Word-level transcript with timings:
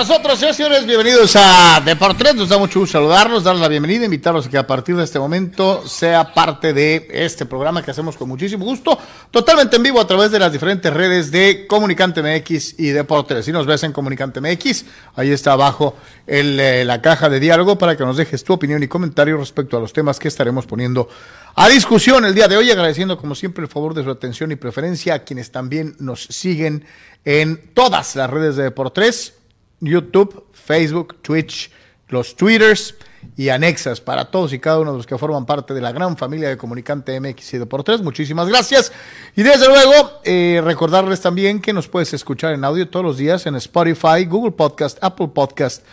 Nosotros, 0.00 0.38
señores, 0.38 0.86
bienvenidos 0.86 1.36
a 1.36 1.82
Deportes. 1.84 2.34
Nos 2.34 2.48
da 2.48 2.56
mucho 2.56 2.80
gusto 2.80 2.94
saludarlos, 2.94 3.44
darles 3.44 3.60
la 3.60 3.68
bienvenida, 3.68 4.06
invitarlos 4.06 4.46
a 4.46 4.48
que 4.48 4.56
a 4.56 4.66
partir 4.66 4.96
de 4.96 5.04
este 5.04 5.18
momento 5.18 5.86
sea 5.86 6.32
parte 6.32 6.72
de 6.72 7.06
este 7.10 7.44
programa 7.44 7.82
que 7.82 7.90
hacemos 7.90 8.16
con 8.16 8.26
muchísimo 8.26 8.64
gusto, 8.64 8.98
totalmente 9.30 9.76
en 9.76 9.82
vivo 9.82 10.00
a 10.00 10.06
través 10.06 10.30
de 10.30 10.38
las 10.38 10.52
diferentes 10.52 10.90
redes 10.90 11.30
de 11.30 11.66
Comunicante 11.66 12.22
MX 12.22 12.80
y 12.80 12.88
Deportes. 12.92 13.44
Si 13.44 13.52
nos 13.52 13.66
ves 13.66 13.82
en 13.82 13.92
Comunicante 13.92 14.40
MX, 14.40 14.86
ahí 15.16 15.32
está 15.32 15.52
abajo 15.52 15.94
el, 16.26 16.58
eh, 16.58 16.82
la 16.86 17.02
caja 17.02 17.28
de 17.28 17.38
diálogo 17.38 17.76
para 17.76 17.94
que 17.94 18.02
nos 18.02 18.16
dejes 18.16 18.42
tu 18.42 18.54
opinión 18.54 18.82
y 18.82 18.88
comentario 18.88 19.36
respecto 19.36 19.76
a 19.76 19.80
los 19.80 19.92
temas 19.92 20.18
que 20.18 20.28
estaremos 20.28 20.64
poniendo 20.64 21.10
a 21.56 21.68
discusión 21.68 22.24
el 22.24 22.34
día 22.34 22.48
de 22.48 22.56
hoy, 22.56 22.70
agradeciendo 22.70 23.18
como 23.18 23.34
siempre 23.34 23.64
el 23.64 23.68
favor 23.68 23.92
de 23.92 24.02
su 24.02 24.10
atención 24.10 24.50
y 24.50 24.56
preferencia 24.56 25.12
a 25.12 25.18
quienes 25.24 25.52
también 25.52 25.94
nos 25.98 26.22
siguen 26.22 26.86
en 27.26 27.74
todas 27.74 28.16
las 28.16 28.30
redes 28.30 28.56
de 28.56 28.62
Deportes 28.62 29.34
YouTube, 29.80 30.46
Facebook, 30.52 31.16
Twitch, 31.22 31.70
los 32.08 32.36
Twitters 32.36 32.94
y 33.36 33.48
anexas 33.48 34.00
para 34.00 34.30
todos 34.30 34.52
y 34.52 34.58
cada 34.58 34.80
uno 34.80 34.92
de 34.92 34.98
los 34.98 35.06
que 35.06 35.16
forman 35.18 35.46
parte 35.46 35.74
de 35.74 35.80
la 35.80 35.92
gran 35.92 36.16
familia 36.16 36.48
de 36.48 36.56
Comunicante 36.56 37.18
MX 37.20 37.54
y 37.54 37.58
Deportes. 37.58 38.02
Muchísimas 38.02 38.48
gracias. 38.48 38.92
Y 39.36 39.42
desde 39.42 39.66
luego, 39.66 40.20
eh, 40.24 40.60
recordarles 40.64 41.20
también 41.20 41.60
que 41.60 41.72
nos 41.72 41.88
puedes 41.88 42.12
escuchar 42.12 42.54
en 42.54 42.64
audio 42.64 42.88
todos 42.88 43.04
los 43.04 43.18
días 43.18 43.46
en 43.46 43.56
Spotify, 43.56 44.24
Google 44.26 44.52
Podcast, 44.52 44.98
Apple 45.02 45.28
Podcast 45.28 45.84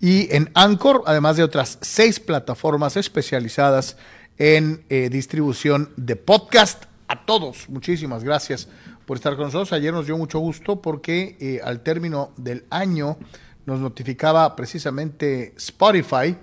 y 0.00 0.34
en 0.34 0.50
Anchor, 0.54 1.02
además 1.06 1.36
de 1.36 1.44
otras 1.44 1.78
seis 1.80 2.18
plataformas 2.18 2.96
especializadas 2.96 3.96
en 4.38 4.84
eh, 4.88 5.08
distribución 5.10 5.90
de 5.96 6.16
podcast. 6.16 6.84
A 7.06 7.24
todos, 7.24 7.68
muchísimas 7.68 8.24
gracias 8.24 8.68
por 9.12 9.18
estar 9.18 9.36
con 9.36 9.44
nosotros. 9.44 9.74
Ayer 9.74 9.92
nos 9.92 10.06
dio 10.06 10.16
mucho 10.16 10.38
gusto 10.38 10.80
porque 10.80 11.36
eh, 11.38 11.60
al 11.62 11.82
término 11.82 12.32
del 12.38 12.64
año 12.70 13.18
nos 13.66 13.78
notificaba 13.78 14.56
precisamente 14.56 15.52
Spotify 15.58 16.34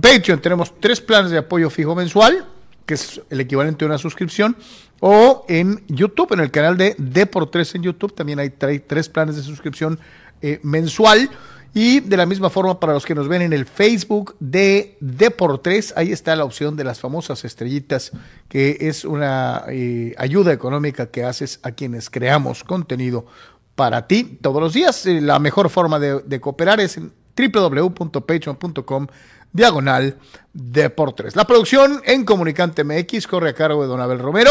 Patreon 0.00 0.40
tenemos 0.40 0.72
tres 0.78 1.00
planes 1.00 1.32
de 1.32 1.38
apoyo 1.38 1.70
fijo 1.70 1.96
mensual, 1.96 2.46
que 2.90 2.94
es 2.94 3.20
el 3.30 3.40
equivalente 3.40 3.84
a 3.84 3.86
una 3.86 3.98
suscripción 3.98 4.56
o 4.98 5.44
en 5.46 5.80
YouTube, 5.86 6.32
en 6.32 6.40
el 6.40 6.50
canal 6.50 6.76
de 6.76 6.96
Deportes 6.98 7.72
en 7.76 7.84
YouTube. 7.84 8.12
También 8.16 8.40
hay 8.40 8.50
tres 8.50 9.08
planes 9.08 9.36
de 9.36 9.42
suscripción 9.42 10.00
eh, 10.42 10.58
mensual. 10.64 11.30
Y 11.72 12.00
de 12.00 12.16
la 12.16 12.26
misma 12.26 12.50
forma, 12.50 12.80
para 12.80 12.92
los 12.92 13.06
que 13.06 13.14
nos 13.14 13.28
ven 13.28 13.42
en 13.42 13.52
el 13.52 13.64
Facebook 13.64 14.34
de 14.40 14.96
Deportes, 14.98 15.94
ahí 15.96 16.10
está 16.10 16.34
la 16.34 16.44
opción 16.44 16.74
de 16.74 16.82
las 16.82 16.98
famosas 16.98 17.44
estrellitas, 17.44 18.10
que 18.48 18.78
es 18.80 19.04
una 19.04 19.62
eh, 19.68 20.12
ayuda 20.18 20.52
económica 20.52 21.12
que 21.12 21.22
haces 21.22 21.60
a 21.62 21.70
quienes 21.70 22.10
creamos 22.10 22.64
contenido 22.64 23.24
para 23.76 24.08
ti 24.08 24.36
todos 24.42 24.60
los 24.60 24.72
días. 24.72 25.06
Eh, 25.06 25.20
la 25.20 25.38
mejor 25.38 25.70
forma 25.70 26.00
de, 26.00 26.22
de 26.22 26.40
cooperar 26.40 26.80
es 26.80 26.96
en 26.96 27.12
www.patreon.com 27.36 29.06
diagonal 29.52 30.18
Deportes. 30.52 31.36
La 31.36 31.46
producción 31.46 32.02
en 32.04 32.24
Comunicante 32.24 32.84
MX 32.84 33.26
corre 33.26 33.50
a 33.50 33.54
cargo 33.54 33.82
de 33.82 33.88
Don 33.88 34.00
Abel 34.00 34.18
Romero. 34.18 34.50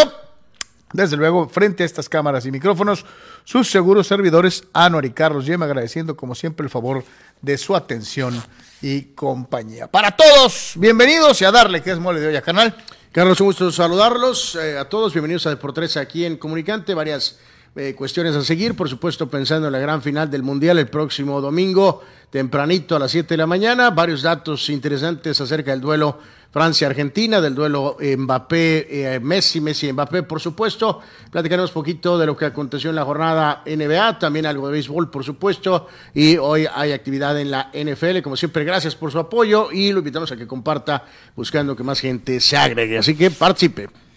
Desde 0.92 1.18
luego, 1.18 1.48
frente 1.48 1.84
a 1.84 1.86
estas 1.86 2.10
cámaras 2.10 2.46
y 2.46 2.51
micrófonos, 2.51 3.06
sus 3.44 3.69
seguros 3.69 4.07
servidores, 4.07 4.63
Anuar 4.74 5.06
y 5.06 5.12
Carlos 5.12 5.46
Yema, 5.46 5.66
agradeciendo 5.66 6.16
como 6.16 6.34
siempre 6.34 6.63
el 6.63 6.69
favor 6.69 7.04
de 7.42 7.57
su 7.57 7.75
atención 7.75 8.42
y 8.81 9.01
compañía. 9.13 9.88
Para 9.88 10.16
todos, 10.16 10.74
bienvenidos 10.78 11.42
y 11.42 11.45
a 11.45 11.52
darle 11.52 11.84
que 11.84 11.92
es 11.92 12.00
mole 12.00 12.19
de 12.19 12.28
hoy 12.28 12.36
a 12.36 12.42
canal. 12.42 12.75
Carlos, 13.12 13.40
un 13.42 13.48
gusto 13.48 13.72
saludarlos 13.72 14.56
eh, 14.56 14.78
a 14.78 14.86
todos, 14.86 15.13
bienvenidos 15.13 15.45
a 15.45 15.52
Deportes 15.52 15.98
aquí 15.98 16.25
en 16.25 16.38
Comunicante, 16.38 16.94
varias 16.94 17.40
eh, 17.75 17.94
cuestiones 17.95 18.36
a 18.36 18.44
seguir, 18.44 18.75
por 18.75 18.89
supuesto 18.89 19.30
pensando 19.30 19.68
en 19.68 19.74
la 19.74 19.80
gran 19.80 20.01
final 20.01 20.30
del 20.30 20.44
Mundial 20.44 20.80
el 20.80 20.88
próximo 20.88 21.39
domingo, 21.42 22.01
tempranito 22.30 22.95
a 22.95 23.00
las 23.00 23.12
7 23.12 23.30
de 23.30 23.38
la 23.38 23.48
mañana, 23.48 23.89
varios 23.92 24.21
datos 24.21 24.69
interesantes 24.69 25.39
acerca 25.39 25.71
del 25.71 25.81
duelo 25.81 26.19
Francia-Argentina, 26.51 27.39
del 27.42 27.54
duelo 27.54 27.98
Mbappé-Messi, 28.00 29.62
Messi-Mbappé, 29.62 30.24
por 30.24 30.39
supuesto. 30.39 31.00
Platicaremos 31.31 31.69
poquito 31.71 32.18
de 32.18 32.25
lo 32.25 32.36
que 32.36 32.45
aconteció 32.45 32.89
en 32.89 32.95
la 32.95 33.06
jornada 33.06 33.62
NBA, 33.68 34.18
también 34.18 34.48
algo 34.48 34.68
de 34.68 34.74
béisbol, 34.74 35.12
por 35.12 35.24
supuesto. 35.24 35.88
Y 36.13 36.38
hoy 36.38 36.66
hay 36.74 36.92
actividad 36.92 37.39
en 37.39 37.51
la 37.51 37.69
NFL. 37.71 38.21
Como 38.24 38.36
siempre, 38.36 38.63
gracias 38.63 38.95
por 38.95 39.12
su 39.12 39.19
apoyo 39.19 39.71
y 39.71 39.92
lo 39.92 40.00
invitamos 40.00 40.31
a 40.31 40.38
que 40.38 40.48
comparta 40.48 41.06
buscando 41.36 41.75
que 41.75 41.83
más 41.83 42.00
gente 42.00 42.39
se 42.39 42.57
agregue. 42.57 42.98
Así 42.98 43.16
que 43.16 43.30
participe. 43.30 44.09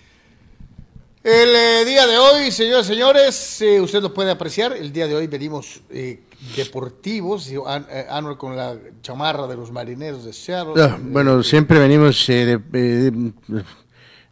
El 1.24 1.54
eh, 1.54 1.84
día 1.84 2.04
de 2.08 2.18
hoy, 2.18 2.50
señores 2.50 2.86
y 2.86 2.88
señores, 2.94 3.62
eh, 3.62 3.80
usted 3.80 4.02
lo 4.02 4.12
puede 4.12 4.32
apreciar. 4.32 4.72
El 4.72 4.92
día 4.92 5.06
de 5.06 5.14
hoy 5.14 5.28
venimos 5.28 5.80
eh, 5.90 6.24
deportivos, 6.56 7.48
An- 7.64 7.86
eh, 7.88 8.06
Anuel 8.10 8.36
con 8.36 8.56
la 8.56 8.76
chamarra 9.02 9.46
de 9.46 9.54
los 9.56 9.70
marineros 9.70 10.24
de 10.24 10.32
Seattle. 10.32 10.74
Bueno, 11.00 11.40
siempre 11.44 11.78
venimos 11.78 12.28
eh, 12.28 12.44
de, 12.44 12.52
eh, 12.54 13.10
de- 13.12 13.64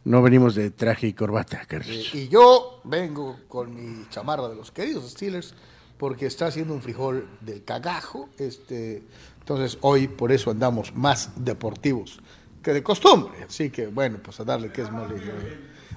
no 0.03 0.21
venimos 0.21 0.53
de 0.55 0.69
traje 0.71 1.07
y 1.07 1.13
corbata, 1.13 1.61
Carlos. 1.65 2.13
Y 2.13 2.27
yo 2.27 2.81
vengo 2.83 3.37
con 3.47 3.73
mi 3.73 4.05
chamarra 4.09 4.49
de 4.49 4.55
los 4.55 4.71
queridos 4.71 5.09
Steelers 5.11 5.53
porque 5.97 6.25
está 6.25 6.47
haciendo 6.47 6.73
un 6.73 6.81
frijol 6.81 7.25
del 7.39 7.63
cagajo. 7.63 8.27
Este, 8.37 9.03
entonces 9.39 9.77
hoy 9.79 10.09
por 10.09 10.33
eso 10.33 10.51
andamos 10.51 10.93
más 10.93 11.29
deportivos 11.37 12.19
que 12.61 12.73
de 12.73 12.83
costumbre. 12.83 13.43
Así 13.47 13.69
que 13.69 13.87
bueno, 13.87 14.17
pues 14.21 14.41
a 14.41 14.43
darle 14.43 14.73
que 14.73 14.81
es 14.81 14.91
mole. 14.91 15.15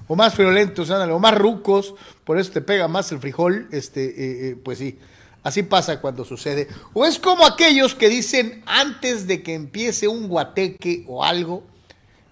O 0.06 0.16
más 0.16 0.36
violentos, 0.36 0.90
ándale, 0.90 1.12
o 1.12 1.18
más 1.18 1.36
rucos, 1.36 1.94
por 2.24 2.38
eso 2.38 2.52
te 2.52 2.60
pega 2.60 2.88
más 2.88 3.10
el 3.12 3.20
frijol. 3.20 3.68
Este, 3.70 4.04
eh, 4.04 4.48
eh, 4.48 4.56
pues 4.62 4.78
sí, 4.78 4.98
así 5.42 5.62
pasa 5.62 6.00
cuando 6.00 6.24
sucede. 6.24 6.68
O 6.92 7.06
es 7.06 7.18
como 7.18 7.46
aquellos 7.46 7.94
que 7.94 8.08
dicen 8.08 8.62
antes 8.66 9.26
de 9.26 9.42
que 9.42 9.54
empiece 9.54 10.08
un 10.08 10.28
guateque 10.28 11.04
o 11.08 11.24
algo, 11.24 11.64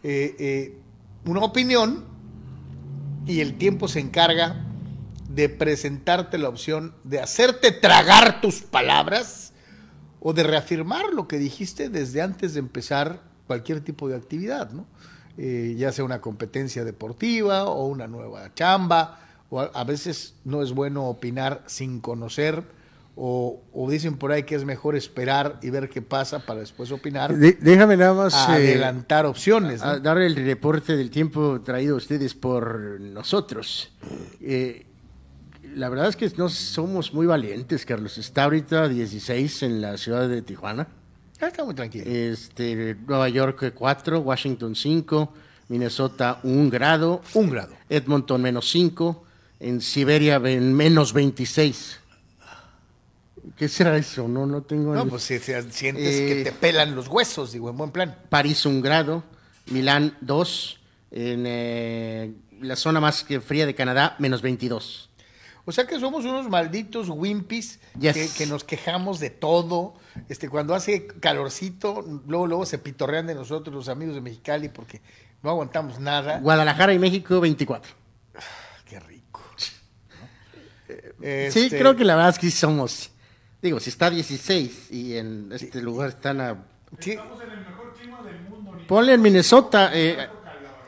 eh, 0.03 0.77
una 1.25 1.41
opinión 1.41 2.05
y 3.27 3.41
el 3.41 3.57
tiempo 3.57 3.89
se 3.89 4.01
encarga 4.01 4.67
de 5.29 5.49
presentarte 5.49 6.37
la 6.37 6.49
opción 6.49 6.95
de 7.05 7.21
hacerte 7.21 7.73
tragar 7.73 8.41
tus 8.41 8.61
palabras 8.61 9.53
o 10.21 10.33
de 10.33 10.43
reafirmar 10.43 11.07
lo 11.13 11.27
que 11.27 11.39
dijiste 11.39 11.89
desde 11.89 12.21
antes 12.21 12.55
de 12.55 12.61
empezar 12.61 13.23
cualquier 13.47 13.81
tipo 13.81 14.09
de 14.09 14.17
actividad, 14.17 14.71
¿no? 14.73 14.87
Eh, 15.39 15.75
ya 15.79 15.93
sea 15.93 16.05
una 16.05 16.21
competencia 16.21 16.85
deportiva 16.85 17.65
o 17.65 17.87
una 17.87 18.07
nueva 18.07 18.53
chamba, 18.55 19.19
o 19.51 19.61
a, 19.61 19.65
a 19.75 19.85
veces 19.85 20.35
no 20.45 20.63
es 20.63 20.73
bueno 20.73 21.07
opinar 21.07 21.63
sin 21.67 22.01
conocer, 22.01 22.63
o, 23.17 23.63
o 23.73 23.91
dicen 23.91 24.17
por 24.17 24.33
ahí 24.33 24.43
que 24.45 24.55
es 24.55 24.65
mejor 24.65 24.97
esperar 24.97 25.59
y 25.63 25.69
ver 25.71 25.89
qué 25.91 26.01
pasa 26.03 26.47
para 26.47 26.61
después 26.61 26.91
opinar, 26.93 27.35
De- 27.37 27.59
déjame 27.61 27.97
nada 27.97 28.15
más 28.15 28.35
eh, 28.35 28.53
adelantar 28.53 29.27
opciones. 29.27 29.81
¿no? 29.83 29.87
a 29.89 29.99
dar 30.01 30.19
el 30.19 30.35
reporte 30.37 30.97
del 30.97 31.11
tiempo 31.11 31.61
traído 31.63 31.95
a 31.95 31.99
ustedes 31.99 32.35
por 32.35 33.01
nosotros. 33.01 33.91
Eh, 34.41 34.87
la 35.75 35.89
verdad 35.89 36.09
es 36.09 36.17
que 36.17 36.31
no 36.37 36.49
somos 36.51 37.15
muy 37.15 37.27
valientes, 37.27 37.87
Carlos. 37.87 38.19
Está 38.19 38.45
ahorita 38.45 38.89
16 38.89 39.63
en 39.63 39.81
la 39.81 39.97
ciudad 39.97 40.29
de 40.29 40.43
Tijuana. 40.43 40.89
Ah, 41.43 41.49
Está 41.49 41.65
muy 41.65 41.75
tranquilo. 41.75 42.05
Este, 42.09 42.95
Nueva 43.07 43.29
York 43.29 43.73
4, 43.75 44.21
Washington 44.21 44.77
5, 44.77 45.33
Minnesota 45.69 46.39
1 46.45 46.71
grado, 46.71 47.21
Un 47.35 47.51
grado. 47.51 47.75
Edmonton 47.89 48.41
menos 48.41 48.71
5, 48.71 49.25
en 49.59 49.81
Siberia 49.81 50.39
ven- 50.39 50.73
menos 50.73 51.13
26. 51.13 51.99
¿Qué 53.57 53.69
será 53.69 53.97
eso? 53.97 54.29
No, 54.29 54.47
no 54.47 54.63
tengo 54.63 54.95
No, 54.95 55.05
ni- 55.05 55.11
pues 55.11 55.25
si, 55.25 55.39
si 55.41 55.53
sientes 55.71 56.17
que 56.21 56.41
Eh, 56.43 56.45
te 56.45 56.53
pelan 56.53 56.95
los 56.95 57.09
huesos, 57.09 57.51
digo, 57.53 57.71
en 57.71 57.77
buen 57.77 57.91
plan. 57.91 58.17
París 58.29 58.65
un 58.65 58.81
grado, 58.81 59.25
Milán 59.67 60.17
2, 60.21 60.79
en 61.11 61.45
eh, 61.47 62.33
la 62.61 62.77
zona 62.77 63.01
más 63.01 63.25
que 63.25 63.41
fría 63.41 63.67
de 63.67 63.75
Canadá 63.75 64.15
menos 64.21 64.43
22. 64.43 65.11
O 65.65 65.71
sea 65.73 65.87
que 65.87 65.99
somos 66.01 66.25
unos 66.25 66.49
malditos 66.49 67.09
wimpis 67.09 67.79
Yes. 67.99 68.15
que, 68.15 68.29
que 68.37 68.47
nos 68.47 68.65
quejamos 68.65 69.21
de 69.21 69.31
todo. 69.31 69.95
Este, 70.29 70.49
cuando 70.49 70.75
hace 70.75 71.07
calorcito, 71.07 72.05
luego, 72.27 72.47
luego 72.47 72.67
se 72.67 72.79
pitorrean 72.79 73.27
de 73.29 73.35
nosotros 73.35 73.75
los 73.75 73.89
amigos 73.89 74.15
de 74.17 74.21
Mexicali 74.21 74.69
porque 74.69 75.01
no 75.43 75.51
aguantamos 75.51 76.01
nada. 76.01 76.39
Guadalajara 76.41 76.93
y 76.95 76.99
México 76.99 77.41
24. 77.41 77.93
Qué 78.89 78.99
rico. 79.01 79.43
Sí, 80.89 81.67
Este, 81.67 81.79
creo 81.79 81.95
que 81.97 82.05
la 82.05 82.17
verdad 82.17 82.31
es 82.31 82.39
que 82.39 82.47
sí 82.51 82.57
somos. 82.59 83.11
Digo, 83.63 83.79
si 83.79 83.91
está 83.91 84.11
16 84.11 84.89
y 84.91 85.17
en 85.17 85.51
este 85.53 85.81
lugar 85.81 86.09
están 86.09 86.41
a... 86.41 86.65
sí. 86.99 87.17
Ponle 88.89 89.15
en 89.15 89.23
Minnesota 89.23 89.91
eh, 89.95 90.29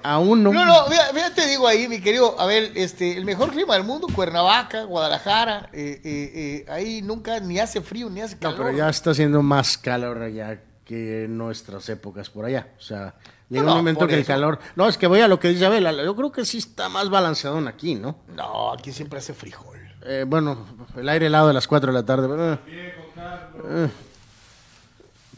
a 0.05 0.19
uno. 0.19 0.53
No, 0.53 0.65
no, 0.67 0.87
mira, 0.89 1.05
mira, 1.15 1.35
te 1.35 1.47
digo 1.47 1.67
ahí, 1.67 1.89
mi 1.89 2.01
querido, 2.01 2.39
a 2.39 2.45
ver, 2.47 2.73
este, 2.75 3.17
el 3.17 3.25
mejor 3.25 3.51
clima 3.51 3.75
del 3.75 3.85
mundo, 3.85 4.07
Cuernavaca, 4.15 4.85
Guadalajara, 4.85 5.71
eh, 5.73 6.01
eh, 6.05 6.33
eh, 6.35 6.67
ahí 6.71 7.01
nunca 7.03 7.41
ni 7.41 7.59
hace 7.59 7.81
frío 7.81 8.11
ni 8.11 8.21
hace 8.21 8.35
No, 8.35 8.41
calor. 8.41 8.57
pero 8.59 8.77
ya 8.77 8.89
está 8.91 9.11
haciendo 9.13 9.43
más 9.43 9.79
calor 9.79 10.21
allá 10.23 10.61
que 10.85 11.25
en 11.25 11.39
nuestras 11.39 11.89
épocas 11.89 12.29
por 12.29 12.45
allá. 12.45 12.69
O 12.79 12.83
sea, 12.83 13.15
llega 13.49 13.63
No, 13.63 13.69
no, 13.69 13.73
un 13.73 13.79
momento 13.79 14.07
que 14.07 14.15
el 14.17 14.27
calor. 14.27 14.59
No, 14.77 14.87
es 14.89 14.99
que 14.99 15.07
voy 15.07 15.21
a 15.23 15.29
lo 15.29 15.41
que 15.41 15.49
dice 15.49 15.65
Abel. 15.65 15.85
Yo 16.05 16.15
creo 16.15 16.31
que 16.31 16.45
sí 16.45 16.59
está 16.59 16.91
más 16.91 17.09
balanceado 17.09 17.59
aquí, 17.67 17.95
¿no? 17.95 18.17
No, 18.29 18.73
aquí 18.73 18.93
siempre 18.93 19.19
hace 19.21 19.33
frijol. 19.33 19.79
Bueno, 20.27 20.67
el 20.99 21.09
aire 21.09 21.27
helado 21.27 21.49
de 21.49 21.55
las 21.55 21.67
4 21.67 21.91
de 21.91 21.99
la 21.99 22.05
tarde. 22.05 22.59
Eh. 22.69 23.89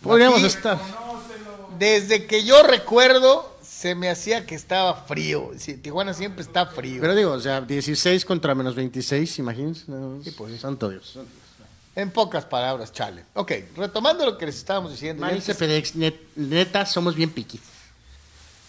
Podríamos 0.03 0.39
Aquí- 0.39 0.47
estar. 0.47 0.79
Desde 1.79 2.27
que 2.27 2.43
yo 2.45 2.63
recuerdo, 2.63 3.56
se 3.87 3.95
me 3.95 4.09
hacía 4.11 4.45
que 4.47 4.57
estaba 4.57 4.95
frío. 4.95 5.53
Sí, 5.59 5.75
Tijuana 5.77 6.13
siempre 6.13 6.43
está 6.43 6.67
frío. 6.67 7.01
Pero 7.01 7.15
digo, 7.15 7.31
o 7.31 7.41
sea, 7.41 7.61
16 7.61 8.25
contra 8.25 8.53
menos 8.53 8.75
26, 8.75 9.39
imagínense. 9.39 9.85
Sí, 10.25 10.33
pues, 10.33 10.53
sí. 10.55 10.59
Santo 10.59 10.89
Dios. 10.89 11.17
En 11.95 12.11
pocas 12.11 12.45
palabras, 12.45 12.93
chale. 12.93 13.23
Ok, 13.35 13.53
retomando 13.77 14.27
lo 14.27 14.37
que 14.37 14.47
les 14.47 14.57
estábamos 14.57 14.91
diciendo. 14.91 15.21
Manice 15.25 15.53
antes- 15.53 15.95
net- 15.95 16.19
neta, 16.35 16.85
somos 16.85 17.15
bien 17.15 17.31
piquis. 17.31 17.61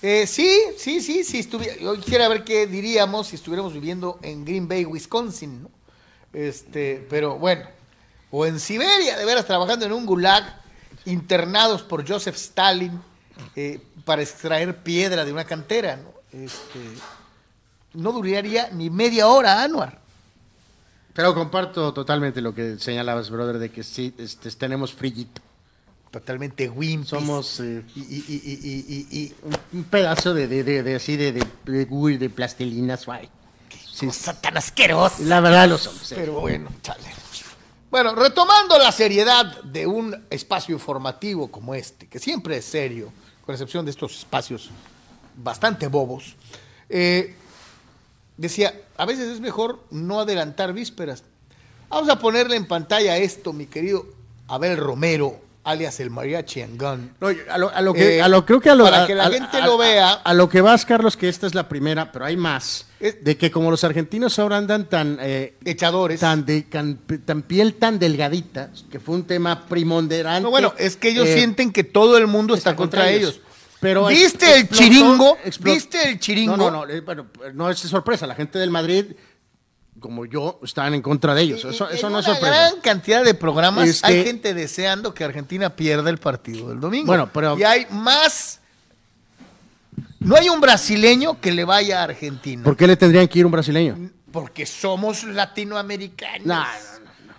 Eh, 0.03 0.27
sí, 0.27 0.49
sí, 0.77 1.01
sí, 1.01 1.23
sí. 1.23 1.39
estuvi- 1.39 1.79
yo 1.81 1.99
quisiera 1.99 2.27
ver 2.29 2.43
qué 2.43 2.67
diríamos 2.67 3.27
si 3.29 3.35
estuviéramos 3.35 3.73
viviendo 3.73 4.19
en 4.21 4.45
Green 4.45 4.67
Bay, 4.67 4.85
Wisconsin, 4.85 5.63
¿no? 5.63 5.71
Este, 6.31 7.05
pero 7.09 7.39
bueno. 7.39 7.65
O 8.29 8.45
en 8.45 8.59
Siberia, 8.59 9.17
de 9.17 9.25
veras, 9.25 9.47
trabajando 9.47 9.85
en 9.87 9.93
un 9.93 10.05
gulag, 10.05 10.43
internados 11.05 11.81
por 11.81 12.07
Joseph 12.07 12.35
Stalin 12.35 13.01
eh, 13.55 13.79
para 14.05 14.21
extraer 14.21 14.83
piedra 14.83 15.25
de 15.25 15.31
una 15.31 15.45
cantera, 15.45 15.97
¿no? 15.97 16.13
Este, 16.31 16.79
no 17.93 18.11
duraría 18.11 18.69
ni 18.71 18.89
media 18.89 19.27
hora, 19.27 19.63
Anuar. 19.63 19.99
Pero 21.13 21.33
comparto 21.33 21.93
totalmente 21.93 22.41
lo 22.41 22.53
que 22.53 22.77
señalabas, 22.77 23.29
brother, 23.29 23.57
de 23.57 23.71
que 23.71 23.83
sí 23.83 24.13
este, 24.17 24.51
tenemos 24.51 24.93
frillito. 24.93 25.41
Totalmente 26.11 26.69
wimpis. 26.69 27.09
Somos 27.09 27.59
eh, 27.59 27.83
Y, 27.95 28.01
y, 28.01 28.25
y, 28.27 29.07
y, 29.19 29.35
un, 29.73 29.83
pedazo 29.85 30.33
de, 30.33 30.47
de, 30.47 30.63
de, 30.63 30.83
de 30.83 30.95
así 30.95 31.17
de, 31.17 31.31
de, 31.33 31.45
de, 32.17 32.29
plastilina 32.29 32.97
suave. 32.97 33.29
Sí, 33.91 34.07
tan 34.41 34.57
asquerosa. 34.57 35.23
la 35.23 35.41
verdad 35.41 35.67
lo 35.67 35.77
somos. 35.77 36.11
eh. 36.11 36.15
Pero 36.17 36.39
bueno, 36.39 36.69
chale. 36.83 37.03
Bueno, 37.89 38.13
retomando 38.15 38.77
la 38.77 38.91
seriedad 38.91 39.63
de 39.63 39.87
un 39.87 40.25
espacio 40.29 40.75
informativo 40.75 41.49
como 41.49 41.73
este, 41.73 42.07
que 42.07 42.19
siempre 42.19 42.57
es 42.57 42.65
serio, 42.65 43.11
con 43.47 43.55
excepción 43.55 43.85
de 43.85 43.91
estos 43.91 44.19
espacios 44.19 44.69
bastante 45.37 45.87
bobos, 45.87 46.35
eh, 46.89 47.33
decía, 48.35 48.73
a 48.97 49.05
veces 49.05 49.29
es 49.29 49.39
mejor 49.39 49.79
no 49.89 50.19
adelantar 50.19 50.73
vísperas. 50.73 51.23
Vamos 51.87 52.09
a 52.09 52.19
ponerle 52.19 52.57
en 52.57 52.67
pantalla 52.67 53.15
esto, 53.15 53.53
mi 53.53 53.65
querido 53.65 54.05
Abel 54.49 54.75
Romero, 54.75 55.39
alias 55.69 55.99
el 55.99 56.09
Mariachi 56.09 56.61
and 56.61 56.81
Gun. 56.81 57.11
No, 57.19 57.27
a 57.49 57.57
lo, 57.57 57.69
a 57.73 57.81
lo 57.81 57.93
que, 57.93 58.17
Eh, 58.17 58.21
a 58.21 58.27
lo 58.27 58.45
creo 58.45 58.59
que 58.59 58.69
a 58.69 58.75
lo, 58.75 58.85
para 58.85 59.03
a- 59.03 59.07
que 59.07 59.15
la 59.15 59.25
a- 59.27 59.29
gente 59.31 59.61
lo 59.61 59.77
vea. 59.77 60.13
A, 60.13 60.33
lo 60.33 60.47
que 60.49 60.61
vas, 60.61 60.85
Carlos, 60.85 61.17
que 61.17 61.27
esta 61.29 61.45
es 61.47 61.53
la 61.55 61.67
primera, 61.67 62.11
pero 62.11 62.25
hay 62.25 62.37
más. 62.37 62.85
Es- 62.99 63.23
de 63.23 63.37
que 63.37 63.51
como 63.51 63.69
los 63.69 63.83
argentinos 63.83 64.39
ahora 64.39 64.57
andan 64.57 64.85
tan 64.89 65.17
eh, 65.21 65.55
Echadores. 65.65 66.19
tan 66.19 66.45
de 66.45 66.65
can- 66.69 66.99
tan 67.25 67.41
piel 67.43 67.75
tan 67.75 67.99
delgadita, 67.99 68.71
que 68.89 68.99
fue 68.99 69.15
un 69.15 69.23
tema 69.25 69.65
preponderante. 69.67 70.41
No, 70.41 70.49
bueno, 70.49 70.73
es 70.77 70.95
que 70.95 71.09
ellos 71.09 71.27
eh, 71.27 71.33
sienten 71.35 71.71
que 71.71 71.83
todo 71.83 72.17
el 72.17 72.27
mundo 72.27 72.55
está, 72.55 72.75
contra, 72.75 73.09
ellos. 73.09 73.39
Pero 73.79 74.07
¿Viste 74.07 74.45
ex- 74.45 74.55
el 74.55 74.61
explotó- 74.63 74.75
chiringo? 74.83 75.37
explotó- 75.43 75.73
¿Viste 75.75 76.09
el 76.09 76.19
chiringo? 76.19 76.57
No, 76.57 76.71
no, 76.71 76.85
no, 76.87 77.01
bueno, 77.03 77.27
no 77.53 77.69
es 77.69 77.77
sorpresa. 77.77 78.25
La 78.25 78.33
gente 78.33 78.57
del 78.57 78.71
Madrid, 78.71 79.05
como 79.99 80.25
yo, 80.25 80.59
están 80.63 80.93
en 80.93 81.01
contra 81.01 81.33
de 81.33 81.41
ellos. 81.41 81.65
Eso, 81.65 81.87
Y- 81.91 81.95
eso 81.95 82.07
en 82.07 82.13
no 82.13 82.19
es 82.19 82.25
sorpresa. 82.25 82.47
gran 82.69 82.81
cantidad 82.81 83.23
de 83.23 83.33
programas 83.33 83.87
Este- 83.89 84.07
hay 84.07 84.23
gente 84.23 84.53
deseando 84.53 85.13
que 85.13 85.23
Argentina 85.23 85.75
pierda 85.75 86.09
el 86.09 86.17
partido 86.17 86.69
del 86.69 86.79
domingo. 86.79 87.07
Bueno, 87.07 87.29
pero- 87.33 87.57
Y 87.57 87.63
hay 87.63 87.87
más... 87.91 88.59
No 90.19 90.35
hay 90.35 90.49
un 90.49 90.59
brasileño 90.59 91.39
que 91.39 91.51
le 91.51 91.63
vaya 91.63 92.01
a 92.01 92.03
Argentina. 92.03 92.63
¿Por 92.63 92.75
qué 92.75 92.87
le 92.87 92.95
tendrían 92.97 93.27
que 93.27 93.39
ir 93.39 93.45
un 93.45 93.51
brasileño? 93.51 94.09
Porque 94.31 94.65
somos 94.65 95.23
latinoamericanos. 95.23 96.45
No, 96.45 96.55
no, 96.63 96.67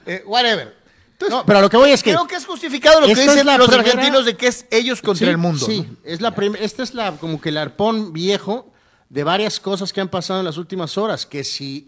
Eh, 0.07 0.23
whatever. 0.27 0.77
Entonces, 1.13 1.37
No, 1.37 1.45
pero 1.45 1.59
a 1.59 1.63
lo 1.63 1.69
que 1.69 1.77
voy 1.77 1.91
es 1.91 2.03
que. 2.03 2.13
creo 2.13 2.27
que 2.27 2.37
es 2.37 2.47
justificado 2.47 3.01
lo 3.01 3.07
que 3.09 3.15
dicen 3.15 3.27
los 3.45 3.69
primera- 3.69 3.81
argentinos 3.81 4.25
de 4.25 4.37
que 4.37 4.47
es 4.47 4.67
ellos 4.71 5.03
contra 5.03 5.27
Sí, 5.27 5.31
el 5.31 5.37
mundo. 5.37 5.67
Sí, 5.67 5.81
¿no? 5.83 5.97
es 6.05 6.21
la 6.21 6.35
prim- 6.35 6.55
esta 6.59 6.83
es 6.85 6.95
la 6.95 7.13
como 7.17 7.41
que 7.41 7.49
el 7.51 7.59
arpón 7.59 8.13
viejo 8.13 8.73
de 9.11 9.25
varias 9.25 9.59
cosas 9.61 9.93
que 9.93 10.01
han 10.01 10.09
pasado 10.09 10.39
en 10.39 10.47
las 10.47 10.57
últimas 10.57 10.97
horas, 10.97 11.27
que 11.27 11.43
si 11.45 11.87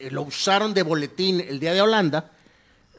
eh, 0.00 0.10
lo 0.10 0.22
usaron 0.22 0.74
de 0.74 0.82
boletín 0.82 1.40
el 1.40 1.60
día 1.60 1.72
de 1.72 1.80
Holanda, 1.82 2.30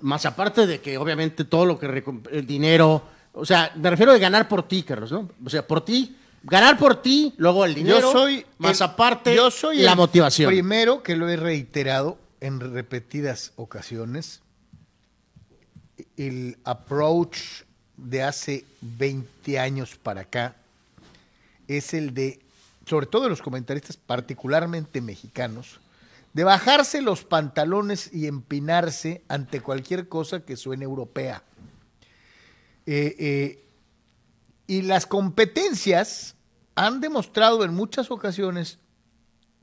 más 0.01 0.25
aparte 0.25 0.65
de 0.67 0.79
que 0.79 0.97
obviamente 0.97 1.43
todo 1.45 1.65
lo 1.65 1.77
que 1.77 2.03
el 2.31 2.47
dinero, 2.47 3.03
o 3.33 3.45
sea, 3.45 3.71
me 3.75 3.89
refiero 3.89 4.13
de 4.13 4.19
ganar 4.19 4.47
por 4.47 4.67
ti, 4.67 4.83
Carlos, 4.83 5.11
¿no? 5.11 5.29
O 5.45 5.49
sea, 5.49 5.67
por 5.67 5.83
ti 5.83 6.15
ganar 6.43 6.77
por 6.77 7.01
ti, 7.03 7.33
luego 7.37 7.65
el 7.65 7.75
dinero, 7.75 7.99
yo 8.01 8.11
soy 8.11 8.45
más 8.57 8.79
el- 8.81 8.85
aparte 8.87 9.35
yo 9.35 9.51
soy 9.51 9.77
la 9.79 9.91
el 9.91 9.97
motivación. 9.97 10.49
Primero 10.49 11.03
que 11.03 11.15
lo 11.15 11.29
he 11.29 11.35
reiterado 11.35 12.17
en 12.39 12.59
repetidas 12.59 13.51
ocasiones, 13.57 14.41
el 16.17 16.57
approach 16.63 17.37
de 17.97 18.23
hace 18.23 18.65
20 18.81 19.59
años 19.59 19.95
para 20.01 20.21
acá 20.21 20.55
es 21.67 21.93
el 21.93 22.13
de, 22.13 22.39
sobre 22.87 23.05
todo 23.05 23.23
de 23.23 23.29
los 23.29 23.41
comentaristas, 23.41 23.97
particularmente 23.97 24.99
mexicanos, 25.01 25.79
de 26.33 26.43
bajarse 26.43 27.01
los 27.01 27.23
pantalones 27.23 28.09
y 28.13 28.27
empinarse 28.27 29.23
ante 29.27 29.61
cualquier 29.61 30.07
cosa 30.07 30.45
que 30.45 30.55
suene 30.55 30.85
europea. 30.85 31.43
Eh, 32.85 33.15
eh, 33.19 33.65
y 34.67 34.83
las 34.83 35.05
competencias 35.05 36.35
han 36.75 37.01
demostrado 37.01 37.63
en 37.63 37.73
muchas 37.73 38.11
ocasiones 38.11 38.79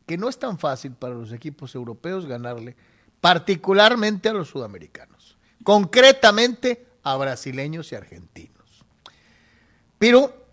que 0.06 0.18
no 0.18 0.28
es 0.28 0.38
tan 0.38 0.58
fácil 0.58 0.92
para 0.92 1.14
los 1.14 1.32
equipos 1.32 1.74
europeos 1.74 2.26
ganarle, 2.26 2.76
particularmente 3.20 4.28
a 4.28 4.32
los 4.32 4.48
sudamericanos, 4.48 5.36
concretamente 5.64 6.86
a 7.02 7.16
brasileños 7.16 7.92
y 7.92 7.94
argentinos. 7.94 8.84
Pero 9.98 10.46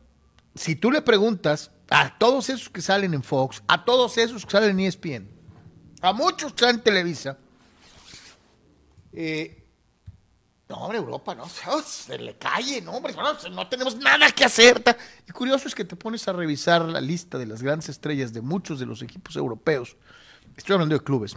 si 0.56 0.76
tú 0.76 0.92
le 0.92 1.02
preguntas 1.02 1.72
a 1.90 2.18
todos 2.18 2.50
esos 2.50 2.70
que 2.70 2.82
salen 2.82 3.14
en 3.14 3.24
Fox, 3.24 3.62
a 3.68 3.86
todos 3.86 4.18
esos 4.18 4.46
que 4.46 4.52
salen 4.52 4.72
en 4.72 4.88
ESPN, 4.88 5.35
a 6.08 6.14
muchos 6.14 6.54
salen 6.58 6.78
en 6.78 6.82
Televisa, 6.82 7.38
eh, 9.14 9.66
no, 10.68 10.78
hombre, 10.78 10.98
Europa, 10.98 11.36
no, 11.36 11.46
se 11.86 12.18
le 12.18 12.38
calle, 12.38 12.82
no, 12.82 12.94
hombre, 12.94 13.14
no, 13.52 13.68
tenemos 13.68 13.96
nada 13.98 14.32
que 14.32 14.44
hacer. 14.44 14.84
Y 15.28 15.32
curioso 15.32 15.68
es 15.68 15.76
que 15.76 15.86
te 15.86 15.96
pones 15.96 16.28
a 16.28 16.34
revisar 16.34 16.82
la 16.84 17.02
lista 17.02 17.38
de 17.38 17.46
las 17.46 17.62
grandes 17.62 17.90
estrellas 17.90 18.34
de 18.34 18.42
muchos 18.42 18.80
de 18.80 18.86
los 18.86 19.02
equipos 19.02 19.36
europeos. 19.36 19.96
Estoy 20.58 20.74
hablando 20.74 20.96
de 20.96 21.04
clubes. 21.04 21.36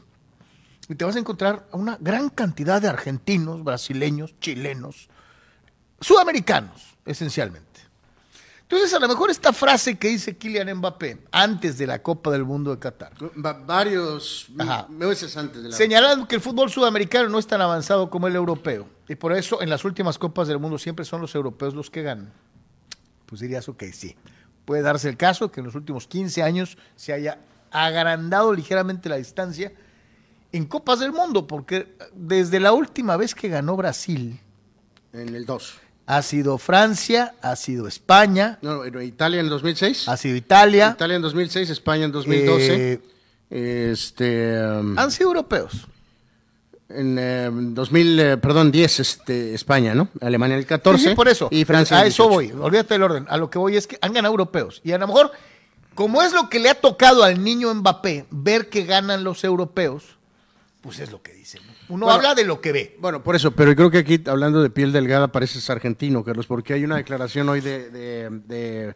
Y 0.89 0.95
te 0.95 1.05
vas 1.05 1.17
a 1.17 1.19
encontrar 1.19 1.69
a 1.71 1.77
una 1.77 1.99
gran 2.01 2.31
cantidad 2.31 2.81
de 2.81 2.89
argentinos, 2.89 3.63
brasileños, 3.63 4.35
chilenos, 4.41 5.11
sudamericanos, 6.01 6.97
esencialmente. 7.05 7.68
Entonces, 8.71 8.93
a 8.93 8.99
lo 8.99 9.09
mejor 9.09 9.31
esta 9.31 9.53
frase 9.55 9.97
que 9.97 10.09
dice 10.09 10.37
Kylian 10.37 10.75
Mbappé 10.77 11.19
antes 11.33 11.79
de 11.79 11.87
la 11.87 12.03
Copa 12.03 12.31
del 12.31 12.45
Mundo 12.45 12.71
de 12.71 12.79
Qatar, 12.79 13.13
Va- 13.43 13.55
varios 13.55 14.49
Ajá. 14.59 14.87
meses 14.91 15.35
antes 15.39 15.63
de 15.63 15.71
la 15.71 15.75
señalando 15.77 16.29
que 16.29 16.35
el 16.35 16.43
fútbol 16.43 16.71
sudamericano 16.71 17.31
no 17.31 17.39
es 17.39 17.47
tan 17.47 17.63
avanzado 17.63 18.11
como 18.11 18.27
el 18.27 18.37
europeo, 18.37 18.87
y 19.09 19.15
por 19.15 19.33
eso 19.33 19.63
en 19.63 19.71
las 19.71 19.87
últimas 19.87 20.19
Copas 20.19 20.49
del 20.49 20.59
Mundo 20.59 20.77
siempre 20.79 21.07
son 21.07 21.23
los 21.23 21.35
europeos 21.35 21.73
los 21.75 21.89
que 21.91 22.03
ganan, 22.03 22.31
pues 23.25 23.41
dirías, 23.41 23.67
ok, 23.71 23.85
sí. 23.93 24.15
Puede 24.67 24.83
darse 24.83 25.09
el 25.09 25.17
caso 25.17 25.51
que 25.51 25.61
en 25.61 25.67
los 25.67 25.75
últimos 25.75 26.07
15 26.07 26.43
años 26.43 26.77
se 26.95 27.15
haya 27.15 27.39
agrandado 27.71 28.53
ligeramente 28.53 29.09
la 29.09 29.17
distancia 29.17 29.73
en 30.53 30.67
Copas 30.67 31.01
del 31.01 31.13
Mundo, 31.13 31.47
porque 31.47 31.97
desde 32.15 32.61
la 32.61 32.73
última 32.73 33.17
vez 33.17 33.35
que 33.35 33.49
ganó 33.49 33.77
Brasil, 33.77 34.39
en 35.15 35.35
el 35.35 35.47
2. 35.47 35.79
Ha 36.11 36.23
sido 36.23 36.57
Francia, 36.57 37.35
ha 37.43 37.55
sido 37.55 37.87
España, 37.87 38.59
No, 38.63 38.83
no, 38.83 39.03
Italia 39.03 39.41
en 39.41 39.47
el 39.47 39.51
2006. 39.51 40.09
ha 40.09 40.17
sido 40.17 40.37
Italia, 40.37 40.93
Italia 40.95 41.17
en 41.17 41.23
2006, 41.23 41.69
España 41.69 42.05
en 42.07 42.13
2012. 42.13 42.93
Eh, 43.51 43.91
este 43.93 44.59
um, 44.59 44.99
han 44.99 45.11
sido 45.11 45.29
europeos. 45.29 45.87
en 46.89 47.19
eh, 47.19 47.51
2000, 47.53 48.21
eh, 48.21 48.37
perdón, 48.39 48.73
10 48.73 49.01
este 49.01 49.53
España, 49.55 49.95
¿no? 49.95 50.09
Alemania 50.23 50.55
en 50.55 50.61
el 50.61 50.67
14 50.67 51.03
Sí, 51.03 51.09
sí, 51.11 51.15
por 51.15 51.29
eso. 51.29 51.49
y 51.51 51.67
Francia 51.67 51.99
A 51.99 52.03
el 52.03 52.09
eso 52.09 52.27
18. 52.27 52.35
voy. 52.57 52.63
Olvídate 52.65 52.95
del 52.95 53.03
orden. 53.03 53.27
A 53.29 53.37
lo 53.37 53.51
que 53.51 53.59
voy 53.59 53.77
es 53.77 53.87
que 53.87 53.99
han 54.01 54.15
ganado 54.15 54.33
europeos. 54.33 54.81
Y 54.85 54.93
a 54.93 54.99
lo 54.99 55.07
mejor, 55.07 55.31
como 55.95 56.23
es 56.23 56.33
lo 56.33 56.49
que 56.49 56.59
le 56.59 56.71
ha 56.71 56.75
tocado 56.75 57.23
al 57.23 57.45
niño 57.45 57.75
Mbappé, 57.75 58.25
ver 58.31 58.71
que 58.71 58.85
ganan 58.85 59.25
los 59.25 59.45
europeos, 59.45 60.05
pues 60.81 61.01
es 61.01 61.11
lo 61.13 61.21
que 61.21 61.33
dicen. 61.35 61.61
¿no? 61.67 61.78
Uno 61.89 62.05
Bueno, 62.07 62.19
habla 62.19 62.35
de 62.35 62.45
lo 62.45 62.61
que 62.61 62.73
ve. 62.73 62.97
Bueno, 63.01 63.23
por 63.23 63.35
eso, 63.37 63.51
pero 63.53 63.75
creo 63.75 63.91
que 63.91 63.99
aquí, 63.99 64.23
hablando 64.27 64.63
de 64.63 64.71
piel 64.71 64.93
delgada, 64.93 65.29
pareces 65.33 65.69
argentino, 65.71 66.23
Carlos, 66.25 66.47
porque 66.47 66.75
hay 66.75 66.85
una 66.85 66.97
declaración 66.97 67.49
hoy 67.49 67.61
de, 67.61 67.91
de- 67.91 68.31
de, 68.47 68.95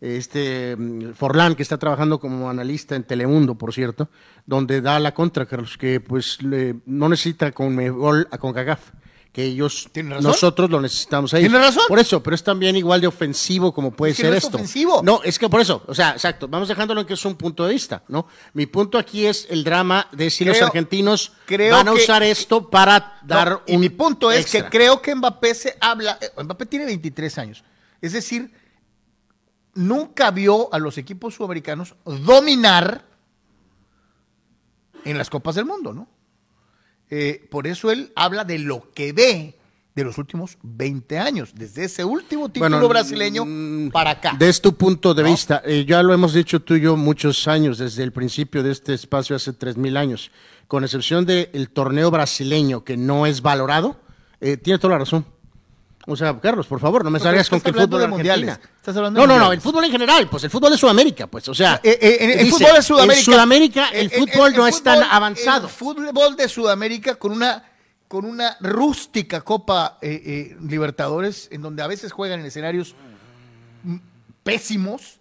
este 0.00 0.76
Forlán, 1.14 1.56
que 1.56 1.62
está 1.64 1.76
trabajando 1.78 2.20
como 2.20 2.48
analista 2.48 2.94
en 2.94 3.02
Telemundo, 3.02 3.56
por 3.56 3.74
cierto, 3.74 4.08
donde 4.46 4.80
da 4.80 5.00
la 5.00 5.12
contra, 5.12 5.46
Carlos, 5.46 5.76
que 5.76 5.98
pues 6.00 6.40
le- 6.42 6.76
no 6.86 7.08
necesita 7.08 7.50
con 7.50 7.76
gol 7.98 8.28
a 8.30 8.38
Concagaf, 8.38 8.92
que 9.38 9.44
ellos, 9.44 9.88
nosotros 10.20 10.68
lo 10.68 10.80
necesitamos 10.80 11.32
a 11.32 11.38
ellos. 11.38 11.50
¿Tiene 11.52 11.64
razón? 11.64 11.84
Por 11.86 12.00
eso, 12.00 12.20
pero 12.20 12.34
es 12.34 12.42
también 12.42 12.74
igual 12.74 13.00
de 13.00 13.06
ofensivo 13.06 13.72
como 13.72 13.92
puede 13.92 14.10
Es 14.10 14.16
que 14.16 14.22
ser 14.22 14.30
no 14.32 14.36
es 14.36 14.42
esto. 14.44 14.56
ofensivo. 14.56 15.00
No, 15.04 15.20
es 15.22 15.38
que 15.38 15.48
por 15.48 15.60
eso, 15.60 15.84
o 15.86 15.94
sea, 15.94 16.10
exacto, 16.10 16.48
vamos 16.48 16.66
dejándolo 16.66 17.02
en 17.02 17.06
que 17.06 17.14
es 17.14 17.24
un 17.24 17.36
punto 17.36 17.64
de 17.64 17.72
vista, 17.72 18.02
¿no? 18.08 18.26
Mi 18.54 18.66
punto 18.66 18.98
aquí 18.98 19.26
es 19.26 19.46
el 19.48 19.62
drama 19.62 20.08
de 20.10 20.28
si 20.30 20.44
los 20.44 20.60
argentinos 20.60 21.34
creo 21.46 21.76
van 21.76 21.86
a 21.86 21.92
que- 21.94 21.98
usar 22.02 22.24
esto 22.24 22.68
para 22.68 23.20
dar 23.22 23.48
No, 23.50 23.62
y 23.68 23.74
un 23.76 23.80
mi 23.80 23.90
punto 23.90 24.32
es 24.32 24.40
extra. 24.40 24.64
que 24.64 24.76
creo 24.76 25.00
que 25.00 25.14
Mbappé 25.14 25.54
se 25.54 25.76
habla. 25.80 26.18
eh, 26.20 26.42
Mbappé 26.42 26.66
tiene 26.66 26.86
23 26.86 27.38
años. 27.38 27.62
Es 28.02 28.14
decir, 28.14 28.52
nunca 29.74 30.32
vio 30.32 30.68
a 30.74 30.80
los 30.80 30.98
equipos 30.98 31.36
sudamericanos 31.36 31.94
dominar 32.04 33.04
en 35.04 35.16
las 35.16 35.30
Copas 35.30 35.54
del 35.54 35.64
Mundo, 35.64 35.92
¿no? 35.94 36.08
Eh, 37.10 37.46
por 37.50 37.66
eso 37.66 37.90
él 37.90 38.12
habla 38.14 38.44
de 38.44 38.58
lo 38.58 38.92
que 38.92 39.12
ve 39.12 39.54
de 39.98 40.04
los 40.04 40.16
últimos 40.16 40.58
20 40.62 41.18
años, 41.18 41.52
desde 41.56 41.84
ese 41.84 42.04
último 42.04 42.48
título 42.48 42.70
Bueno, 42.70 42.88
brasileño 42.88 43.44
mm, 43.44 43.90
para 43.90 44.10
acá. 44.10 44.36
Desde 44.38 44.62
tu 44.62 44.74
punto 44.76 45.12
de 45.12 45.24
¿No? 45.24 45.28
vista, 45.28 45.60
eh, 45.64 45.84
ya 45.88 46.02
lo 46.04 46.14
hemos 46.14 46.32
dicho 46.32 46.60
tú 46.60 46.74
y 46.74 46.80
yo 46.80 46.96
muchos 46.96 47.48
años, 47.48 47.78
desde 47.78 48.04
el 48.04 48.12
principio 48.12 48.62
de 48.62 48.70
este 48.70 48.94
espacio 48.94 49.34
hace 49.34 49.52
tres 49.52 49.76
mil 49.76 49.96
años, 49.96 50.30
con 50.68 50.84
excepción 50.84 51.26
del 51.26 51.70
torneo 51.70 52.12
brasileño 52.12 52.84
que 52.84 52.96
no 52.96 53.26
es 53.26 53.42
valorado, 53.42 53.96
eh, 54.40 54.56
tiene 54.56 54.78
toda 54.78 54.92
la 54.92 54.98
razón. 55.00 55.26
O 56.10 56.16
sea, 56.16 56.38
Carlos, 56.40 56.66
por 56.66 56.80
favor, 56.80 57.04
no 57.04 57.10
me 57.10 57.20
salgas 57.20 57.50
con 57.50 57.60
que 57.60 57.68
el 57.68 57.74
fútbol 57.76 58.00
de 58.00 58.06
mundiales. 58.08 58.58
Estás 58.76 58.96
hablando 58.96 59.20
no, 59.20 59.26
no, 59.26 59.38
no, 59.38 59.52
el 59.52 59.60
fútbol 59.60 59.84
en 59.84 59.90
general, 59.92 60.26
pues 60.30 60.42
el 60.44 60.50
fútbol 60.50 60.72
de 60.72 60.78
Sudamérica, 60.78 61.26
pues, 61.26 61.46
o 61.48 61.54
sea, 61.54 61.80
Eh, 61.82 61.98
eh, 62.00 62.16
en- 62.20 62.30
el 62.40 62.50
fútbol 62.50 62.72
de 62.76 62.82
Sudamérica. 62.82 63.18
En 63.18 63.24
Sudamérica 63.24 63.88
el 63.88 64.06
eh, 64.06 64.10
fútbol 64.18 64.54
no 64.56 64.66
es 64.66 64.82
tan 64.82 65.02
avanzado. 65.02 65.66
El 65.66 65.72
fútbol 65.72 66.34
de 66.36 66.48
Sudamérica 66.48 67.16
con 67.16 67.32
una 67.32 67.64
con 68.08 68.24
una 68.24 68.56
rústica 68.60 69.42
Copa 69.42 69.98
eh, 70.00 70.56
Libertadores, 70.66 71.46
en 71.52 71.60
donde 71.60 71.82
a 71.82 71.86
veces 71.86 72.10
juegan 72.10 72.40
en 72.40 72.46
escenarios 72.46 72.94
pésimos, 74.42 75.18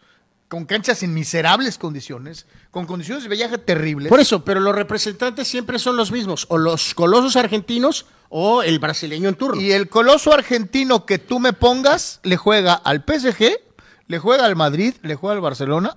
con 0.47 0.65
canchas 0.65 1.03
en 1.03 1.13
miserables 1.13 1.77
condiciones, 1.77 2.45
con 2.71 2.85
condiciones 2.85 3.23
de 3.23 3.29
viaje 3.29 3.57
terribles. 3.57 4.09
Por 4.09 4.19
eso, 4.19 4.43
pero 4.45 4.59
los 4.59 4.75
representantes 4.75 5.47
siempre 5.47 5.79
son 5.79 5.97
los 5.97 6.11
mismos, 6.11 6.45
o 6.49 6.57
los 6.57 6.93
colosos 6.93 7.35
argentinos 7.35 8.05
o 8.29 8.61
el 8.63 8.79
brasileño 8.79 9.29
en 9.29 9.35
turno. 9.35 9.61
Y 9.61 9.71
el 9.71 9.87
coloso 9.89 10.33
argentino 10.33 11.05
que 11.05 11.17
tú 11.17 11.39
me 11.39 11.53
pongas 11.53 12.19
le 12.23 12.37
juega 12.37 12.73
al 12.73 13.03
PSG, 13.05 13.57
le 14.07 14.19
juega 14.19 14.45
al 14.45 14.55
Madrid, 14.55 14.93
le 15.01 15.15
juega 15.15 15.35
al 15.35 15.41
Barcelona. 15.41 15.95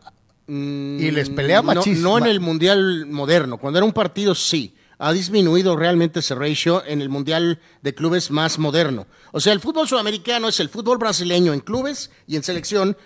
y 0.52 1.10
les 1.12 1.30
pelea 1.30 1.62
Mm, 1.62 1.66
No- 1.66 1.82
No, 2.02 2.18
en 2.18 2.26
el 2.26 2.40
Mundial 2.40 3.06
moderno. 3.06 3.58
Cuando 3.58 3.78
era 3.78 3.84
un 3.86 3.92
partido, 3.92 4.34
sí. 4.34 4.74
Ha 4.98 5.12
disminuido 5.12 5.76
realmente 5.76 6.18
ese 6.18 6.34
ratio 6.34 6.82
en 6.84 7.00
el 7.00 7.08
Mundial 7.08 7.60
de 7.82 7.94
Clubes 7.94 8.30
más 8.32 8.58
moderno. 8.58 9.06
O 9.32 9.38
sea, 9.40 9.52
el 9.52 9.60
fútbol 9.60 9.86
sudamericano 9.88 10.48
es 10.48 10.58
el 10.60 10.68
fútbol 10.68 10.98
brasileño 10.98 11.52
en 11.54 11.60
clubes 11.60 12.10
y 12.26 12.34
en 12.36 12.42
selección. 12.42 12.96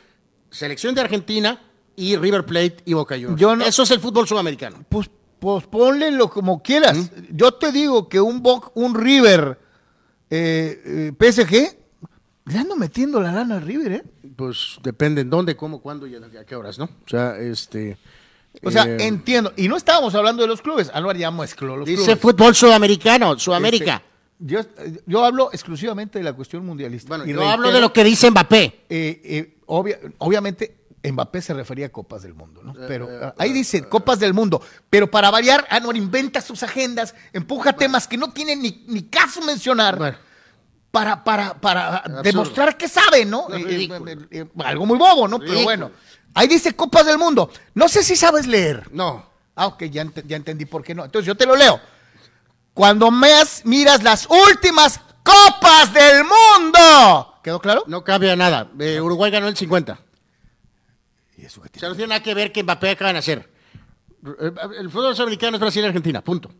Selección 0.50 0.94
de 0.94 1.02
Argentina 1.02 1.60
y 1.96 2.16
River 2.16 2.44
Plate 2.44 2.76
y 2.84 2.92
Boca 2.94 3.14
Juniors. 3.14 3.40
Yo 3.40 3.54
no- 3.56 3.64
Eso 3.64 3.82
es 3.82 3.90
el 3.90 4.00
fútbol 4.00 4.26
sudamericano. 4.28 4.84
Pues, 4.88 5.10
pues 5.38 5.66
ponle 5.66 6.16
como 6.30 6.62
quieras. 6.62 7.10
Yo 7.30 7.52
te 7.52 7.70
digo 7.72 8.08
que 8.08 8.20
un 8.20 8.42
Boc, 8.42 8.70
un 8.74 8.94
River 8.94 9.58
eh, 10.30 10.82
eh, 10.84 11.12
PSG, 11.18 11.76
le 12.46 12.58
ando 12.58 12.76
metiendo 12.76 13.20
la 13.20 13.32
lana 13.32 13.56
al 13.56 13.62
River, 13.62 13.92
¿eh? 13.92 14.02
Pues 14.36 14.78
depende 14.82 15.20
en 15.22 15.30
dónde, 15.30 15.56
cómo, 15.56 15.80
cuándo 15.80 16.06
y 16.06 16.14
a 16.16 16.44
qué 16.44 16.56
horas, 16.56 16.78
¿no? 16.78 16.84
O 16.84 17.08
sea, 17.08 17.38
este... 17.38 17.96
O 18.62 18.70
sea, 18.70 18.84
eh, 18.84 18.96
entiendo. 19.00 19.52
Y 19.56 19.66
no 19.66 19.76
estábamos 19.76 20.14
hablando 20.14 20.42
de 20.42 20.48
los 20.48 20.62
clubes. 20.62 20.88
Álvaro 20.94 21.18
ya 21.18 21.30
mezcló 21.30 21.76
los 21.76 21.86
Dice 21.86 22.04
clubes. 22.04 22.20
fútbol 22.20 22.54
sudamericano, 22.54 23.36
Sudamérica. 23.38 23.96
Este, 23.96 24.04
yo, 24.38 24.60
yo 25.06 25.24
hablo 25.24 25.50
exclusivamente 25.52 26.18
de 26.18 26.24
la 26.24 26.32
cuestión 26.34 26.64
mundialista. 26.64 27.08
bueno, 27.08 27.24
Y 27.24 27.28
yo 27.30 27.34
reitero, 27.40 27.52
hablo 27.52 27.72
de 27.72 27.80
lo 27.80 27.92
que 27.92 28.04
dice 28.04 28.30
Mbappé. 28.30 28.84
eh, 28.88 29.20
eh, 29.24 29.56
obvia- 29.66 29.98
obviamente, 30.18 30.76
Mbappé 31.12 31.42
se 31.42 31.54
refería 31.54 31.86
a 31.86 31.88
Copas 31.90 32.22
del 32.22 32.34
Mundo, 32.34 32.62
¿no? 32.62 32.72
Pero 32.88 33.08
ah, 33.22 33.34
ahí 33.38 33.52
dice 33.52 33.88
Copas 33.88 34.18
del 34.18 34.32
Mundo. 34.34 34.60
Pero 34.90 35.10
para 35.10 35.30
variar, 35.30 35.66
Anuar 35.70 35.96
inventa 35.96 36.40
sus 36.40 36.62
agendas, 36.62 37.14
empuja 37.32 37.72
temas 37.74 38.06
que 38.08 38.16
no 38.16 38.32
tienen 38.32 38.62
ni, 38.62 38.84
ni 38.88 39.02
caso 39.04 39.40
mencionar. 39.42 39.96
Bueno. 39.98 40.16
para, 40.90 41.22
para, 41.24 41.54
para 41.60 42.04
demostrar 42.22 42.76
que 42.76 42.88
sabe, 42.88 43.24
¿no? 43.24 43.48
Eh, 43.52 43.88
eh, 43.90 44.16
eh, 44.30 44.46
algo 44.64 44.86
muy 44.86 44.96
bobo, 44.98 45.26
¿no? 45.28 45.38
Pero 45.38 45.62
bueno. 45.62 45.90
Ahí 46.34 46.48
dice 46.48 46.74
Copas 46.74 47.06
del 47.06 47.18
Mundo. 47.18 47.50
No 47.74 47.88
sé 47.88 48.02
si 48.02 48.16
sabes 48.16 48.46
leer. 48.46 48.88
No. 48.92 49.24
Ah, 49.56 49.66
ok, 49.66 49.84
ya, 49.84 50.04
ent- 50.04 50.24
ya 50.26 50.36
entendí 50.36 50.64
por 50.64 50.82
qué 50.82 50.94
no. 50.94 51.04
Entonces 51.04 51.26
yo 51.26 51.36
te 51.36 51.46
lo 51.46 51.54
leo. 51.54 51.78
Cuando 52.72 53.10
meas- 53.12 53.62
miras 53.64 54.02
las 54.02 54.26
últimas 54.28 55.00
Copas 55.22 55.92
del 55.94 56.24
Mundo. 56.24 57.34
¿Quedó 57.42 57.60
claro? 57.60 57.84
No 57.86 58.02
cambia 58.04 58.34
nada. 58.36 58.68
Eh, 58.78 59.00
Uruguay 59.00 59.30
ganó 59.30 59.48
el 59.48 59.56
50. 59.56 59.98
¿Y 61.36 61.44
eso 61.44 61.60
O 61.60 61.78
sea, 61.78 61.88
no 61.88 61.94
tiene 61.94 62.08
nada 62.08 62.22
que 62.22 62.34
ver 62.34 62.52
que 62.52 62.62
Mbappé 62.62 62.90
acaba 62.90 63.12
de 63.12 63.18
hacer. 63.18 63.50
El 64.78 64.90
fútbol 64.90 65.14
sudamericano 65.14 65.56
es 65.56 65.60
Brasil 65.60 65.82
y 65.82 65.86
Argentina, 65.86 66.22
punto. 66.22 66.50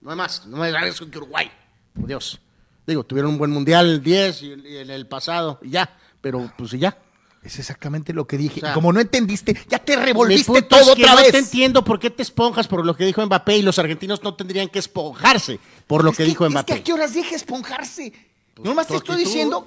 No 0.00 0.10
hay 0.10 0.16
más, 0.16 0.46
no 0.46 0.62
hay 0.62 0.72
más 0.72 1.00
que 1.00 1.18
Uruguay, 1.18 1.50
por 1.94 2.06
Dios. 2.06 2.40
Digo, 2.86 3.04
tuvieron 3.04 3.32
un 3.32 3.38
buen 3.38 3.50
mundial 3.50 3.86
el 3.86 4.02
10 4.02 4.42
y, 4.42 4.52
en 4.52 4.90
el 4.90 5.06
pasado, 5.06 5.58
y 5.62 5.70
ya, 5.70 5.96
pero 6.20 6.50
pues 6.56 6.72
ya. 6.72 6.96
Es 7.42 7.58
exactamente 7.58 8.12
lo 8.12 8.26
que 8.26 8.36
dije. 8.36 8.60
como 8.74 8.92
no 8.92 9.00
entendiste, 9.00 9.56
ya 9.66 9.78
te 9.78 9.96
revolviste 9.96 10.60
todo 10.62 10.92
otra 10.92 11.14
vez. 11.14 11.26
No 11.26 11.32
te 11.32 11.38
entiendo 11.38 11.82
por 11.82 11.98
qué 11.98 12.10
te 12.10 12.22
esponjas 12.22 12.68
por 12.68 12.84
lo 12.84 12.94
que 12.94 13.06
dijo 13.06 13.24
Mbappé 13.24 13.56
y 13.56 13.62
los 13.62 13.78
argentinos 13.78 14.22
no 14.22 14.34
tendrían 14.34 14.68
que 14.68 14.78
esponjarse 14.78 15.58
por 15.86 16.04
lo 16.04 16.12
que, 16.12 16.24
dijo 16.24 16.48
Mbappé. 16.48 16.72
Es 16.72 16.76
que 16.76 16.82
a 16.82 16.84
qué 16.84 16.92
horas 16.92 17.14
dije 17.14 17.34
esponjarse. 17.34 18.12
Pues, 18.60 18.68
no 18.68 18.74
más 18.74 18.86
te 18.86 18.96
estoy 18.96 19.16
diciendo. 19.16 19.66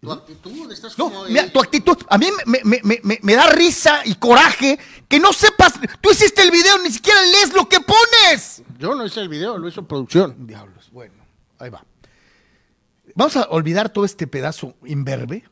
Tu 0.00 0.10
actitud, 0.10 0.72
estás 0.72 0.98
no, 0.98 1.12
mira, 1.28 1.48
tu 1.52 1.60
actitud. 1.60 1.96
A 2.08 2.18
mí 2.18 2.26
me, 3.22 3.36
da 3.36 3.46
risa 3.50 4.00
y 4.04 4.16
coraje 4.16 4.80
que 5.06 5.20
no 5.20 5.32
sepas. 5.32 5.74
Tú 6.00 6.10
hiciste 6.10 6.42
el 6.42 6.50
video, 6.50 6.76
ni 6.78 6.90
siquiera 6.90 7.22
lees 7.22 7.52
lo 7.52 7.68
que 7.68 7.78
pones. 7.78 8.64
Yo 8.80 8.96
no 8.96 9.06
hice 9.06 9.20
el 9.20 9.28
video, 9.28 9.58
lo 9.58 9.68
hizo 9.68 9.86
producción. 9.86 10.34
Diablos, 10.44 10.90
bueno, 10.90 11.14
ahí 11.60 11.70
va. 11.70 11.84
Vamos 13.14 13.36
a 13.36 13.42
olvidar 13.50 13.90
todo 13.90 14.04
este 14.04 14.26
pedazo 14.26 14.74
imberbe 14.86 15.44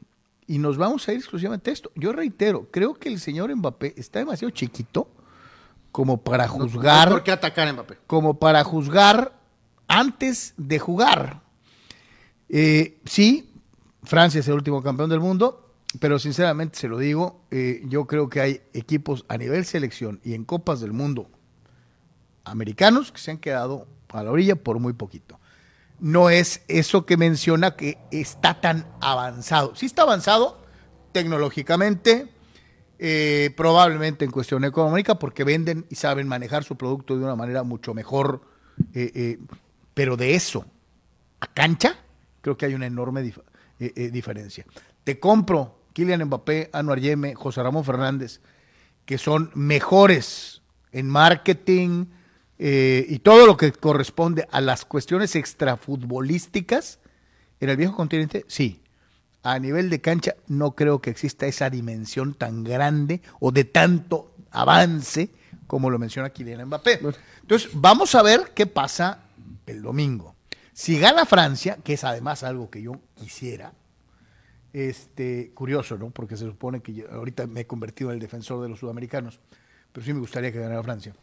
y 0.48 0.58
nos 0.58 0.76
vamos 0.76 1.06
a 1.06 1.12
ir 1.12 1.18
exclusivamente 1.18 1.70
a 1.70 1.72
esto. 1.72 1.92
Yo 1.94 2.12
reitero, 2.12 2.66
creo 2.72 2.94
que 2.94 3.08
el 3.08 3.20
señor 3.20 3.54
Mbappé 3.54 3.94
está 3.96 4.18
demasiado 4.18 4.50
chiquito 4.50 5.06
como 5.92 6.16
para 6.16 6.48
juzgar. 6.48 7.08
¿Por 7.08 7.22
qué 7.22 7.30
atacar 7.30 7.68
a 7.68 7.72
Mbappé? 7.72 7.98
Como 8.08 8.40
para 8.40 8.64
juzgar 8.64 9.32
antes 9.86 10.54
de 10.56 10.80
jugar. 10.80 11.49
Eh, 12.52 12.98
sí, 13.04 13.52
Francia 14.02 14.40
es 14.40 14.48
el 14.48 14.54
último 14.54 14.82
campeón 14.82 15.08
del 15.08 15.20
mundo, 15.20 15.72
pero 16.00 16.18
sinceramente 16.18 16.78
se 16.78 16.88
lo 16.88 16.98
digo, 16.98 17.44
eh, 17.50 17.82
yo 17.86 18.06
creo 18.06 18.28
que 18.28 18.40
hay 18.40 18.60
equipos 18.72 19.24
a 19.28 19.38
nivel 19.38 19.64
selección 19.64 20.20
y 20.24 20.34
en 20.34 20.44
copas 20.44 20.80
del 20.80 20.92
mundo 20.92 21.30
americanos 22.44 23.12
que 23.12 23.20
se 23.20 23.30
han 23.30 23.38
quedado 23.38 23.86
a 24.08 24.24
la 24.24 24.32
orilla 24.32 24.56
por 24.56 24.80
muy 24.80 24.92
poquito 24.92 25.38
no 26.00 26.30
es 26.30 26.62
eso 26.66 27.04
que 27.04 27.18
menciona 27.18 27.76
que 27.76 27.98
está 28.10 28.58
tan 28.58 28.86
avanzado. 29.02 29.76
Sí 29.76 29.84
está 29.84 30.02
avanzado 30.02 30.58
tecnológicamente, 31.12 32.26
eh, 32.98 33.52
probablemente 33.54 34.24
en 34.24 34.30
cuestión 34.30 34.64
económica, 34.64 35.18
porque 35.18 35.44
venden 35.44 35.84
y 35.90 35.96
saben 35.96 36.26
manejar 36.26 36.64
su 36.64 36.76
producto 36.76 37.18
de 37.18 37.24
una 37.24 37.36
manera 37.36 37.64
mucho 37.64 37.92
mejor, 37.92 38.40
pero 39.92 40.16
de 40.16 40.34
eso 40.34 40.64
a 41.40 41.46
cancha, 41.48 41.98
creo 42.40 42.56
que 42.56 42.66
hay 42.66 42.74
una 42.74 42.86
enorme 42.86 43.22
diferencia. 43.78 44.64
Te 45.04 45.18
compro 45.18 45.80
Kylian 45.92 46.24
Mbappé, 46.24 46.70
Anuar 46.72 47.00
Yeme, 47.00 47.34
José 47.34 47.62
Ramón 47.62 47.84
Fernández, 47.84 48.40
que 49.04 49.18
son 49.18 49.50
mejores 49.54 50.62
en 50.92 51.08
marketing, 51.08 52.06
eh, 52.62 53.06
y 53.08 53.20
todo 53.20 53.46
lo 53.46 53.56
que 53.56 53.72
corresponde 53.72 54.46
a 54.50 54.60
las 54.60 54.84
cuestiones 54.84 55.34
extrafutbolísticas 55.34 56.98
en 57.58 57.70
el 57.70 57.76
viejo 57.78 57.96
continente, 57.96 58.44
sí. 58.48 58.82
A 59.42 59.58
nivel 59.58 59.88
de 59.88 60.02
cancha 60.02 60.34
no 60.46 60.72
creo 60.72 61.00
que 61.00 61.08
exista 61.08 61.46
esa 61.46 61.70
dimensión 61.70 62.34
tan 62.34 62.62
grande 62.62 63.22
o 63.40 63.50
de 63.50 63.64
tanto 63.64 64.34
avance 64.50 65.30
como 65.66 65.88
lo 65.88 65.98
menciona 65.98 66.28
Kylian 66.28 66.66
Mbappé. 66.66 67.00
Entonces, 67.40 67.70
vamos 67.72 68.14
a 68.14 68.22
ver 68.22 68.52
qué 68.54 68.66
pasa 68.66 69.22
el 69.66 69.80
domingo. 69.80 70.34
Si 70.80 70.98
gana 70.98 71.26
Francia, 71.26 71.76
que 71.84 71.92
es 71.92 72.04
además 72.04 72.42
algo 72.42 72.70
que 72.70 72.80
yo 72.80 72.92
quisiera, 73.14 73.74
este, 74.72 75.50
curioso, 75.52 75.98
¿no? 75.98 76.08
Porque 76.08 76.38
se 76.38 76.46
supone 76.46 76.80
que 76.80 76.94
yo 76.94 77.04
ahorita 77.12 77.46
me 77.46 77.60
he 77.60 77.66
convertido 77.66 78.08
en 78.08 78.14
el 78.14 78.20
defensor 78.20 78.62
de 78.62 78.70
los 78.70 78.78
sudamericanos, 78.78 79.40
pero 79.92 80.06
sí 80.06 80.14
me 80.14 80.20
gustaría 80.20 80.50
que 80.50 80.58
ganara 80.58 80.82
Francia. 80.82 81.14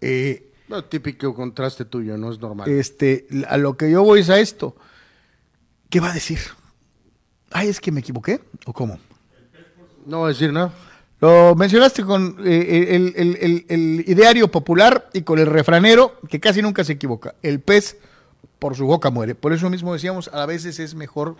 Eh, 0.00 0.52
no, 0.68 0.84
típico 0.84 1.34
contraste 1.34 1.84
tuyo, 1.84 2.16
no 2.16 2.30
es 2.30 2.38
normal. 2.38 2.70
Este, 2.70 3.26
a 3.48 3.56
lo 3.56 3.76
que 3.76 3.90
yo 3.90 4.04
voy 4.04 4.20
es 4.20 4.30
a 4.30 4.38
esto. 4.38 4.76
¿Qué 5.90 5.98
va 5.98 6.12
a 6.12 6.14
decir? 6.14 6.38
Ay, 7.50 7.70
es 7.70 7.80
que 7.80 7.90
me 7.90 7.98
equivoqué, 7.98 8.40
¿o 8.66 8.72
cómo? 8.72 9.00
No 10.06 10.20
va 10.20 10.26
a 10.26 10.28
decir 10.28 10.52
nada. 10.52 10.72
Lo 11.18 11.56
mencionaste 11.56 12.04
con 12.04 12.36
eh, 12.44 12.94
el, 13.68 14.04
ideario 14.06 14.48
popular 14.48 15.10
y 15.12 15.22
con 15.22 15.40
el 15.40 15.46
refranero, 15.46 16.20
que 16.28 16.38
casi 16.38 16.62
nunca 16.62 16.84
se 16.84 16.92
equivoca. 16.92 17.34
El 17.42 17.58
pez 17.58 17.96
por 18.58 18.76
su 18.76 18.86
boca 18.86 19.10
muere. 19.10 19.34
Por 19.34 19.52
eso 19.52 19.68
mismo 19.70 19.92
decíamos, 19.92 20.28
a 20.32 20.46
veces 20.46 20.78
es 20.78 20.94
mejor. 20.94 21.36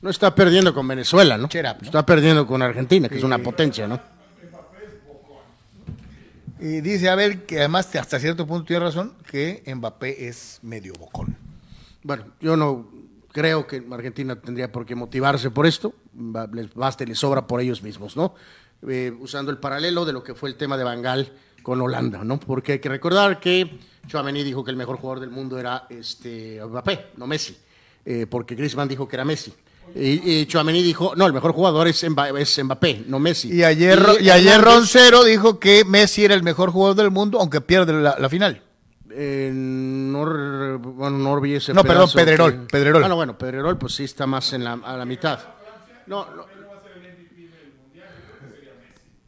No 0.00 0.10
está 0.10 0.34
perdiendo 0.34 0.74
con 0.74 0.86
Venezuela, 0.88 1.38
¿no? 1.38 1.48
Está 1.82 2.06
perdiendo 2.06 2.46
con 2.46 2.62
Argentina, 2.62 3.08
que 3.08 3.18
es 3.18 3.24
una 3.24 3.38
potencia, 3.38 3.86
¿no? 3.86 4.00
Y 6.60 6.80
dice 6.80 7.10
a 7.10 7.14
ver 7.14 7.44
que 7.44 7.58
además 7.58 7.94
hasta 7.96 8.18
cierto 8.18 8.46
punto 8.46 8.64
tiene 8.64 8.84
razón 8.84 9.12
que 9.30 9.62
Mbappé 9.66 10.28
es 10.28 10.60
medio 10.62 10.94
bocón. 10.94 11.36
Bueno, 12.02 12.24
yo 12.40 12.56
no 12.56 12.88
creo 13.32 13.66
que 13.66 13.84
Argentina 13.90 14.36
tendría 14.36 14.70
por 14.70 14.86
qué 14.86 14.94
motivarse 14.94 15.50
por 15.50 15.66
esto, 15.66 15.94
les 16.52 16.72
basta 16.72 17.04
y 17.04 17.08
les 17.08 17.18
sobra 17.18 17.46
por 17.46 17.60
ellos 17.60 17.82
mismos, 17.82 18.16
¿no? 18.16 18.34
Eh, 18.88 19.12
usando 19.20 19.50
el 19.50 19.58
paralelo 19.58 20.04
de 20.04 20.12
lo 20.12 20.22
que 20.22 20.34
fue 20.34 20.48
el 20.48 20.56
tema 20.56 20.76
de 20.76 20.84
Bangal 20.84 21.32
con 21.64 21.80
Holanda, 21.80 22.22
¿no? 22.22 22.38
Porque 22.38 22.72
hay 22.72 22.78
que 22.78 22.90
recordar 22.90 23.40
que 23.40 23.78
Chouameni 24.06 24.44
dijo 24.44 24.62
que 24.62 24.70
el 24.70 24.76
mejor 24.76 24.98
jugador 24.98 25.20
del 25.20 25.30
mundo 25.30 25.58
era 25.58 25.86
este 25.88 26.60
Mbappé, 26.62 27.06
no 27.16 27.26
Messi, 27.26 27.56
eh, 28.04 28.26
porque 28.28 28.54
Griezmann 28.54 28.86
dijo 28.86 29.08
que 29.08 29.16
era 29.16 29.24
Messi. 29.24 29.52
Y, 29.94 30.40
y 30.40 30.46
Chouameni 30.46 30.82
dijo, 30.82 31.14
no, 31.16 31.26
el 31.26 31.32
mejor 31.32 31.52
jugador 31.52 31.88
es, 31.88 32.06
Mbappé, 32.06 33.04
no 33.06 33.18
Messi. 33.18 33.50
Y 33.50 33.64
ayer, 33.64 33.98
y, 34.20 34.28
ayer 34.28 34.60
Roncero 34.60 35.24
dijo 35.24 35.58
que 35.58 35.84
Messi 35.86 36.24
era 36.24 36.34
el 36.34 36.42
mejor 36.42 36.70
jugador 36.70 36.96
del 36.96 37.10
mundo, 37.10 37.40
aunque 37.40 37.62
pierde 37.62 37.94
la, 37.94 38.28
final. 38.28 38.62
Eh, 39.10 39.50
no, 39.54 40.78
bueno, 40.78 41.18
no 41.18 41.32
olvidé 41.32 41.56
ese 41.56 41.72
No, 41.72 41.82
perdón, 41.82 42.10
Pedrerol, 42.14 42.66
Pedrerol. 42.70 43.00
Bueno, 43.00 43.16
bueno, 43.16 43.38
Pedrerol 43.38 43.78
pues 43.78 43.94
sí 43.94 44.04
está 44.04 44.26
más 44.26 44.52
en 44.52 44.64
la, 44.64 44.72
a 44.72 44.96
la 44.98 45.06
mitad. 45.06 45.38
No, 46.06 46.26
no. 46.34 46.53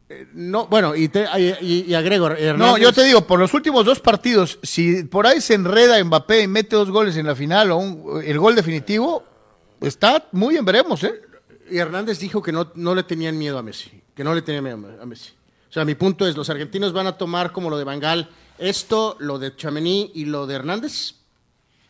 Eh, 0.09 0.27
no, 0.33 0.67
bueno, 0.67 0.95
y, 0.95 1.09
te, 1.09 1.25
y, 1.61 1.93
agrego. 1.93 2.29
No, 2.57 2.77
yo 2.77 2.93
te 2.93 3.03
digo, 3.03 3.27
por 3.27 3.39
los 3.39 3.53
últimos 3.53 3.85
dos 3.85 3.99
partidos, 3.99 4.57
si 4.63 5.03
por 5.03 5.27
ahí 5.27 5.41
se 5.41 5.53
enreda 5.53 6.01
Mbappé 6.01 6.43
y 6.43 6.47
mete 6.47 6.75
dos 6.75 6.89
goles 6.89 7.17
en 7.17 7.25
la 7.25 7.35
final 7.35 7.71
o 7.71 7.77
un, 7.77 8.21
el 8.23 8.39
gol 8.39 8.55
definitivo, 8.55 9.23
está 9.81 10.27
muy 10.31 10.55
en 10.55 10.63
veremos, 10.63 11.03
¿eh? 11.03 11.21
Y 11.69 11.77
Hernández 11.77 12.19
dijo 12.19 12.41
que 12.41 12.53
no, 12.53 12.71
no 12.75 12.95
le 12.95 13.03
tenían 13.03 13.37
miedo 13.37 13.57
a 13.57 13.63
Messi, 13.63 14.01
que 14.15 14.23
no 14.23 14.33
le 14.33 14.41
tenían 14.41 14.63
miedo 14.63 15.01
a 15.01 15.05
Messi. 15.05 15.31
O 15.69 15.73
sea, 15.73 15.83
mi 15.83 15.95
punto 15.95 16.25
es, 16.25 16.37
los 16.37 16.49
argentinos 16.49 16.93
van 16.93 17.07
a 17.07 17.17
tomar 17.17 17.51
como 17.51 17.69
lo 17.69 17.77
de 17.77 17.83
Bangal 17.83 18.29
esto, 18.57 19.17
lo 19.19 19.37
de 19.37 19.55
Chamení 19.55 20.11
y 20.15 20.25
lo 20.25 20.47
de 20.47 20.55
Hernández. 20.55 21.15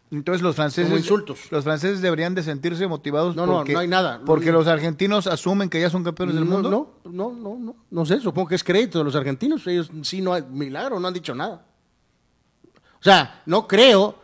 Entonces 0.09 0.41
los 0.41 0.55
franceses, 0.55 0.97
insultos. 0.97 1.51
los 1.51 1.65
franceses 1.65 2.01
deberían 2.01 2.33
de 2.33 2.41
sentirse 2.41 2.87
motivados. 2.87 3.35
No, 3.35 3.45
no, 3.45 3.63
no 3.63 3.79
hay 3.79 3.87
nada. 3.87 4.21
Porque 4.25 4.51
los 4.51 4.67
argentinos 4.67 5.27
asumen 5.27 5.69
que 5.69 5.81
ya 5.81 5.89
son 5.89 6.03
campeones 6.03 6.35
del 6.35 6.45
mundo. 6.45 6.69
No, 7.03 7.11
no, 7.11 7.31
no, 7.33 7.57
no, 7.59 7.75
no 7.89 8.05
sé. 8.05 8.19
Supongo 8.21 8.47
que 8.47 8.55
es 8.55 8.63
crédito 8.63 8.99
de 8.99 9.03
los 9.03 9.15
argentinos. 9.15 9.67
Ellos 9.67 9.91
sí 10.03 10.21
no 10.21 10.33
hay 10.33 10.43
milagro, 10.43 10.99
no 10.99 11.07
han 11.07 11.13
dicho 11.13 11.35
nada. 11.35 11.65
O 12.99 13.03
sea, 13.03 13.41
no 13.45 13.67
creo. 13.67 14.19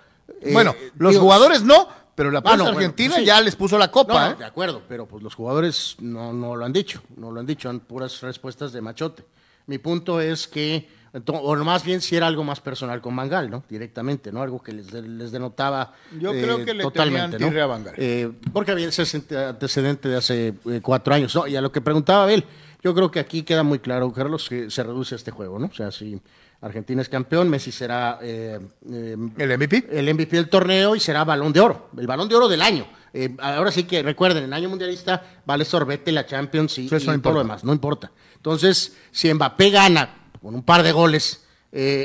bueno, 0.52 0.72
eh, 0.72 0.91
los 0.98 1.17
jugadores 1.17 1.63
no, 1.63 1.88
pero 2.15 2.32
la 2.32 2.41
prensa 2.41 2.69
argentina 2.69 3.19
ya 3.22 3.41
les 3.41 3.56
puso 3.56 3.78
la 3.78 3.91
copa. 3.91 4.32
¿eh? 4.32 4.36
De 4.36 4.46
acuerdo, 4.46 4.82
pero 4.88 5.06
pues 5.06 5.24
los 5.24 5.36
jugadores 5.36 5.96
no, 6.00 6.32
no 6.32 6.56
lo 6.56 6.65
han 6.65 6.74
dicho, 6.74 7.02
no 7.17 7.32
lo 7.32 7.39
han 7.39 7.46
dicho, 7.46 7.69
han 7.69 7.80
puras 7.80 8.22
respuestas 8.22 8.72
de 8.72 8.82
machote. 8.82 9.26
Mi 9.65 9.78
punto 9.78 10.19
es 10.19 10.48
que, 10.48 10.89
o 11.28 11.56
más 11.58 11.84
bien 11.84 12.02
si 12.02 12.15
era 12.15 12.28
algo 12.28 12.43
más 12.43 12.60
personal 12.60 13.02
con 13.02 13.13
Mangal, 13.13 13.49
¿no? 13.49 13.63
Directamente, 13.69 14.32
¿no? 14.32 14.41
Algo 14.41 14.62
que 14.62 14.73
les, 14.73 14.91
les 14.91 15.32
denotaba 15.32 15.93
Yo 16.19 16.32
creo 16.32 16.60
eh, 16.60 16.65
que 16.65 16.73
le 16.73 16.84
totalmente, 16.84 17.38
¿no? 17.38 17.47
a 17.47 17.67
Mangal. 17.67 17.93
Eh, 17.97 18.32
porque 18.52 18.71
había 18.71 18.88
ese 18.88 19.23
antecedente 19.36 20.10
de 20.10 20.17
hace 20.17 20.54
cuatro 20.82 21.13
años, 21.13 21.36
¿no? 21.36 21.47
Y 21.47 21.56
a 21.56 21.62
lo 21.62 21.71
que 21.71 21.82
preguntaba 21.82 22.23
Abel, 22.23 22.45
yo 22.84 22.93
creo 22.93 23.12
que 23.12 23.19
aquí 23.19 23.43
queda 23.43 23.63
muy 23.63 23.80
claro, 23.80 24.12
Carlos, 24.12 24.49
que 24.49 24.69
se 24.69 24.84
reduce 24.84 25.15
este 25.15 25.32
juego, 25.32 25.58
¿no? 25.58 25.67
O 25.67 25.73
sea, 25.73 25.91
si 25.91 26.19
Argentina 26.63 27.02
es 27.02 27.10
campeón, 27.10 27.49
Messi 27.49 27.71
será 27.71 28.19
eh, 28.21 28.60
eh, 28.89 29.17
el 29.38 29.58
MVP. 29.58 29.88
El 29.91 30.13
MVP 30.13 30.36
del 30.36 30.49
torneo 30.49 30.95
y 30.95 30.99
será 30.99 31.26
balón 31.26 31.52
de 31.52 31.60
oro, 31.60 31.89
el 31.97 32.08
balón 32.08 32.30
de 32.30 32.36
oro 32.36 32.47
del 32.47 32.62
año. 32.62 32.88
Eh, 33.13 33.36
ahora 33.39 33.69
sí 33.69 33.84
que 33.84 34.02
recuerden, 34.02 34.39
en 34.39 34.49
el 34.49 34.54
año 34.54 34.69
mundialista 34.69 35.41
vale 35.45 35.65
sorbete 35.65 36.12
la 36.12 36.26
Champions 36.26 36.78
y, 36.80 36.89
no 36.89 37.21
todo 37.21 37.34
lo 37.34 37.39
demás, 37.39 37.65
no 37.65 37.73
importa. 37.73 38.12
Entonces, 38.36 38.95
si 39.12 39.34
Mbappé 39.34 39.69
gana 39.71 40.22
con 40.43 40.53
un 40.53 40.62
par 40.62 40.84
de 40.84 40.91
goles 40.91 41.43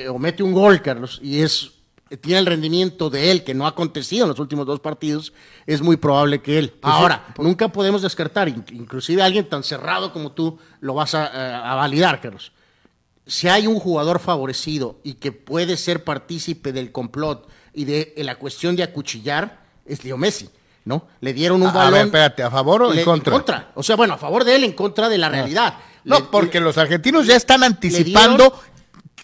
o 0.09 0.19
mete 0.19 0.43
un 0.43 0.55
gol, 0.55 0.81
Carlos, 0.81 1.21
y 1.23 1.43
es 1.43 1.73
tiene 2.23 2.39
el 2.39 2.47
rendimiento 2.47 3.11
de 3.11 3.31
él 3.31 3.45
que 3.45 3.53
no 3.53 3.67
ha 3.67 3.71
acontecido 3.71 4.25
en 4.25 4.31
los 4.31 4.39
últimos 4.39 4.65
dos 4.65 4.81
partidos, 4.81 5.35
es 5.67 5.83
muy 5.83 5.99
probable 5.99 6.41
que 6.41 6.59
él. 6.59 6.71
Pues 6.71 6.95
ahora, 6.95 7.27
nunca 7.37 7.69
podemos 7.69 8.01
descartar, 8.01 8.49
inclusive 8.49 9.21
alguien 9.21 9.47
tan 9.47 9.63
cerrado 9.63 10.11
como 10.11 10.33
tú 10.33 10.59
lo 10.81 10.95
vas 10.95 11.15
a, 11.15 11.71
a 11.71 11.75
validar, 11.75 12.23
Carlos 12.23 12.53
si 13.29 13.47
hay 13.47 13.67
un 13.67 13.79
jugador 13.79 14.19
favorecido 14.19 14.99
y 15.05 15.15
que 15.15 15.33
puede 15.33 15.77
ser 15.77 16.03
partícipe 16.03 16.73
del 16.73 16.91
complot 16.91 17.47
y 17.75 17.85
de 17.85 18.15
la 18.17 18.37
cuestión 18.37 18.75
de 18.75 18.83
acuchillar, 18.83 19.61
es 19.85 20.03
Leo 20.03 20.17
Messi. 20.17 20.49
¿no? 20.85 21.07
Le 21.21 21.35
dieron 21.35 21.63
un 21.63 21.71
balón. 21.71 21.89
A 21.89 21.91
ver, 21.91 22.07
espérate, 22.07 22.43
¿a 22.43 22.51
favor 22.51 22.85
o 22.85 22.95
en 22.95 23.05
contra? 23.05 23.31
En 23.31 23.39
contra. 23.39 23.73
O 23.75 23.83
sea, 23.83 23.95
bueno, 23.95 24.15
a 24.15 24.17
favor 24.17 24.43
de 24.45 24.57
él, 24.57 24.65
en 24.65 24.73
contra 24.73 25.11
de 25.11 25.19
la 25.19 25.27
ah. 25.27 25.79
No, 26.09 26.31
porque 26.31 26.61
los 26.61 26.79
argentinos 26.79 27.27
ya 27.27 27.37
están 27.37 27.63
anticipando 27.63 28.61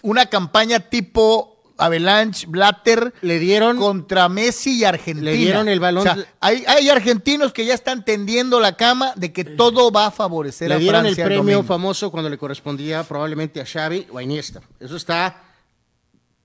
una 0.01 0.27
campaña 0.27 0.79
tipo 0.79 1.55
Avalanche, 1.77 2.45
Blatter, 2.47 3.13
le 3.21 3.39
dieron 3.39 3.77
contra 3.77 4.29
Messi 4.29 4.79
y 4.79 4.83
Argentina. 4.85 5.31
Le 5.31 5.37
dieron 5.37 5.67
el 5.67 5.79
balón. 5.79 6.07
hay, 6.39 6.63
hay, 6.67 6.89
argentinos 6.89 7.51
que 7.51 7.65
ya 7.65 7.73
están 7.73 8.05
tendiendo 8.05 8.59
la 8.59 8.77
cama 8.77 9.13
de 9.15 9.33
que 9.33 9.43
todo 9.43 9.91
va 9.91 10.07
a 10.07 10.11
favorecer 10.11 10.71
a 10.71 10.75
Francia. 10.75 11.01
Le 11.01 11.01
dieron 11.01 11.05
el 11.05 11.15
premio 11.15 11.63
famoso 11.63 12.11
cuando 12.11 12.29
le 12.29 12.37
correspondía 12.37 13.03
probablemente 13.03 13.59
a 13.59 13.65
Xavi 13.65 14.07
o 14.11 14.17
a 14.17 14.23
Iniesta. 14.23 14.61
Eso 14.79 14.95
está 14.95 15.41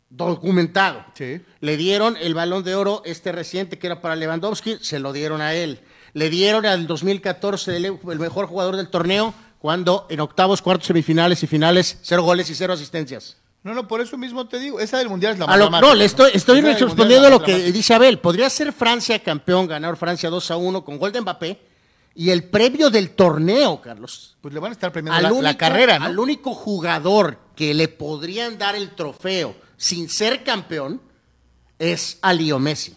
documentado. 0.09 1.05
Sí. 1.15 1.41
Le 1.61 1.77
dieron 1.77 2.17
el 2.17 2.35
balón 2.35 2.65
de 2.65 2.75
oro 2.75 3.03
este 3.05 3.31
reciente 3.31 3.79
que 3.79 3.87
era 3.87 4.01
para 4.01 4.17
Lewandowski, 4.17 4.79
se 4.81 4.99
lo 4.99 5.13
dieron 5.13 5.41
a 5.41 5.55
él. 5.55 5.81
Le 6.13 6.29
dieron 6.29 6.67
al 6.67 6.89
2014 6.89 7.77
el, 7.77 7.85
el 7.85 8.19
mejor 8.19 8.47
jugador 8.47 8.77
del 8.77 8.89
torneo 8.89 9.33
cuando 9.61 10.07
en 10.09 10.21
octavos, 10.21 10.63
cuartos, 10.63 10.87
semifinales 10.87 11.43
y 11.43 11.47
finales, 11.47 11.99
cero 12.03 12.23
goles 12.23 12.49
y 12.51 12.55
cero 12.55 12.73
asistencias. 12.73 13.37
No, 13.63 13.75
no, 13.75 13.87
por 13.87 14.01
eso 14.01 14.17
mismo 14.17 14.49
te 14.49 14.59
digo, 14.59 14.81
esa 14.81 14.97
del 14.97 15.11
Mundial 15.11 15.35
es 15.35 15.39
la 15.39 15.47
más 15.47 15.83
No, 15.83 15.95
le 15.95 16.07
estoy, 16.07 16.31
estoy 16.33 16.63
respondiendo 16.63 17.27
a 17.27 17.31
lo 17.31 17.43
que 17.43 17.71
dice 17.71 17.93
Abel. 17.93 18.19
Podría 18.19 18.49
ser 18.49 18.73
Francia 18.73 19.19
campeón, 19.19 19.67
ganar 19.67 19.99
Francia 19.99 20.31
2 20.31 20.51
a 20.51 20.57
1 20.57 20.83
con 20.83 20.99
gol 20.99 21.13
de 21.13 21.21
Mbappé. 21.21 21.61
Y 22.15 22.31
el 22.31 22.45
premio 22.45 22.89
del 22.89 23.11
torneo, 23.11 23.83
Carlos. 23.83 24.39
Pues 24.41 24.55
le 24.55 24.61
van 24.61 24.71
a 24.71 24.73
estar 24.73 24.91
premiando 24.91 25.43
la, 25.43 25.57
carrera, 25.59 25.99
¿no? 25.99 26.07
Al 26.07 26.19
único 26.19 26.55
jugador 26.55 27.39
que 27.55 27.75
le 27.75 27.89
podrían 27.89 28.57
dar 28.57 28.75
el 28.75 28.91
trofeo 28.95 29.55
sin 29.77 30.09
ser 30.09 30.43
campeón 30.43 31.01
es 31.79 32.19
a 32.23 32.33
Leo 32.33 32.59
Messi. 32.59 32.97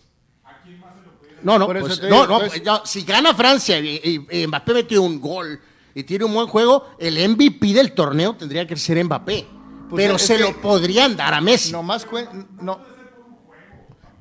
No, 1.44 1.60
no, 1.60 1.68
pues, 1.68 2.02
no, 2.04 2.26
no, 2.26 2.40
pues, 2.40 2.62
si 2.86 3.04
gana 3.04 3.36
Francia 3.36 3.78
y, 3.78 4.48
Mbappé 4.48 4.74
metió 4.74 5.02
un 5.02 5.20
gol 5.20 5.60
y 5.96 6.04
tiene 6.04 6.26
un 6.26 6.34
buen 6.34 6.48
juego, 6.48 6.86
el 6.98 7.18
MVP 7.30 7.74
del 7.74 7.94
torneo 7.94 8.36
tendría 8.36 8.66
que 8.66 8.76
ser 8.76 9.04
Mbappé. 9.04 9.46
Pues 9.90 10.04
pero 10.04 10.18
se 10.18 10.40
lo 10.40 10.60
podrían 10.60 11.16
dar 11.16 11.34
a 11.34 11.42
Messi. 11.42 11.72
No 11.72 11.84
más 11.84 12.06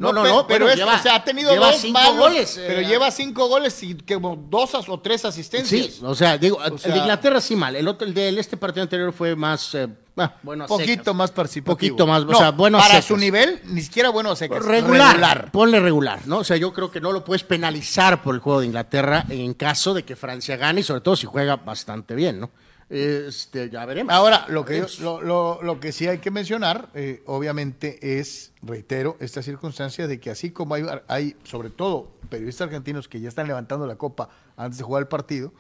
no. 0.03 0.13
No, 0.13 0.25
no, 0.25 0.37
no, 0.37 0.47
pero, 0.47 0.67
o 0.67 0.99
sea, 1.03 1.17
ha 1.17 1.25
tenido 1.25 1.55
dos 1.55 1.77
cinco 1.77 2.15
goles. 2.17 2.61
Pero 2.67 2.81
eh, 2.81 2.87
lleva 2.87 3.11
cinco 3.11 3.49
goles 3.49 3.83
y 3.83 3.95
que, 3.95 4.19
dos 4.49 4.75
o 4.75 5.01
tres 5.01 5.25
asistencias. 5.25 5.95
Sí, 5.95 6.01
o 6.03 6.15
sea, 6.15 6.37
digo, 6.39 6.59
el 6.63 6.77
de 6.77 6.99
Inglaterra 6.99 7.41
sí 7.41 7.57
mal. 7.57 7.77
El 7.77 7.89
otro, 7.89 8.07
el 8.07 8.15
de 8.15 8.29
este 8.39 8.57
partido 8.57 8.83
anterior 8.83 9.13
fue 9.13 9.37
más, 9.37 9.75
eh, 9.75 9.89
ah, 10.17 10.35
bueno, 10.43 10.67
poquito 10.67 11.15
más 11.15 11.31
participativo. 11.31 11.77
Poquito 11.77 12.07
más, 12.07 12.23
o 12.25 12.35
sea, 12.35 12.51
bueno, 12.51 12.79
para 12.79 13.01
su 13.03 13.17
nivel, 13.17 13.61
ni 13.65 13.83
siquiera 13.83 14.11
bueno 14.11 14.35
secas. 14.37 14.65
Regular, 14.65 15.13
regular, 15.13 15.51
ponle 15.53 15.81
regular, 15.81 16.21
¿no? 16.27 16.39
O 16.39 16.45
sea, 16.45 16.57
yo 16.57 16.73
creo 16.73 16.91
que 16.91 17.01
no 17.01 17.13
lo 17.13 17.25
puedes 17.25 17.45
penalizar 17.45 18.23
por 18.23 18.35
el 18.35 18.41
juego 18.41 18.61
de 18.61 18.67
Inglaterra 18.67 19.25
en 19.29 19.55
caso 19.55 19.95
de 19.95 20.05
que 20.05 20.17
Francia 20.17 20.57
gane 20.57 20.81
y 20.81 20.85
sobre 20.85 21.01
todo 21.01 21.17
si 21.17 21.27
juega 21.27 21.57
bastante 21.57 22.15
bien, 22.15 22.41
¿no? 22.41 22.51
Este, 22.93 23.71
ya 23.71 23.87
veremos. 23.87 24.13
Ahora, 24.13 24.45
lo 24.49 24.67
que, 24.67 24.85
lo, 25.01 25.81
que 25.81 25.93
sí 25.93 26.09
hay 26.09 26.19
que 26.19 26.31
mencionar, 26.31 26.91
eh, 26.93 27.23
obviamente, 27.25 28.21
es, 28.21 28.53
reitero, 28.61 29.17
esta 29.19 29.43
circunstancia 29.43 30.07
de 30.07 30.21
que 30.21 30.29
así 30.29 30.51
como 30.51 30.75
hay, 30.75 30.85
hay, 31.09 31.35
sobre 31.43 31.71
todo, 31.71 32.13
periodistas 32.29 32.67
argentinos 32.67 33.09
que 33.09 33.19
ya 33.19 33.31
están 33.31 33.47
levantando 33.47 33.87
la 33.87 33.97
copa 33.97 34.29
antes 34.59 34.77
de 34.77 34.85
jugar 34.85 35.01
el 35.01 35.09
partido, 35.09 35.55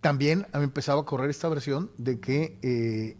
también 0.00 0.46
han 0.52 0.62
empezado 0.62 1.00
a 1.00 1.06
correr 1.06 1.28
esta 1.28 1.48
versión 1.48 1.90
de 1.98 2.20
que 2.20 2.56
eh, 2.62 3.16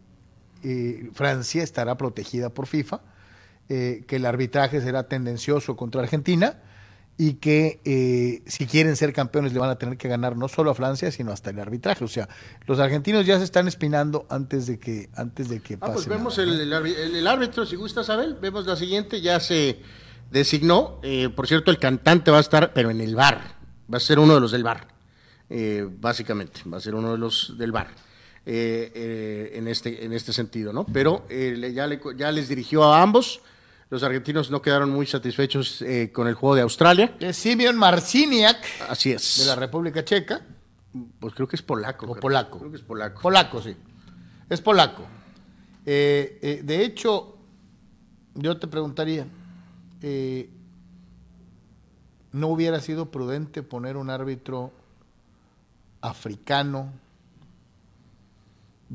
eh, 0.62 1.10
Francia 1.12 1.64
estará 1.64 1.96
protegida 1.96 2.50
por 2.50 2.68
FIFA, 2.68 3.00
que 3.68 4.04
el 4.10 4.26
arbitraje 4.26 4.80
será 4.80 5.06
tendencioso 5.06 5.76
contra 5.76 6.02
Argentina 6.02 6.60
y 7.22 7.34
que 7.34 7.82
eh, 7.84 8.42
si 8.46 8.66
quieren 8.66 8.96
ser 8.96 9.12
campeones 9.12 9.52
le 9.52 9.58
van 9.58 9.68
a 9.68 9.76
tener 9.76 9.98
que 9.98 10.08
ganar 10.08 10.38
no 10.38 10.48
solo 10.48 10.70
a 10.70 10.74
Francia, 10.74 11.12
sino 11.12 11.32
hasta 11.32 11.50
el 11.50 11.60
arbitraje. 11.60 12.02
O 12.02 12.08
sea, 12.08 12.30
los 12.66 12.78
argentinos 12.78 13.26
ya 13.26 13.36
se 13.36 13.44
están 13.44 13.68
espinando 13.68 14.24
antes 14.30 14.66
de 14.66 14.78
que 14.78 15.10
antes 15.14 15.50
de 15.50 15.60
que 15.60 15.76
ah, 15.82 15.92
pues 15.92 16.08
vemos 16.08 16.38
el, 16.38 17.26
árbitro, 17.26 17.66
si 17.66 17.76
gusta 17.76 18.04
saber, 18.04 18.38
vemos 18.40 18.64
la 18.64 18.74
siguiente, 18.74 19.20
ya 19.20 19.38
se 19.38 19.80
designó. 20.30 20.98
Eh, 21.02 21.28
por 21.28 21.46
cierto, 21.46 21.70
el 21.70 21.78
cantante 21.78 22.30
va 22.30 22.38
a 22.38 22.40
estar, 22.40 22.72
pero 22.72 22.88
en 22.88 23.02
el 23.02 23.14
bar, 23.14 23.42
va 23.92 23.98
a 23.98 24.00
ser 24.00 24.18
uno 24.18 24.32
de 24.32 24.40
los 24.40 24.52
del 24.52 24.64
bar, 24.64 24.88
eh, 25.50 25.86
básicamente, 25.86 26.62
va 26.72 26.78
a 26.78 26.80
ser 26.80 26.94
uno 26.94 27.12
de 27.12 27.18
los 27.18 27.54
del 27.58 27.70
bar. 27.70 27.88
en, 28.46 29.68
este, 29.68 30.06
en 30.06 30.14
este 30.14 30.32
sentido, 30.32 30.72
¿no? 30.72 30.86
Pero 30.86 31.26
ya, 31.28 31.86
ya 32.16 32.32
les 32.32 32.48
dirigió 32.48 32.82
a 32.82 33.02
ambos, 33.02 33.42
los 33.90 34.02
argentinos 34.04 34.50
no 34.52 34.62
quedaron 34.62 34.90
muy 34.90 35.04
satisfechos 35.04 35.82
eh, 35.82 36.10
con 36.12 36.28
el 36.28 36.34
juego 36.34 36.54
de 36.54 36.62
Australia. 36.62 37.16
Es 37.18 37.36
Simeon 37.36 37.76
Marciniak. 37.76 38.64
Así 38.88 39.10
es. 39.10 39.38
De 39.40 39.46
la 39.46 39.56
República 39.56 40.04
Checa. 40.04 40.40
Pues 41.18 41.34
creo 41.34 41.48
que 41.48 41.56
es 41.56 41.62
polaco. 41.62 42.06
O 42.06 42.14
polaco. 42.14 42.58
Creo 42.58 42.70
que 42.70 42.76
es 42.76 42.82
polaco. 42.82 43.20
Polaco, 43.20 43.60
sí. 43.60 43.76
Es 44.48 44.60
polaco. 44.60 45.02
Eh, 45.84 46.38
eh, 46.40 46.60
de 46.62 46.84
hecho, 46.84 47.36
yo 48.34 48.56
te 48.58 48.68
preguntaría, 48.68 49.26
¿no 52.32 52.48
hubiera 52.48 52.80
sido 52.80 53.10
prudente 53.10 53.62
poner 53.64 53.96
un 53.96 54.08
árbitro 54.08 54.72
africano 56.00 56.92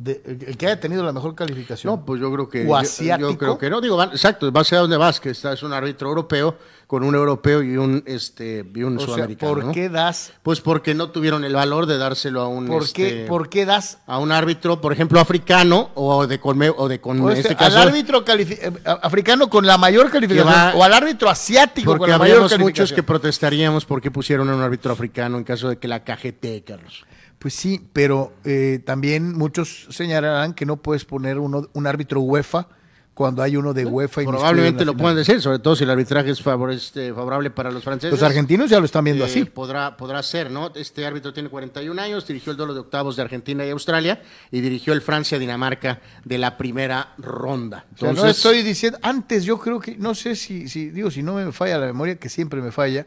el 0.04 0.58
que 0.58 0.68
haya 0.68 0.80
tenido 0.80 1.04
la 1.04 1.14
mejor 1.14 1.36
calificación. 1.36 1.94
No, 1.94 2.06
pues 2.06 2.20
yo 2.20 2.32
creo 2.32 2.50
que. 2.50 2.68
O 2.68 2.76
asiático. 2.76 3.32
Yo, 3.32 3.38
creo 3.38 3.58
que 3.58 3.70
no. 3.70 3.80
Digo, 3.80 4.02
exacto, 4.04 4.52
va 4.52 4.62
a 4.62 4.64
ser 4.64 4.80
a 4.80 4.82
donde 4.82 4.98
vas, 4.98 5.22
que 5.22 5.30
está, 5.30 5.54
es 5.54 5.64
un 5.64 5.72
árbitro 5.72 6.10
europeo 6.10 6.58
con 6.86 7.04
un 7.04 7.16
europeo 7.16 7.64
y 7.64 7.78
un, 7.78 8.04
este, 8.06 8.66
y 8.76 8.84
un 8.84 9.00
sudamericano. 9.00 9.54
¿Por 9.54 9.72
qué 9.72 9.90
das? 9.90 10.34
Pues 10.44 10.60
porque 10.60 10.94
no 10.94 11.10
tuvieron 11.12 11.46
el 11.46 11.54
valor 11.54 11.86
de 11.86 11.98
dárselo 11.98 12.42
a 12.42 12.48
un. 12.50 12.68
¿Por, 12.68 12.92
qué, 12.92 13.08
este, 13.08 13.26
¿por 13.26 13.48
qué 13.48 13.66
das? 13.66 14.00
A 14.06 14.20
un 14.20 14.34
árbitro, 14.34 14.82
por 14.82 14.92
ejemplo, 14.92 15.20
africano 15.20 15.92
o 15.96 16.28
de 16.28 16.40
con. 16.42 16.62
O 16.78 16.88
de 16.90 17.00
con 17.00 17.18
este, 17.30 17.40
este 17.40 17.56
caso, 17.56 17.78
al 17.78 17.88
árbitro 17.88 18.26
eh, 18.28 18.74
africano 19.02 19.50
con 19.50 19.66
la 19.66 19.78
mayor 19.78 20.12
calificación 20.12 20.76
o 20.76 20.84
al 20.84 20.94
árbitro 20.94 21.30
asiático 21.30 21.98
con 21.98 22.10
la 22.10 22.18
mayor 22.18 22.38
calificación. 22.38 22.62
muchos 22.62 22.94
que 22.94 23.02
protestaríamos 23.02 23.86
porque 23.86 24.12
pusieron 24.12 24.50
a 24.50 24.56
un 24.56 24.62
árbitro 24.62 24.92
africano 24.92 25.38
en 25.38 25.46
caso 25.46 25.70
de 25.70 25.78
que 25.78 25.88
la 25.88 26.04
cajete, 26.04 26.64
Carlos. 26.64 27.06
Pues 27.46 27.54
sí, 27.54 27.80
pero 27.94 28.34
eh, 28.44 28.80
también 28.84 29.38
muchos 29.38 29.86
señalarán 29.92 30.56
que 30.56 30.66
no 30.66 30.78
puedes 30.78 31.06
poner 31.06 31.38
uno, 31.38 31.70
un 31.74 31.86
árbitro 31.86 32.20
UEFA 32.22 32.68
cuando 33.14 33.44
hay 33.44 33.56
uno 33.56 33.72
de 33.72 33.86
UEFA. 33.86 34.24
Probablemente 34.24 34.84
lo 34.84 34.98
puedan 34.98 35.16
decir, 35.16 35.40
sobre 35.44 35.60
todo 35.60 35.76
si 35.76 35.84
el 35.84 35.92
arbitraje 35.92 36.32
es 36.32 36.40
este, 36.40 37.14
favorable 37.14 37.52
para 37.52 37.70
los 37.70 37.84
franceses. 37.84 38.20
Los 38.20 38.24
argentinos 38.24 38.72
ya 38.72 38.80
lo 38.80 38.86
están 38.88 39.04
viendo 39.04 39.26
eh, 39.26 39.28
así. 39.28 39.46
Podrá, 39.46 39.96
podrá 39.96 40.24
ser, 40.24 40.50
¿no? 40.50 40.72
Este 40.74 41.06
árbitro 41.06 41.34
tiene 41.34 41.50
41 41.50 42.02
años, 42.02 42.26
dirigió 42.26 42.50
el 42.50 42.58
duelo 42.58 42.74
de 42.74 42.80
octavos 42.80 43.16
de 43.16 43.22
Argentina 43.22 43.64
y 43.64 43.70
Australia 43.70 44.24
y 44.50 44.62
dirigió 44.62 44.94
el 44.94 45.04
Francia-Dinamarca 45.04 46.02
de 46.24 46.40
la 46.40 46.58
primera 46.58 47.14
ronda. 47.20 47.86
Entonces, 47.92 48.24
no 48.24 48.28
estoy 48.28 48.64
diciendo, 48.64 48.98
antes 49.04 49.44
yo 49.44 49.60
creo 49.60 49.80
que, 49.80 49.98
no 49.98 50.16
sé 50.16 50.36
si, 50.36 50.68
si, 50.68 50.90
digo, 50.90 51.12
si 51.12 51.22
no 51.22 51.36
me 51.36 51.52
falla 51.52 51.78
la 51.78 51.86
memoria, 51.86 52.16
que 52.16 52.28
siempre 52.28 52.60
me 52.60 52.72
falla, 52.72 53.06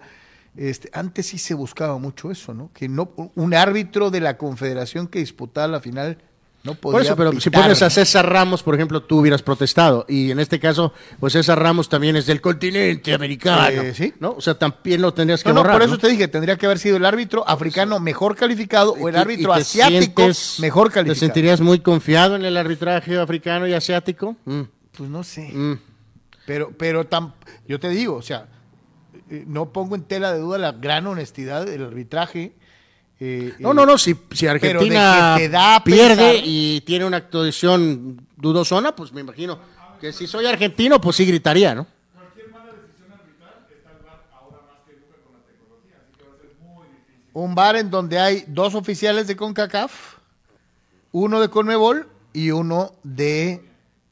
este, 0.59 0.91
antes 0.93 1.27
sí 1.27 1.39
se 1.39 1.55
buscaba 1.55 1.99
mucho 1.99 2.31
eso, 2.31 2.53
¿no? 2.53 2.71
Que 2.73 2.89
no 2.89 3.13
un 3.35 3.55
árbitro 3.55 4.11
de 4.11 4.21
la 4.21 4.37
confederación 4.37 5.07
que 5.07 5.21
disputaba 5.21 5.69
la 5.69 5.81
final 5.81 6.19
no 6.65 6.75
podía 6.75 6.93
Por 6.93 7.03
eso, 7.03 7.17
pero 7.17 7.41
si 7.41 7.51
pones 7.51 7.83
a 7.83 7.91
César 7.91 8.29
Ramos, 8.29 8.65
por 8.65 8.75
ejemplo, 8.75 9.01
tú 9.03 9.21
hubieras 9.21 9.43
protestado. 9.43 10.05
Y 10.09 10.33
en 10.33 10.41
este 10.41 10.59
caso, 10.59 10.93
pues 11.21 11.35
César 11.35 11.63
Ramos 11.63 11.89
también 11.89 12.17
es 12.17 12.27
del 12.27 12.41
continente 12.41 13.15
americano. 13.15 13.81
Eh, 13.81 13.95
¿Sí? 13.95 14.13
¿No? 14.19 14.33
O 14.33 14.41
sea, 14.41 14.55
también 14.55 15.01
lo 15.01 15.15
tendrías 15.15 15.45
que 15.45 15.53
no, 15.53 15.63
no, 15.63 15.71
por 15.71 15.83
eso 15.83 15.97
te 15.97 16.09
dije, 16.09 16.27
tendría 16.27 16.57
que 16.57 16.67
haber 16.67 16.81
sido 16.81 16.97
el 16.97 17.05
árbitro 17.05 17.49
africano 17.49 18.01
mejor 18.01 18.35
calificado 18.35 18.93
o 18.93 19.09
el 19.09 19.15
árbitro 19.15 19.53
asiático 19.53 20.23
mejor 20.59 20.91
calificado. 20.91 21.15
¿Te 21.15 21.15
sentirías 21.15 21.61
muy 21.61 21.79
confiado 21.79 22.35
en 22.35 22.45
el 22.45 22.57
arbitraje 22.57 23.17
africano 23.17 23.69
y 23.69 23.75
asiático? 23.75 24.35
Mm. 24.45 24.63
Pues 24.97 25.09
no 25.09 25.23
sé. 25.23 25.53
Mm. 25.53 25.79
Pero, 26.45 26.73
pero 26.77 27.07
yo 27.69 27.79
te 27.79 27.89
digo, 27.91 28.17
o 28.17 28.23
sea, 28.23 28.49
eh, 29.31 29.45
no 29.47 29.73
pongo 29.73 29.95
en 29.95 30.05
tela 30.05 30.33
de 30.33 30.41
duda 30.41 30.59
la 30.59 30.73
gran 30.73 31.07
honestidad 31.07 31.67
del 31.67 31.85
arbitraje. 31.85 32.53
Eh, 33.21 33.55
no, 33.59 33.75
no, 33.75 33.85
no, 33.85 33.99
si, 33.99 34.17
si 34.33 34.47
Argentina 34.47 35.37
pierde 35.85 36.41
y 36.45 36.81
tiene 36.83 37.05
una 37.05 37.19
actuación 37.19 38.27
dudosona, 38.37 38.95
pues 38.95 39.13
me 39.13 39.21
imagino 39.21 39.59
que 40.01 40.13
si 40.13 40.27
soy 40.27 40.47
argentino, 40.47 41.01
pues 41.01 41.17
sí 41.17 41.27
gritaría, 41.27 41.75
¿no? 41.75 41.87
Un 47.33 47.55
bar 47.55 47.77
en 47.77 47.91
donde 47.91 48.19
hay 48.19 48.45
dos 48.49 48.75
oficiales 48.75 49.27
de 49.27 49.37
CONCACAF, 49.37 50.17
uno 51.13 51.41
de 51.41 51.49
CONMEBOL 51.49 52.09
y 52.33 52.51
uno 52.51 52.95
de 53.05 53.68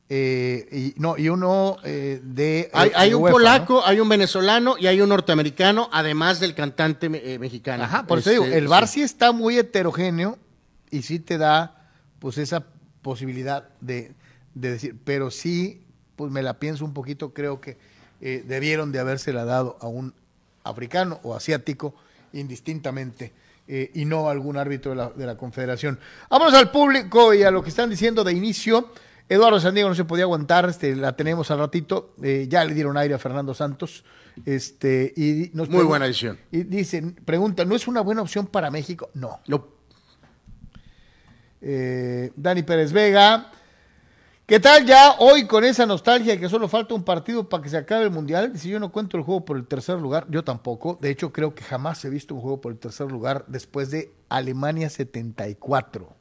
eh, 0.09 0.69
y, 0.71 1.01
no, 1.01 1.19
y 1.19 1.29
uno 1.29 1.79
eh, 1.83 2.21
de. 2.23 2.71
Hay, 2.73 3.13
un 3.13 3.29
polaco, 3.31 3.85
hay 3.85 4.01
un 4.01 4.09
venezolano 4.09 4.77
y 4.79 4.87
hay 4.87 5.01
un 5.01 5.09
norteamericano, 5.09 5.89
además 5.93 6.39
del 6.41 6.55
cantante 6.55 7.11
eh, 7.13 7.39
mexicano. 7.39 7.85
Ajá, 7.85 8.07
por 8.07 8.21
eso 8.21 8.31
digo, 8.31 8.45
este, 8.45 8.59
el 8.59 8.69
bar 8.69 8.87
sí. 8.87 9.03
está 9.03 9.33
muy 9.33 9.59
heterogéneo 9.59 10.39
y 10.91 11.03
sí 11.03 11.19
te 11.19 11.39
da, 11.39 11.91
pues, 12.19 12.39
esa 12.39 12.67
posibilidad 13.03 13.69
de, 13.81 14.15
decir, 14.55 14.97
pero 15.05 15.31
sí, 15.31 15.85
pues 16.15 16.31
me 16.31 16.43
la 16.43 16.59
pienso 16.59 16.85
un 16.85 16.95
poquito, 16.95 17.35
creo 17.35 17.61
que 17.61 17.79
debieron 18.19 18.93
de 18.93 18.99
habérsela 18.99 19.45
dado 19.45 19.77
a 19.81 19.89
un 19.89 20.15
africano 20.65 21.21
o 21.23 21.35
asiático, 21.35 21.95
indistintamente 22.33 23.33
eh, 23.69 23.91
y 23.95 24.05
no 24.05 24.29
algún 24.29 24.57
árbitro 24.57 24.93
de 24.93 24.97
la, 24.97 25.09
de 25.11 25.27
la 25.27 25.37
confederación. 25.37 25.99
Vámonos 26.31 26.55
al 26.55 26.71
público 26.71 27.35
y 27.35 27.43
a 27.43 27.51
lo 27.51 27.65
que 27.65 27.71
están 27.71 27.91
diciendo 27.91 28.23
de 28.23 28.33
inicio. 28.33 28.91
Eduardo 29.29 29.59
Sandiego 29.59 29.89
no 29.89 29.95
se 29.95 30.05
podía 30.05 30.25
aguantar, 30.25 30.69
este, 30.69 30.95
la 30.95 31.17
tenemos 31.17 31.51
al 31.51 31.59
ratito, 31.59 32.15
eh, 32.23 32.47
ya 32.49 32.65
le 32.65 32.75
dieron 32.75 32.97
aire 32.97 33.15
a 33.15 33.19
Fernando 33.19 33.55
Santos. 33.55 34.05
Este, 34.45 35.13
y 35.17 35.51
nos 35.55 35.69
Muy 35.69 35.85
buena 35.85 36.07
decisión. 36.07 36.39
Y 36.53 36.63
dicen, 36.65 37.15
pregunta, 37.25 37.65
¿no 37.65 37.75
es 37.75 37.89
una 37.89 38.03
buena 38.03 38.23
opción 38.23 38.47
para 38.47 38.71
México? 38.71 39.11
No. 39.15 39.41
No. 39.47 39.67
Eh, 41.61 42.31
Dani 42.37 42.63
Pérez 42.63 42.93
Vega. 42.93 43.51
¿Qué 44.47 44.61
tal 44.61 44.87
ya 44.87 45.17
hoy 45.19 45.49
con 45.49 45.65
esa 45.65 45.87
nostalgia 45.87 46.35
de 46.35 46.39
que 46.39 46.49
solo 46.49 46.69
falta 46.69 46.95
un 46.95 47.03
partido 47.03 47.49
para 47.49 47.65
que 47.65 47.69
se 47.69 47.79
acabe 47.79 48.05
el 48.05 48.13
mundial? 48.13 48.57
Si 48.57 48.69
yo 48.69 48.79
no 48.79 48.93
cuento 48.93 49.17
el 49.17 49.25
juego 49.25 49.45
por 49.45 49.57
el 49.57 49.67
tercer 49.67 49.99
lugar, 49.99 50.27
yo 50.31 50.45
tampoco. 50.45 50.97
De 51.01 51.11
hecho, 51.11 51.33
creo 51.33 51.53
que 51.53 51.65
jamás 51.65 52.05
he 52.05 52.11
visto 52.11 52.33
un 52.37 52.43
juego 52.43 52.61
por 52.61 52.71
el 52.71 52.79
tercer 52.79 53.11
lugar 53.11 53.45
después 53.49 53.91
de 53.91 54.13
Alemania 54.29 54.89
74. 54.89 56.15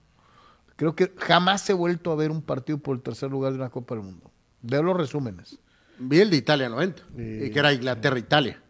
Creo 0.76 0.96
que 0.96 1.14
jamás 1.18 1.70
he 1.70 1.74
vuelto 1.74 2.12
a 2.12 2.16
ver 2.16 2.32
un 2.32 2.42
partido 2.42 2.78
por 2.78 2.96
el 2.96 3.02
tercer 3.02 3.32
lugar 3.32 3.54
de 3.54 3.60
una 3.60 3.70
Copa 3.70 3.96
del 3.96 4.04
Mundo. 4.04 4.30
Veo 4.62 4.84
los 4.84 4.98
resúmenes. 4.98 5.60
Vi 5.98 6.20
el 6.20 6.30
de 6.30 6.38
Italia 6.38 6.68
90, 6.68 7.04
y 7.16 7.50
que 7.50 7.60
era 7.60 7.72
Inglaterra-Italia. 7.72 8.62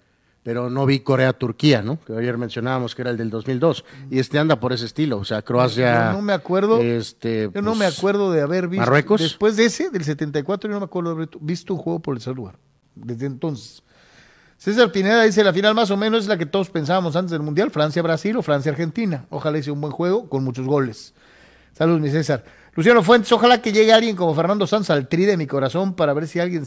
Pero 0.44 0.70
no 0.70 0.86
vi 0.86 1.00
Corea-Turquía, 1.00 1.82
¿no? 1.82 2.00
Que 2.00 2.16
ayer 2.16 2.38
mencionábamos 2.38 2.94
que 2.94 3.02
era 3.02 3.10
el 3.10 3.18
del 3.18 3.32
2002. 3.32 3.84
Y 4.12 4.20
este 4.20 4.38
anda 4.38 4.60
por 4.60 4.74
ese 4.74 4.86
estilo. 4.86 5.18
O 5.18 5.26
sea, 5.26 5.42
Croacia. 5.42 6.12
Yo 6.12 6.18
no 6.18 6.22
me 6.22 6.34
acuerdo. 6.34 6.80
Este, 6.82 7.50
Yo 7.52 7.64
no 7.64 7.72
pues, 7.72 7.80
me 7.80 7.86
acuerdo 7.88 8.32
de 8.32 8.42
haber 8.42 8.68
visto. 8.68 8.82
Marruecos. 8.82 9.22
Después 9.22 9.56
de 9.56 9.66
ese, 9.66 9.90
del 9.90 10.04
74, 10.04 10.70
yo 10.70 10.76
no 10.76 10.82
me 10.82 10.86
acuerdo 10.86 11.16
de 11.16 11.24
haber 11.24 11.30
visto 11.42 11.74
un 11.74 11.80
juego 11.80 12.00
por 12.00 12.14
el 12.14 12.20
tercer 12.20 12.36
lugar. 12.36 12.60
Desde 12.94 13.26
entonces. 13.26 13.82
César 14.60 14.92
Pineda 14.92 15.24
dice: 15.24 15.44
la 15.44 15.52
final 15.52 15.74
más 15.74 15.90
o 15.90 15.98
menos 15.98 16.22
es 16.22 16.28
la 16.28 16.38
que 16.38 16.46
todos 16.46 16.70
pensábamos 16.70 17.16
antes 17.16 17.32
del 17.32 17.42
mundial: 17.42 17.72
Francia-Brasil 17.72 18.38
o 18.38 18.44
Francia-Argentina. 18.44 19.26
Ojalá 19.32 19.58
hice 19.58 19.72
un 19.72 19.82
buen 19.82 19.92
juego 19.92 20.30
con 20.30 20.44
muchos 20.44 20.68
goles. 20.68 21.16
Saludos, 21.76 22.00
mi 22.00 22.10
César. 22.10 22.46
Luciano 22.74 23.04
Fuentes, 23.04 23.30
ojalá 23.34 23.62
que 23.62 23.74
llegue 23.74 23.92
alguien 23.92 24.16
como 24.16 24.34
Fernando 24.34 24.66
Sanz 24.66 24.90
al 24.90 25.10
tri 25.10 25.26
de 25.26 25.36
mi 25.36 25.46
corazón 25.46 25.94
para 25.94 26.14
ver 26.14 26.26
si 26.26 26.40
alguien 26.40 26.66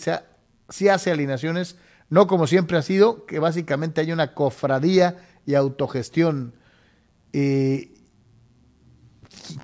si 0.69 0.89
hace 0.89 1.11
alineaciones, 1.11 1.77
no 2.11 2.27
como 2.27 2.47
siempre 2.47 2.77
ha 2.77 2.83
sido, 2.83 3.25
que 3.25 3.39
básicamente 3.39 4.03
hay 4.03 4.13
una 4.13 4.35
cofradía 4.35 5.17
y 5.47 5.55
autogestión. 5.55 6.53
Eh, 7.33 7.95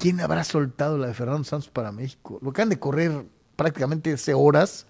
¿Quién 0.01 0.21
habrá 0.21 0.45
soltado 0.45 0.97
la 0.97 1.09
de 1.09 1.15
Fernando 1.15 1.45
Santos 1.45 1.69
para 1.69 1.93
México? 1.93 2.39
Lo 2.41 2.55
que 2.55 2.63
han 2.63 2.71
de 2.71 2.79
correr 2.79 3.27
prácticamente 3.55 4.15
hace 4.15 4.33
horas. 4.33 4.87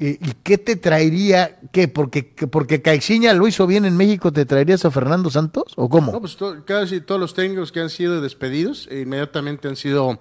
Eh, 0.00 0.18
¿Y 0.20 0.32
qué 0.42 0.58
te 0.58 0.74
traería? 0.76 1.58
¿Qué? 1.72 1.86
¿Porque, 1.86 2.28
que 2.34 2.46
porque 2.48 2.82
Caixinha 2.82 3.32
lo 3.32 3.46
hizo 3.46 3.66
bien 3.66 3.84
en 3.84 3.96
México, 3.96 4.32
te 4.32 4.44
traerías 4.44 4.84
a 4.84 4.90
Fernando 4.90 5.30
Santos? 5.30 5.72
¿O 5.76 5.88
cómo? 5.88 6.10
No, 6.12 6.20
pues 6.20 6.36
to- 6.36 6.64
casi 6.64 7.00
todos 7.00 7.20
los 7.20 7.32
técnicos 7.32 7.70
que 7.70 7.80
han 7.80 7.90
sido 7.90 8.20
despedidos 8.20 8.88
eh, 8.90 9.02
inmediatamente 9.02 9.68
han 9.68 9.76
sido 9.76 10.20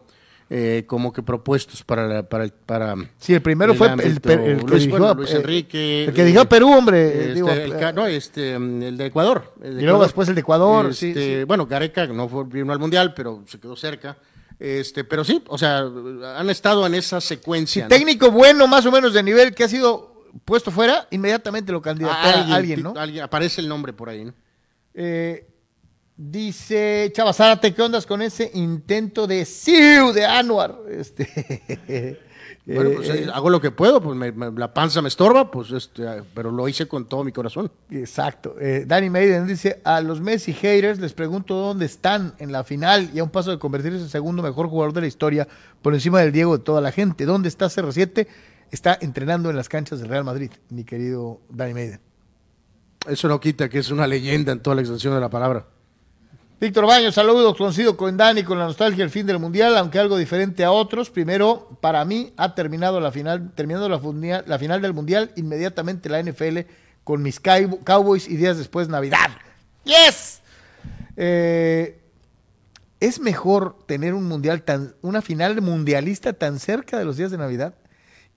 eh, 0.51 0.83
como 0.85 1.11
que 1.11 1.23
propuestos 1.23 1.83
para 1.83 2.05
la- 2.07 2.29
para 2.29 2.47
para 2.67 2.95
sí, 3.17 3.33
el 3.33 3.41
primero 3.41 3.71
el 3.71 3.77
fue 3.79 3.87
el, 3.87 3.93
ámbito. 3.93 4.31
el 4.31 4.57
que 4.63 4.71
Luis, 4.71 4.89
bueno, 4.89 5.09
a- 5.09 5.13
Luis 5.15 5.31
Enrique, 5.31 6.05
el 6.05 6.13
que 6.13 6.21
a 6.21 6.41
eh, 6.41 6.45
Perú, 6.45 6.71
hombre. 6.71 7.07
este, 7.21 7.33
digo, 7.33 7.49
el, 7.49 7.95
no, 7.95 8.05
este, 8.05 8.59
mm, 8.59 8.83
el 8.83 8.97
de 8.97 9.05
Ecuador. 9.07 9.53
de 9.59 9.69
Y 9.69 9.71
luego 9.71 9.81
Ecuador. 9.87 10.05
después 10.05 10.29
el 10.29 10.35
de 10.35 10.41
Ecuador, 10.41 10.93
sí, 10.93 11.07
Este, 11.07 11.39
sí. 11.39 11.43
Bueno, 11.45 11.65
Gareca 11.65 12.05
no 12.07 12.29
fue 12.29 12.43
vino 12.45 12.71
al 12.71 12.77
mundial, 12.79 13.13
pero 13.15 13.43
se 13.47 13.59
quedó 13.59 13.75
cerca. 13.75 14.17
Este, 14.59 15.03
pero 15.03 15.23
sí, 15.23 15.43
o 15.47 15.57
sea, 15.57 15.79
han 16.37 16.49
estado 16.49 16.85
en 16.85 16.93
esa 16.95 17.19
secuencia. 17.21 17.83
¿no? 17.83 17.89
técnico 17.89 18.31
bueno, 18.31 18.67
más 18.67 18.85
o 18.85 18.91
menos 18.91 19.13
de 19.13 19.23
nivel, 19.23 19.53
que 19.53 19.63
ha 19.65 19.67
sido 19.69 20.23
puesto 20.45 20.71
fuera, 20.71 21.07
inmediatamente 21.11 21.71
lo 21.71 21.81
candidató 21.81 22.15
A 22.15 22.29
a 22.31 22.55
alguien, 22.55 22.81
¿no? 22.83 22.93
alguien- 22.97 23.23
aparece 23.23 23.61
el 23.61 23.67
nombre 23.67 23.93
por 23.93 24.09
ahí, 24.09 24.25
¿no? 24.25 24.33
Eh, 24.93 25.47
dice 26.15 27.11
Chava 27.15 27.33
Zárate, 27.33 27.73
¿qué 27.73 27.81
ondas 27.81 28.05
con 28.05 28.21
ese 28.21 28.51
intento 28.53 29.27
de 29.27 29.45
Siu 29.45 30.11
de 30.13 30.25
Anuar? 30.25 30.77
Este, 30.89 31.27
Bueno, 32.65 32.91
eh, 32.91 32.93
pues 32.95 33.09
eh, 33.09 33.23
eh, 33.25 33.29
hago 33.33 33.49
lo 33.49 33.59
que 33.59 33.71
puedo, 33.71 34.01
pues 34.01 34.15
me- 34.17 34.31
me- 34.31 34.51
la 34.57 34.73
panza 34.73 35.01
me 35.01 35.09
estorba, 35.09 35.51
pues 35.51 35.71
este, 35.71 36.07
ah, 36.07 36.23
pero 36.33 36.49
lo 36.49 36.65
hice 36.69 36.87
con 36.87 37.09
todo 37.09 37.25
mi 37.25 37.33
corazón. 37.33 37.69
Exacto. 37.91 38.55
Eh, 38.59 38.85
Danny 38.87 39.09
Maiden 39.09 39.45
dice, 39.47 39.81
a 39.83 39.99
los 39.99 40.21
Messi 40.21 40.53
haters 40.53 40.99
les 40.99 41.11
pregunto 41.13 41.55
dónde 41.55 41.85
están 41.85 42.35
en 42.39 42.53
la 42.53 42.63
final 42.63 43.09
y 43.13 43.19
a 43.19 43.23
un 43.25 43.29
paso 43.31 43.51
de 43.51 43.59
convertirse 43.59 43.97
en 43.97 44.03
el 44.05 44.09
segundo 44.09 44.41
mejor 44.41 44.67
jugador 44.69 44.93
de 44.93 45.01
la 45.01 45.07
historia 45.07 45.45
por 45.81 45.93
encima 45.93 46.21
del 46.21 46.31
Diego 46.31 46.57
de 46.57 46.63
toda 46.63 46.79
la 46.79 46.93
gente. 46.93 47.25
¿Dónde 47.25 47.49
está 47.49 47.65
CR7? 47.65 48.27
Está 48.71 48.97
entrenando 49.01 49.49
en 49.49 49.57
las 49.57 49.67
canchas 49.67 49.99
del 49.99 50.07
Real 50.09 50.23
Madrid, 50.23 50.49
mi 50.69 50.85
querido 50.85 51.41
Danny 51.49 51.73
Maiden. 51.73 51.99
Eso 53.07 53.27
no 53.27 53.39
quita 53.41 53.67
que 53.67 53.79
es 53.79 53.91
una 53.91 54.07
leyenda 54.07 54.53
en 54.53 54.61
toda 54.61 54.75
la 54.77 54.81
extensión 54.81 55.13
de 55.13 55.19
la 55.19 55.29
palabra. 55.29 55.65
Víctor 56.63 56.87
Baños, 56.87 57.15
saludos, 57.15 57.57
coincido 57.57 57.97
con 57.97 58.15
Dani 58.15 58.43
con 58.43 58.57
la 58.57 58.63
nostalgia 58.63 59.03
del 59.03 59.09
fin 59.09 59.25
del 59.25 59.37
mundial, 59.37 59.75
aunque 59.75 59.99
algo 59.99 60.15
diferente 60.15 60.63
a 60.63 60.71
otros. 60.71 61.09
Primero, 61.09 61.77
para 61.81 62.05
mí 62.05 62.31
ha 62.37 62.55
terminado 62.55 63.01
la 63.01 63.11
final, 63.11 63.51
terminando 63.53 63.89
la, 63.89 64.57
final 64.57 64.81
del 64.81 64.93
mundial, 64.93 65.33
inmediatamente 65.35 66.07
la 66.07 66.23
NFL 66.23 66.59
con 67.03 67.21
mis 67.21 67.41
Cow- 67.41 67.83
Cowboys 67.83 68.29
y 68.29 68.37
días 68.37 68.57
después 68.57 68.87
Navidad. 68.87 69.29
Yes. 69.83 70.39
Eh, 71.17 71.99
es 73.01 73.19
mejor 73.19 73.77
tener 73.85 74.13
un 74.13 74.23
mundial 74.23 74.61
tan, 74.61 74.95
una 75.01 75.21
final 75.21 75.61
mundialista 75.61 76.31
tan 76.31 76.59
cerca 76.59 76.97
de 76.97 77.03
los 77.03 77.17
días 77.17 77.29
de 77.31 77.39
Navidad 77.39 77.75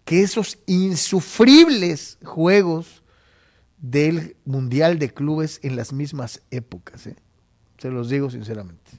que 0.04 0.24
esos 0.24 0.58
insufribles 0.66 2.18
juegos 2.24 3.04
del 3.78 4.34
mundial 4.44 4.98
de 4.98 5.14
clubes 5.14 5.60
en 5.62 5.76
las 5.76 5.92
mismas 5.92 6.42
épocas. 6.50 7.06
¿eh? 7.06 7.14
Se 7.78 7.90
los 7.90 8.08
digo 8.08 8.30
sinceramente. 8.30 8.92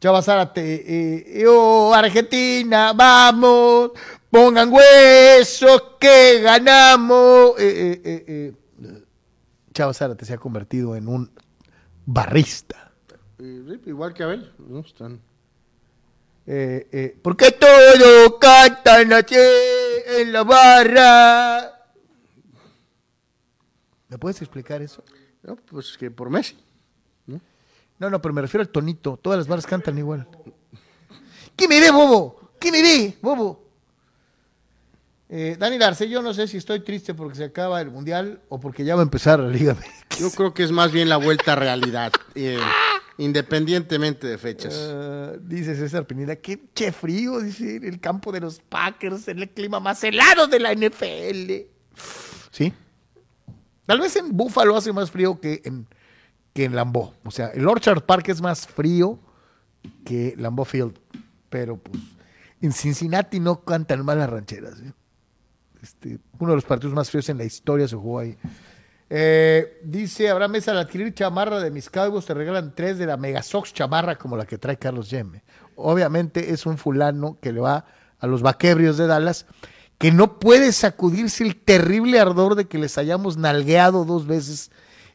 Chava 0.00 0.20
Zárate, 0.20 0.84
eh, 0.86 1.42
yo, 1.42 1.94
Argentina, 1.94 2.92
vamos, 2.92 3.92
pongan 4.30 4.70
huesos 4.70 5.82
que 5.98 6.40
ganamos. 6.42 7.58
Eh, 7.58 8.02
eh, 8.04 8.24
eh, 8.28 8.54
eh. 8.82 9.04
Chava 9.72 9.94
Zárate 9.94 10.26
se 10.26 10.34
ha 10.34 10.38
convertido 10.38 10.94
en 10.94 11.08
un 11.08 11.30
barrista. 12.04 12.92
Eh, 13.38 13.80
igual 13.86 14.12
que 14.12 14.22
Abel, 14.22 14.52
¿no? 14.58 14.80
Están... 14.80 15.20
Eh, 16.46 16.88
eh, 16.92 17.18
porque 17.22 17.52
todos 17.52 18.34
cantan 18.38 19.10
así 19.14 19.34
en 19.34 20.30
la 20.30 20.44
barra. 20.44 21.88
¿Me 24.08 24.18
puedes 24.18 24.42
explicar 24.42 24.82
eso? 24.82 25.02
no, 25.42 25.56
pues 25.56 25.96
que 25.96 26.10
por 26.10 26.28
Messi. 26.28 26.56
No, 27.98 28.10
no, 28.10 28.20
pero 28.20 28.34
me 28.34 28.42
refiero 28.42 28.62
al 28.62 28.68
tonito. 28.68 29.18
Todas 29.20 29.38
las 29.38 29.46
barras 29.46 29.66
cantan 29.66 29.96
igual. 29.98 30.26
¿Qué 31.56 31.68
me 31.68 31.80
ve, 31.80 31.90
bobo? 31.90 32.50
¿Qué 32.58 32.72
me 32.72 32.82
ve, 32.82 33.16
bobo? 33.22 33.64
Eh, 35.28 35.56
Dani 35.58 35.82
Arce, 35.82 36.08
yo 36.08 36.22
no 36.22 36.34
sé 36.34 36.46
si 36.46 36.58
estoy 36.58 36.80
triste 36.80 37.14
porque 37.14 37.36
se 37.36 37.44
acaba 37.44 37.80
el 37.80 37.90
mundial 37.90 38.40
o 38.48 38.60
porque 38.60 38.84
ya 38.84 38.94
va 38.94 39.02
a 39.02 39.04
empezar 39.04 39.40
la 39.40 39.48
Liga 39.48 39.74
MX. 39.74 40.18
Yo 40.20 40.30
creo 40.30 40.54
que 40.54 40.62
es 40.62 40.70
más 40.70 40.92
bien 40.92 41.08
la 41.08 41.16
vuelta 41.16 41.54
a 41.54 41.56
realidad, 41.56 42.12
eh, 42.34 42.58
independientemente 43.18 44.26
de 44.26 44.38
fechas. 44.38 44.74
Eh, 44.76 45.38
dice 45.40 45.74
César 45.74 46.06
Pineda, 46.06 46.36
qué 46.36 46.60
che 46.74 46.92
frío, 46.92 47.40
dice, 47.40 47.76
en 47.76 47.84
el 47.84 48.00
campo 48.00 48.30
de 48.32 48.40
los 48.40 48.60
Packers, 48.60 49.26
en 49.28 49.40
el 49.40 49.50
clima 49.50 49.80
más 49.80 50.04
helado 50.04 50.46
de 50.46 50.60
la 50.60 50.72
NFL. 50.72 51.66
Sí. 52.50 52.72
Tal 53.86 54.00
vez 54.00 54.14
en 54.16 54.36
Buffalo 54.36 54.76
hace 54.76 54.92
más 54.92 55.10
frío 55.10 55.40
que 55.40 55.62
en, 55.64 55.86
que 56.54 56.64
en 56.64 56.74
Lambeau. 56.74 57.12
O 57.24 57.30
sea, 57.30 57.48
el 57.48 57.68
Orchard 57.68 58.02
Park 58.02 58.28
es 58.28 58.40
más 58.40 58.66
frío 58.66 59.18
que 60.04 60.34
Lambeau 60.38 60.64
Field. 60.64 60.98
Pero 61.50 61.76
pues, 61.76 62.02
en 62.62 62.72
Cincinnati 62.72 63.40
no 63.40 63.64
cantan 63.64 64.04
mal 64.04 64.18
las 64.18 64.30
rancheras. 64.30 64.80
¿eh? 64.80 64.92
Este, 65.82 66.18
uno 66.38 66.52
de 66.52 66.56
los 66.56 66.64
partidos 66.64 66.94
más 66.94 67.10
fríos 67.10 67.28
en 67.28 67.38
la 67.38 67.44
historia 67.44 67.86
se 67.86 67.96
jugó 67.96 68.20
ahí. 68.20 68.38
Eh, 69.10 69.80
dice 69.84 70.30
Abraham 70.30 70.52
Mesa, 70.52 70.70
al 70.70 70.78
adquirir 70.78 71.12
chamarra 71.12 71.60
de 71.60 71.70
mis 71.70 71.90
Cowboys 71.90 72.24
te 72.24 72.32
regalan 72.32 72.74
tres 72.74 72.96
de 72.96 73.06
la 73.06 73.18
Megasox 73.18 73.74
chamarra 73.74 74.16
como 74.16 74.36
la 74.36 74.46
que 74.46 74.56
trae 74.56 74.78
Carlos 74.78 75.10
Yeme. 75.10 75.42
Obviamente 75.76 76.52
es 76.52 76.64
un 76.64 76.78
fulano 76.78 77.38
que 77.40 77.52
le 77.52 77.60
va 77.60 77.84
a 78.18 78.26
los 78.26 78.40
vaquebrios 78.40 78.96
de 78.96 79.06
Dallas 79.06 79.46
que 79.98 80.10
no 80.10 80.38
puede 80.38 80.72
sacudirse 80.72 81.44
el 81.44 81.56
terrible 81.56 82.18
ardor 82.18 82.54
de 82.54 82.64
que 82.64 82.78
les 82.78 82.96
hayamos 82.98 83.36
nalgueado 83.36 84.04
dos 84.04 84.26
veces 84.26 84.70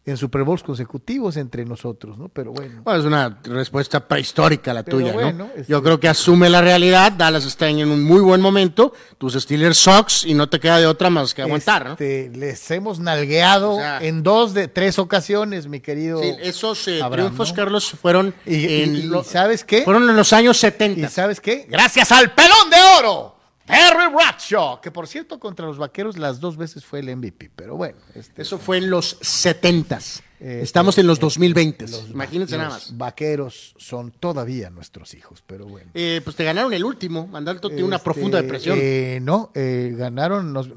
en 0.10 0.17
Super 0.17 0.43
Bowls 0.43 0.63
consecutivos 0.63 1.38
entre 1.38 1.65
nosotros, 1.65 2.17
¿no? 2.17 2.30
Pero 2.30 2.52
bueno. 2.52 2.82
Bueno, 2.84 3.00
es 3.00 3.06
una 3.06 3.39
respuesta 3.43 4.08
prehistórica 4.08 4.74
la 4.74 4.84
Pero 4.84 4.98
tuya, 4.98 5.13
bueno, 5.13 5.32
¿no? 5.34 5.50
este- 5.56 5.72
Yo 5.72 5.82
creo 5.84 6.00
que 6.00 6.08
asume 6.08 6.50
la 6.50 6.62
realidad, 6.62 7.12
Dallas 7.12 7.45
está 7.45 7.67
en 7.69 7.88
un 7.89 8.04
muy 8.04 8.22
buen 8.22 8.41
momento, 8.41 8.93
tus 9.17 9.34
Steelers 9.34 9.78
Sox 9.78 10.26
y 10.26 10.34
no 10.34 10.50
te 10.50 10.60
queda 10.60 10.78
de 10.80 10.88
otra 10.88 11.10
más 11.10 11.34
que 11.34 11.41
aguantar, 11.41 11.86
¿no? 11.86 11.91
Este, 11.93 12.30
les 12.36 12.69
hemos 12.72 13.00
nalgueado 13.00 13.74
O 13.74 13.78
sea- 13.80 14.00
en 14.04 14.24
dos 14.24 14.54
de 14.54 14.67
tres 14.67 15.00
ocasiones, 15.00 15.67
mi 15.67 15.80
querido. 15.80 16.22
Sí, 16.22 16.34
esos 16.41 16.88
eh, 16.88 17.02
Abraham, 17.02 17.28
triunfos, 17.28 17.50
¿no? 17.50 17.56
Carlos, 17.56 17.89
fueron 18.02 18.34
Y- 18.45 18.56
y- 18.56 18.84
en 18.84 18.95
y 18.95 19.02
lo- 19.04 19.24
¿sabes 19.24 19.63
qué? 19.63 19.84
Fueron 19.84 20.10
en 20.10 20.15
los 20.15 20.34
años 20.34 20.58
¿Y 20.58 20.62
70. 20.62 21.10
sabes 21.10 21.39
qué? 21.39 21.65
Gracias 21.69 22.12
al 22.12 22.34
pelón 22.34 22.69
de 22.69 22.78
oro, 23.00 23.36
Terry 23.69 24.12
Bradshaw, 24.12 24.82
que 24.82 24.89
por 24.89 25.08
cierto 25.08 25.39
contra 25.39 25.67
los 25.67 25.77
vaqueros 25.77 26.17
las 26.17 26.39
dos 26.39 26.58
veces 26.58 26.84
fue 26.84 26.99
el 27.01 27.15
MVP, 27.15 27.51
pero 27.55 27.75
bueno. 27.77 27.97
este, 28.15 28.41
Eso 28.41 28.58
fue 28.58 28.77
en 28.77 28.89
los 28.89 29.17
70 29.21 29.99
Eh, 30.39 30.62
Estamos 30.63 30.97
en 30.97 31.05
los 31.05 31.19
2020, 31.19 31.86
eh, 31.86 31.88
imagínense 32.10 32.58
nada 32.58 32.69
más. 32.69 32.97
vaqueros 32.97 33.75
son 33.77 34.12
todavía 34.12 34.69
nuestros 34.69 35.13
hijos, 35.13 35.43
pero 35.45 35.65
bueno. 35.67 35.91
Eh, 35.93 36.21
pues 36.23 36.36
te 36.36 36.45
ganaron 36.45 36.73
el 36.73 36.84
último, 36.84 37.27
Mandalto 37.27 37.67
tiene 37.67 37.84
una 37.84 37.99
profunda 37.99 38.39
este, 38.39 38.45
depresión. 38.47 39.25
no, 39.25 39.51
ganaron, 39.53 40.51
nos, 40.51 40.69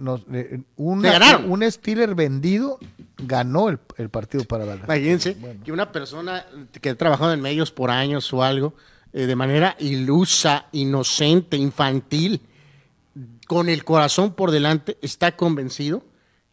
ganaron? 0.76 1.50
un 1.50 1.70
Steeler 1.70 2.14
vendido 2.14 2.78
ganó 3.18 3.68
el, 3.68 3.78
partido 4.10 4.44
para 4.44 4.66
Dallas. 4.66 4.84
Imagínense 4.84 5.36
que 5.64 5.72
una 5.72 5.92
persona 5.92 6.44
que 6.80 6.90
ha 6.90 6.94
trabajado 6.94 7.32
en 7.32 7.40
medios 7.40 7.70
por 7.70 7.90
años 7.90 8.30
o 8.34 8.42
algo, 8.42 8.74
de 9.12 9.36
manera 9.36 9.76
ilusa, 9.78 10.66
inocente, 10.72 11.56
infantil, 11.56 12.40
con 13.52 13.68
el 13.68 13.84
corazón 13.84 14.32
por 14.32 14.50
delante, 14.50 14.96
está 15.02 15.36
convencido 15.36 16.02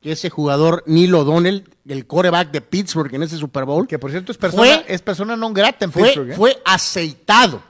que 0.01 0.11
ese 0.11 0.29
jugador 0.29 0.83
Neil 0.85 1.15
O'Donnell, 1.15 1.63
el 1.87 2.05
coreback 2.07 2.51
de 2.51 2.59
Pittsburgh 2.59 3.15
en 3.15 3.23
ese 3.23 3.37
Super 3.37 3.63
Bowl, 3.63 3.87
que 3.87 3.97
por 3.97 4.11
cierto 4.11 4.33
es 4.33 4.37
persona, 4.37 4.83
es 4.85 5.01
persona 5.01 5.39
non 5.39 5.55
grata 5.55 5.87
en 5.87 5.95
Pittsburgh. 5.95 6.31
¿eh? 6.31 6.35
Fue 6.35 6.59
aceitado 6.65 7.63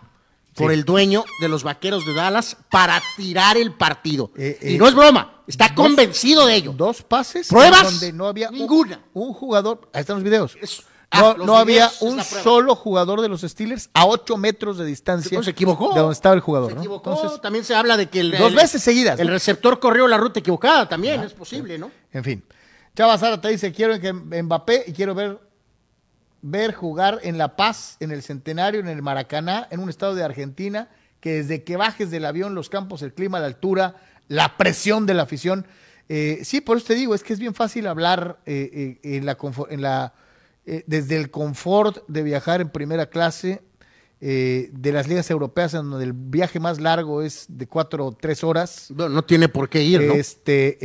por 0.55 0.71
el 0.71 0.83
dueño 0.83 1.23
de 1.41 1.47
los 1.47 1.61
Vaqueros 1.61 2.07
de 2.07 2.15
Dallas 2.15 2.57
para 2.71 2.99
tirar 3.15 3.55
el 3.55 3.73
partido. 3.73 4.31
Eh, 4.35 4.73
y 4.73 4.77
no 4.79 4.87
es 4.87 4.95
broma, 4.95 5.43
está 5.45 5.75
convencido 5.75 6.47
de 6.47 6.55
ello. 6.55 6.73
Dos 6.73 7.03
pases 7.03 7.49
pruebas 7.49 7.83
donde 7.83 8.11
no 8.11 8.25
había 8.25 8.49
ninguna. 8.49 8.99
Un, 9.13 9.31
jugador, 9.31 9.91
ahí 9.93 10.01
están 10.01 10.15
los 10.15 10.23
videos. 10.23 10.57
Ah, 11.11 11.35
no, 11.37 11.57
había 11.57 11.89
un 12.01 12.23
solo 12.23 12.75
jugador 12.75 13.21
de 13.21 13.29
los 13.29 13.41
Steelers 13.41 13.89
a 13.93 14.05
8 14.05 14.37
metros 14.37 14.77
de 14.77 14.85
distancia. 14.85 15.41
se 15.41 15.49
equivocó. 15.49 15.93
De 15.93 15.99
donde 15.99 16.13
estaba 16.13 16.35
el 16.35 16.41
jugador. 16.41 16.73
Se 16.73 16.77
equivocó. 16.77 17.39
también 17.39 17.65
se 17.65 17.73
habla 17.73 17.97
de 17.97 18.07
que 18.07 18.19
el, 18.19 18.37
dos 18.37 18.53
veces 18.53 18.83
seguidas. 18.83 19.19
El 19.19 19.27
receptor 19.27 19.79
corrió 19.79 20.07
la 20.07 20.17
ruta 20.17 20.39
equivocada 20.39 20.87
también, 20.87 21.21
es 21.21 21.33
posible, 21.33 21.77
¿no? 21.77 21.91
En 22.11 22.23
fin. 22.23 22.43
Chava 22.95 23.17
Sara 23.17 23.39
te 23.39 23.49
dice, 23.49 23.71
quiero 23.71 23.99
que 23.99 24.13
Mbappé 24.13 24.83
y 24.87 24.93
quiero 24.93 25.15
ver, 25.15 25.39
ver 26.41 26.73
jugar 26.73 27.19
en 27.23 27.37
La 27.37 27.55
Paz, 27.55 27.97
en 27.99 28.11
el 28.11 28.21
Centenario, 28.21 28.79
en 28.79 28.87
el 28.87 29.01
Maracaná, 29.01 29.67
en 29.71 29.79
un 29.79 29.89
estado 29.89 30.15
de 30.15 30.23
Argentina, 30.23 30.89
que 31.21 31.35
desde 31.35 31.63
que 31.63 31.77
bajes 31.77 32.11
del 32.11 32.25
avión, 32.25 32.55
los 32.55 32.69
campos, 32.69 33.01
el 33.01 33.13
clima, 33.13 33.39
la 33.39 33.47
altura, 33.47 33.95
la 34.27 34.57
presión 34.57 35.05
de 35.05 35.13
la 35.13 35.23
afición. 35.23 35.65
Eh, 36.07 36.41
sí, 36.43 36.61
por 36.61 36.77
eso 36.77 36.87
te 36.87 36.95
digo, 36.95 37.15
es 37.15 37.23
que 37.23 37.33
es 37.33 37.39
bien 37.39 37.53
fácil 37.53 37.87
hablar 37.87 38.39
eh, 38.45 38.99
eh, 39.01 39.17
en 39.17 39.25
la... 39.25 39.37
En 39.69 39.81
la 39.81 40.13
eh, 40.69 40.83
desde 40.87 41.15
el 41.17 41.31
confort 41.31 42.07
de 42.07 42.23
viajar 42.23 42.61
en 42.61 42.69
primera 42.69 43.09
clase 43.09 43.61
eh, 44.21 44.69
de 44.73 44.91
las 44.91 45.07
ligas 45.07 45.31
europeas, 45.31 45.73
en 45.73 45.89
donde 45.89 46.03
el 46.03 46.11
viaje 46.11 46.59
más 46.59 46.81
largo 46.81 47.21
es 47.21 47.45
de 47.47 47.67
cuatro 47.67 48.07
o 48.07 48.11
tres 48.11 48.43
horas. 48.43 48.91
No, 48.93 49.07
no 49.07 49.23
tiene 49.23 49.47
por 49.47 49.69
qué 49.69 49.81
ir, 49.81 50.01
¿no? 50.01 50.13
Este, 50.13 50.77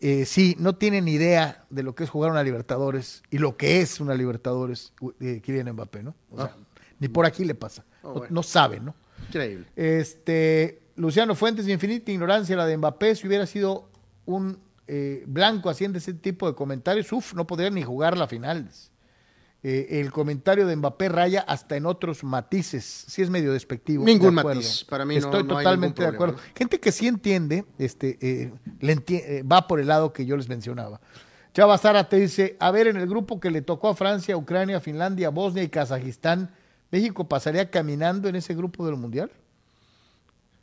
eh, 0.00 0.26
sí, 0.26 0.54
no 0.58 0.76
tienen 0.76 1.08
idea 1.08 1.64
de 1.70 1.82
lo 1.82 1.94
que 1.94 2.04
es 2.04 2.10
jugar 2.10 2.30
una 2.30 2.42
Libertadores 2.42 3.22
y 3.30 3.38
lo 3.38 3.56
que 3.56 3.80
es 3.80 4.00
una 4.00 4.14
Libertadores, 4.14 4.92
eh, 5.18 5.40
Kylian 5.42 5.72
Mbappé, 5.72 6.02
¿no? 6.02 6.14
O 6.30 6.36
sea, 6.36 6.54
ah. 6.54 6.66
ni 7.00 7.08
por 7.08 7.24
aquí 7.24 7.46
le 7.46 7.54
pasa. 7.54 7.86
Oh, 8.02 8.26
no, 8.28 8.42
sabe, 8.42 8.80
¿no? 8.80 8.94
Increíble. 9.28 9.64
Este, 9.76 10.82
Luciano 10.96 11.34
Fuentes, 11.34 11.66
infinita 11.66 12.12
ignorancia 12.12 12.54
la 12.54 12.66
de 12.66 12.76
Mbappé, 12.76 13.16
si 13.16 13.26
hubiera 13.26 13.46
sido 13.46 13.88
un 14.26 14.58
blanco 15.26 15.70
haciendo 15.70 15.96
ese 15.96 16.12
tipo 16.12 16.46
de 16.46 16.54
comentarios, 16.54 17.10
uff, 17.10 17.32
no 17.32 17.46
podría 17.46 17.70
ni 17.70 17.82
jugar 17.82 18.18
la 18.18 18.28
final. 18.28 18.68
Eh, 19.66 20.00
el 20.00 20.12
comentario 20.12 20.66
de 20.66 20.76
Mbappé 20.76 21.08
raya 21.08 21.40
hasta 21.40 21.74
en 21.74 21.86
otros 21.86 22.22
matices. 22.22 22.84
Sí 23.08 23.22
es 23.22 23.30
medio 23.30 23.50
despectivo. 23.50 24.04
Ningún 24.04 24.34
matiz, 24.34 24.84
para 24.84 25.06
mí 25.06 25.16
Estoy 25.16 25.42
totalmente 25.48 26.02
de 26.02 26.08
acuerdo. 26.08 26.36
Gente 26.54 26.78
que 26.78 26.92
sí 26.92 27.08
entiende, 27.08 27.64
este, 27.78 28.18
eh, 28.20 28.52
eh, 28.82 29.42
va 29.42 29.66
por 29.66 29.80
el 29.80 29.86
lado 29.86 30.12
que 30.12 30.26
yo 30.26 30.36
les 30.36 30.50
mencionaba. 30.50 31.00
Chava 31.54 31.78
Sara 31.78 32.06
te 32.10 32.16
dice, 32.16 32.58
a 32.60 32.70
ver, 32.72 32.88
en 32.88 32.98
el 32.98 33.08
grupo 33.08 33.40
que 33.40 33.50
le 33.50 33.62
tocó 33.62 33.88
a 33.88 33.94
Francia, 33.94 34.36
Ucrania, 34.36 34.80
Finlandia, 34.80 35.30
Bosnia 35.30 35.62
y 35.62 35.70
Kazajistán, 35.70 36.50
¿México 36.90 37.26
pasaría 37.26 37.70
caminando 37.70 38.28
en 38.28 38.36
ese 38.36 38.54
grupo 38.54 38.84
del 38.84 38.96
Mundial? 38.96 39.30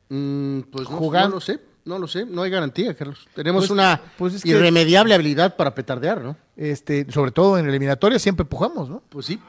Mm, 0.10 0.60
pues 0.72 0.88
no, 0.88 0.98
Jugando, 0.98 1.30
no 1.30 1.36
lo 1.36 1.42
sé. 1.42 1.60
No 1.84 1.98
lo 1.98 2.08
sé, 2.08 2.26
no 2.26 2.44
hay 2.44 2.52
garantía, 2.52 2.94
Carlos. 2.96 3.28
Tenemos 3.34 3.64
pues, 3.64 3.72
una 3.72 4.00
pues 4.18 4.46
irremediable 4.46 5.16
habilidad 5.16 5.56
para 5.56 5.74
petardear, 5.74 6.22
¿no? 6.22 6.38
Este, 6.56 7.12
sobre 7.12 7.32
todo 7.32 7.58
en 7.58 7.68
eliminatoria 7.68 8.20
siempre 8.20 8.44
empujamos, 8.44 8.90
¿no? 8.90 9.02
Pues 9.10 9.26
sí. 9.26 9.40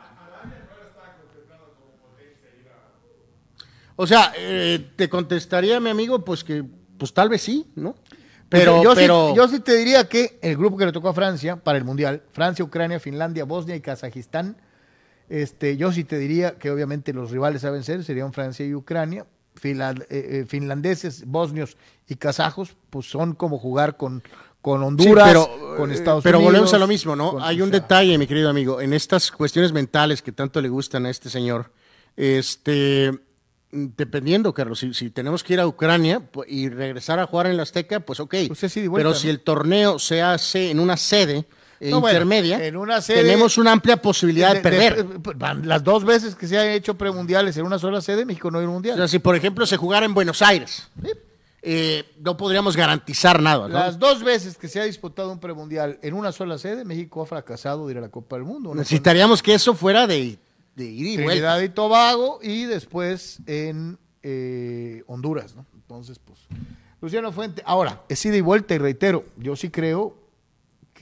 O 3.97 4.07
sea, 4.07 4.33
eh, 4.37 4.92
te 4.97 5.09
contestaría 5.09 5.79
mi 5.79 5.90
amigo, 5.90 6.25
pues 6.25 6.42
que, 6.42 6.64
pues 6.99 7.12
tal 7.12 7.29
vez 7.29 7.42
sí, 7.42 7.66
¿no? 7.75 7.95
Pero, 8.49 8.83
yo, 8.83 8.95
pero... 8.95 9.31
Sí, 9.31 9.37
yo 9.37 9.49
sí 9.49 9.61
te 9.61 9.77
diría 9.77 10.09
que 10.09 10.38
el 10.42 10.57
grupo 10.57 10.77
que 10.77 10.87
le 10.87 10.92
tocó 10.92 11.09
a 11.09 11.14
Francia 11.14 11.57
para 11.57 11.79
el 11.79 11.85
Mundial, 11.85 12.23
Francia, 12.33 12.64
Ucrania, 12.64 13.01
Finlandia, 13.01 13.45
Bosnia 13.45 13.77
y 13.77 13.81
Kazajistán, 13.81 14.57
este, 15.29 15.77
yo 15.77 15.92
sí 15.92 16.05
te 16.05 16.18
diría 16.18 16.59
que 16.59 16.71
obviamente 16.71 17.12
los 17.12 17.31
rivales 17.31 17.64
a 17.64 17.71
vencer 17.71 18.05
serían 18.05 18.33
Francia 18.33 18.66
y 18.66 18.75
Ucrania, 18.75 19.27
finlandeses, 19.55 21.25
bosnios 21.27 21.77
y 22.09 22.17
kazajos, 22.17 22.77
pues 22.91 23.07
son 23.09 23.35
como 23.35 23.59
jugar 23.59 23.97
con, 23.97 24.23
con 24.61 24.83
Honduras, 24.83 25.27
pero, 25.27 25.77
con 25.77 25.91
eh, 25.91 25.95
Estados 25.95 26.23
pero 26.23 26.38
Unidos. 26.38 26.51
Pero 26.51 26.61
volvemos 26.61 26.75
a 26.75 26.79
lo 26.79 26.87
mismo, 26.87 27.17
¿no? 27.17 27.43
Hay 27.43 27.61
un 27.61 27.71
detalle, 27.71 28.17
mi 28.19 28.27
querido 28.27 28.49
amigo, 28.49 28.81
en 28.81 28.93
estas 28.93 29.31
cuestiones 29.31 29.73
mentales 29.73 30.23
que 30.23 30.33
tanto 30.33 30.61
le 30.61 30.69
gustan 30.69 31.07
a 31.07 31.11
este 31.11 31.29
señor. 31.29 31.73
Este, 32.17 33.12
dependiendo, 33.73 34.53
Carlos, 34.53 34.79
si, 34.79 35.11
tenemos 35.11 35.43
que 35.43 35.55
ir 35.55 35.61
a 35.61 35.67
Ucrania 35.67 36.23
y 36.47 36.69
regresar 36.69 37.19
a 37.19 37.27
jugar 37.27 37.47
en 37.47 37.57
la 37.57 37.65
Azteca, 37.65 38.01
pues 38.01 38.21
ok. 38.21 38.35
Pues 38.49 38.79
pero 38.95 39.15
si 39.15 39.29
el 39.29 39.41
torneo 39.41 39.99
se 39.99 40.23
hace 40.23 40.71
en 40.71 40.79
una 40.79 40.97
sede 40.97 41.47
intermedia, 41.90 42.64
en 42.64 42.77
una 42.77 43.01
tenemos 43.01 43.59
una 43.59 43.73
amplia 43.73 43.97
posibilidad 43.97 44.55
de, 44.55 44.61
perder. 44.61 45.07
las 45.64 45.83
dos 45.83 46.05
veces 46.05 46.35
que 46.35 46.47
se 46.47 46.59
han 46.59 46.68
hecho 46.68 46.95
premundiales 46.95 47.57
en 47.57 47.66
una 47.66 47.79
sola 47.79 48.01
sede, 48.01 48.25
México 48.25 48.51
no 48.51 48.59
hay 48.59 48.66
un 48.66 48.73
mundial. 48.73 48.95
O 48.95 48.99
sea, 48.99 49.09
si 49.09 49.18
por 49.18 49.35
ejemplo 49.35 49.66
se 49.66 49.77
jugara 49.77 50.07
en 50.07 50.14
Buenos 50.14 50.42
Aires, 50.42 50.88
eh, 51.62 52.05
no 52.21 52.37
podríamos 52.37 52.77
garantizar 52.77 53.40
nada. 53.42 53.68
Las 53.68 53.99
dos 53.99 54.23
veces 54.23 54.57
que 54.57 54.68
se 54.68 54.81
ha 54.81 54.85
disputado 54.85 55.31
un 55.33 55.38
premundial 55.38 55.99
en 56.03 56.14
una 56.14 56.33
sola 56.33 56.59
sede, 56.59 56.85
México 56.85 57.23
ha 57.23 57.27
fracasado 57.27 57.87
de 57.87 57.92
ir 57.92 57.99
a 57.99 58.01
la 58.01 58.09
Copa 58.09 58.37
del 58.37 58.45
Mundo. 58.45 58.75
Necesitaríamos 58.75 59.42
que 59.42 59.55
eso 59.55 59.75
fuera 59.75 60.07
de, 60.07 60.38
de 60.77 60.85
ir 60.85 61.21
y 61.21 61.23
vuelta. 61.23 61.62
y 61.62 61.68
Tobago 61.68 62.38
y 62.42 62.64
después 62.64 63.38
en 63.47 63.99
eh, 64.23 65.03
Honduras, 65.07 65.55
¿no? 65.55 65.66
Entonces, 65.75 66.18
pues. 66.18 66.40
Luciano 67.01 67.33
Fuente. 67.33 67.62
Ahora, 67.66 68.03
es 68.09 68.25
ida 68.25 68.37
y 68.37 68.40
vuelta 68.40 68.75
y 68.75 68.79
reitero, 68.79 69.25
yo 69.37 69.57
sí 69.57 69.71
creo 69.71 70.21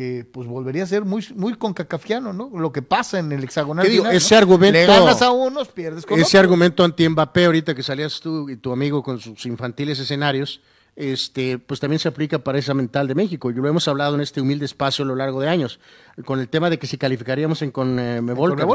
que 0.01 0.25
pues 0.25 0.49
volvería 0.49 0.85
a 0.85 0.87
ser 0.87 1.05
muy, 1.05 1.23
muy 1.35 1.57
concacafiano, 1.57 2.33
¿no? 2.33 2.51
Lo 2.55 2.73
que 2.73 2.81
pasa 2.81 3.19
en 3.19 3.33
el 3.33 3.45
hexagonal. 3.45 3.85
ese 3.85 4.35
argumento. 4.35 4.79
Le 4.79 4.87
ganas 4.87 5.21
a 5.21 5.31
unos, 5.31 5.69
pierdes 5.69 6.07
con 6.07 6.19
Ese 6.19 6.39
argumento 6.39 6.83
anti-Mbappé, 6.83 7.45
ahorita 7.45 7.75
que 7.75 7.83
salías 7.83 8.19
tú 8.19 8.49
y 8.49 8.57
tu 8.57 8.73
amigo 8.73 9.03
con 9.03 9.21
sus 9.21 9.45
infantiles 9.45 9.99
escenarios, 9.99 10.63
este, 10.96 11.59
pues 11.59 11.81
también 11.81 11.98
se 11.98 12.09
aplica 12.09 12.38
para 12.38 12.59
esa 12.59 12.74
mental 12.74 13.09
de 13.09 13.14
México. 13.14 13.50
Yo 13.50 13.62
lo 13.62 13.68
hemos 13.68 13.88
hablado 13.88 14.14
en 14.14 14.20
este 14.20 14.40
humilde 14.40 14.64
espacio 14.64 15.05
a 15.05 15.09
lo 15.09 15.14
largo 15.14 15.40
de 15.40 15.48
años, 15.48 15.81
con 16.24 16.40
el 16.40 16.48
tema 16.48 16.68
de 16.68 16.79
que 16.79 16.87
si 16.87 16.98
calificaríamos 16.98 17.62
en 17.62 17.70
con 17.70 17.98
eh, 17.98 18.20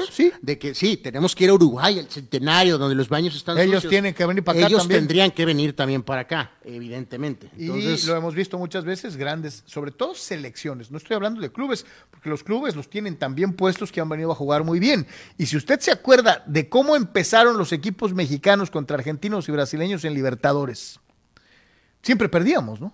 sí. 0.10 0.32
de 0.41 0.58
que 0.58 0.73
sí, 0.73 0.97
tenemos 0.97 1.36
que 1.36 1.43
ir 1.43 1.49
a 1.49 1.54
Uruguay, 1.54 1.99
el 1.99 2.08
centenario, 2.08 2.78
donde 2.78 2.95
los 2.95 3.10
baños 3.10 3.36
están 3.36 3.58
Ellos 3.58 3.88
tienen 3.88 4.13
que 4.13 4.25
venir 4.25 4.43
para 4.43 4.60
acá 4.60 4.67
Ellos 4.67 4.88
tendrían 4.88 5.32
que 5.32 5.45
venir 5.45 5.75
también 5.75 6.04
para 6.04 6.21
acá, 6.21 6.51
evidentemente. 6.63 7.49
y 7.58 7.67
lo 8.06 8.15
hemos 8.15 8.34
visto 8.34 8.58
muchas 8.58 8.86
veces, 8.86 9.17
grandes, 9.17 9.63
sobre 9.65 9.91
todo 9.91 10.15
selecciones. 10.15 10.91
No 10.91 10.97
estoy 10.97 11.15
hablando 11.15 11.41
de 11.41 11.51
clubes, 11.51 11.86
porque 12.10 12.30
los 12.30 12.43
clubes 12.43 12.75
los 12.75 12.89
tienen 12.89 13.17
también 13.17 13.54
puestos 13.54 13.91
que 13.91 14.01
han 14.01 14.10
venido 14.10 14.32
a 14.32 14.36
jugar 14.36 14.63
muy 14.63 14.80
bien. 14.80 15.06
Y 15.38 15.45
si 15.45 15.58
usted 15.58 15.80
se 15.80 15.91
acuerda 15.91 16.43
de 16.45 16.69
cómo 16.69 16.95
empezaron 16.95 17.58
los 17.58 17.71
equipos 17.71 18.13
mexicanos 18.13 18.71
contra 18.71 18.97
argentinos 18.97 19.47
y 19.47 19.51
brasileños 19.51 20.06
en 20.06 20.13
Libertadores 20.13 20.99
siempre 22.06 22.30
perdíamos, 22.30 22.80
¿no? 22.80 22.94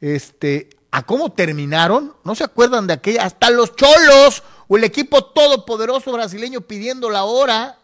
Este, 0.00 0.70
a 0.90 1.04
cómo 1.04 1.32
terminaron, 1.32 2.14
¿no 2.24 2.34
se 2.34 2.44
acuerdan 2.44 2.86
de 2.86 2.94
aquella? 2.94 3.24
Hasta 3.24 3.50
los 3.50 3.76
cholos 3.76 4.42
o 4.68 4.78
el 4.78 4.84
equipo 4.84 5.22
todopoderoso 5.22 6.12
brasileño 6.12 6.62
pidiendo 6.62 7.10
la 7.10 7.24
hora. 7.24 7.78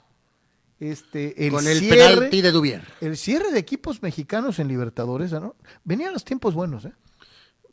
Este, 0.81 1.47
el 1.47 1.53
Con 1.53 1.69
el 1.69 1.87
penalti 1.87 2.41
de 2.41 2.51
Dubier. 2.51 2.83
El 3.03 3.19
cierre 3.19 3.53
de 3.53 3.59
equipos 3.59 4.03
mexicanos 4.03 4.59
en 4.59 4.69
Libertadores, 4.69 5.33
¿no? 5.33 5.55
Venían 5.85 6.15
los 6.15 6.25
tiempos 6.25 6.55
buenos, 6.55 6.87
¿eh? 6.87 6.93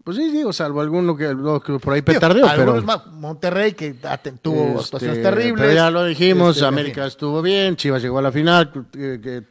Pues 0.03 0.15
sí, 0.15 0.31
digo, 0.31 0.53
salvo 0.53 0.81
alguno 0.81 1.15
que, 1.15 1.35
por 1.35 1.93
ahí 1.93 2.01
petardeó, 2.01 2.47
pero... 2.55 2.81
Más, 2.81 3.05
Monterrey 3.07 3.73
que 3.73 3.95
tuvo 4.41 4.63
este, 4.63 4.79
actuaciones 4.79 5.21
terribles. 5.21 5.59
Pero 5.59 5.73
ya 5.73 5.91
lo 5.91 6.05
dijimos, 6.05 6.55
este, 6.55 6.67
América 6.67 7.05
estuvo 7.05 7.41
bien, 7.41 7.75
Chivas 7.75 8.01
llegó 8.01 8.19
a 8.19 8.21
la 8.21 8.31
final, 8.31 8.71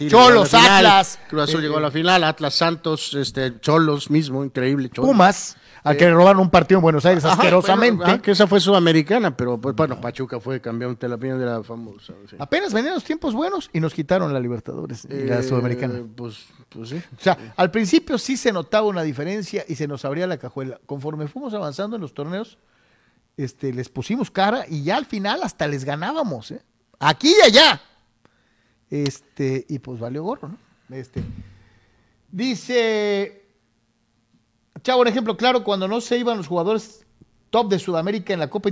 Cholos, 0.08 0.54
Atlas. 0.54 1.18
Cruz 1.28 1.42
Azul 1.42 1.60
llegó 1.60 1.76
a 1.76 1.80
la 1.80 1.90
final, 1.90 2.24
Atlas 2.24 2.54
Santos, 2.54 3.14
este, 3.14 3.60
Cholos 3.60 4.10
mismo, 4.10 4.42
increíble. 4.42 4.88
Pumas, 4.88 5.56
a 5.84 5.94
que 5.94 6.04
le 6.04 6.12
robaron 6.12 6.40
un 6.40 6.50
partido 6.50 6.78
en 6.78 6.82
Buenos 6.82 7.04
Aires 7.06 7.24
asquerosamente. 7.24 8.20
que 8.20 8.30
esa 8.32 8.46
fue 8.46 8.60
sudamericana, 8.60 9.36
pero 9.36 9.60
pues 9.60 9.74
bueno, 9.74 10.00
Pachuca 10.00 10.40
fue 10.40 10.60
campeón 10.60 10.96
de 11.00 11.08
la, 11.08 11.16
de 11.16 11.46
la 11.46 11.62
famosa. 11.62 12.14
Apenas 12.38 12.72
venían 12.72 12.94
los 12.94 13.04
tiempos 13.04 13.34
buenos 13.34 13.70
y 13.72 13.80
nos 13.80 13.94
quitaron 13.94 14.32
la 14.32 14.40
Libertadores 14.40 15.06
y 15.10 15.24
la 15.24 15.40
eh, 15.40 15.42
sudamericana. 15.42 16.00
Pues, 16.16 16.46
pues 16.68 16.90
sí. 16.90 16.96
O 16.96 17.20
sea, 17.20 17.54
al 17.56 17.70
principio 17.70 18.18
sí 18.18 18.36
se 18.36 18.52
notaba 18.52 18.86
una 18.86 19.02
diferencia 19.02 19.64
y 19.68 19.74
se 19.74 19.88
nos 19.88 20.04
abría 20.04 20.26
la 20.26 20.38
cajuela. 20.38 20.80
Conforme 20.86 21.28
fuimos 21.28 21.54
avanzando 21.54 21.96
en 21.96 22.02
los 22.02 22.14
torneos, 22.14 22.58
este, 23.36 23.72
les 23.72 23.88
pusimos 23.88 24.30
cara 24.30 24.64
y 24.68 24.82
ya 24.82 24.96
al 24.96 25.06
final 25.06 25.42
hasta 25.42 25.66
les 25.66 25.84
ganábamos, 25.84 26.50
¿eh? 26.50 26.62
Aquí 26.98 27.32
y 27.38 27.46
allá. 27.46 27.80
Este, 28.90 29.64
y 29.68 29.78
pues 29.78 30.00
valió 30.00 30.24
gorro, 30.24 30.48
¿no? 30.48 30.96
Este, 30.96 31.22
dice, 32.30 33.44
Chavo, 34.82 35.02
un 35.02 35.08
ejemplo 35.08 35.36
claro, 35.36 35.64
cuando 35.64 35.86
no 35.86 36.00
se 36.00 36.18
iban 36.18 36.36
los 36.36 36.48
jugadores 36.48 37.06
top 37.50 37.70
de 37.70 37.78
Sudamérica 37.78 38.32
en 38.32 38.40
la 38.40 38.50
Copa 38.50 38.68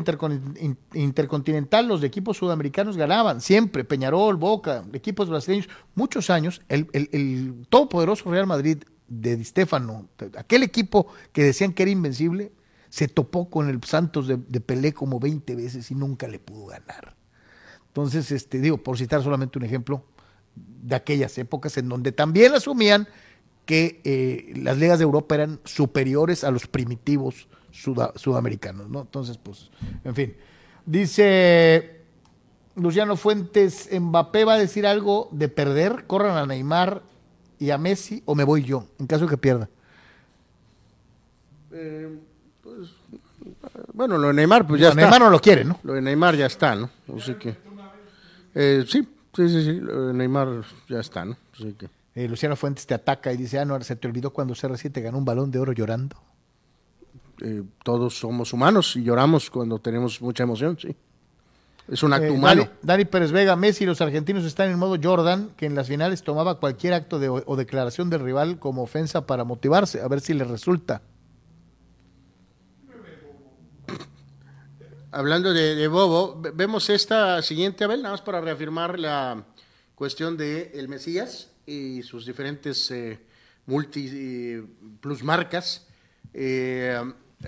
Intercontinental, 0.95 1.89
los 1.89 2.03
equipos 2.03 2.37
sudamericanos 2.37 2.97
ganaban 2.97 3.41
siempre, 3.41 3.85
Peñarol, 3.85 4.37
Boca, 4.37 4.85
equipos 4.93 5.29
brasileños, 5.29 5.68
muchos 5.95 6.31
años, 6.31 6.62
el, 6.68 7.66
todopoderoso 7.68 8.31
Real 8.31 8.47
Madrid 8.47 8.85
de 9.09 9.37
Di 9.37 9.45
Stefano, 9.45 10.09
aquel 10.37 10.62
equipo 10.62 11.07
que 11.33 11.45
decían 11.45 11.72
que 11.72 11.85
era 11.85 11.93
invencible, 11.93 12.53
se 12.89 13.09
topó 13.09 13.51
con 13.51 13.68
el 13.68 13.83
Santos 13.85 14.27
de, 14.27 14.37
de, 14.37 14.61
Pelé 14.61 14.93
como 14.93 15.18
20 15.20 15.55
veces 15.55 15.91
y 15.91 15.95
nunca 15.95 16.29
le 16.29 16.39
pudo 16.39 16.66
ganar. 16.66 17.16
Entonces, 17.89 18.31
este, 18.31 18.61
digo, 18.61 18.79
por 18.79 18.99
citar 18.99 19.22
solamente 19.22 19.59
un 19.59 19.64
ejemplo 19.64 20.05
de 20.55 20.95
aquellas 20.95 21.37
épocas 21.39 21.77
en 21.77 21.89
donde 21.89 22.12
también 22.12 22.55
asumían 22.55 23.09
que 23.66 24.01
eh, 24.05 24.55
las 24.57 24.79
ligas 24.79 24.99
de 24.99 25.05
Europa 25.05 25.35
eran 25.35 25.61
superiores 25.64 26.45
a 26.45 26.51
los 26.51 26.66
primitivos 26.66 27.49
suda, 27.77 28.12
sudamericanos, 28.16 28.89
¿no? 28.89 29.03
Entonces, 29.03 29.39
pues, 29.39 29.70
en 30.05 30.14
fin. 30.14 30.37
Dice 30.85 32.01
Luciano 32.77 33.16
Fuentes, 33.16 33.89
Mbappé 33.93 34.45
va 34.45 34.55
a 34.55 34.59
decir 34.59 34.87
algo 34.87 35.29
de 35.33 35.49
perder, 35.49 36.05
corran 36.07 36.37
a 36.37 36.47
Neymar 36.47 37.03
y 37.59 37.70
a 37.70 37.79
Messi 37.79 38.22
o 38.27 38.35
me 38.35 38.45
voy 38.45 38.62
yo, 38.62 38.87
en 38.99 39.07
caso 39.07 39.24
de 39.24 39.31
que 39.31 39.39
pierda. 39.39 39.68
Eh, 41.72 42.18
pues, 42.62 42.91
bueno, 43.93 44.18
lo 44.18 44.29
de 44.29 44.35
Neymar, 44.35 44.66
pues 44.66 44.81
ya 44.81 44.89
está. 44.89 45.01
Neymar 45.01 45.20
no 45.20 45.31
lo 45.31 45.41
quiere, 45.41 45.64
¿no? 45.64 45.79
Lo 45.83 45.95
de 45.95 46.03
Neymar 46.03 46.37
ya 46.37 46.47
está, 46.47 46.74
¿no? 46.74 46.91
Así 47.16 47.35
que. 47.35 47.57
Eh, 48.55 48.85
sí, 48.87 49.07
sí, 49.35 49.49
sí, 49.49 49.64
sí. 49.64 49.81
Lo 49.81 50.09
de 50.09 50.14
Neymar 50.14 50.64
ya 50.89 51.01
está, 51.01 51.24
¿no? 51.24 51.37
Así 51.53 51.72
que. 51.72 51.89
Eh, 52.14 52.29
Luciano 52.29 52.57
Fuentes 52.57 52.87
te 52.87 52.95
ataca 52.95 53.33
y 53.33 53.37
dice: 53.37 53.59
Ah, 53.59 53.64
no, 53.64 53.81
se 53.83 53.97
te 53.97 54.09
olvidó 54.09 54.33
cuando 54.33 54.55
CR7 54.55 55.03
ganó 55.03 55.18
un 55.18 55.24
balón 55.24 55.51
de 55.51 55.59
oro 55.59 55.72
llorando. 55.72 56.16
Eh, 57.43 57.62
todos 57.82 58.18
somos 58.18 58.53
humanos 58.53 58.97
y 58.97 59.03
lloramos 59.03 59.51
cuando 59.51 59.78
tenemos 59.78 60.20
mucha 60.22 60.45
emoción, 60.45 60.78
sí. 60.80 60.95
Es 61.89 62.03
un 62.03 62.12
acto 62.12 62.32
humano. 62.32 62.62
Dani, 62.62 62.78
Dani, 62.82 63.05
Pérez 63.05 63.30
Vega, 63.30 63.55
Messi 63.55 63.84
y 63.84 63.87
los 63.87 64.01
argentinos 64.01 64.45
están 64.45 64.70
en 64.70 64.78
modo 64.78 64.99
Jordan, 65.01 65.51
que 65.57 65.66
en 65.66 65.76
las 65.76 65.87
finales 65.87 66.24
tomaba 66.24 66.59
cualquier 66.59 66.95
acto 66.95 67.18
de, 67.20 67.28
o 67.28 67.57
declaración 67.57 68.11
del 68.11 68.20
rival 68.20 68.59
como 68.59 68.82
ofensa 68.82 69.26
para 69.26 69.45
motivarse, 69.45 70.01
a 70.01 70.09
ver 70.09 70.20
si 70.20 70.34
le 70.34 70.45
resulta. 70.45 71.03
Hablando 75.12 75.53
de, 75.53 75.76
de, 75.76 75.89
Bobo, 75.89 76.43
vemos 76.55 76.91
esta 76.91 77.41
siguiente, 77.41 77.84
Abel, 77.84 78.03
nada 78.03 78.14
más 78.14 78.22
para 78.22 78.41
reafirmar 78.41 78.99
la 78.99 79.45
cuestión 79.95 80.37
de 80.37 80.72
el 80.74 80.89
Mesías 80.89 81.53
y 81.64 82.03
sus 82.03 82.26
diferentes 82.26 82.91
eh, 82.91 83.18
multi 83.66 84.09
eh, 84.12 84.64
plus 85.01 85.22
marcas. 85.22 85.87
Eh, 86.34 87.01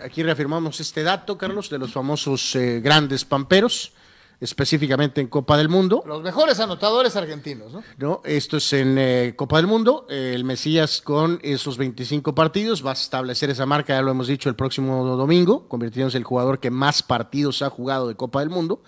aquí 0.03 0.23
reafirmamos 0.23 0.81
este 0.81 1.03
dato, 1.03 1.39
Carlos, 1.39 1.71
de 1.71 1.79
los 1.79 1.93
famosos 1.93 2.55
eh, 2.57 2.81
grandes 2.81 3.25
pamperos 3.25 3.93
específicamente 4.41 5.21
en 5.21 5.27
Copa 5.27 5.57
del 5.57 5.69
Mundo. 5.69 6.03
Los 6.07 6.23
mejores 6.23 6.61
anotadores 6.61 7.17
argentinos, 7.17 7.73
¿no? 7.73 7.83
No, 7.99 8.21
esto 8.25 8.59
es 8.59 8.73
en 8.73 8.97
eh, 8.99 9.35
Copa 9.37 9.57
del 9.57 9.67
Mundo. 9.67 10.07
Eh, 10.09 10.33
el 10.35 10.45
Mesías 10.45 11.01
con 11.03 11.41
esos 11.43 11.77
25 11.77 12.35
partidos 12.35 12.85
va 12.85 12.91
a 12.91 12.95
establecer 12.95 13.51
esa 13.51 13.67
marca, 13.67 13.95
ya 13.95 14.03
lo 14.03 14.11
hemos 14.11 14.29
dicho, 14.29 14.49
el 14.49 14.55
próximo 14.55 15.05
domingo, 15.17 15.67
convirtiéndose 15.69 16.17
en 16.19 16.23
el 16.23 16.25
jugador 16.25 16.61
que 16.61 16.71
más 16.71 17.03
partidos 17.03 17.63
ha 17.63 17.71
jugado 17.71 18.09
de 18.09 18.15
Copa 18.15 18.41
del 18.41 18.51
Mundo. 18.51 18.83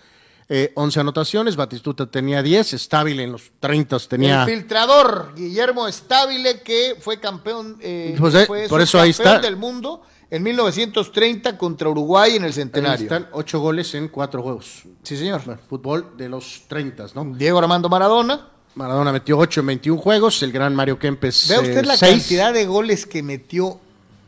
Eh, 0.53 0.73
11 0.75 1.01
anotaciones, 1.01 1.55
Batistuta 1.55 2.07
tenía 2.07 2.43
10, 2.43 2.73
Estable 2.73 3.23
en 3.23 3.33
los 3.33 3.53
30 3.61 3.99
tenía... 4.01 4.43
El 4.43 4.51
filtrador, 4.51 5.33
Guillermo 5.37 5.87
Estable, 5.87 6.61
que 6.63 6.97
fue 7.01 7.21
campeón, 7.21 7.79
Pues, 8.19 8.47
fue 8.47 8.69
por 8.69 8.81
eso 8.81 9.01
ahí 9.01 9.11
está. 9.11 9.39
del 9.39 9.57
mundo 9.57 10.03
en 10.31 10.43
1930 10.43 11.59
contra 11.59 11.89
Uruguay 11.89 12.37
en 12.37 12.43
el 12.43 12.49
Ahí 12.49 12.53
centenario. 12.53 13.03
están 13.03 13.29
8 13.33 13.59
goles 13.61 13.95
en 13.95 14.09
4 14.09 14.43
juegos. 14.43 14.83
Sí, 15.03 15.17
señor. 15.17 15.43
Fútbol 15.69 16.17
de 16.17 16.29
los 16.29 16.63
30, 16.69 17.07
¿no? 17.15 17.25
Diego 17.37 17.59
Armando 17.59 17.89
Maradona. 17.89 18.49
Maradona 18.75 19.13
metió 19.13 19.37
8 19.39 19.61
en 19.61 19.67
21 19.67 20.01
juegos, 20.01 20.43
el 20.43 20.53
gran 20.53 20.75
Mario 20.77 20.99
Kempes 20.99 21.49
Vea 21.49 21.61
usted 21.61 21.79
eh, 21.79 21.83
la 21.83 21.97
seis. 21.97 22.23
cantidad 22.23 22.53
de 22.53 22.67
goles 22.67 23.05
que 23.05 23.23
metió 23.23 23.81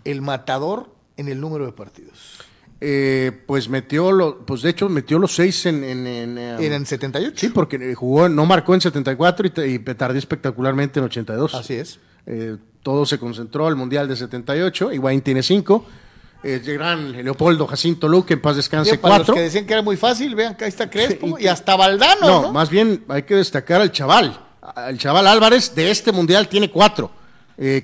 el 0.04 0.20
matador 0.20 0.90
en 1.16 1.28
el 1.28 1.40
número 1.40 1.64
de 1.64 1.72
partidos. 1.72 2.38
Eh, 2.80 3.30
pues 3.46 3.68
metió, 3.68 4.10
lo, 4.10 4.44
pues 4.44 4.62
de 4.62 4.70
hecho 4.70 4.88
metió 4.88 5.20
los 5.20 5.36
6 5.36 5.66
en... 5.66 5.84
En, 5.84 6.06
en, 6.08 6.38
eh, 6.38 6.56
Era 6.58 6.74
en 6.74 6.84
78. 6.84 7.36
Sí, 7.36 7.48
porque 7.50 7.94
jugó, 7.94 8.28
no 8.28 8.44
marcó 8.44 8.74
en 8.74 8.80
74 8.80 9.46
y, 9.46 9.52
y 9.70 10.16
espectacularmente 10.18 10.98
en 10.98 11.04
82. 11.06 11.54
Así 11.54 11.74
es. 11.74 12.00
Eh, 12.26 12.56
todo 12.82 13.06
se 13.06 13.18
concentró 13.18 13.66
al 13.66 13.76
Mundial 13.76 14.08
de 14.08 14.16
78. 14.16 14.92
Higuaín 14.92 15.20
tiene 15.22 15.42
5. 15.42 15.86
el 16.42 16.60
gran 16.74 17.12
Leopoldo 17.12 17.66
Jacinto 17.68 18.08
Luque, 18.08 18.34
en 18.34 18.42
paz 18.42 18.56
descanse, 18.56 18.92
Sí, 18.92 18.96
para 18.98 19.18
los 19.18 19.26
4. 19.26 19.34
que 19.34 19.40
decían 19.42 19.64
que 19.66 19.72
era 19.74 19.82
muy 19.82 19.96
fácil, 19.96 20.34
vean 20.34 20.56
que 20.56 20.64
ahí 20.64 20.68
está 20.68 20.90
Crespo 20.90 21.38
y 21.38 21.46
hasta 21.46 21.76
Valdano, 21.76 22.26
No, 22.26 22.42
¿no? 22.42 22.52
más 22.52 22.68
bien 22.68 23.04
hay 23.08 23.22
que 23.22 23.36
destacar 23.36 23.80
al 23.80 23.92
chaval. 23.92 24.38
El 24.88 24.98
chaval 24.98 25.26
Álvarez 25.26 25.74
de 25.74 25.90
este 25.90 26.10
Mundial 26.12 26.48
tiene 26.48 26.70
4. 26.70 27.10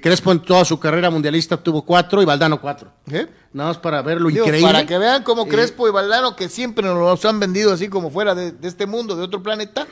Crespo 0.03 0.33
en 0.33 0.41
toda 0.41 0.65
su 0.65 0.81
carrera 0.81 1.09
mundialista 1.11 1.57
tuvo 1.57 1.83
4 1.83 2.21
y 2.23 2.25
Valdano 2.25 2.61
4. 2.61 2.91
¿Eh? 3.13 3.27
Nada 3.53 3.69
más 3.71 3.79
para 3.79 4.03
ver 4.03 4.21
lo 4.21 4.29
Digo, 4.29 4.45
increíble. 4.45 4.73
Para 4.73 4.85
que 4.87 4.99
vean 4.99 5.23
cómo 5.23 5.45
Eh, 5.45 5.49
Crespo 5.49 5.87
y 5.87 5.93
Valdano, 5.93 6.35
que 6.35 6.49
siempre 6.49 6.85
nos 6.85 6.97
los 6.99 7.25
han 7.25 7.39
vendido 7.39 7.73
así 7.73 7.89
como 7.89 8.11
fuera 8.11 8.35
de, 8.35 8.51
de 8.53 8.67
este 8.67 8.87
mundo, 8.87 9.15
de 9.15 9.23
otro 9.23 9.41
planeta, 9.41 9.87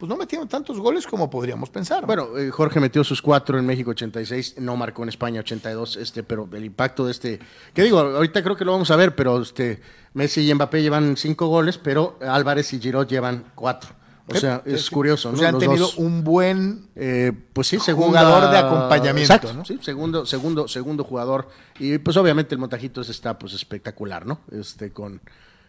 pues 0.00 0.08
no 0.08 0.16
metieron 0.16 0.48
tantos 0.48 0.78
goles 0.80 1.06
como 1.06 1.30
podríamos 1.30 1.70
pensar. 1.70 2.00
¿no? 2.00 2.06
Bueno, 2.08 2.36
eh, 2.38 2.50
Jorge 2.50 2.80
metió 2.80 3.04
sus 3.04 3.20
cuatro 3.22 3.58
en 3.58 3.66
México 3.66 3.90
86, 3.90 4.56
no 4.58 4.74
marcó 4.76 5.02
en 5.04 5.10
España 5.10 5.40
82, 5.40 5.96
este, 5.98 6.22
pero 6.24 6.48
el 6.52 6.64
impacto 6.64 7.04
de 7.04 7.12
este, 7.12 7.38
que 7.74 7.82
digo, 7.82 8.00
ahorita 8.00 8.42
creo 8.42 8.56
que 8.56 8.64
lo 8.64 8.72
vamos 8.72 8.90
a 8.90 8.96
ver, 8.96 9.14
pero 9.14 9.40
este 9.42 9.80
Messi 10.14 10.50
y 10.50 10.54
Mbappé 10.54 10.82
llevan 10.82 11.16
cinco 11.16 11.46
goles, 11.48 11.78
pero 11.78 12.18
Álvarez 12.26 12.72
y 12.72 12.80
Giroud 12.80 13.06
llevan 13.06 13.44
cuatro. 13.54 13.90
O 14.26 14.34
sea, 14.36 14.62
es 14.64 14.88
curioso, 14.90 15.30
O 15.30 15.32
¿no? 15.32 15.38
sea, 15.38 15.48
han 15.48 15.54
Los 15.54 15.60
tenido 15.64 15.86
dos. 15.86 15.98
un 15.98 16.22
buen 16.24 16.88
Eh, 16.94 17.32
pues 17.52 17.66
sí, 17.66 17.78
Jugador 17.78 18.40
segunda- 18.42 18.50
de 18.52 18.58
acompañamiento, 18.58 19.34
Exacto, 19.34 19.52
¿no? 19.52 19.64
sí, 19.64 19.78
segundo, 19.82 20.24
segundo, 20.24 20.68
segundo 20.68 21.02
jugador. 21.04 21.48
Y 21.80 21.98
pues 21.98 22.16
obviamente 22.16 22.54
el 22.54 22.60
montajito 22.60 23.00
ese 23.00 23.10
está 23.10 23.36
pues 23.38 23.52
espectacular, 23.54 24.24
¿no? 24.26 24.40
Este 24.52 24.92
con. 24.92 25.20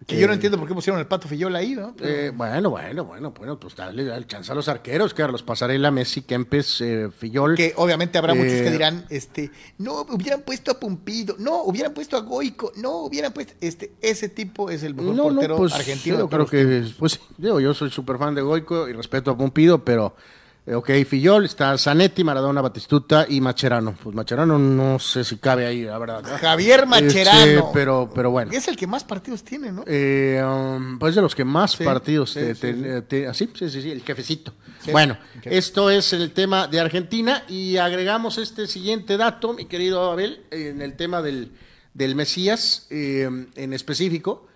Que 0.07 0.19
yo 0.19 0.25
no 0.25 0.33
eh, 0.33 0.35
entiendo 0.35 0.57
por 0.57 0.67
qué 0.67 0.73
pusieron 0.73 0.99
el 0.99 1.05
pato 1.05 1.27
Fillola 1.27 1.59
ahí, 1.59 1.75
¿no? 1.75 1.95
eh, 2.01 2.31
bueno, 2.33 2.71
bueno, 2.71 3.05
bueno, 3.05 3.31
bueno, 3.31 3.59
pues 3.59 3.75
dale, 3.75 4.03
dale 4.03 4.25
chance 4.25 4.51
a 4.51 4.55
los 4.55 4.67
arqueros, 4.67 5.13
Carlos 5.13 5.43
Pasarela, 5.43 5.91
Messi, 5.91 6.23
Kempes, 6.23 6.81
eh, 6.81 7.09
Fillol. 7.15 7.55
Que 7.55 7.73
obviamente 7.75 8.17
habrá 8.17 8.33
muchos 8.33 8.53
Eh, 8.53 8.63
que 8.63 8.71
dirán, 8.71 9.05
este, 9.09 9.51
no, 9.77 10.01
hubieran 10.01 10.41
puesto 10.41 10.71
a 10.71 10.79
Pumpido, 10.79 11.35
no, 11.37 11.63
hubieran 11.63 11.93
puesto 11.93 12.17
a 12.17 12.21
Goico, 12.21 12.71
no, 12.77 13.03
hubieran 13.03 13.31
puesto, 13.31 13.53
este, 13.61 13.93
ese 14.01 14.27
tipo 14.27 14.71
es 14.71 14.81
el 14.81 14.95
mejor 14.95 15.15
No, 15.15 15.23
no, 15.25 15.33
portero 15.35 15.57
pues, 15.57 15.73
argentino. 15.73 16.17
Yo 16.17 16.29
creo 16.29 16.47
que, 16.47 16.83
pues, 16.97 17.19
digo, 17.37 17.59
yo 17.59 17.73
soy 17.75 17.91
súper 17.91 18.17
fan 18.17 18.33
de 18.33 18.41
Goico 18.41 18.89
y 18.89 18.93
respeto 18.93 19.29
a 19.29 19.37
Pumpido, 19.37 19.85
pero, 19.85 20.15
eh, 20.17 20.31
ok, 20.67 20.89
Fillol, 21.07 21.45
está 21.45 21.77
Zanetti, 21.77 22.23
Maradona, 22.23 22.61
Batistuta 22.61 23.25
y 23.27 23.41
Macherano. 23.41 23.95
Pues 24.01 24.15
Macherano 24.15 24.57
no 24.59 24.99
sé 24.99 25.23
si 25.23 25.37
cabe 25.37 25.65
ahí, 25.65 25.83
la 25.83 25.97
verdad. 25.97 26.23
Javier 26.39 26.85
Macherano. 26.87 27.39
Este, 27.45 27.63
pero, 27.73 28.09
pero 28.13 28.31
bueno. 28.31 28.51
Es 28.51 28.67
el 28.67 28.75
que 28.75 28.87
más 28.87 29.03
partidos 29.03 29.43
tiene, 29.43 29.71
¿no? 29.71 29.83
Eh, 29.87 30.41
um, 30.45 30.99
pues 30.99 31.15
de 31.15 31.21
los 31.21 31.33
que 31.35 31.43
más 31.45 31.71
Sí, 31.71 31.83
partidos 31.83 32.31
sí, 32.31 32.39
sí, 32.53 32.59
te- 32.61 32.73
sí. 32.73 33.05
eh, 33.17 33.27
así, 33.27 33.49
sí, 33.53 33.69
sí, 33.69 33.81
sí, 33.81 33.91
el 33.91 34.01
jefecito. 34.03 34.53
Bueno, 34.91 35.17
esto 35.43 35.89
es 35.91 36.11
el 36.13 36.31
tema 36.31 36.67
de 36.67 36.79
Argentina 36.79 37.43
y 37.47 37.77
agregamos 37.77 38.37
este 38.39 38.65
siguiente 38.65 39.15
dato, 39.17 39.53
mi 39.53 39.65
querido 39.65 40.11
Abel, 40.11 40.43
en 40.49 40.81
el 40.81 40.95
tema 40.95 41.21
del, 41.21 41.51
del 41.93 42.15
Mesías 42.15 42.87
eh, 42.89 43.29
en 43.55 43.73
específico. 43.73 44.47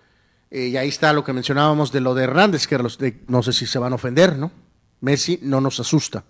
Eh, 0.50 0.68
y 0.68 0.76
ahí 0.76 0.88
está 0.88 1.12
lo 1.12 1.22
que 1.24 1.32
mencionábamos 1.32 1.90
de 1.92 2.00
lo 2.00 2.14
de 2.14 2.24
Hernández, 2.24 2.66
que 2.66 2.78
los 2.78 2.98
de- 2.98 3.20
no 3.28 3.42
sé 3.42 3.52
si 3.52 3.66
se 3.66 3.78
van 3.80 3.92
a 3.92 3.96
ofender, 3.96 4.36
¿no? 4.36 4.50
Messi 5.00 5.38
no 5.42 5.60
nos 5.60 5.78
asusta. 5.80 6.24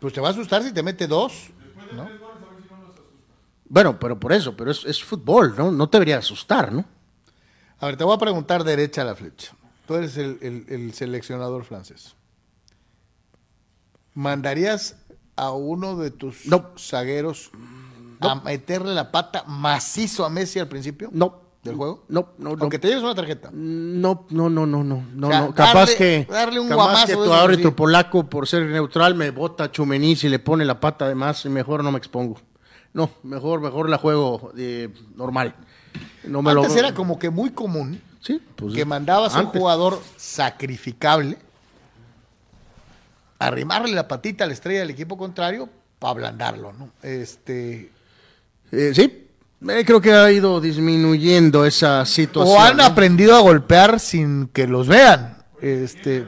Pues 0.00 0.12
te 0.12 0.20
va 0.20 0.28
a 0.28 0.30
asustar 0.32 0.62
si 0.62 0.72
te 0.72 0.82
mete 0.82 1.06
dos, 1.06 1.50
¿no? 1.94 2.08
Bueno, 3.68 3.98
pero 3.98 4.18
por 4.20 4.32
eso, 4.32 4.54
pero 4.56 4.70
es, 4.70 4.84
es 4.84 5.02
fútbol, 5.02 5.54
¿no? 5.56 5.70
No 5.70 5.88
te 5.88 5.96
debería 5.96 6.18
asustar, 6.18 6.72
¿no? 6.72 6.84
A 7.78 7.86
ver, 7.86 7.96
te 7.96 8.04
voy 8.04 8.14
a 8.14 8.18
preguntar 8.18 8.64
derecha 8.64 9.02
a 9.02 9.04
la 9.06 9.14
flecha. 9.14 9.54
Tú 9.86 9.94
eres 9.94 10.16
el, 10.16 10.38
el- 10.42 10.66
el 10.68 10.92
seleccionador 10.92 11.64
francés. 11.64 12.14
¿Mandarías 14.14 14.96
a 15.36 15.52
uno 15.52 15.96
de 15.96 16.10
tus 16.10 16.46
No. 16.46 16.70
zagueros 16.78 17.50
a 18.20 18.34
meterle 18.36 18.94
la 18.94 19.10
pata 19.10 19.44
macizo 19.44 20.24
a 20.24 20.30
Messi 20.30 20.58
al 20.58 20.68
principio 20.68 21.08
No. 21.12 21.41
Del 21.62 21.76
juego? 21.76 22.04
No, 22.08 22.28
no, 22.38 22.50
no. 22.56 22.62
Aunque 22.62 22.78
te 22.78 22.88
lleves 22.88 23.02
una 23.04 23.14
tarjeta. 23.14 23.50
No, 23.52 24.26
no, 24.30 24.50
no, 24.50 24.66
no, 24.66 24.82
no, 24.82 25.04
no, 25.14 25.26
O 25.26 25.30
sea, 25.30 25.40
no. 25.42 25.54
Capaz 25.54 25.90
darle- 25.90 25.96
que, 25.96 26.26
darle 26.30 26.60
un 26.60 26.68
capaz 26.68 26.84
guamazo 26.84 27.06
que 27.06 27.14
tu 27.14 27.32
árbitro 27.32 27.68
así. 27.68 27.76
polaco, 27.76 28.24
por 28.28 28.48
ser 28.48 28.66
neutral, 28.66 29.14
me 29.14 29.30
bota 29.30 29.64
a 29.64 29.70
Chumení 29.70 30.16
y 30.20 30.28
le 30.28 30.38
pone 30.38 30.64
la 30.64 30.80
pata 30.80 31.08
de 31.08 31.14
más 31.14 31.44
y 31.44 31.48
mejor 31.48 31.84
no 31.84 31.92
me 31.92 31.98
expongo. 31.98 32.40
No, 32.92 33.10
mejor, 33.22 33.60
mejor 33.60 33.88
la 33.88 33.98
juego 33.98 34.50
de 34.54 34.90
normal. 35.14 35.54
No 36.24 36.42
me 36.42 36.50
Antes 36.50 36.72
lo, 36.72 36.78
era 36.78 36.94
como 36.94 37.18
que 37.18 37.30
muy 37.30 37.50
común 37.50 38.00
Sí, 38.20 38.40
pues, 38.56 38.74
que 38.74 38.84
mandabas 38.84 39.34
a 39.34 39.40
un 39.40 39.46
jugador 39.46 40.00
sacrificable 40.16 41.38
a 43.38 43.46
arrimarle 43.46 43.94
la 43.94 44.06
patita 44.08 44.44
a 44.44 44.46
la 44.46 44.52
estrella 44.52 44.80
del 44.80 44.90
equipo 44.90 45.16
contrario 45.16 45.68
para 45.98 46.12
ablandarlo, 46.12 46.72
¿no? 46.72 46.90
Este, 47.02 47.90
Eh, 48.70 48.92
sí, 48.94 49.21
eh, 49.68 49.84
creo 49.84 50.00
que 50.00 50.12
ha 50.12 50.30
ido 50.32 50.60
disminuyendo 50.60 51.64
esa 51.64 52.04
situación. 52.06 52.56
o 52.56 52.60
han 52.60 52.76
¿no? 52.76 52.84
aprendido 52.84 53.36
a 53.36 53.40
golpear 53.40 54.00
sin 54.00 54.48
que 54.48 54.66
los 54.66 54.88
vean. 54.88 55.38
Este, 55.60 56.26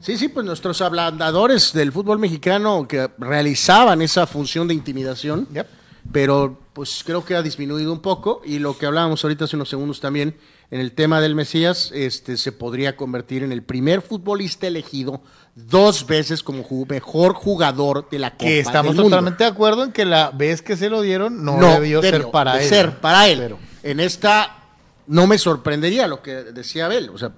Sí, 0.00 0.18
sí, 0.18 0.28
pues 0.28 0.44
nuestros 0.44 0.82
ablandadores 0.82 1.72
del 1.72 1.90
fútbol 1.90 2.18
mexicano 2.18 2.86
que 2.86 3.08
realizaban 3.16 4.02
esa 4.02 4.26
función 4.26 4.68
de 4.68 4.74
intimidación, 4.74 5.48
Yep. 5.54 5.66
pero 6.12 6.60
pues 6.74 7.02
creo 7.06 7.24
que 7.24 7.34
ha 7.34 7.40
disminuido 7.40 7.90
un 7.90 8.00
poco 8.00 8.42
y 8.44 8.58
lo 8.58 8.76
que 8.76 8.84
hablábamos 8.84 9.24
ahorita 9.24 9.46
hace 9.46 9.56
unos 9.56 9.70
segundos 9.70 10.00
también 10.00 10.36
en 10.70 10.80
el 10.80 10.92
tema 10.92 11.20
del 11.20 11.34
Mesías, 11.34 11.90
este 11.94 12.36
se 12.36 12.50
podría 12.52 12.96
convertir 12.96 13.42
en 13.42 13.52
el 13.52 13.62
primer 13.62 14.00
futbolista 14.02 14.66
elegido 14.66 15.22
dos 15.54 16.06
veces 16.06 16.42
como 16.42 16.64
mejor 16.88 17.34
jugador 17.34 18.08
de 18.10 18.18
la 18.18 18.30
Copa 18.32 18.44
que 18.44 18.60
estamos 18.60 18.92
del 18.92 19.02
Mundo. 19.02 19.10
totalmente 19.10 19.44
de 19.44 19.50
acuerdo 19.50 19.84
en 19.84 19.92
que 19.92 20.04
la 20.04 20.30
vez 20.30 20.62
que 20.62 20.76
se 20.76 20.90
lo 20.90 21.00
dieron 21.02 21.44
no, 21.44 21.58
debió, 21.60 22.00
ser 22.02 22.28
para 22.30 22.54
de 22.56 22.62
él. 22.64 22.68
ser 22.68 23.00
para 23.00 23.28
él. 23.28 23.38
Pero- 23.38 23.58
En 23.84 24.00
esta 24.00 24.58
no 25.06 25.26
me 25.26 25.36
sorprendería 25.38 26.08
lo 26.08 26.22
que 26.22 26.32
decía 26.32 26.86
Abel, 26.86 27.10
o 27.10 27.18
sea, 27.18 27.30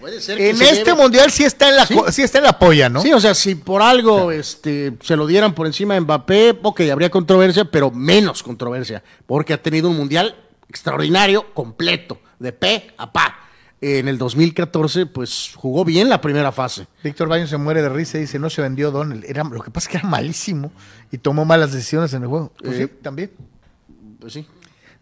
puede 0.00 0.20
ser 0.20 0.36
que 0.36 0.50
en 0.50 0.56
se 0.56 0.64
este 0.64 0.90
lleve- 0.90 1.00
mundial 1.00 1.30
sí 1.30 1.44
está 1.44 1.68
en 1.70 1.76
la 1.76 1.86
Sí. 1.86 1.94
sí 2.10 2.22
está 2.22 2.38
en 2.38 2.44
la 2.44 2.58
polla, 2.58 2.88
¿no? 2.88 3.00
Sí, 3.00 3.12
o 3.12 3.20
sea, 3.20 3.34
si 3.34 3.54
por 3.54 3.80
algo 3.80 4.30
este, 4.32 4.94
se 5.00 5.14
lo 5.16 5.26
dieran 5.26 5.54
por 5.54 5.66
encima 5.68 5.94
de 5.94 6.00
Mbappé, 6.00 6.58
ok, 6.62 6.80
habría 6.92 7.08
controversia, 7.10 7.64
pero 7.64 7.90
menos 7.92 8.42
controversia, 8.42 9.02
porque 9.26 9.52
ha 9.54 9.62
tenido 9.62 9.88
un 9.88 9.96
mundial 9.96 10.34
extraordinario, 10.68 11.54
completo, 11.54 12.18
de 12.38 12.52
pe 12.52 12.92
a 12.96 13.12
pa. 13.12 13.38
En 13.80 14.08
el 14.08 14.16
2014, 14.16 15.04
pues 15.06 15.52
jugó 15.56 15.84
bien 15.84 16.08
la 16.08 16.20
primera 16.20 16.52
fase. 16.52 16.86
Víctor 17.02 17.28
Baños 17.28 17.50
se 17.50 17.58
muere 17.58 17.82
de 17.82 17.90
risa 17.90 18.16
y 18.16 18.22
dice, 18.22 18.38
no 18.38 18.48
se 18.48 18.62
vendió 18.62 18.90
Donald. 18.90 19.24
Era, 19.26 19.44
lo 19.44 19.60
que 19.60 19.70
pasa 19.70 19.86
es 19.88 19.92
que 19.92 19.98
era 19.98 20.08
malísimo 20.08 20.72
y 21.12 21.18
tomó 21.18 21.44
malas 21.44 21.72
decisiones 21.72 22.14
en 22.14 22.22
el 22.22 22.28
juego. 22.28 22.50
Pues 22.62 22.78
Eh. 22.78 22.88
sí, 22.90 22.98
también. 23.02 23.30
Pues 24.20 24.32
sí. 24.32 24.46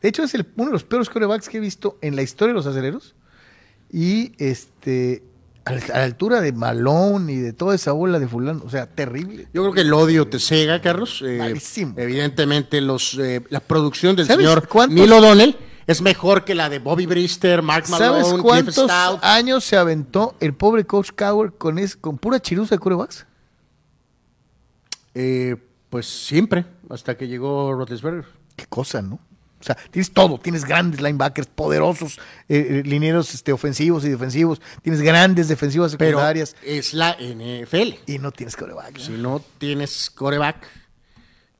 De 0.01 0.09
hecho, 0.09 0.25
es 0.25 0.35
el- 0.35 0.47
uno 0.57 0.67
de 0.67 0.73
los 0.73 0.83
peores 0.83 1.09
corebacks 1.11 1.49
que 1.49 1.59
he 1.59 1.61
visto 1.61 1.97
en 2.01 2.17
la 2.17 2.23
historia 2.23 2.55
de 2.55 2.57
los 2.57 2.67
aceleros. 2.67 3.15
Y 3.93 4.33
este 4.39 5.23
a 5.65 5.75
la, 5.75 6.03
altura 6.03 6.41
de 6.41 6.51
Malone 6.53 7.35
y 7.35 7.37
de 7.37 7.53
toda 7.53 7.77
esa 7.77 7.93
bola 7.93 8.19
de 8.19 8.27
fulano. 8.27 8.63
O 8.67 8.71
sea, 8.71 8.87
terrible. 8.87 9.47
Yo 9.55 9.63
creo 9.63 9.73
que 9.75 9.83
el 9.83 9.93
odio 9.93 10.27
te 10.27 10.41
cega, 10.41 10.81
Carlos. 10.81 11.23
Eh, 11.25 11.37
Malísimo. 11.39 11.95
evidentemente, 11.99 12.81
los, 12.81 13.17
eh, 13.17 13.43
la 13.49 13.61
producción 13.61 14.17
del 14.17 14.27
¿Sabes 14.27 14.45
señor 14.45 14.69
Neil 14.91 15.13
O'Donnell 15.13 15.57
es 15.87 16.01
mejor 16.01 16.45
que 16.45 16.55
la 16.55 16.69
de 16.69 16.79
Bobby 16.79 17.07
Brister, 17.07 17.63
Mark 17.63 17.85
Malone, 17.89 18.23
¿Sabes 18.23 18.29
Cliff 18.29 18.43
cuántos 18.43 18.75
Stout. 18.75 19.21
años 19.23 19.65
se 19.65 19.77
aventó 19.77 20.35
el 20.41 20.55
pobre 20.55 20.85
Coach 20.85 21.11
Cowher 21.17 21.53
con, 21.53 21.79
es, 21.79 21.97
con 21.97 22.19
pura 22.19 22.41
chiruza 22.41 22.75
de 22.75 22.79
corebacks? 22.79 23.27
Eh, 25.15 25.57
pues 25.91 26.07
siempre, 26.07 26.65
hasta 26.89 27.17
que 27.17 27.29
llegó 27.29 27.73
Roethlisberger. 27.75 28.25
Qué 28.57 28.67
cosa, 28.67 29.03
¿no? 29.03 29.19
O 29.61 29.65
sea, 29.65 29.77
tienes 29.93 30.11
todo, 30.13 30.39
tienes 30.39 30.65
grandes 30.65 31.01
linebackers, 31.01 31.47
poderosos 31.47 32.19
eh, 32.49 32.67
eh, 32.69 32.83
linieros 32.85 33.33
este, 33.33 33.53
ofensivos 33.53 34.05
y 34.05 34.09
defensivos, 34.09 34.61
tienes 34.83 35.01
grandes 35.03 35.47
defensivas 35.47 35.95
Pero 35.97 36.19
secundarias 36.19 36.57
es 36.65 36.93
la 36.95 37.17
NFL. 37.17 37.95
y 38.07 38.19
no 38.19 38.33
tienes 38.33 38.57
coreback. 38.57 38.99
Si 38.99 39.13
no 39.13 39.41
tienes 39.59 40.11
coreback, 40.11 40.67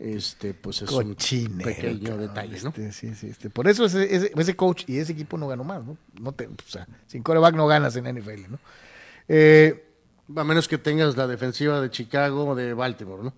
este, 0.03 0.53
pues 0.55 0.83
es 0.83 0.91
Cochinero, 0.91 1.53
un 1.53 1.59
pequeño 1.75 2.17
detalle, 2.17 2.61
¿no? 2.63 2.71
este, 2.71 2.93
sí, 2.93 3.15
sí, 3.15 3.29
este. 3.29 3.51
Por 3.51 3.69
eso 3.69 3.85
ese, 3.85 4.15
ese, 4.15 4.33
ese 4.37 4.57
coach 4.57 4.85
y 4.89 4.99
ese 4.99 5.13
equipo 5.13 5.39
no 5.39 5.47
ganó 5.49 5.63
más, 5.65 5.85
¿no? 5.85 5.97
no 6.21 6.33
te, 6.33 6.47
o 6.47 6.51
sea, 6.67 6.87
sin 7.07 7.23
coreback 7.23 7.55
no 7.55 7.67
ganas 7.67 7.95
en 7.97 8.05
NFL, 8.19 8.51
¿no? 8.51 8.59
Eh, 9.29 9.85
A 10.37 10.45
menos 10.45 10.67
que 10.69 10.79
tengas 10.79 11.17
la 11.17 11.27
defensiva 11.27 11.81
de 11.81 11.91
Chicago 11.91 12.47
o 12.49 12.55
de 12.55 12.75
Baltimore, 12.75 13.23
¿no? 13.23 13.35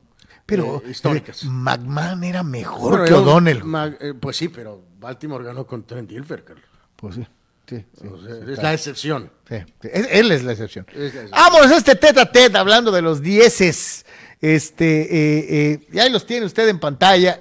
pero 0.47 0.83
Eh, 0.85 0.91
históricas. 0.91 1.43
eh, 1.43 1.47
McMahon 1.49 2.23
era 2.25 2.43
mejor 2.43 2.91
Bueno, 2.91 3.05
que 3.07 3.15
O'Donnell. 3.15 3.63
Eh, 4.01 4.15
pues 4.19 4.37
sí, 4.37 4.49
pero 4.49 4.83
Baltimore 5.01 5.45
ganó 5.45 5.67
con 5.67 5.85
Trent 5.85 6.09
Dilfer, 6.11 6.45
Carlos. 6.45 6.65
Pues 6.97 7.15
sí, 7.17 7.27
sí, 7.67 7.85
sí, 8.01 8.07
O 8.09 8.19
sea, 8.23 8.35
sí, 8.47 8.53
es 8.53 8.63
la 8.63 8.75
excepción. 8.75 9.31
Es- 9.49 10.07
él 10.11 10.31
es 10.33 10.45
la 10.45 10.53
excepción. 10.53 10.87
Es 10.93 10.99
la 10.99 11.07
excepción. 11.07 11.31
Vámonos 11.31 11.71
a 11.73 11.77
este 11.79 11.95
tete 11.97 12.21
a 12.21 12.31
tete 12.31 12.57
hablando 12.59 12.91
de 12.93 13.03
los 13.03 13.21
dieces. 13.23 14.05
Este, 14.45 15.01
eh, 15.03 15.47
eh, 15.49 15.89
y 15.91 15.99
ahí 16.01 16.11
los 16.11 16.27
tiene 16.27 16.45
usted 16.45 16.69
en 16.69 16.79
pantalla. 16.79 17.41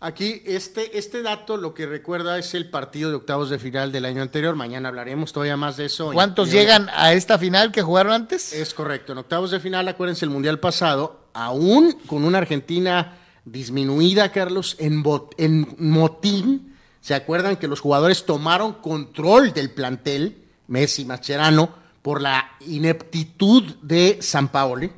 Aquí, 0.00 0.42
este, 0.46 0.98
este 0.98 1.22
dato 1.22 1.56
lo 1.56 1.74
que 1.74 1.86
recuerda 1.86 2.36
es 2.40 2.54
el 2.54 2.68
partido 2.70 3.10
de 3.10 3.14
octavos 3.16 3.50
de 3.50 3.60
final 3.60 3.92
del 3.92 4.04
año 4.04 4.20
anterior. 4.20 4.56
Mañana 4.56 4.88
hablaremos 4.88 5.32
todavía 5.32 5.56
más 5.56 5.76
de 5.76 5.84
eso. 5.84 6.10
¿Cuántos 6.12 6.50
llegan 6.50 6.88
a 6.92 7.12
esta 7.12 7.38
final 7.38 7.70
que 7.70 7.82
jugaron 7.82 8.12
antes? 8.12 8.52
Es 8.52 8.74
correcto. 8.74 9.12
En 9.12 9.18
octavos 9.18 9.52
de 9.52 9.60
final, 9.60 9.86
acuérdense, 9.86 10.24
el 10.24 10.32
Mundial 10.32 10.58
pasado, 10.58 11.28
aún 11.34 11.92
con 12.08 12.24
una 12.24 12.38
Argentina 12.38 13.18
disminuida, 13.44 14.32
Carlos, 14.32 14.74
en, 14.80 15.04
bot- 15.04 15.34
en 15.36 15.72
motín, 15.78 16.74
¿se 17.00 17.14
acuerdan 17.14 17.56
que 17.58 17.68
los 17.68 17.78
jugadores 17.78 18.26
tomaron 18.26 18.72
control 18.72 19.52
del 19.52 19.70
plantel, 19.70 20.36
Messi, 20.66 21.04
Mascherano, 21.04 21.72
por 22.02 22.20
la 22.20 22.50
ineptitud 22.66 23.62
de 23.82 24.18
San 24.20 24.48
Paoli? 24.48 24.90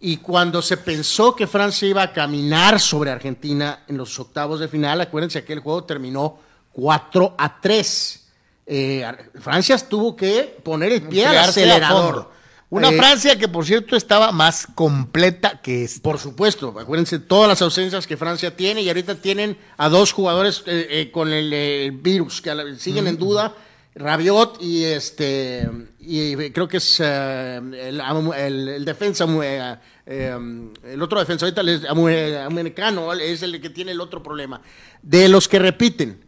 Y 0.00 0.16
cuando 0.16 0.62
se 0.62 0.78
pensó 0.78 1.36
que 1.36 1.46
Francia 1.46 1.86
iba 1.86 2.02
a 2.02 2.12
caminar 2.12 2.80
sobre 2.80 3.10
Argentina 3.10 3.84
en 3.86 3.98
los 3.98 4.18
octavos 4.18 4.58
de 4.60 4.68
final, 4.68 5.00
acuérdense 5.00 5.44
que 5.44 5.52
el 5.52 5.60
juego 5.60 5.84
terminó 5.84 6.38
4 6.72 7.34
a 7.36 7.60
3. 7.60 8.26
Eh, 8.66 9.06
Francia 9.40 9.76
tuvo 9.78 10.16
que 10.16 10.58
poner 10.62 10.92
el 10.92 11.02
pie 11.02 11.26
al 11.26 11.36
acelerador. 11.38 12.30
Una 12.70 12.90
Eh, 12.90 12.96
Francia 12.96 13.36
que, 13.36 13.48
por 13.48 13.66
cierto, 13.66 13.96
estaba 13.96 14.30
más 14.30 14.68
completa 14.74 15.60
que 15.60 15.82
esta. 15.82 16.02
Por 16.02 16.20
supuesto, 16.20 16.72
acuérdense 16.78 17.18
todas 17.18 17.48
las 17.48 17.60
ausencias 17.62 18.06
que 18.06 18.16
Francia 18.16 18.56
tiene 18.56 18.80
y 18.82 18.88
ahorita 18.88 19.16
tienen 19.16 19.58
a 19.76 19.88
dos 19.88 20.12
jugadores 20.12 20.62
eh, 20.66 20.86
eh, 20.88 21.10
con 21.10 21.32
el, 21.32 21.90
virus 22.00 22.40
que 22.40 22.76
siguen 22.78 23.08
en 23.08 23.18
duda, 23.18 23.54
Rabiot 23.96 24.62
y 24.62 24.84
este 24.84 25.68
y 26.02 26.50
creo 26.50 26.66
que 26.66 26.78
es 26.78 27.00
eh, 27.00 27.56
el, 27.56 28.00
el- 28.36 28.68
el 28.68 28.84
defensa 28.84 29.26
eh, 29.42 29.76
eh, 30.06 30.38
el 30.84 31.02
otro 31.02 31.20
defensa 31.20 31.46
ahorita 31.46 31.62
es 31.62 31.82
eh, 31.84 32.38
americano 32.40 33.12
es 33.12 33.42
el 33.42 33.60
que 33.60 33.70
tiene 33.70 33.92
el 33.92 34.00
otro 34.00 34.22
problema. 34.22 34.60
De 35.02 35.28
los 35.28 35.46
que 35.48 35.58
repiten 35.58 36.20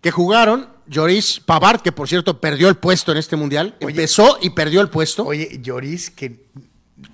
que 0.00 0.10
jugaron 0.10 0.68
Lloris 0.86 1.40
Pavard 1.40 1.80
que 1.82 1.92
por 1.92 2.08
cierto 2.08 2.40
perdió 2.40 2.68
el 2.68 2.76
puesto 2.76 3.12
en 3.12 3.18
este 3.18 3.36
mundial 3.36 3.76
empezó 3.80 4.38
y 4.40 4.50
perdió 4.50 4.80
el 4.80 4.88
puesto. 4.88 5.24
Oye, 5.26 5.58
Lloris, 5.62 6.10
que 6.10 6.44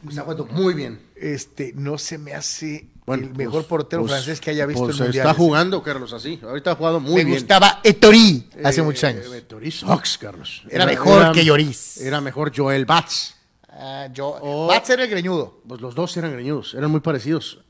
está 0.08 0.22
jugando 0.22 0.46
muy 0.46 0.74
bien 0.74 1.00
este, 1.16 1.72
no 1.74 1.98
se 1.98 2.18
me 2.18 2.34
hace 2.34 2.88
Bueno, 3.06 3.24
el 3.24 3.28
pues, 3.30 3.46
mejor 3.46 3.64
portero 3.66 4.02
pues, 4.02 4.12
francés 4.12 4.40
que 4.40 4.50
haya 4.50 4.66
visto 4.66 4.84
pues, 4.84 4.96
el 4.98 5.04
mundial. 5.04 5.26
Está 5.26 5.34
jugando, 5.38 5.82
Carlos, 5.82 6.12
así. 6.12 6.38
Ahorita 6.42 6.72
ha 6.72 6.74
jugado 6.76 7.00
muy 7.00 7.16
me 7.16 7.24
bien. 7.24 7.38
gustaba 7.38 7.80
Etori 7.84 8.48
hace 8.64 8.80
Eh, 8.80 8.84
muchos 8.84 9.04
años. 9.04 9.26
eh, 9.32 9.44
Lloris 9.48 9.82
Ox, 9.84 10.18
Carlos. 10.18 10.62
Era 10.70 10.86
mejor 10.86 11.32
que 11.32 11.44
Lloris. 11.44 11.98
Era 11.98 12.20
mejor 12.20 12.52
Joel 12.54 12.84
Batz. 12.84 13.34
Ah, 13.78 14.08
yo, 14.12 14.66
Bats 14.68 14.88
era 14.90 15.04
el 15.04 15.10
greñudo. 15.10 15.60
Pues 15.68 15.80
los 15.80 15.94
dos 15.94 16.16
eran 16.16 16.32
greñudos, 16.32 16.74
eran 16.74 16.90
muy 16.90 17.00
parecidos. 17.00 17.60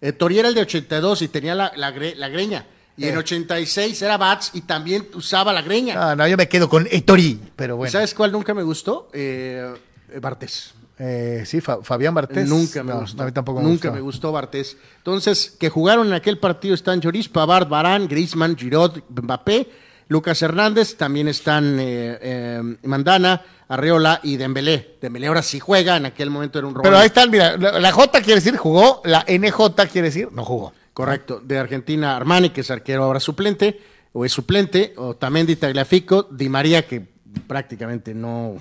Eh, 0.00 0.12
Tori 0.12 0.38
era 0.38 0.48
el 0.48 0.54
de 0.54 0.60
82 0.60 1.22
y 1.22 1.28
tenía 1.28 1.54
la, 1.54 1.72
la, 1.74 1.92
gre- 1.94 2.14
la 2.16 2.28
greña. 2.28 2.66
Y 2.98 3.04
Eh. 3.04 3.08
en 3.10 3.16
86 3.18 4.00
era 4.02 4.16
Batz 4.16 4.50
y 4.54 4.62
también 4.62 5.08
usaba 5.14 5.52
la 5.52 5.62
greña. 5.62 6.10
Ah, 6.12 6.16
no, 6.16 6.26
yo 6.28 6.36
me 6.36 6.48
quedo 6.48 6.68
con 6.68 6.86
Etori, 6.90 7.38
pero 7.56 7.74
¿Y 7.74 7.76
bueno. 7.78 7.92
¿Sabes 7.92 8.14
cuál 8.14 8.32
nunca 8.32 8.54
me 8.54 8.62
gustó? 8.62 9.08
Eh, 9.12 9.74
eh, 10.12 10.18
Bartés. 10.20 10.72
Eh, 10.98 11.42
sí, 11.44 11.60
Fa- 11.60 11.82
Fabián 11.82 12.14
Bartés. 12.14 12.48
Nunca 12.48 12.82
me 12.82 12.92
No, 12.92 13.00
gustó. 13.00 13.22
A 13.22 13.26
mí 13.26 13.32
tampoco 13.32 13.60
me 13.60 13.64
Nunca 13.68 13.88
gustó. 13.88 13.92
me 13.94 14.00
gustó 14.00 14.32
Bartés. 14.32 14.76
Entonces, 14.98 15.54
que 15.58 15.68
jugaron 15.68 16.06
en 16.06 16.14
aquel 16.14 16.38
partido 16.38 16.74
están 16.74 17.00
Lloris, 17.00 17.28
Pavard, 17.28 17.68
Barán, 17.68 18.08
Griezmann, 18.08 18.56
Giroud, 18.56 19.00
Mbappé, 19.10 19.68
Lucas 20.08 20.40
Hernández, 20.40 20.96
también 20.96 21.28
están 21.28 21.78
eh, 21.80 22.18
eh, 22.22 22.76
Mandana, 22.84 23.42
Arreola 23.68 24.20
y 24.22 24.36
Dembélé. 24.36 24.96
Dembélé 25.02 25.26
ahora 25.26 25.42
sí 25.42 25.58
juega, 25.58 25.96
en 25.96 26.06
aquel 26.06 26.30
momento 26.30 26.58
era 26.58 26.68
un 26.68 26.74
Pero 26.74 26.84
Roland. 26.84 27.00
ahí 27.02 27.06
están, 27.08 27.30
mira, 27.30 27.56
la, 27.56 27.78
la 27.80 27.92
J 27.92 28.20
quiere 28.22 28.36
decir 28.40 28.56
jugó, 28.56 29.02
la 29.04 29.24
NJ 29.28 29.74
quiere 29.90 30.08
decir 30.08 30.28
no 30.32 30.44
jugó. 30.44 30.72
Correcto. 30.94 31.40
De 31.44 31.58
Argentina, 31.58 32.16
Armani, 32.16 32.50
que 32.50 32.62
es 32.62 32.70
arquero 32.70 33.02
ahora 33.04 33.20
suplente, 33.20 33.80
o 34.12 34.24
es 34.24 34.32
suplente, 34.32 34.94
o 34.96 35.14
Tamendi, 35.16 35.56
Tagliafico, 35.56 36.22
Di 36.30 36.48
María, 36.48 36.86
que 36.86 37.04
prácticamente 37.46 38.14
no, 38.14 38.56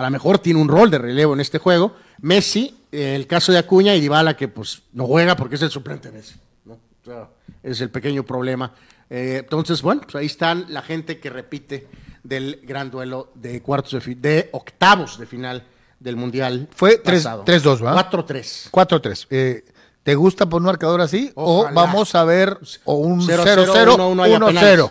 a 0.00 0.04
lo 0.04 0.10
mejor 0.10 0.38
tiene 0.38 0.60
un 0.60 0.68
rol 0.68 0.90
de 0.90 0.98
relevo 0.98 1.34
en 1.34 1.40
este 1.40 1.58
juego, 1.58 1.94
Messi, 2.20 2.76
eh, 2.92 3.14
el 3.14 3.26
caso 3.26 3.52
de 3.52 3.58
Acuña 3.58 3.94
y 3.94 4.00
Dybala, 4.00 4.36
que 4.36 4.48
pues 4.48 4.82
no 4.92 5.06
juega 5.06 5.36
porque 5.36 5.54
es 5.56 5.62
el 5.62 5.70
suplente 5.70 6.10
de 6.10 6.18
Messi. 6.18 6.34
¿no? 6.64 6.74
O 6.74 7.04
sea, 7.04 7.28
es 7.62 7.80
el 7.80 7.90
pequeño 7.90 8.24
problema. 8.24 8.72
Eh, 9.08 9.38
entonces, 9.40 9.82
bueno, 9.82 10.02
pues 10.02 10.14
ahí 10.14 10.26
están 10.26 10.66
la 10.68 10.82
gente 10.82 11.18
que 11.20 11.30
repite 11.30 11.86
del 12.22 12.60
gran 12.62 12.90
duelo 12.90 13.30
de 13.34 13.60
cuartos 13.62 13.92
de, 14.04 14.14
de 14.14 14.48
octavos 14.52 15.18
de 15.18 15.26
final 15.26 15.64
del 15.98 16.16
Mundial. 16.16 16.68
Fue 16.74 16.98
tres- 16.98 17.24
pasado. 17.24 17.44
3-2, 17.44 17.80
¿verdad? 17.80 18.10
4-3. 18.10 18.70
4-3. 18.70 19.26
Eh, 19.30 19.64
¿Te 20.02 20.14
gusta 20.14 20.46
por 20.48 20.60
un 20.62 20.66
marcador 20.66 21.00
así? 21.02 21.30
Ojalá. 21.34 21.70
O 21.70 21.74
vamos 21.74 22.14
a 22.14 22.24
ver 22.24 22.58
o 22.84 22.94
un 22.94 23.20
0-0, 23.20 23.40
Cero, 23.44 23.64
cero, 23.72 23.94
uno, 23.96 24.08
uno, 24.08 24.22
hay 24.22 24.32
1-0. 24.32 24.36
a 24.42 24.46
penales. 24.48 24.90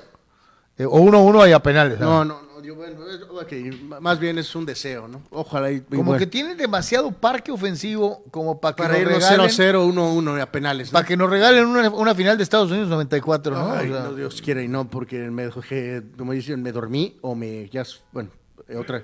Eh, 0.77 0.85
o 0.85 0.99
1-1 0.99 1.49
y 1.49 1.51
a 1.53 1.59
penales. 1.59 1.99
No, 1.99 2.23
no, 2.23 2.41
no. 2.41 2.48
Yo, 2.63 2.75
bueno, 2.75 3.05
es- 3.09 3.21
ok, 3.21 3.99
más 4.01 4.19
bien 4.19 4.37
es 4.37 4.53
un 4.55 4.65
deseo, 4.65 5.07
¿no? 5.07 5.21
Ojalá. 5.31 5.71
Y, 5.71 5.75
y 5.77 5.81
Como 5.81 6.03
bueno, 6.03 6.19
que 6.19 6.27
tienen 6.27 6.57
demasiado 6.57 7.11
parque 7.11 7.51
ofensivo 7.51 8.23
como 8.31 8.59
para 8.59 8.75
que 8.75 8.83
para 8.83 8.93
nos 8.93 9.01
irnos 9.01 9.23
regalen, 9.29 9.49
0-0, 9.49 9.93
1-1 9.93 10.37
y 10.37 10.41
a 10.41 10.51
penales. 10.51 10.87
¿no? 10.89 10.93
para 10.93 11.05
que 11.07 11.17
nos 11.17 11.29
regalen 11.29 11.65
una, 11.65 11.89
una 11.89 12.15
final 12.15 12.37
de 12.37 12.43
Estados 12.43 12.69
Unidos 12.71 12.89
94, 12.89 13.53
¿no? 13.55 13.71
Ay, 13.71 13.89
O 13.89 13.93
sea, 13.93 14.03
no, 14.05 14.13
Dios 14.15 14.41
quiera 14.41 14.61
y 14.63 14.67
no, 14.67 14.89
porque 14.89 15.17
me, 15.31 15.47
dejé- 15.49 16.03
como 16.17 16.33
dicen, 16.33 16.61
me 16.61 16.71
dormí 16.71 17.17
o 17.21 17.35
me. 17.35 17.69
Ya, 17.69 17.83
bueno, 18.11 18.29
eh, 18.67 18.75
otra. 18.75 19.03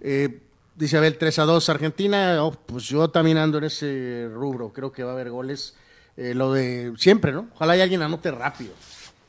Eh, 0.00 0.40
dice 0.76 0.96
Abel 0.96 1.18
3 1.18 1.38
a 1.38 1.44
2 1.44 1.68
Argentina. 1.68 2.42
oh, 2.44 2.52
pues 2.52 2.84
yo 2.84 3.08
también 3.10 3.38
ando 3.38 3.58
en 3.58 3.64
ese 3.64 4.28
rubro. 4.32 4.72
Creo 4.72 4.92
que 4.92 5.02
va 5.02 5.10
a 5.10 5.14
haber 5.14 5.30
goles. 5.30 5.74
Eh, 6.16 6.34
lo 6.34 6.52
de 6.52 6.92
siempre, 6.98 7.32
¿no? 7.32 7.48
Ojalá 7.54 7.76
y 7.76 7.80
alguien 7.80 8.02
anote 8.02 8.30
rápido. 8.30 8.72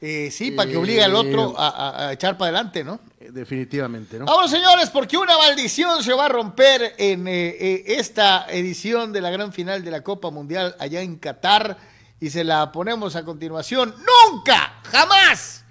eh, 0.02 0.30
sí, 0.32 0.52
para 0.52 0.70
que 0.70 0.78
obligue 0.78 1.04
al 1.04 1.14
otro 1.16 1.54
a, 1.58 1.68
a- 1.70 2.08
a 2.08 2.14
echar 2.14 2.38
para 2.38 2.50
adelante, 2.50 2.84
¿no? 2.84 3.00
Definitivamente, 3.32 4.20
¿no? 4.20 4.26
Vamos, 4.26 4.52
señores, 4.52 4.90
porque 4.90 5.18
una 5.18 5.38
maldición 5.38 6.04
se 6.04 6.14
va 6.14 6.26
a 6.26 6.30
romper 6.30 6.96
en 6.98 7.28
eh, 7.28 7.50
eh, 7.50 7.84
esta 7.88 8.46
edición 8.50 9.12
de 9.12 9.22
la 9.22 9.30
gran 9.30 9.54
final 9.54 9.84
de 9.84 9.92
la 9.92 10.02
Copa 10.02 10.30
Mundial 10.30 10.76
allá 10.80 11.02
en 11.02 11.18
Qatar 11.18 11.78
y 12.20 12.30
se 12.30 12.44
la 12.44 12.72
ponemos 12.72 13.16
a 13.16 13.24
continuación. 13.24 13.96
Nunca, 13.98 14.82
jamás, 14.84 15.64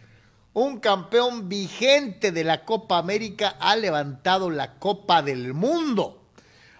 un 0.53 0.81
campeón 0.81 1.49
vigente 1.49 2.33
de 2.33 2.45
la 2.45 2.65
Copa 2.65 2.99
América 2.99 3.57
ha 3.61 3.77
levantado 3.77 4.51
la 4.51 4.75
Copa 4.75 5.23
del 5.23 5.55
Mundo. 5.55 6.17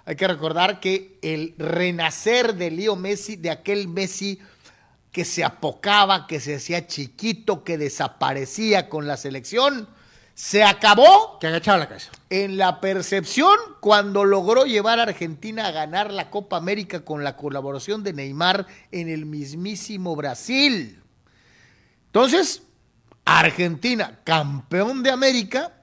Hay 0.05 0.17
que 0.17 0.27
recordar 0.27 0.81
que 0.81 1.19
el 1.23 1.55
renacer 1.57 2.55
de 2.57 2.71
Leo 2.71 2.97
Messi, 2.97 3.37
de 3.37 3.51
aquel 3.51 3.87
Messi 3.87 4.41
que 5.13 5.25
se 5.25 5.45
apocaba, 5.45 6.27
que 6.27 6.41
se 6.41 6.57
hacía 6.57 6.87
chiquito, 6.87 7.63
que 7.65 7.79
desaparecía 7.79 8.89
con 8.89 9.07
la 9.07 9.17
selección, 9.17 9.89
se 10.41 10.65
acabó 10.65 11.39
Que 11.39 11.49
agachaba 11.49 11.77
la 11.77 11.87
cabeza. 11.87 12.11
en 12.31 12.57
la 12.57 12.81
percepción 12.81 13.55
cuando 13.81 14.25
logró 14.25 14.65
llevar 14.65 14.99
a 14.99 15.03
Argentina 15.03 15.67
a 15.67 15.71
ganar 15.71 16.11
la 16.11 16.31
Copa 16.31 16.57
América 16.57 17.05
con 17.05 17.23
la 17.23 17.37
colaboración 17.37 18.03
de 18.03 18.15
Neymar 18.15 18.67
en 18.91 19.11
el 19.11 19.27
mismísimo 19.27 20.17
Brasil. 20.17 21.03
Entonces, 22.07 22.63
Argentina, 23.27 24.21
campeón 24.25 25.03
de 25.03 25.11
América, 25.11 25.75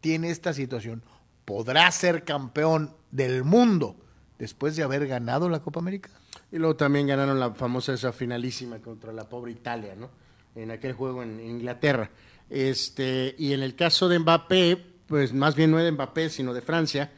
tiene 0.00 0.30
esta 0.30 0.54
situación. 0.54 1.02
¿Podrá 1.44 1.90
ser 1.92 2.24
campeón 2.24 2.96
del 3.10 3.44
mundo 3.44 3.96
después 4.38 4.76
de 4.76 4.82
haber 4.82 5.06
ganado 5.06 5.50
la 5.50 5.60
Copa 5.60 5.80
América? 5.80 6.08
Y 6.50 6.56
luego 6.56 6.74
también 6.74 7.06
ganaron 7.06 7.38
la 7.38 7.52
famosa 7.52 7.92
esa 7.92 8.14
finalísima 8.14 8.78
contra 8.78 9.12
la 9.12 9.28
pobre 9.28 9.52
Italia, 9.52 9.94
¿no? 9.94 10.08
En 10.54 10.70
aquel 10.70 10.94
juego 10.94 11.22
en 11.22 11.38
Inglaterra. 11.38 12.08
Este, 12.50 13.34
y 13.38 13.52
en 13.52 13.62
el 13.62 13.74
caso 13.74 14.08
de 14.08 14.18
Mbappé, 14.18 14.84
pues 15.06 15.32
más 15.32 15.54
bien 15.54 15.70
no 15.70 15.78
de 15.78 15.90
Mbappé, 15.92 16.30
sino 16.30 16.54
de 16.54 16.62
Francia, 16.62 17.10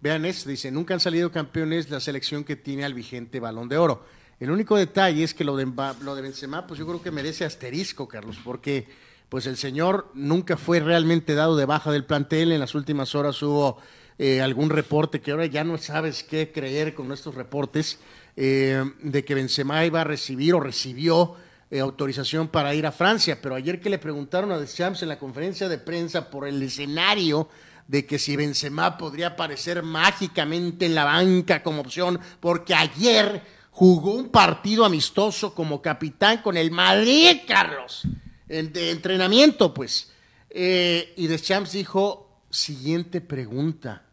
vean 0.00 0.24
esto, 0.24 0.48
dice, 0.48 0.70
nunca 0.70 0.94
han 0.94 1.00
salido 1.00 1.30
campeones 1.30 1.90
la 1.90 2.00
selección 2.00 2.44
que 2.44 2.56
tiene 2.56 2.84
al 2.84 2.94
vigente 2.94 3.40
balón 3.40 3.68
de 3.68 3.76
oro. 3.76 4.04
El 4.38 4.50
único 4.50 4.76
detalle 4.76 5.22
es 5.22 5.34
que 5.34 5.44
lo 5.44 5.56
de, 5.56 5.66
Mba- 5.66 5.98
lo 6.00 6.14
de 6.14 6.22
Benzema, 6.22 6.66
pues 6.66 6.78
yo 6.78 6.86
creo 6.86 7.02
que 7.02 7.10
merece 7.10 7.44
asterisco, 7.44 8.08
Carlos, 8.08 8.38
porque 8.42 8.88
pues 9.28 9.46
el 9.46 9.56
señor 9.58 10.10
nunca 10.14 10.56
fue 10.56 10.80
realmente 10.80 11.34
dado 11.34 11.56
de 11.56 11.66
baja 11.66 11.92
del 11.92 12.04
plantel. 12.04 12.50
En 12.50 12.58
las 12.60 12.74
últimas 12.74 13.14
horas 13.14 13.40
hubo 13.42 13.78
eh, 14.18 14.40
algún 14.40 14.70
reporte 14.70 15.20
que 15.20 15.30
ahora 15.30 15.46
ya 15.46 15.62
no 15.62 15.76
sabes 15.78 16.24
qué 16.24 16.50
creer 16.52 16.94
con 16.94 17.12
estos 17.12 17.34
reportes 17.34 17.98
eh, 18.36 18.82
de 19.02 19.24
que 19.24 19.34
Benzema 19.34 19.84
iba 19.84 20.00
a 20.00 20.04
recibir 20.04 20.54
o 20.54 20.60
recibió 20.60 21.36
eh, 21.70 21.80
autorización 21.80 22.48
para 22.48 22.74
ir 22.74 22.86
a 22.86 22.92
Francia. 22.92 23.40
Pero 23.40 23.54
ayer 23.54 23.80
que 23.80 23.90
le 23.90 23.98
preguntaron 23.98 24.52
a 24.52 24.58
Deschamps 24.58 25.02
en 25.02 25.08
la 25.08 25.18
conferencia 25.18 25.68
de 25.68 25.78
prensa 25.78 26.30
por 26.30 26.46
el 26.46 26.62
escenario 26.62 27.48
de 27.86 28.06
que 28.06 28.18
si 28.18 28.36
Benzema 28.36 28.96
podría 28.98 29.28
aparecer 29.28 29.82
mágicamente 29.82 30.86
en 30.86 30.94
la 30.94 31.04
banca 31.04 31.62
como 31.62 31.80
opción, 31.80 32.20
porque 32.38 32.74
ayer 32.74 33.42
jugó 33.72 34.14
un 34.14 34.28
partido 34.28 34.84
amistoso 34.84 35.54
como 35.54 35.80
capitán 35.82 36.38
con 36.42 36.56
el 36.56 36.70
Madrid, 36.70 37.38
Carlos, 37.48 38.02
en- 38.48 38.72
de 38.72 38.90
entrenamiento, 38.92 39.72
pues. 39.74 40.12
Eh, 40.50 41.14
y 41.16 41.26
Deschamps 41.28 41.72
dijo, 41.72 42.42
siguiente 42.50 43.20
pregunta. 43.20 44.04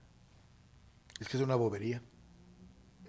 Es 1.20 1.28
que 1.28 1.38
es 1.38 1.44
una 1.44 1.56
bobería. 1.56 2.02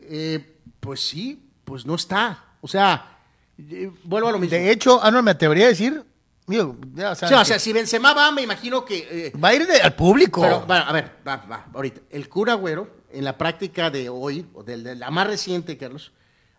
Eh, 0.01 0.59
pues 0.81 1.01
sí, 1.01 1.51
pues 1.65 1.85
no 1.85 1.95
está. 1.95 2.57
O 2.63 2.69
sea, 2.69 3.18
eh, 3.59 3.91
vuelvo 4.05 4.29
a 4.29 4.33
lo 4.33 4.39
mismo. 4.39 4.57
De 4.57 4.71
hecho, 4.71 5.01
ah, 5.03 5.11
no, 5.11 5.23
me 5.23 5.31
atrevería 5.33 5.67
a 5.67 5.69
decir, 5.69 6.03
digo, 6.47 6.77
ya 6.95 7.15
Sí, 7.15 7.27
o 7.35 7.45
sea, 7.45 7.59
si 7.59 7.73
Benzema 7.73 8.15
va, 8.15 8.31
me 8.33 8.43
imagino 8.43 8.85
que... 8.85 9.07
eh, 9.11 9.33
va 9.39 9.49
a 9.49 9.55
ir 9.55 9.67
de- 9.67 9.81
al 9.81 9.95
público. 9.95 10.41
Pero, 10.43 10.61
bueno, 10.67 10.85
a 10.87 10.93
ver, 10.93 11.17
va, 11.27 11.37
va, 11.51 11.67
ahorita. 11.75 12.01
El 12.11 12.29
cura 12.29 12.55
Güero, 12.55 12.89
en 13.13 13.25
la 13.25 13.37
práctica 13.39 13.91
de 13.91 14.09
hoy, 14.09 14.47
o 14.55 14.63
de, 14.63 14.77
de 14.79 14.95
la 14.97 15.11
más 15.11 15.27
reciente, 15.27 15.77
Carlos, 15.77 16.13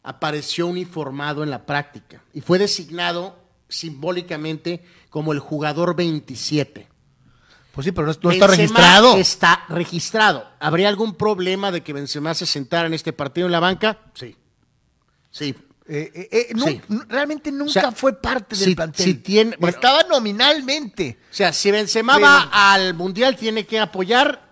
apareció 0.03 0.67
uniformado 0.67 1.43
en 1.43 1.49
la 1.49 1.65
práctica 1.65 2.23
y 2.33 2.41
fue 2.41 2.57
designado 2.57 3.37
simbólicamente 3.67 4.83
como 5.09 5.31
el 5.33 5.39
jugador 5.39 5.95
27. 5.95 6.87
pues 7.71 7.85
sí, 7.85 7.91
pero 7.91 8.07
no, 8.07 8.13
no 8.21 8.31
está 8.31 8.47
registrado. 8.47 9.17
Está 9.17 9.65
registrado. 9.69 10.47
¿Habría 10.59 10.89
algún 10.89 11.15
problema 11.15 11.71
de 11.71 11.81
que 11.81 11.93
Benzema 11.93 12.33
se 12.33 12.45
sentara 12.45 12.87
en 12.87 12.93
este 12.93 13.13
partido 13.13 13.45
en 13.47 13.51
la 13.51 13.59
banca? 13.59 13.99
Sí. 14.13 14.35
Sí. 15.31 15.55
Eh, 15.91 16.11
eh, 16.13 16.29
eh, 16.31 16.53
Sí. 16.55 16.81
realmente 17.07 17.51
nunca 17.51 17.71
sea, 17.73 17.91
fue 17.91 18.13
parte 18.13 18.55
del 18.55 18.69
si- 18.69 18.75
plantel. 18.75 19.03
si 19.05 19.13
tiene- 19.15 19.55
bueno. 19.59 19.75
Estaba 19.75 20.03
nominalmente 20.03 21.17
O 21.31 21.33
sea, 21.33 21.51
si 21.51 21.71
Benzema 21.71 22.19
va 22.19 22.49
al 22.51 22.93
Mundial, 22.93 23.35
tiene 23.35 23.65
que 23.65 23.79
apoyar 23.79 24.49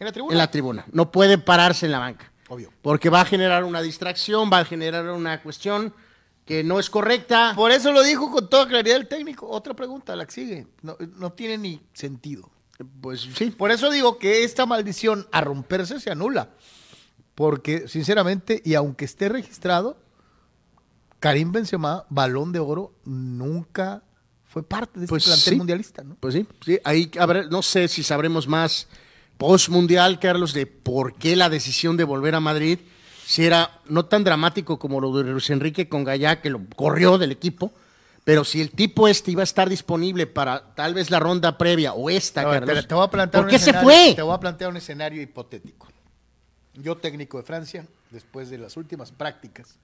en 0.00 0.06
la 0.06 0.12
tribuna. 0.12 0.32
en 0.32 0.38
la 0.38 0.50
tribuna. 0.50 0.84
No 0.92 1.12
puede 1.12 1.38
pararse 1.38 1.86
en 1.86 1.92
la 1.92 2.00
banca. 2.00 2.32
Obvio. 2.48 2.72
Porque 2.82 3.08
va 3.08 3.20
a 3.20 3.24
generar 3.24 3.62
una 3.62 3.80
distracción, 3.80 4.50
va 4.52 4.58
a 4.58 4.64
generar 4.64 5.08
una 5.10 5.40
cuestión 5.42 5.94
que 6.44 6.64
no 6.64 6.80
es 6.80 6.90
correcta. 6.90 7.52
Por 7.54 7.70
eso 7.70 7.92
lo 7.92 8.02
dijo 8.02 8.28
con 8.32 8.50
toda 8.50 8.66
claridad 8.66 8.96
el 8.96 9.06
técnico. 9.06 9.48
Otra 9.48 9.74
pregunta, 9.74 10.16
la 10.16 10.26
que 10.26 10.32
sigue. 10.32 10.66
No, 10.82 10.96
no 11.16 11.32
tiene 11.32 11.56
ni 11.58 11.80
sentido. 11.92 12.50
Pues 13.00 13.28
sí. 13.36 13.52
Por 13.52 13.70
eso 13.70 13.90
digo 13.90 14.18
que 14.18 14.42
esta 14.42 14.66
maldición 14.66 15.28
a 15.30 15.40
romperse 15.42 16.00
se 16.00 16.10
anula. 16.10 16.48
Porque, 17.36 17.86
sinceramente, 17.88 18.60
y 18.64 18.74
aunque 18.74 19.04
esté 19.04 19.28
registrado, 19.28 19.96
Karim 21.20 21.52
Benzema, 21.52 22.04
balón 22.08 22.50
de 22.52 22.58
oro, 22.58 22.92
nunca 23.04 24.02
fue 24.48 24.62
parte 24.62 24.98
de 24.98 25.04
este 25.04 25.10
Pues 25.10 25.24
plantel 25.26 25.52
sí. 25.52 25.56
mundialista, 25.56 26.02
¿no? 26.02 26.16
Pues 26.18 26.34
sí, 26.34 26.46
sí. 26.64 26.78
Ahí 26.82 27.10
habrá- 27.18 27.44
no 27.48 27.62
sé 27.62 27.86
si 27.88 28.02
sabremos 28.02 28.48
más 28.48 28.88
post 29.38 29.68
mundial, 29.68 30.18
Carlos, 30.18 30.52
de 30.52 30.66
por 30.66 31.14
qué 31.14 31.36
la 31.36 31.48
decisión 31.48 31.96
de 31.96 32.04
volver 32.04 32.34
a 32.34 32.40
Madrid. 32.40 32.78
Si 33.24 33.44
era 33.44 33.80
no 33.86 34.06
tan 34.06 34.24
dramático 34.24 34.78
como 34.78 35.00
lo 35.00 35.16
de 35.16 35.30
Luis 35.30 35.50
Enrique 35.50 35.88
con 35.88 36.02
Gallá, 36.04 36.40
que 36.40 36.50
lo 36.50 36.60
corrió 36.74 37.16
del 37.16 37.30
equipo. 37.32 37.70
Pero 38.24 38.44
si 38.44 38.60
el 38.60 38.70
tipo 38.70 39.06
este 39.08 39.30
iba 39.30 39.42
a 39.42 39.44
estar 39.44 39.68
disponible 39.68 40.26
para 40.26 40.74
tal 40.74 40.94
vez 40.94 41.10
la 41.10 41.20
ronda 41.20 41.56
previa 41.56 41.92
o 41.94 42.10
esta, 42.10 42.44
ver, 42.44 42.60
Carlos, 42.66 42.82
te, 42.82 42.88
te 42.88 42.94
voy 42.94 43.04
a 43.04 43.10
plantear 43.10 43.40
¿por 43.42 43.46
un 43.46 43.50
qué 43.50 43.58
se 43.58 43.72
fue? 43.72 44.12
Te 44.16 44.22
voy 44.22 44.34
a 44.34 44.40
plantear 44.40 44.70
un 44.70 44.76
escenario 44.76 45.22
hipotético. 45.22 45.86
Yo, 46.74 46.96
técnico 46.96 47.38
de 47.38 47.44
Francia, 47.44 47.86
después 48.10 48.50
de 48.50 48.58
las 48.58 48.76
últimas 48.76 49.10
prácticas 49.12 49.76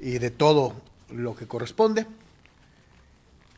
y 0.00 0.18
de 0.18 0.30
todo 0.30 0.74
lo 1.10 1.34
que 1.36 1.46
corresponde, 1.46 2.06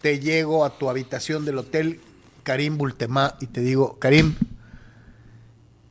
te 0.01 0.21
llego 0.21 0.65
a 0.65 0.79
tu 0.79 0.89
habitación 0.89 1.45
del 1.45 1.59
hotel 1.59 2.01
Karim 2.43 2.79
Bultemá 2.79 3.35
y 3.41 3.47
te 3.47 3.61
digo, 3.61 3.99
Karim, 3.99 4.35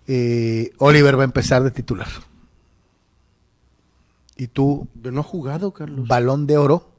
eh, 0.07 0.71
Oliver 0.77 1.17
va 1.17 1.23
a 1.23 1.25
empezar 1.25 1.63
de 1.63 1.71
titular. 1.71 2.07
Y 4.37 4.47
tú, 4.47 4.87
No 5.01 5.21
ha 5.21 5.23
jugado, 5.23 5.71
Carlos. 5.73 6.07
balón 6.07 6.47
de 6.47 6.57
oro, 6.57 6.89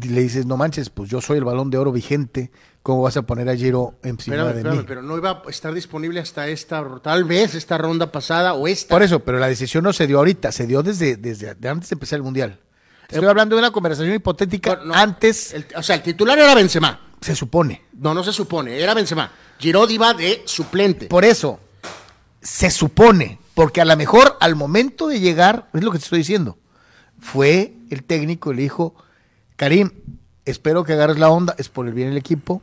le 0.00 0.22
dices, 0.22 0.46
no 0.46 0.56
manches, 0.56 0.90
pues 0.90 1.08
yo 1.10 1.20
soy 1.20 1.38
el 1.38 1.44
balón 1.44 1.70
de 1.70 1.78
oro 1.78 1.92
vigente, 1.92 2.50
¿cómo 2.84 3.02
vas 3.02 3.16
a 3.16 3.22
poner 3.22 3.48
a 3.48 3.56
Giro 3.56 3.94
encima 4.04 4.36
Espérame, 4.36 4.52
de 4.52 4.58
espérame, 4.60 4.78
mí? 4.78 4.84
pero 4.86 5.02
no 5.02 5.16
iba 5.16 5.42
a 5.44 5.50
estar 5.50 5.72
disponible 5.74 6.20
hasta 6.20 6.46
esta, 6.46 6.84
tal 7.02 7.24
vez 7.24 7.54
esta 7.56 7.78
ronda 7.78 8.12
pasada 8.12 8.52
o 8.54 8.68
esta. 8.68 8.94
Por 8.94 9.02
eso, 9.02 9.18
pero 9.20 9.38
la 9.40 9.48
decisión 9.48 9.82
no 9.84 9.92
se 9.92 10.06
dio 10.06 10.18
ahorita, 10.18 10.52
se 10.52 10.66
dio 10.68 10.82
desde, 10.82 11.16
desde 11.16 11.54
de 11.56 11.68
antes 11.68 11.88
de 11.88 11.94
empezar 11.94 12.18
el 12.18 12.22
Mundial. 12.22 12.60
Estoy 13.08 13.26
hablando 13.26 13.56
de 13.56 13.60
una 13.62 13.70
conversación 13.70 14.14
hipotética 14.14 14.72
Eh, 14.74 14.76
No, 14.80 14.84
no, 14.86 14.94
antes, 14.94 15.54
el- 15.54 15.66
o 15.76 15.82
sea, 15.82 15.96
el 15.96 16.02
titular 16.02 16.38
era 16.38 16.54
Benzema. 16.54 17.00
se 17.20 17.34
supone. 17.34 17.82
No, 17.94 18.12
no 18.14 18.22
se 18.22 18.32
supone, 18.32 18.78
era 18.78 18.92
Benzema. 18.94 19.32
Giroud 19.58 19.88
iba 19.90 20.12
de 20.14 20.42
suplente. 20.44 21.06
Por 21.06 21.24
eso, 21.24 21.58
se 22.42 22.70
supone, 22.70 23.38
porque 23.54 23.80
a 23.80 23.86
lo 23.86 23.96
mejor 23.96 24.36
al 24.40 24.56
momento 24.56 25.08
de 25.08 25.20
llegar, 25.20 25.68
es 25.72 25.82
lo 25.82 25.90
que 25.90 25.98
te 25.98 26.04
estoy 26.04 26.18
diciendo, 26.18 26.58
fue 27.18 27.72
el 27.90 28.04
técnico 28.04 28.52
y 28.52 28.56
le 28.56 28.62
dijo, 28.62 28.94
Karim, 29.56 29.90
espero 30.44 30.84
que 30.84 30.92
agarres 30.92 31.18
la 31.18 31.30
onda, 31.30 31.54
es 31.56 31.68
por 31.70 31.86
el 31.86 31.94
bien 31.94 32.08
del 32.08 32.18
equipo, 32.18 32.60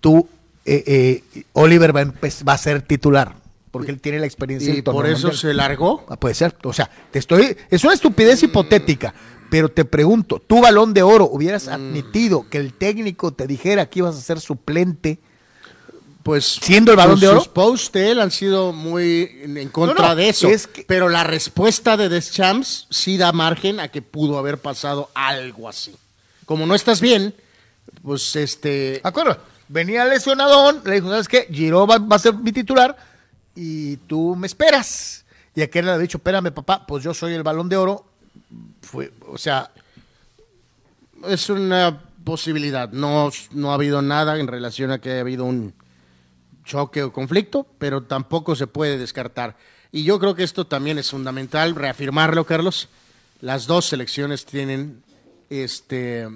tú, 0.00 0.28
eh, 0.64 1.22
eh, 1.34 1.42
Oliver 1.52 1.94
va 1.94 2.00
a, 2.00 2.04
empe- 2.06 2.46
va 2.48 2.52
a 2.54 2.58
ser 2.58 2.82
titular, 2.82 3.34
porque 3.70 3.90
él 3.90 4.00
tiene 4.00 4.18
la 4.18 4.26
experiencia 4.26 4.74
y 4.74 4.82
por 4.82 5.06
eso 5.06 5.28
mundial". 5.28 5.36
se 5.40 5.54
largó. 5.54 6.04
Ah, 6.08 6.16
puede 6.16 6.34
ser, 6.34 6.54
o 6.64 6.72
sea, 6.72 6.90
te 7.10 7.18
estoy, 7.18 7.56
es 7.70 7.84
una 7.84 7.94
estupidez 7.94 8.42
hipotética, 8.42 9.14
Pero 9.50 9.70
te 9.70 9.86
pregunto, 9.86 10.42
¿tu 10.46 10.60
balón 10.60 10.92
de 10.92 11.02
oro 11.02 11.26
hubieras 11.30 11.68
admitido 11.68 12.46
que 12.50 12.58
el 12.58 12.74
técnico 12.74 13.32
te 13.32 13.46
dijera 13.46 13.86
que 13.88 14.00
ibas 14.00 14.14
a 14.14 14.20
ser 14.20 14.40
suplente? 14.40 15.20
Pues 16.22 16.44
siendo 16.44 16.90
el 16.90 16.98
balón 16.98 17.18
de 17.18 17.28
oro. 17.28 17.38
Sus 17.40 17.48
posts 17.48 17.92
de 17.92 18.10
él 18.10 18.20
han 18.20 18.30
sido 18.30 18.74
muy 18.74 19.30
en 19.42 19.68
contra 19.70 20.14
de 20.14 20.28
eso. 20.28 20.50
Pero 20.86 21.08
la 21.08 21.24
respuesta 21.24 21.96
de 21.96 22.10
Deschamps 22.10 22.86
sí 22.90 23.16
da 23.16 23.32
margen 23.32 23.80
a 23.80 23.88
que 23.88 24.02
pudo 24.02 24.36
haber 24.36 24.58
pasado 24.58 25.08
algo 25.14 25.66
así. 25.66 25.94
Como 26.44 26.66
no 26.66 26.74
estás 26.74 27.00
bien, 27.00 27.34
pues 28.02 28.36
este. 28.36 29.00
Acuerdo. 29.02 29.38
Venía 29.68 30.04
lesionadón, 30.04 30.82
le 30.84 30.94
dijo, 30.94 31.10
¿sabes 31.10 31.28
qué? 31.28 31.46
Giro 31.50 31.86
va, 31.86 31.96
a 32.10 32.18
ser 32.18 32.34
mi 32.34 32.52
titular 32.52 32.96
y 33.54 33.96
tú 33.98 34.34
me 34.34 34.46
esperas. 34.46 35.24
Y 35.54 35.62
aquel 35.62 35.86
le 35.86 35.92
ha 35.92 35.98
dicho, 35.98 36.18
espérame, 36.18 36.52
papá, 36.52 36.86
pues 36.86 37.04
yo 37.04 37.12
soy 37.12 37.34
el 37.34 37.42
balón 37.42 37.68
de 37.68 37.76
oro. 37.76 38.04
Fue, 38.82 39.12
o 39.26 39.36
sea. 39.36 39.70
Es 41.26 41.50
una 41.50 42.00
posibilidad. 42.22 42.90
No, 42.92 43.30
no 43.52 43.72
ha 43.72 43.74
habido 43.74 44.00
nada 44.02 44.38
en 44.38 44.46
relación 44.46 44.92
a 44.92 45.00
que 45.00 45.10
haya 45.10 45.20
habido 45.20 45.44
un 45.44 45.74
choque 46.64 47.02
o 47.02 47.12
conflicto, 47.12 47.66
pero 47.78 48.04
tampoco 48.04 48.54
se 48.54 48.66
puede 48.66 48.98
descartar. 48.98 49.56
Y 49.90 50.04
yo 50.04 50.20
creo 50.20 50.34
que 50.34 50.44
esto 50.44 50.66
también 50.66 50.98
es 50.98 51.10
fundamental 51.10 51.74
reafirmarlo, 51.74 52.44
Carlos. 52.44 52.88
Las 53.40 53.66
dos 53.66 53.86
selecciones 53.86 54.44
tienen 54.44 55.02
este 55.50 56.28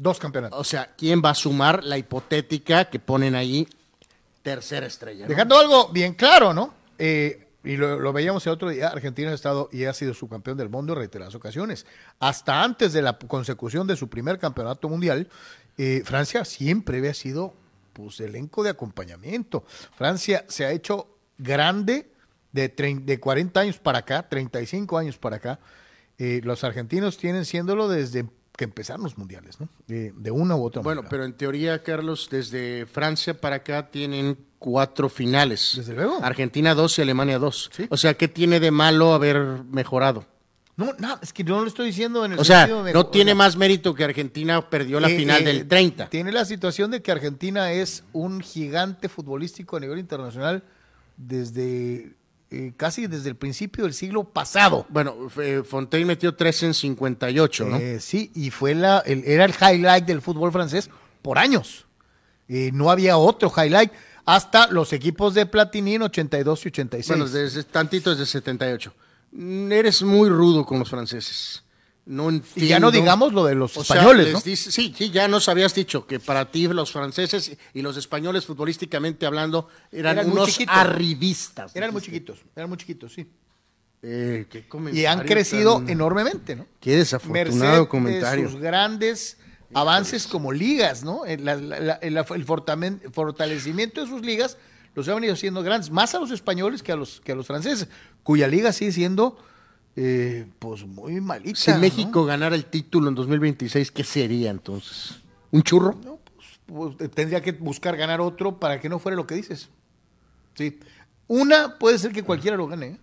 dos 0.00 0.18
campeonatos. 0.18 0.58
O 0.58 0.64
sea, 0.64 0.94
¿quién 0.96 1.20
va 1.22 1.30
a 1.30 1.34
sumar 1.34 1.84
la 1.84 1.98
hipotética 1.98 2.86
que 2.86 2.98
ponen 2.98 3.34
ahí 3.34 3.68
tercera 4.42 4.86
estrella? 4.86 5.26
Dejando 5.26 5.58
algo 5.58 5.88
bien 5.88 6.14
claro, 6.14 6.54
¿no? 6.54 6.72
Eh, 6.98 7.46
y 7.62 7.76
lo, 7.76 8.12
veíamos 8.14 8.46
el 8.46 8.54
otro 8.54 8.70
día, 8.70 8.88
Argentina 8.88 9.30
ha 9.30 9.34
estado 9.34 9.68
y 9.70 9.84
ha 9.84 9.92
sido 9.92 10.14
subcampeón 10.14 10.56
del 10.56 10.70
mundo 10.70 10.94
en 10.94 11.00
reiteradas 11.00 11.34
ocasiones. 11.34 11.84
Hasta 12.18 12.62
antes 12.62 12.94
de 12.94 13.02
la 13.02 13.18
consecución 13.18 13.86
de 13.86 13.96
su 13.96 14.08
primer 14.08 14.38
campeonato 14.38 14.88
mundial, 14.88 15.28
eh, 15.76 16.00
Francia 16.06 16.46
siempre 16.46 16.98
había 16.98 17.12
sido 17.12 17.52
pues 17.92 18.20
elenco 18.20 18.62
de 18.62 18.70
acompañamiento. 18.70 19.64
Francia 19.94 20.46
se 20.48 20.64
ha 20.64 20.72
hecho 20.72 21.08
grande 21.36 22.08
de, 22.52 22.68
de 22.68 23.20
40 23.20 23.60
años 23.60 23.78
para 23.78 23.98
acá, 23.98 24.26
35 24.26 24.96
años 24.96 25.18
para 25.18 25.36
acá. 25.36 25.60
Eh, 26.16 26.40
los 26.42 26.64
argentinos 26.64 27.18
tienen 27.18 27.44
siéndolo 27.44 27.88
desde 27.88 28.26
que 28.60 28.64
empezaron 28.64 29.04
los 29.04 29.16
mundiales, 29.16 29.58
¿no? 29.58 29.70
De, 29.86 30.30
una 30.30 30.54
u 30.54 30.62
otra 30.62 30.82
manera. 30.82 31.00
Bueno, 31.00 31.08
pero 31.08 31.24
en 31.24 31.32
teoría, 31.32 31.82
Carlos, 31.82 32.28
desde 32.30 32.84
Francia 32.84 33.32
para 33.32 33.56
acá 33.56 33.90
tienen 33.90 34.36
cuatro 34.58 35.08
finales. 35.08 35.72
Desde 35.76 35.94
luego. 35.94 36.22
Argentina 36.22 36.74
dos 36.74 36.98
y 36.98 37.00
Alemania 37.00 37.38
dos. 37.38 37.70
O 37.88 37.96
sea, 37.96 38.12
¿qué 38.12 38.28
tiene 38.28 38.60
de 38.60 38.70
malo 38.70 39.14
haber 39.14 39.64
mejorado? 39.64 40.26
No, 40.76 40.92
no, 40.98 41.18
es 41.22 41.32
que 41.32 41.42
yo 41.42 41.56
no 41.56 41.62
lo 41.62 41.68
estoy 41.68 41.86
diciendo 41.86 42.22
en 42.22 42.34
el 42.34 42.38
O 42.38 42.44
sea, 42.44 42.66
no 42.66 43.06
tiene 43.06 43.34
más 43.34 43.56
mérito 43.56 43.94
que 43.94 44.04
Argentina 44.04 44.68
perdió 44.68 45.00
la 45.00 45.08
eh, 45.08 45.16
final 45.16 45.42
del 45.42 45.66
30. 45.66 46.04
Eh, 46.04 46.08
tiene 46.10 46.30
la 46.30 46.44
situación 46.44 46.90
de 46.90 47.00
que 47.00 47.10
Argentina 47.10 47.72
es 47.72 48.04
un 48.12 48.42
gigante 48.42 49.08
futbolístico 49.08 49.78
a 49.78 49.80
nivel 49.80 49.98
internacional 49.98 50.64
desde 51.16 52.12
eh, 52.50 52.72
casi 52.76 53.06
desde 53.06 53.28
el 53.28 53.36
principio 53.36 53.84
del 53.84 53.94
siglo 53.94 54.24
pasado. 54.24 54.86
Bueno, 54.88 55.16
Fontaine 55.64 56.06
metió 56.06 56.34
tres 56.34 56.62
en 56.62 56.74
58, 56.74 57.64
¿no? 57.64 57.78
sí, 58.00 58.30
y 58.34 58.50
fue 58.50 58.74
la, 58.74 59.02
era 59.06 59.44
el 59.44 59.52
highlight 59.52 60.04
del 60.04 60.20
fútbol 60.20 60.52
francés 60.52 60.90
por 61.22 61.38
años. 61.38 61.86
no 62.48 62.90
había 62.90 63.16
otro 63.16 63.52
highlight 63.56 63.92
hasta 64.24 64.68
los 64.68 64.92
equipos 64.92 65.34
de 65.34 65.46
Platini 65.46 65.96
en 65.96 66.02
82 66.02 66.64
y 66.64 66.68
86. 66.68 67.08
Bueno, 67.08 67.32
desde 67.32 67.64
tantito 67.64 68.10
desde 68.10 68.26
78. 68.26 68.92
Mm, 69.32 69.72
eres 69.72 70.02
muy 70.02 70.28
rudo 70.28 70.64
con 70.64 70.78
los 70.78 70.88
franceses. 70.88 71.62
No 72.06 72.30
y 72.56 72.66
ya 72.66 72.80
no 72.80 72.90
digamos 72.90 73.32
lo 73.32 73.44
de 73.44 73.54
los 73.54 73.76
españoles, 73.76 74.32
¿no? 74.32 74.40
sí, 74.40 74.56
sí, 74.56 75.10
ya 75.10 75.28
nos 75.28 75.48
habías 75.48 75.74
dicho 75.74 76.06
que 76.06 76.18
para 76.18 76.50
ti 76.50 76.66
los 76.66 76.90
franceses 76.90 77.56
y 77.72 77.82
los 77.82 77.96
españoles 77.96 78.46
futbolísticamente 78.46 79.26
hablando 79.26 79.68
eran, 79.92 80.30
unos 80.30 80.58
arribistas. 80.66 81.76
Eran 81.76 81.92
muy 81.92 82.02
chiquitos, 82.02 82.38
eran 82.56 82.68
muy 82.68 82.78
chiquitos, 82.78 83.12
sí. 83.12 83.30
Eh, 84.02 84.46
y 84.92 85.04
han 85.04 85.20
crecido 85.20 85.84
enormemente, 85.86 86.56
¿no? 86.56 86.66
Qué 86.80 86.96
desafortunado 86.96 87.88
comentario. 87.88 88.48
sus 88.48 88.58
grandes 88.58 89.36
avances 89.74 90.26
como 90.26 90.52
ligas, 90.52 91.04
¿no? 91.04 91.24
el 91.26 92.24
fortalecimiento 93.12 94.00
de 94.00 94.06
sus 94.06 94.22
ligas 94.22 94.56
los 94.94 95.08
han 95.08 95.16
venido 95.16 95.36
siendo 95.36 95.62
grandes, 95.62 95.90
más 95.90 96.14
a 96.14 96.18
los 96.18 96.30
españoles 96.30 96.82
que 96.82 96.92
a 96.92 96.96
los, 96.96 97.20
que 97.20 97.32
a 97.32 97.34
los 97.34 97.46
franceses, 97.46 97.88
cuya 98.22 98.48
liga 98.48 98.72
sigue 98.72 98.92
siendo 98.92 99.38
eh, 99.96 100.46
pues 100.58 100.86
muy 100.86 101.20
malita. 101.20 101.58
Si 101.58 101.72
México 101.74 102.24
ganara 102.24 102.54
el 102.54 102.66
título 102.66 103.08
en 103.08 103.14
2026, 103.14 103.90
¿qué 103.90 104.04
sería 104.04 104.50
entonces? 104.50 105.20
¿Un 105.50 105.62
churro? 105.62 105.98
No, 106.04 106.18
pues, 106.36 106.96
pues, 106.96 107.10
tendría 107.10 107.40
que 107.40 107.52
buscar 107.52 107.96
ganar 107.96 108.20
otro 108.20 108.58
para 108.58 108.80
que 108.80 108.88
no 108.88 108.98
fuera 108.98 109.16
lo 109.16 109.26
que 109.26 109.34
dices. 109.34 109.68
Sí. 110.54 110.78
Una 111.26 111.78
puede 111.78 111.98
ser 111.98 112.12
que 112.12 112.22
cualquiera 112.22 112.56
lo 112.56 112.66
gane. 112.66 112.86
¿eh? 112.86 113.00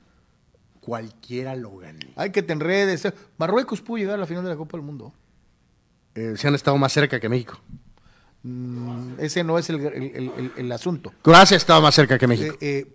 Cualquiera 0.79 1.55
lo 1.55 1.77
gane. 1.77 2.13
Hay 2.15 2.31
que 2.31 2.41
te 2.41 2.53
enredes. 2.53 3.07
Marruecos 3.37 3.81
pudo 3.81 3.97
llegar 3.97 4.15
a 4.15 4.17
la 4.17 4.25
final 4.25 4.43
de 4.43 4.49
la 4.49 4.55
Copa 4.55 4.77
del 4.77 4.85
Mundo. 4.85 5.13
Eh, 6.15 6.33
se 6.35 6.47
han 6.47 6.55
estado 6.55 6.77
más 6.77 6.91
cerca 6.93 7.19
que 7.19 7.29
México. 7.29 7.59
Mm, 8.43 9.19
ese 9.19 9.43
no 9.43 9.57
es 9.57 9.69
el, 9.69 10.71
asunto. 10.71 11.13
Croacia 11.21 11.57
estaba 11.57 11.81
más 11.81 11.95
cerca 11.95 12.17
que 12.17 12.27
México. 12.27 12.55
Eh, 12.61 12.87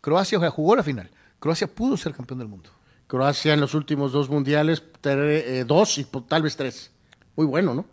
Croacia 0.00 0.50
jugó 0.50 0.76
la 0.76 0.82
final. 0.82 1.10
Croacia 1.38 1.66
pudo 1.66 1.96
ser 1.96 2.12
campeón 2.12 2.38
del 2.40 2.48
mundo. 2.48 2.70
Croacia 3.08 3.54
en 3.54 3.60
los 3.60 3.74
últimos 3.74 4.12
dos 4.12 4.28
mundiales, 4.28 4.82
eh, 5.02 5.64
dos 5.66 5.98
y 5.98 6.04
tal 6.04 6.42
vez 6.42 6.56
tres. 6.56 6.92
Muy 7.34 7.46
bueno, 7.46 7.74
¿no? 7.74 7.84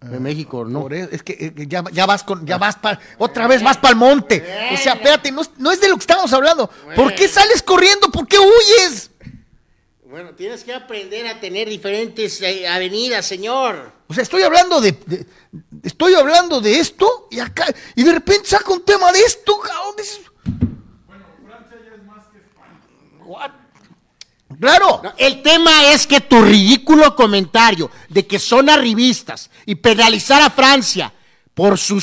De 0.00 0.20
México, 0.20 0.66
¿no? 0.66 0.86
es 0.90 1.22
que 1.22 1.54
ya, 1.66 1.80
vas 2.04 2.24
con, 2.24 2.44
ya 2.46 2.58
vas 2.58 2.76
para, 2.76 3.00
otra 3.16 3.46
vez 3.46 3.62
vas 3.62 3.78
para 3.78 3.92
el 3.92 3.96
monte. 3.96 4.44
O 4.74 4.76
sea, 4.76 4.94
espérate, 4.94 5.32
no, 5.32 5.40
no, 5.56 5.72
es 5.72 5.80
de 5.80 5.88
lo 5.88 5.96
que 5.96 6.02
estamos 6.02 6.30
hablando. 6.34 6.68
¿Por 6.94 7.14
qué 7.14 7.26
sales 7.26 7.62
corriendo? 7.62 8.10
¿Por 8.10 8.28
qué 8.28 8.36
huyes? 8.38 9.10
Bueno, 10.04 10.34
tienes 10.34 10.62
que 10.62 10.74
aprender 10.74 11.26
a 11.26 11.40
tener 11.40 11.68
diferentes 11.68 12.42
eh, 12.42 12.68
avenidas, 12.68 13.24
señor. 13.24 13.92
O 14.06 14.14
sea, 14.14 14.22
estoy 14.22 14.42
hablando 14.42 14.80
de, 14.80 15.26
estoy 15.82 16.14
hablando 16.14 16.60
de 16.60 16.78
esto 16.78 17.28
y 17.30 17.40
acá 17.40 17.66
y 17.94 18.02
de 18.04 18.12
repente 18.12 18.48
saca 18.48 18.72
un 18.72 18.84
tema 18.84 19.10
de 19.10 19.20
esto, 19.20 19.56
Bueno, 19.56 21.24
Francia 21.46 21.76
ya 21.82 21.94
es 21.96 22.04
más 22.04 22.26
que 22.26 22.38
España. 22.38 22.80
Claro. 24.60 25.02
el 25.18 25.42
tema 25.42 25.92
es 25.92 26.06
que 26.06 26.20
tu 26.20 26.42
ridículo 26.42 27.14
comentario 27.16 27.90
de 28.08 28.26
que 28.26 28.38
son 28.38 28.68
arribistas 28.68 29.50
y 29.66 29.76
penalizar 29.76 30.42
a 30.42 30.50
Francia 30.50 31.12
por 31.54 31.78
su 31.78 32.02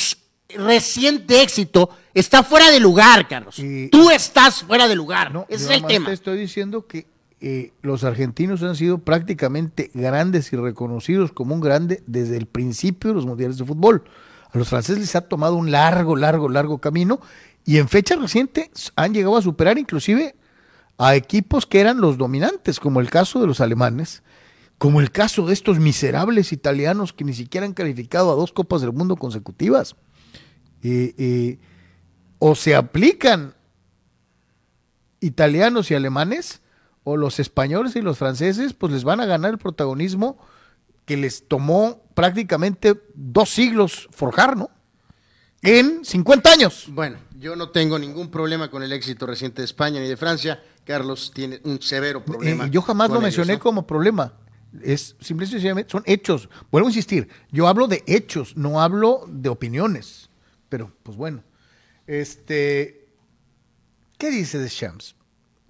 reciente 0.56 1.42
éxito 1.42 1.90
está 2.14 2.44
fuera 2.44 2.72
de 2.72 2.80
lugar, 2.80 3.28
Carlos. 3.28 3.62
Tú 3.92 4.10
estás 4.10 4.64
fuera 4.64 4.88
de 4.88 4.96
lugar. 4.96 5.34
No, 5.34 5.46
Ese 5.50 5.66
es 5.66 5.82
el 5.82 5.86
tema. 5.86 6.08
Te 6.08 6.14
estoy 6.14 6.38
diciendo 6.38 6.88
que 6.88 7.08
eh, 7.40 7.74
los 7.82 8.04
argentinos 8.04 8.62
han 8.64 8.76
sido 8.76 9.00
prácticamente 9.00 9.90
grandes 9.94 10.54
y 10.54 10.56
reconocidos 10.56 11.32
como 11.32 11.56
un 11.56 11.62
grande 11.62 12.04
desde 12.06 12.38
el 12.38 12.46
principio 12.46 13.10
de 13.10 13.16
los 13.16 13.26
mundiales 13.26 13.58
de 13.58 13.66
fútbol. 13.66 14.04
A 14.52 14.58
los 14.58 14.70
franceses 14.70 15.00
les 15.00 15.16
ha 15.16 15.22
tomado 15.22 15.56
un 15.56 15.72
largo, 15.72 16.16
largo, 16.16 16.50
largo 16.50 16.78
camino 16.80 17.20
y 17.66 17.78
en 17.78 17.88
fecha 17.88 18.16
reciente 18.16 18.70
han 18.96 19.14
llegado 19.14 19.38
a 19.38 19.42
superar 19.42 19.78
inclusive 19.78 20.36
a 21.04 21.16
equipos 21.16 21.66
que 21.66 21.80
eran 21.80 22.00
los 22.00 22.20
dominantes, 22.20 22.80
como 22.80 23.00
el 23.02 23.10
caso 23.10 23.42
de 23.42 23.48
los 23.48 23.60
alemanes, 23.60 24.22
como 24.78 25.02
el 25.02 25.12
caso 25.12 25.48
de 25.48 25.54
estos 25.54 25.80
miserables 25.80 26.54
italianos 26.54 27.12
que 27.12 27.24
ni 27.24 27.34
siquiera 27.34 27.66
han 27.66 27.74
calificado 27.74 28.32
a 28.32 28.36
dos 28.36 28.54
Copas 28.54 28.82
del 28.82 28.94
Mundo 28.94 29.16
consecutivas. 29.16 29.96
Eh, 30.84 31.16
eh, 31.18 31.60
o 32.38 32.54
se 32.54 32.76
aplican 32.76 33.56
italianos 35.22 35.90
y 35.90 35.96
alemanes 35.96 36.62
o 37.04 37.18
los 37.18 37.40
españoles 37.40 37.96
y 37.96 38.02
los 38.02 38.20
franceses 38.20 38.74
pues 38.74 38.94
les 38.94 39.04
van 39.04 39.22
a 39.22 39.26
ganar 39.26 39.54
el 39.54 39.58
protagonismo 39.58 40.38
que 41.06 41.18
les 41.18 41.48
tomó 41.48 42.04
prácticamente 42.14 43.02
dos 43.16 43.50
siglos 43.50 44.08
forjar, 44.12 44.56
¿no? 44.56 44.70
En 45.64 46.04
50 46.04 46.52
años. 46.52 46.86
Bueno, 46.90 47.18
yo 47.38 47.56
no 47.56 47.70
tengo 47.70 48.00
ningún 48.00 48.32
problema 48.32 48.72
con 48.72 48.82
el 48.82 48.92
éxito 48.94 49.26
reciente 49.28 49.62
de 49.62 49.66
España 49.66 50.00
ni 50.00 50.08
de 50.08 50.18
Francia. 50.18 50.64
Carlos 50.84 51.32
tiene 51.34 51.62
un 51.64 51.82
severo 51.82 52.26
problema. 52.26 52.66
Eh, 52.66 52.70
yo 52.72 52.82
jamás 52.82 53.12
lo 53.12 53.22
mencioné 53.22 53.60
como 53.60 53.86
problema. 53.86 54.34
Es 54.82 55.16
simplemente 55.20 55.86
son 55.88 56.04
hechos. 56.06 56.50
Vuelvo 56.72 56.88
a 56.88 56.92
insistir, 56.92 57.28
yo 57.52 57.68
hablo 57.68 57.88
de 57.88 58.04
hechos, 58.08 58.58
no 58.58 58.82
hablo 58.82 59.26
de 59.28 59.50
opiniones. 59.50 60.30
Pero, 60.70 60.92
pues 61.04 61.18
bueno. 61.18 61.44
Este, 62.08 63.08
¿qué 64.18 64.32
dice 64.32 64.58
de 64.58 64.68
Shams? 64.68 65.16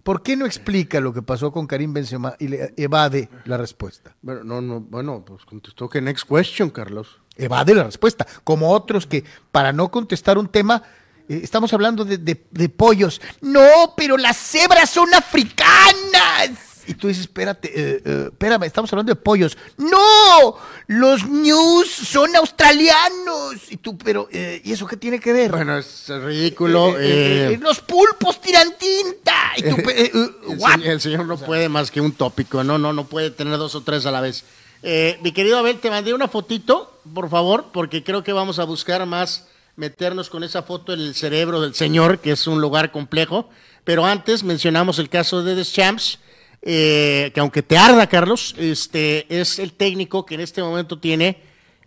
¿Por 0.03 0.23
qué 0.23 0.35
no 0.35 0.45
explica 0.45 0.99
lo 0.99 1.13
que 1.13 1.21
pasó 1.21 1.51
con 1.51 1.67
Karim 1.67 1.93
Benzema 1.93 2.35
y 2.39 2.47
le 2.47 2.73
evade 2.77 3.29
la 3.45 3.57
respuesta? 3.57 4.15
Bueno, 4.21 4.43
no, 4.43 4.61
no, 4.61 4.79
bueno, 4.79 5.23
pues 5.23 5.45
contestó 5.45 5.89
que 5.89 6.01
next 6.01 6.27
question, 6.27 6.69
Carlos. 6.69 7.21
Evade 7.41 7.73
la 7.73 7.83
respuesta, 7.83 8.27
como 8.43 8.71
otros 8.71 9.07
que 9.07 9.23
para 9.51 9.73
no 9.73 9.89
contestar 9.89 10.37
un 10.37 10.47
tema 10.47 10.83
eh, 11.31 11.39
estamos 11.43 11.71
hablando 11.73 12.03
de, 12.03 12.69
pollos. 12.69 13.21
No, 13.41 13.93
pero 13.95 14.17
las 14.17 14.37
cebras 14.37 14.89
son 14.89 15.13
africanas. 15.13 16.51
y 16.87 16.93
tú 16.93 17.07
dices, 17.07 17.23
espérate, 17.23 17.69
eh, 17.69 18.01
eh, 18.03 18.23
espérame, 18.31 18.63
estamos 18.63 18.91
hablando 18.91 19.11
de 19.11 19.15
pollos. 19.15 19.57
¡No! 19.77 20.57
Los 20.87 21.25
news 21.25 21.89
son 21.89 22.35
australianos. 22.35 23.71
Y 23.71 23.77
tú, 23.77 23.97
pero, 23.97 24.27
eh, 24.31 24.61
¿y 24.65 24.73
eso 24.73 24.85
qué 24.85 24.97
tiene 24.97 25.21
que 25.21 25.31
ver? 25.31 25.51
Bueno, 25.51 25.77
es 25.77 26.09
ridículo. 26.09 26.95
Eh, 26.99 27.57
los 27.61 27.79
pulpos 27.79 28.41
tiran 28.41 28.75
tinta. 28.77 29.53
Y 29.55 29.63
tú, 29.63 29.77
el, 29.95 30.11
señor, 30.59 30.81
el 30.83 31.01
señor 31.01 31.25
no 31.27 31.37
puede 31.37 31.69
más 31.69 31.91
que 31.91 32.01
un 32.01 32.11
tópico, 32.11 32.61
no, 32.65 32.77
no, 32.77 32.91
no 32.91 33.05
puede 33.05 33.31
tener 33.31 33.57
dos 33.57 33.73
o 33.75 33.81
tres 33.81 34.05
a 34.05 34.11
la 34.11 34.19
vez. 34.19 34.43
Eh, 34.83 35.19
mi 35.21 35.31
querido 35.31 35.57
Abel, 35.57 35.79
te 35.79 35.89
mandé 35.89 36.13
una 36.13 36.27
fotito, 36.27 36.99
por 37.13 37.29
favor, 37.29 37.67
porque 37.71 38.03
creo 38.03 38.23
que 38.23 38.33
vamos 38.33 38.59
a 38.59 38.63
buscar 38.63 39.05
más 39.05 39.47
meternos 39.75 40.29
con 40.29 40.43
esa 40.43 40.63
foto 40.63 40.93
en 40.93 40.99
el 40.99 41.15
cerebro 41.15 41.61
del 41.61 41.75
señor, 41.75 42.19
que 42.19 42.31
es 42.31 42.47
un 42.47 42.61
lugar 42.61 42.91
complejo. 42.91 43.49
Pero 43.83 44.05
antes 44.05 44.43
mencionamos 44.43 44.99
el 44.99 45.09
caso 45.09 45.43
de 45.43 45.55
Deschamps, 45.55 46.19
eh, 46.61 47.31
que 47.33 47.39
aunque 47.39 47.63
te 47.63 47.77
arda, 47.77 48.07
Carlos, 48.07 48.55
este 48.57 49.25
es 49.29 49.59
el 49.59 49.73
técnico 49.73 50.25
que 50.25 50.35
en 50.35 50.41
este 50.41 50.61
momento 50.61 50.99
tiene 50.99 51.37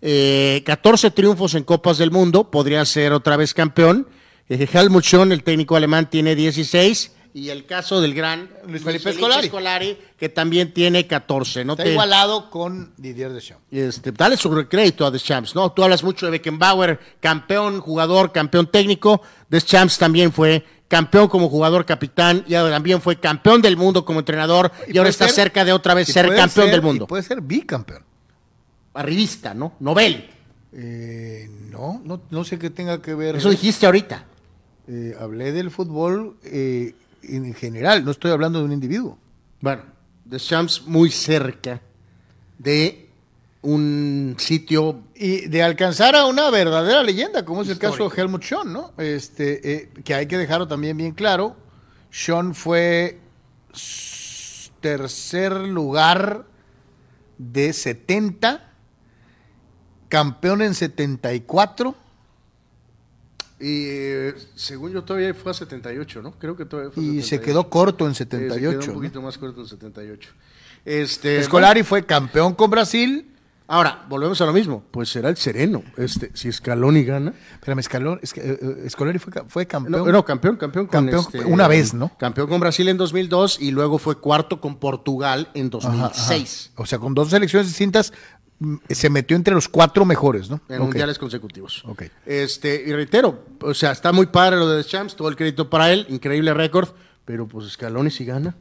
eh, 0.01 0.63
14 0.67 1.11
triunfos 1.13 1.55
en 1.55 1.65
Copas 1.65 1.99
del 1.99 2.11
Mundo, 2.11 2.51
podría 2.51 2.85
ser 2.85 3.13
otra 3.13 3.37
vez 3.37 3.55
campeón. 3.55 4.09
Eh, 4.49 4.69
Helmut 4.73 5.05
Schön, 5.05 5.33
el 5.33 5.43
técnico 5.43 5.77
alemán, 5.77 6.11
tiene 6.11 6.35
16. 6.35 7.13
Y 7.37 7.49
el 7.51 7.67
caso 7.67 8.01
del 8.01 8.15
gran 8.15 8.49
Luis 8.69 8.85
Felipe 8.85 9.13
Scolari. 9.13 9.99
que 10.17 10.29
también 10.29 10.73
tiene 10.73 11.07
14. 11.09 11.65
¿no? 11.65 11.73
Está 11.73 11.83
Te- 11.83 11.91
igualado 11.93 12.49
con 12.49 12.95
Didier 12.97 13.33
Deschamps. 13.33 13.65
este, 13.73 14.13
dale 14.13 14.37
su 14.37 14.49
crédito 14.69 15.05
a 15.05 15.11
Deschamps, 15.11 15.53
¿no? 15.55 15.73
Tú 15.73 15.83
hablas 15.83 16.05
mucho 16.05 16.27
de 16.27 16.31
Beckenbauer, 16.33 17.01
campeón, 17.19 17.81
jugador, 17.81 18.31
campeón 18.31 18.69
técnico. 18.71 19.21
Deschamps 19.49 19.99
también 19.99 20.33
fue 20.33 20.65
campeón 20.87 21.27
como 21.27 21.49
jugador 21.49 21.85
capitán 21.85 22.45
y 22.47 22.55
ahora 22.55 22.75
también 22.75 23.01
fue 23.01 23.19
campeón 23.19 23.61
del 23.61 23.77
mundo 23.77 24.05
como 24.05 24.21
entrenador 24.21 24.71
y, 24.87 24.97
ahora 24.99 25.11
está 25.11 25.27
ser- 25.27 25.35
cerca 25.35 25.65
de 25.65 25.73
otra 25.73 25.95
vez 25.95 26.07
ser 26.07 26.27
campeón 26.29 26.67
ser- 26.67 26.71
del 26.71 26.81
y 26.81 26.85
mundo. 26.85 27.07
puede 27.09 27.25
ser 27.25 27.41
bicampeón. 27.41 28.05
Arribista, 28.95 29.55
¿no? 29.55 29.75
Nobel. 29.81 30.31
Eh, 30.73 31.49
no, 31.71 32.01
no, 32.05 32.23
no 32.31 32.45
sé 32.45 32.61
qué 32.61 32.71
tenga 32.71 33.03
que 33.03 33.15
ver. 33.15 33.35
Eso 33.37 33.51
dijiste 33.51 33.87
ahorita. 33.87 34.25
Eh, 34.87 35.17
hablé 35.19 35.51
del 35.51 35.71
fútbol 35.71 36.37
eh, 36.45 36.95
en 37.29 37.55
general, 37.55 38.05
no 38.05 38.11
estoy 38.11 38.31
hablando 38.31 38.59
de 38.59 38.65
un 38.65 38.73
individuo. 38.73 39.19
Bueno, 39.61 39.83
Deschamps 40.25 40.83
muy 40.87 41.11
cerca 41.11 41.81
de 42.59 43.05
un 43.63 44.37
sitio 44.39 45.05
Y 45.15 45.49
de 45.49 45.63
alcanzar 45.63 46.15
a 46.15 46.27
una 46.27 46.51
verdadera 46.51 47.03
leyenda, 47.03 47.45
como 47.45 47.63
es 47.63 47.69
el 47.69 47.79
caso 47.79 48.09
de 48.09 48.21
Helmut 48.21 48.43
Schön, 48.43 48.73
¿no? 48.73 48.93
Este, 48.99 49.73
eh, 49.73 49.91
que 50.05 50.15
hay 50.15 50.27
que 50.27 50.37
dejarlo 50.37 50.69
también 50.69 50.97
bien 50.97 51.13
claro. 51.13 51.57
Schön 52.11 52.55
fue 52.55 53.19
tercer 54.81 55.53
lugar 55.53 56.45
de 57.39 57.73
70, 57.73 58.71
campeón 60.09 60.61
en 60.61 60.75
74. 60.75 61.95
Y 63.65 63.87
eh, 63.89 64.35
según 64.55 64.93
yo 64.93 65.05
todavía 65.05 65.33
fue 65.33 65.53
a 65.53 65.55
78, 65.55 66.21
¿no? 66.21 66.33
Creo 66.33 66.55
que 66.55 66.67
todavía 66.67 66.93
fue 66.93 67.03
a 67.03 67.07
Y 67.07 67.17
se 67.23 67.31
78. 67.39 67.45
quedó 67.47 67.71
corto 67.71 68.05
en 68.05 68.13
Eh, 68.13 68.15
se 68.15 68.27
quedó 68.29 68.55
78. 68.55 68.91
un 68.91 68.97
poquito 68.99 69.23
más 69.23 69.39
corto 69.39 69.63
en 69.63 69.69
78. 69.69 70.31
Este, 70.85 71.39
Escolari 71.39 71.83
fue 71.83 72.05
campeón 72.05 72.55
con 72.55 72.71
Brasil. 72.71 73.31
Ahora, 73.67 74.05
volvemos 74.11 74.39
a 74.43 74.45
lo 74.45 74.53
mismo. 74.53 74.85
Pues 74.91 75.09
será 75.09 75.31
el 75.31 75.39
sereno. 75.39 75.83
Este, 75.97 76.31
si 76.35 76.53
Scaloni 76.53 77.03
gana. 77.05 77.33
Espérame, 77.55 77.81
que, 78.35 78.41
eh, 78.43 78.59
eh, 78.61 78.83
Escolari 78.85 79.19
fue, 79.19 79.33
fue 79.49 79.67
campeón. 79.67 80.05
No, 80.05 80.13
no, 80.13 80.23
campeón, 80.23 80.57
campeón 80.59 80.87
con 80.87 80.93
Campeón 81.07 81.21
este, 81.21 81.45
una 81.47 81.67
vez, 81.67 81.95
¿no? 81.95 82.13
Campeón 82.19 82.49
con 82.49 82.61
Brasil 82.61 82.87
en 82.89 82.99
2002 82.99 83.63
y 83.63 83.71
luego 83.71 83.97
fue 83.99 84.19
cuarto 84.19 84.61
con 84.61 84.77
Portugal 84.77 85.49
en 85.55 85.71
Ajá, 85.73 85.89
ajá. 85.89 86.09
2006 86.09 86.73
O 86.77 86.85
sea, 86.85 86.99
con 86.99 87.15
dos 87.15 87.31
selecciones 87.31 87.69
distintas 87.69 88.13
se 88.89 89.11
metió 89.11 89.37
entre 89.37 89.55
los 89.55 89.69
cuatro 89.69 90.05
mejores, 90.05 90.49
¿no? 90.49 90.61
en 90.69 90.81
mundiales 90.81 91.19
consecutivos. 91.19 91.83
Ok. 91.87 92.05
Este, 92.25 92.83
y 92.87 92.93
reitero, 92.93 93.45
o 93.61 93.75
sea, 93.75 93.93
está 93.93 94.13
muy 94.13 94.27
padre 94.27 94.57
lo 94.57 94.69
de 94.69 94.77
Deschamps, 94.79 95.17
todo 95.17 95.29
el 95.29 95.37
crédito 95.37 95.69
para 95.69 95.93
él, 95.93 96.07
increíble 96.09 96.55
récord, 96.55 96.89
pero 97.25 97.47
pues 97.47 97.71
Scaloni 97.73 98.11
si 98.11 98.25
gana. 98.25 98.55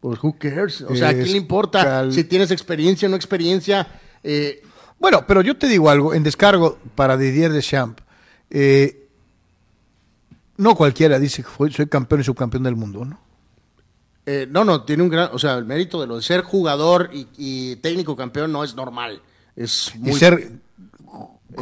Pues 0.00 0.22
who 0.22 0.36
cares? 0.38 0.82
O 0.82 0.94
sea, 0.94 1.08
¿a 1.08 1.12
quién 1.12 1.32
le 1.32 1.38
importa 1.38 2.10
si 2.10 2.24
tienes 2.24 2.50
experiencia 2.50 3.06
o 3.06 3.10
no 3.10 3.16
experiencia? 3.16 3.86
Eh, 4.22 4.62
Bueno, 4.98 5.24
pero 5.26 5.42
yo 5.42 5.56
te 5.56 5.68
digo 5.68 5.90
algo, 5.90 6.14
en 6.14 6.22
descargo 6.22 6.78
para 6.94 7.16
Didier 7.16 7.52
Deschamps, 7.52 8.02
eh, 8.50 9.08
no 10.56 10.74
cualquiera 10.74 11.18
dice 11.18 11.44
que 11.44 11.70
soy 11.70 11.86
campeón 11.86 12.20
y 12.20 12.24
subcampeón 12.24 12.64
del 12.64 12.76
mundo, 12.76 13.04
¿no? 13.04 13.20
Eh, 14.30 14.46
no, 14.50 14.62
no, 14.64 14.82
tiene 14.82 15.02
un 15.02 15.08
gran, 15.08 15.30
o 15.32 15.38
sea, 15.38 15.54
el 15.56 15.64
mérito 15.64 16.00
de 16.02 16.06
lo 16.06 16.16
de 16.16 16.22
ser 16.22 16.42
jugador 16.42 17.08
y, 17.12 17.26
y 17.38 17.76
técnico 17.76 18.14
campeón 18.14 18.52
no 18.52 18.62
es 18.62 18.74
normal. 18.74 19.22
Es 19.56 19.92
Y 19.94 19.98
muy 20.00 20.12
ser 20.12 20.50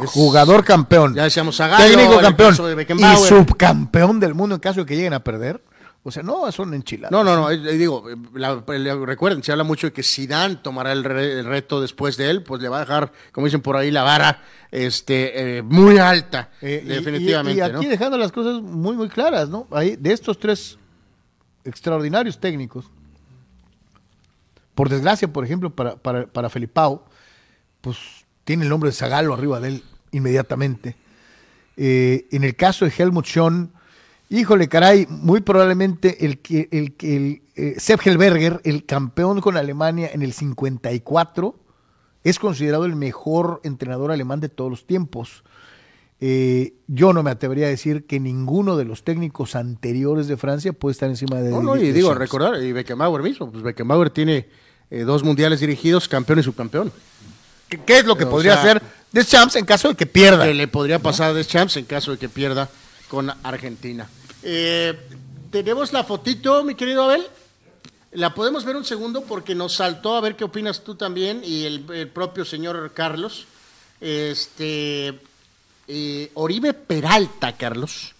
jugador 0.05 0.63
campeón, 0.63 1.15
Ya 1.15 1.23
decíamos 1.23 1.55
Zagallo, 1.57 1.95
técnico 1.97 2.19
campeón 2.19 2.53
y 2.53 3.15
subcampeón 3.27 4.19
del 4.19 4.33
mundo 4.33 4.55
en 4.55 4.61
caso 4.61 4.81
de 4.81 4.85
que 4.85 4.95
lleguen 4.95 5.13
a 5.13 5.23
perder. 5.23 5.63
O 6.03 6.11
sea, 6.11 6.23
no, 6.23 6.49
son 6.53 6.73
enchiladas. 6.73 7.11
No, 7.11 7.21
no, 7.23 7.35
no, 7.35 7.51
eh, 7.51 7.55
eh, 7.55 7.73
digo, 7.77 8.05
la- 8.33 8.63
la- 8.65 8.95
recuerden, 8.95 9.43
se 9.43 9.51
habla 9.51 9.65
mucho 9.65 9.87
de 9.87 9.93
que 9.93 10.03
Zidane 10.03 10.55
tomará 10.57 10.93
el, 10.93 11.03
re- 11.03 11.39
el 11.39 11.45
reto 11.45 11.81
después 11.81 12.15
de 12.15 12.29
él, 12.29 12.43
pues 12.43 12.61
le 12.61 12.69
va 12.69 12.77
a 12.77 12.79
dejar, 12.81 13.11
como 13.33 13.45
dicen 13.47 13.59
por 13.61 13.75
ahí, 13.75 13.91
la 13.91 14.03
vara 14.03 14.41
este, 14.71 15.57
eh, 15.57 15.61
muy 15.63 15.97
alta, 15.97 16.49
Eh, 16.61 16.81
y- 16.85 16.87
definitivamente, 16.87 17.57
y, 17.57 17.57
y 17.57 17.61
aquí 17.61 17.85
¿no? 17.85 17.89
dejando 17.89 18.17
las 18.17 18.31
cosas 18.31 18.61
muy, 18.61 18.95
muy 18.95 19.09
claras, 19.09 19.49
¿no? 19.49 19.67
Ahí, 19.71 19.97
de 19.97 20.13
estos 20.13 20.39
tres 20.39 20.77
extraordinarios 21.67 22.39
técnicos, 22.39 22.89
por 24.75 24.89
desgracia, 24.89 25.27
por 25.27 25.43
ejemplo, 25.43 25.71
para, 25.71 25.95
para, 25.95 26.27
para 26.27 26.49
Felipao, 26.49 27.05
pues 27.81 27.97
tiene 28.43 28.63
el 28.63 28.69
nombre 28.69 28.89
de 28.89 28.95
Zagalo 28.95 29.33
arriba 29.33 29.59
de 29.59 29.69
él 29.69 29.83
inmediatamente. 30.11 30.95
Eh, 31.75 32.27
en 32.31 32.43
el 32.43 32.55
caso 32.55 32.85
de 32.85 32.93
Helmut 32.95 33.25
Schön, 33.25 33.71
híjole, 34.29 34.67
caray, 34.67 35.07
muy 35.09 35.41
probablemente 35.41 36.25
el 36.25 36.39
que 36.39 36.69
el, 36.71 36.95
el 37.01 37.41
eh, 37.55 37.75
Sepp 37.79 38.05
Helberger, 38.05 38.61
el 38.63 38.85
campeón 38.85 39.41
con 39.41 39.57
Alemania 39.57 40.09
en 40.13 40.21
el 40.21 40.33
54, 40.33 41.55
es 42.23 42.39
considerado 42.39 42.85
el 42.85 42.95
mejor 42.95 43.61
entrenador 43.63 44.11
alemán 44.11 44.39
de 44.39 44.49
todos 44.49 44.69
los 44.69 44.85
tiempos. 44.85 45.43
Eh, 46.19 46.73
yo 46.87 47.13
no 47.13 47.21
me 47.21 47.29
atrevería 47.29 47.67
a 47.67 47.69
decir 47.69 48.05
que 48.07 48.19
ninguno 48.19 48.75
de 48.75 48.85
los 48.85 49.03
técnicos 49.03 49.55
anteriores 49.55 50.27
de 50.27 50.35
Francia 50.35 50.73
puede 50.73 50.93
estar 50.93 51.09
encima 51.09 51.37
de 51.37 51.51
No, 51.51 51.61
no, 51.61 51.77
y 51.77 51.91
digo, 51.91 52.13
recordar, 52.15 52.61
y 52.63 52.71
Beckenbauer 52.71 53.21
mismo, 53.21 53.51
pues 53.51 53.63
Beckenbauer 53.63 54.09
tiene 54.09 54.47
eh, 54.89 55.01
dos 55.01 55.23
mundiales 55.23 55.59
dirigidos, 55.59 56.07
campeón 56.07 56.39
y 56.39 56.43
subcampeón. 56.43 56.91
¿Qué, 57.69 57.77
qué 57.79 57.99
es 57.99 58.05
lo 58.05 58.17
que 58.17 58.23
O 58.23 58.29
podría 58.29 58.53
sea, 58.53 58.61
hacer 58.61 58.81
Deschamps 59.11 59.55
en 59.57 59.65
caso 59.65 59.89
de 59.89 59.95
que 59.95 60.07
pierda? 60.07 60.45
que 60.45 60.53
le 60.55 60.67
podría 60.67 60.99
pasar 60.99 61.31
a 61.31 61.33
Deschamps 61.33 61.77
en 61.77 61.85
caso 61.85 62.11
de 62.11 62.17
que 62.17 62.29
pierda 62.29 62.67
con 63.09 63.29
Argentina. 63.43 64.09
Eh, 64.41 64.97
Tenemos 65.51 65.93
la 65.93 66.03
fotito, 66.03 66.63
mi 66.63 66.73
querido 66.75 67.03
Abel. 67.03 67.21
La 68.13 68.33
podemos 68.33 68.65
ver 68.65 68.75
un 68.75 68.85
segundo 68.85 69.21
porque 69.23 69.53
nos 69.53 69.75
saltó 69.75 70.15
a 70.15 70.21
ver 70.21 70.35
qué 70.35 70.45
opinas 70.45 70.83
tú 70.83 70.95
también 70.95 71.41
y 71.43 71.65
el, 71.65 71.85
el 71.93 72.07
propio 72.07 72.43
señor 72.43 72.91
Carlos. 72.93 73.45
Este 74.01 75.19
eh, 75.87 76.31
Oribe 76.33 76.73
Peralta, 76.73 77.55
Carlos. 77.55 78.13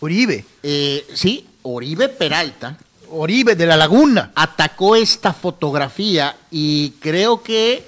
Oribe, 0.00 0.44
Eh, 0.62 1.06
sí, 1.14 1.46
Oribe 1.62 2.08
Peralta 2.08 2.76
Oribe 3.08 3.54
de 3.54 3.66
la 3.66 3.76
Laguna. 3.76 4.32
atacó 4.34 4.96
esta 4.96 5.32
fotografía 5.32 6.36
y 6.50 6.90
creo 7.00 7.42
que 7.42 7.86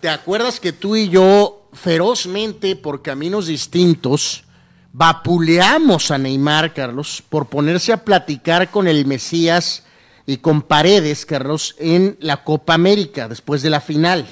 te 0.00 0.08
acuerdas 0.08 0.58
que 0.58 0.72
tú 0.72 0.96
y 0.96 1.08
yo 1.08 1.68
ferozmente 1.72 2.74
por 2.76 3.02
caminos 3.02 3.46
distintos 3.46 4.44
vapuleamos 4.92 6.10
a 6.10 6.18
Neymar, 6.18 6.74
Carlos, 6.74 7.22
por 7.28 7.46
ponerse 7.46 7.92
a 7.92 8.04
platicar 8.04 8.70
con 8.70 8.88
el 8.88 9.06
Mesías 9.06 9.84
y 10.26 10.38
con 10.38 10.62
Paredes, 10.62 11.24
Carlos, 11.24 11.76
en 11.78 12.16
la 12.20 12.42
Copa 12.42 12.74
América 12.74 13.28
después 13.28 13.62
de 13.62 13.70
la 13.70 13.80
final. 13.80 14.26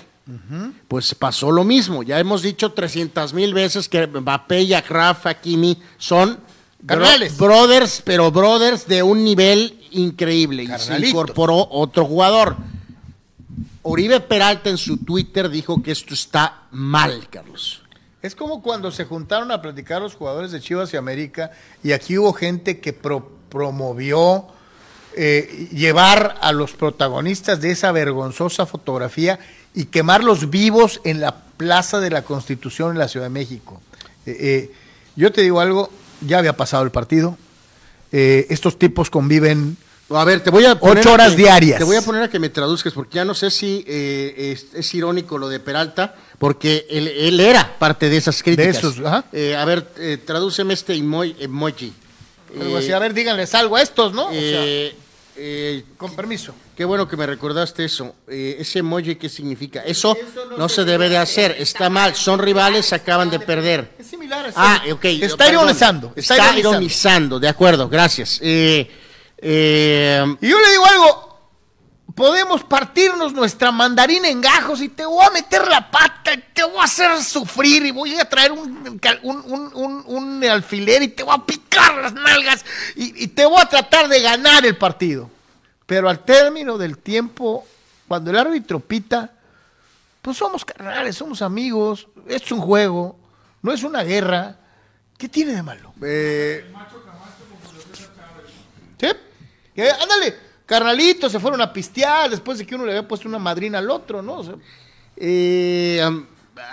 Pues 0.89 1.14
pasó 1.14 1.53
lo 1.53 1.62
mismo. 1.64 2.03
Ya 2.03 2.18
hemos 2.18 2.43
dicho 2.43 2.72
300 2.72 3.33
mil 3.33 3.55
veces 3.55 3.89
que 3.89 4.07
Mbappé 4.07 4.62
y 4.62 4.74
Akraf 4.74 5.24
Hakimi 5.27 5.81
son 5.99 6.39
bro- 6.83 6.99
brothers, 7.39 8.03
pero 8.05 8.31
brothers 8.33 8.87
de 8.89 9.03
un 9.03 9.22
nivel 9.24 9.81
increíble. 9.93 10.64
Y 10.64 10.66
se 10.79 10.93
incorporó 11.11 11.68
otro 11.70 12.05
jugador. 12.07 12.57
Oribe 13.83 14.18
Peralta 14.20 14.68
en 14.68 14.79
su 14.79 14.97
Twitter 14.99 15.49
dijo 15.49 15.81
que 15.83 15.93
esto 15.93 16.12
está 16.14 16.62
mal, 16.72 17.29
Carlos. 17.31 17.83
Es 18.20 18.35
como 18.35 18.61
cuando 18.62 18.91
se 18.91 19.05
juntaron 19.05 19.53
a 19.53 19.62
platicar 19.62 20.03
los 20.03 20.16
jugadores 20.16 20.51
de 20.51 20.61
Chivas 20.61 20.93
y 20.93 20.97
América 20.97 21.53
y 21.85 21.93
aquí 21.93 22.18
hubo 22.18 22.33
gente 22.33 22.81
que 22.81 22.93
pro- 22.93 23.31
promovió 23.49 24.49
eh, 25.16 25.68
llevar 25.72 26.37
a 26.41 26.51
los 26.53 26.72
protagonistas 26.72 27.61
de 27.61 27.70
esa 27.70 27.93
vergonzosa 27.93 28.66
fotografía 28.66 29.39
y 29.77 29.85
quemarlos 29.85 30.51
vivos 30.51 31.01
en 31.05 31.20
la 31.20 31.37
Plaza 31.57 32.01
de 32.01 32.11
la 32.11 32.22
Constitución 32.22 32.91
en 32.93 32.99
la 32.99 33.07
Ciudad 33.09 33.27
de 33.27 33.31
México. 33.31 33.81
Eh, 34.27 34.37
eh, 34.41 34.72
yo 35.14 35.31
te 35.33 35.43
digo 35.43 35.61
algo, 35.61 35.91
ya 36.20 36.39
había 36.39 36.57
pasado 36.57 36.83
el 36.83 36.91
partido, 36.91 37.39
eh, 38.12 38.47
estos 38.51 38.79
tipos 38.79 39.09
conviven 39.11 39.77
A 40.11 40.24
ver, 40.24 40.41
te 40.41 40.51
voy 40.51 40.64
a 40.64 40.79
poner 40.79 40.99
Ocho 40.99 41.11
a 41.11 41.12
horas 41.14 41.31
que- 41.33 41.39
diarias. 41.43 41.79
Te 41.79 41.85
voy 41.85 41.97
a 41.97 42.03
poner 42.03 42.22
a 42.22 42.29
que 42.31 42.39
me 42.39 42.49
traduzcas, 42.49 42.93
porque 42.93 43.16
ya 43.16 43.24
no 43.24 43.35
sé 43.35 43.51
si 43.51 43.85
eh, 43.89 44.53
es, 44.55 44.66
es 44.74 44.95
irónico 44.95 45.37
lo 45.39 45.49
de 45.49 45.59
Peralta, 45.61 46.14
porque 46.39 46.87
él, 46.91 47.09
él 47.09 47.41
era 47.41 47.77
parte 47.79 48.09
de 48.09 48.16
esas 48.18 48.43
críticas. 48.43 48.77
esos, 48.77 49.01
ajá. 49.01 49.24
Eh, 49.33 49.57
a 49.57 49.64
ver, 49.64 49.91
eh, 49.99 50.18
tradúceme 50.24 50.74
este 50.74 50.95
emo- 50.95 51.24
emoji. 51.41 51.93
Eh, 52.55 52.74
así, 52.79 52.93
a 52.93 52.99
ver, 53.01 53.12
díganles 53.14 53.53
algo 53.55 53.77
a 53.77 53.83
estos, 53.83 54.12
¿no? 54.12 54.29
O 54.29 54.33
sea, 54.33 54.64
eh, 55.37 55.84
con 55.97 56.14
permiso. 56.14 56.55
Qué 56.76 56.84
bueno 56.84 57.07
que 57.09 57.16
me 57.16 57.26
recordaste 57.26 57.84
eso. 57.84 58.14
Eh, 58.28 58.57
ese 58.59 58.80
emoji, 58.80 59.16
¿qué 59.16 59.28
significa? 59.28 59.82
Eso 59.82 60.16
no 60.59 60.68
se 60.68 60.84
debe 60.84 61.09
de 61.09 61.16
hacer. 61.18 61.57
Está 61.59 61.89
mal. 61.91 62.14
Son 62.14 62.39
rivales, 62.39 62.93
acaban 62.93 63.30
de 63.30 63.41
perder. 63.41 63.93
Es 63.99 64.07
similar 64.09 64.47
a 64.47 64.53
Ah, 64.57 64.82
ok. 64.93 65.05
Está 65.05 65.37
perdón. 65.37 65.55
ironizando. 65.64 66.12
Está, 66.16 66.59
ironizando. 66.59 67.39
de 67.41 67.49
acuerdo, 67.49 67.89
gracias. 67.89 68.39
Eh, 68.43 68.91
eh, 69.39 70.24
Y 70.41 70.49
yo 70.49 70.61
le 70.61 70.70
digo 70.70 70.84
algo, 70.87 71.26
podemos 72.17 72.64
partirnos 72.64 73.33
nuestra 73.35 73.71
mandarina 73.71 74.27
en 74.29 74.41
gajos 74.41 74.81
y 74.81 74.89
te 74.89 75.05
voy 75.05 75.25
a 75.25 75.31
meter 75.31 75.69
la 75.69 75.89
pata, 75.91 76.33
y 76.33 76.39
te 76.55 76.64
voy 76.64 76.79
a 76.79 76.85
hacer 76.85 77.23
sufrir 77.23 77.85
y 77.85 77.91
voy 77.93 78.19
a 78.19 78.29
traer 78.29 78.51
un, 78.53 78.99
un, 79.23 79.71
un- 79.75 80.03
un- 80.07 80.45
alfiler 80.45 81.03
y 81.03 81.09
te 81.09 81.23
voy 81.23 81.35
a 81.37 81.45
picar 81.45 81.95
las 82.03 82.14
nalgas 82.14 82.64
y, 82.97 83.23
y 83.25 83.27
te 83.29 83.45
voy 83.45 83.61
a 83.61 83.67
tratar 83.69 84.09
de 84.09 84.21
ganar 84.23 84.64
el 84.64 84.77
partido. 84.79 85.31
Pero 85.85 86.09
al 86.09 86.25
término 86.25 86.79
del 86.79 86.99
tiempo, 86.99 87.67
cuando 88.09 88.31
el 88.31 88.39
árbitro 88.39 88.81
pita, 88.81 89.31
pues 90.23 90.37
somos 90.39 90.64
carnales, 90.64 91.17
somos 91.17 91.43
amigos, 91.43 92.09
es 92.27 92.51
un 92.51 92.61
juego, 92.61 93.19
no 93.62 93.73
es 93.73 93.83
una 93.85 94.03
guerra. 94.03 94.57
¿Qué 95.19 95.29
tiene 95.29 95.53
de 95.53 95.62
malo? 95.62 95.93
eh, 96.03 96.64
¿Sí? 98.99 99.07
Ándale, 100.03 100.46
carnalitos 100.67 101.33
se 101.33 101.41
fueron 101.41 101.61
a 101.62 101.73
pistear 101.73 102.29
después 102.29 102.59
de 102.59 102.67
que 102.67 102.75
uno 102.75 102.85
le 102.85 102.91
había 102.91 103.09
puesto 103.09 103.29
una 103.29 103.39
madrina 103.39 103.79
al 103.79 103.91
otro, 103.91 104.21
¿no? 104.21 104.35
O 104.41 104.45
sea, 104.45 104.55
eh, 105.17 106.03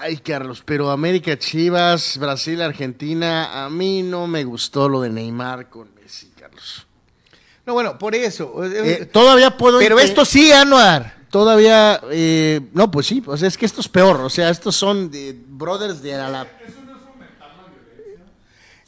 ay, 0.01 0.17
Carlos, 0.17 0.63
pero 0.65 0.89
América, 0.89 1.37
Chivas, 1.37 2.17
Brasil, 2.17 2.61
Argentina, 2.61 3.63
a 3.63 3.69
mí 3.69 4.01
no 4.01 4.27
me 4.27 4.43
gustó 4.43 4.89
lo 4.89 5.01
de 5.01 5.09
Neymar 5.09 5.69
con 5.69 5.93
Messi, 5.95 6.31
Carlos. 6.37 6.85
no, 7.65 7.73
bueno, 7.73 7.97
por 7.97 8.15
eso. 8.15 8.65
Eh, 8.65 9.05
todavía 9.05 9.55
puedo. 9.55 9.79
pero 9.79 9.99
esto 9.99 10.25
sí, 10.25 10.51
Anuar. 10.51 11.23
Todavía, 11.29 11.99
eh, 12.11 12.61
no, 12.73 12.91
pues 12.91 13.07
sí, 13.07 13.23
o 13.25 13.35
sea, 13.35 13.47
es 13.47 13.57
que 13.57 13.65
esto 13.65 13.81
es 13.81 13.87
peor, 13.87 14.21
o 14.21 14.29
sea, 14.29 14.51
estos 14.51 14.75
son 14.75 15.09
de 15.09 15.35
brothers 15.35 15.99
de 16.03 16.11
la... 16.15 16.47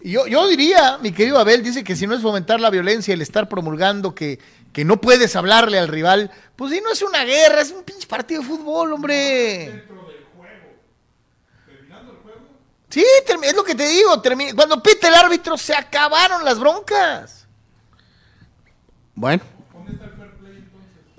Yo, 0.04 0.28
yo 0.28 0.48
diría, 0.48 1.00
mi 1.02 1.12
querido 1.12 1.40
Abel, 1.40 1.64
dice 1.64 1.84
que 1.84 1.96
si 1.96 2.06
no 2.06 2.14
es 2.14 2.22
fomentar 2.22 2.60
la 2.60 2.70
violencia, 2.70 3.16
el 3.16 3.24
estar 3.24 3.50
promulgando 3.50 4.14
que, 4.14 4.38
que 4.76 4.84
no 4.84 5.00
puedes 5.00 5.34
hablarle 5.38 5.80
al 5.80 5.88
rival, 5.88 6.30
pues 6.58 6.74
si 6.74 6.82
no 6.82 6.92
es 6.92 7.02
una 7.02 7.24
guerra, 7.24 7.62
es 7.62 7.72
un 7.72 7.84
pinche 7.86 8.06
partido 8.06 8.42
de 8.42 8.48
fútbol, 8.50 8.92
hombre. 8.92 9.86
Sí, 12.90 13.06
termi- 13.26 13.46
es 13.46 13.56
lo 13.56 13.64
que 13.64 13.74
te 13.74 13.88
digo, 13.88 14.22
cuando 14.54 14.84
pite 14.84 15.08
el 15.08 15.14
árbitro 15.16 15.58
se 15.58 15.74
acabaron 15.74 16.44
las 16.44 16.60
broncas. 16.60 17.48
Bueno. 19.16 19.42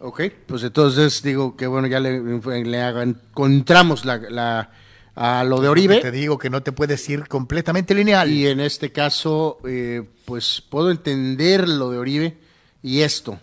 Ok, 0.01 0.21
pues 0.47 0.63
entonces 0.63 1.23
digo 1.23 1.57
que 1.57 1.67
bueno, 1.67 1.87
ya 1.89 1.99
le, 1.99 2.17
encontramos 2.17 4.05
la, 4.05 4.19
la- 4.19 4.71
a 5.15 5.45
lo 5.45 5.63
de 5.63 5.69
Oribe. 5.69 6.01
Te 6.03 6.11
digo 6.11 6.37
que 6.37 6.51
no 6.51 6.63
te 6.63 6.73
puedes 6.73 7.09
ir 7.09 7.27
completamente 7.27 7.95
lineal. 7.95 8.31
Y 8.31 8.49
en 8.49 8.61
este 8.61 8.93
caso, 8.93 9.59
eh, 9.67 10.03
pues 10.27 10.63
puedo 10.69 10.91
entender 10.91 11.67
lo 11.67 11.91
de 11.91 11.97
Oribe 11.99 12.46
y 12.83 13.03
esto. 13.03 13.39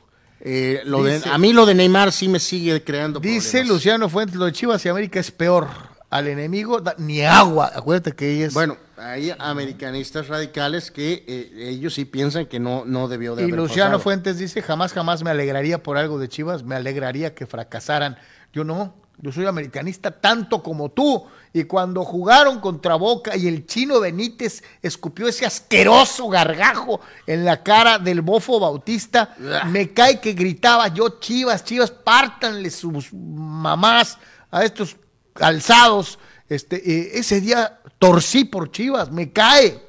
Eh, 0.45 0.81
lo 0.85 1.03
de- 1.03 1.21
a 1.31 1.37
mí 1.37 1.53
lo 1.53 1.65
de 1.65 1.73
Neymar 1.73 2.11
sí 2.11 2.27
me 2.27 2.39
sigue 2.39 2.83
creando 2.83 3.19
Dice 3.19 3.49
problemas. 3.59 3.69
Luciano 3.69 4.09
Fuentes, 4.09 4.35
lo 4.35 4.45
de 4.45 4.51
Chivas 4.51 4.85
y 4.85 4.89
América 4.89 5.19
es 5.19 5.31
peor. 5.31 5.67
Al 6.09 6.27
enemigo 6.27 6.79
da- 6.79 6.95
ni 6.99 7.21
agua. 7.23 7.71
Acuérdate 7.73 8.11
que 8.11 8.35
ella 8.35 8.45
es... 8.47 8.53
Bueno, 8.53 8.77
hay 8.97 9.33
americanistas 9.39 10.27
radicales 10.27 10.91
que 10.91 11.23
eh, 11.27 11.69
ellos 11.69 11.93
sí 11.95 12.05
piensan 12.05 12.45
que 12.45 12.59
no, 12.59 12.83
no 12.85 13.07
debió 13.07 13.35
de 13.35 13.43
y 13.43 13.45
haber 13.45 13.55
Luciano 13.55 13.91
pasado. 13.91 13.99
Fuentes 14.03 14.37
dice, 14.37 14.61
jamás, 14.61 14.93
jamás 14.93 15.23
me 15.23 15.31
alegraría 15.31 15.81
por 15.81 15.97
algo 15.97 16.19
de 16.19 16.27
Chivas, 16.29 16.63
me 16.63 16.75
alegraría 16.75 17.33
que 17.33 17.47
fracasaran. 17.47 18.17
Yo 18.53 18.63
no, 18.63 18.93
yo 19.17 19.31
soy 19.31 19.45
americanista 19.45 20.11
tanto 20.11 20.61
como 20.61 20.89
tú. 20.89 21.25
Y 21.53 21.65
cuando 21.65 22.03
jugaron 22.03 22.59
contra 22.59 22.95
Boca 22.95 23.37
y 23.37 23.47
el 23.47 23.65
chino 23.67 23.99
Benítez 23.99 24.63
escupió 24.81 25.27
ese 25.27 25.45
asqueroso 25.45 26.27
gargajo 26.27 26.99
en 27.27 27.45
la 27.45 27.61
cara 27.61 27.99
del 27.99 28.21
bofo 28.21 28.59
Bautista, 28.59 29.35
me 29.67 29.93
cae 29.93 30.19
que 30.19 30.33
gritaba 30.33 30.87
yo, 30.87 31.19
Chivas, 31.19 31.63
Chivas, 31.63 31.91
pártanle 31.91 32.71
sus 32.71 33.13
mamás 33.13 34.17
a 34.49 34.65
estos 34.65 34.97
alzados. 35.35 36.17
Este, 36.49 36.77
eh, 36.77 37.11
ese 37.13 37.39
día 37.39 37.79
torcí 37.99 38.45
por 38.45 38.71
Chivas, 38.71 39.11
me 39.11 39.31
cae. 39.31 39.79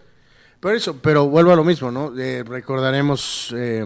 Por 0.60 0.74
eso, 0.74 0.98
pero 1.00 1.28
vuelvo 1.28 1.52
a 1.52 1.56
lo 1.56 1.64
mismo, 1.64 1.90
¿no? 1.90 2.12
Eh, 2.18 2.42
recordaremos 2.42 3.54
eh, 3.56 3.84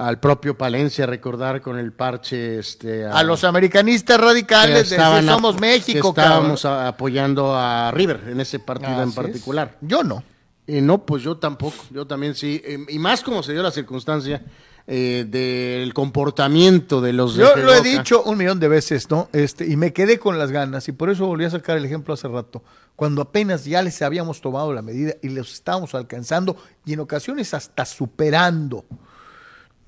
al 0.00 0.18
propio 0.18 0.56
Palencia, 0.56 1.04
recordar 1.04 1.60
con 1.60 1.78
el 1.78 1.92
parche 1.92 2.58
este, 2.58 3.04
A 3.04 3.22
los 3.22 3.44
americanistas 3.44 4.18
radicales 4.18 4.88
de 4.88 4.96
estaban 4.96 5.26
somos 5.26 5.60
México, 5.60 6.14
que 6.14 6.20
estábamos 6.20 6.62
cabrón. 6.62 6.86
apoyando 6.86 7.54
a 7.54 7.90
River 7.90 8.22
en 8.28 8.40
ese 8.40 8.58
partido 8.60 9.02
en 9.02 9.10
es. 9.10 9.14
particular. 9.14 9.76
Yo 9.82 10.02
no. 10.02 10.24
Eh, 10.66 10.80
no, 10.80 11.04
pues 11.04 11.22
yo 11.22 11.36
tampoco, 11.36 11.84
yo 11.90 12.06
también 12.06 12.34
sí, 12.34 12.62
eh, 12.64 12.78
y 12.88 12.98
más 12.98 13.22
como 13.22 13.42
se 13.42 13.52
dio 13.52 13.62
la 13.62 13.72
circunstancia 13.72 14.42
eh, 14.86 15.26
del 15.28 15.92
comportamiento 15.92 17.00
de 17.00 17.12
los 17.12 17.36
de 17.36 17.42
Yo 17.42 17.56
lo 17.56 17.74
he 17.74 17.82
dicho 17.82 18.22
un 18.22 18.38
millón 18.38 18.58
de 18.58 18.68
veces, 18.68 19.10
¿no? 19.10 19.28
Este, 19.32 19.66
y 19.66 19.76
me 19.76 19.92
quedé 19.92 20.18
con 20.18 20.38
las 20.38 20.50
ganas, 20.50 20.88
y 20.88 20.92
por 20.92 21.10
eso 21.10 21.26
volví 21.26 21.44
a 21.44 21.50
sacar 21.50 21.76
el 21.76 21.84
ejemplo 21.84 22.14
hace 22.14 22.28
rato. 22.28 22.62
Cuando 22.96 23.20
apenas 23.20 23.64
ya 23.64 23.82
les 23.82 24.00
habíamos 24.00 24.40
tomado 24.40 24.72
la 24.72 24.80
medida 24.80 25.14
y 25.22 25.28
los 25.28 25.52
estábamos 25.52 25.94
alcanzando, 25.94 26.56
y 26.86 26.94
en 26.94 27.00
ocasiones 27.00 27.52
hasta 27.52 27.84
superando. 27.84 28.84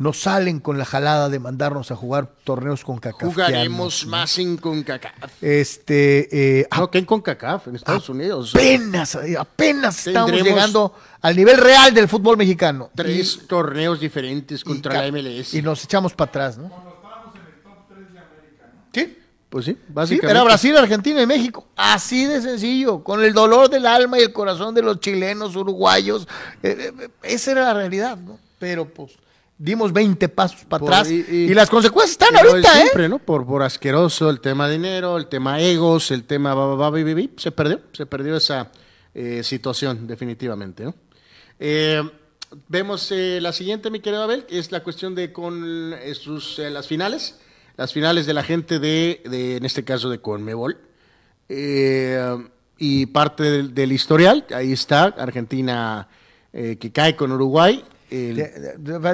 Nos 0.03 0.19
salen 0.21 0.59
con 0.59 0.79
la 0.79 0.85
jalada 0.85 1.29
de 1.29 1.39
mandarnos 1.39 1.93
a 1.93 1.97
jugar 1.97 2.29
torneos 2.43 2.83
con 2.83 2.99
CACAF. 2.99 3.33
Jugaremos 3.33 4.05
más 4.07 4.37
en 4.39 4.57
CONCACAF. 4.57 5.41
Este, 5.41 6.59
eh, 6.61 6.69
No, 6.77 6.91
que 6.91 6.99
en 6.99 7.05
CONCACAF, 7.05 7.69
en 7.69 7.77
Estados 7.77 8.09
Unidos. 8.09 8.53
apenas, 8.53 9.15
eh, 9.15 9.37
apenas 9.39 10.05
estamos 10.05 10.33
llegando 10.33 10.93
al 11.21 11.37
nivel 11.37 11.57
real 11.57 11.95
del 11.95 12.09
fútbol 12.09 12.37
mexicano. 12.37 12.91
Tres 12.97 13.47
torneos 13.47 14.01
diferentes 14.01 14.65
contra 14.65 14.95
la 14.95 15.07
MLS. 15.13 15.55
Y 15.55 15.63
nos 15.63 15.85
echamos 15.85 16.15
para 16.15 16.29
atrás, 16.31 16.59
¿no? 16.59 16.69
Sí. 18.93 19.19
Pues 19.49 19.67
sí, 19.67 19.73
Sí, 19.73 19.79
básicamente. 19.87 20.31
era 20.33 20.43
Brasil, 20.43 20.77
Argentina 20.77 21.23
y 21.23 21.27
México. 21.29 21.69
Así 21.77 22.25
de 22.25 22.43
sencillo, 22.43 23.05
con 23.05 23.23
el 23.23 23.33
dolor 23.33 23.71
del 23.71 23.87
alma 23.87 24.19
y 24.19 24.23
el 24.23 24.33
corazón 24.33 24.75
de 24.75 24.83
los 24.83 24.99
chilenos, 24.99 25.55
uruguayos. 25.55 26.27
Eh, 26.61 26.93
eh, 26.99 27.09
esa 27.23 27.53
era 27.53 27.67
la 27.67 27.75
realidad, 27.75 28.17
¿no? 28.17 28.41
Pero 28.59 28.89
pues 28.89 29.13
dimos 29.65 29.93
20 29.93 30.29
pasos 30.29 30.65
para 30.65 30.81
Por- 30.81 30.93
atrás 30.93 31.11
y- 31.11 31.25
y, 31.29 31.37
y- 31.51 31.55
las 31.55 31.71
consecuencias 31.71 32.13
están 32.21 32.37
ahorita, 32.37 32.69
¿eh? 32.79 32.83
siempre, 32.83 33.09
¿no? 33.09 33.19
Por, 33.19 33.47
por 33.47 33.63
asqueroso, 33.63 34.29
el 34.29 34.41
tema 34.41 34.69
dinero, 34.69 35.17
el 35.17 35.27
tema 35.29 35.61
egos, 35.61 36.11
el 36.11 36.25
tema 36.25 36.55
se 37.37 37.53
perdió, 37.53 37.81
se 37.93 38.07
perdió 38.07 38.37
esa 38.37 38.71
eh, 39.15 39.43
situación 39.45 40.07
definitivamente, 40.07 40.85
¿no? 40.85 40.95
Eh, 41.61 42.03
vemos 42.69 43.11
eh, 43.13 43.39
la 43.41 43.53
siguiente, 43.53 43.89
mi 43.91 44.01
querido 44.01 44.23
Abel, 44.25 44.47
que 44.47 44.59
es 44.59 44.73
la 44.73 44.83
cuestión 44.83 45.15
de 45.15 45.33
con 45.33 45.95
eh, 45.95 46.15
sus, 46.15 46.59
eh, 46.59 46.71
las 46.71 46.87
finales, 46.89 47.39
las 47.77 47.93
finales 47.93 48.27
de 48.27 48.35
la 48.35 48.43
gente 48.43 48.79
de, 48.81 49.23
de, 49.31 49.57
en 49.59 49.65
este 49.65 49.85
caso 49.85 50.11
de 50.11 50.21
Conmebol, 50.21 50.79
Eh, 51.49 52.37
y 52.79 53.07
parte 53.07 53.45
del, 53.45 53.75
del 53.75 53.93
historial, 53.93 54.45
ahí 54.55 54.73
está, 54.73 55.05
Argentina 55.05 56.09
eh, 56.53 56.79
que 56.81 56.91
cae 56.91 57.15
con 57.15 57.31
Uruguay, 57.31 57.85
el- 58.13 58.37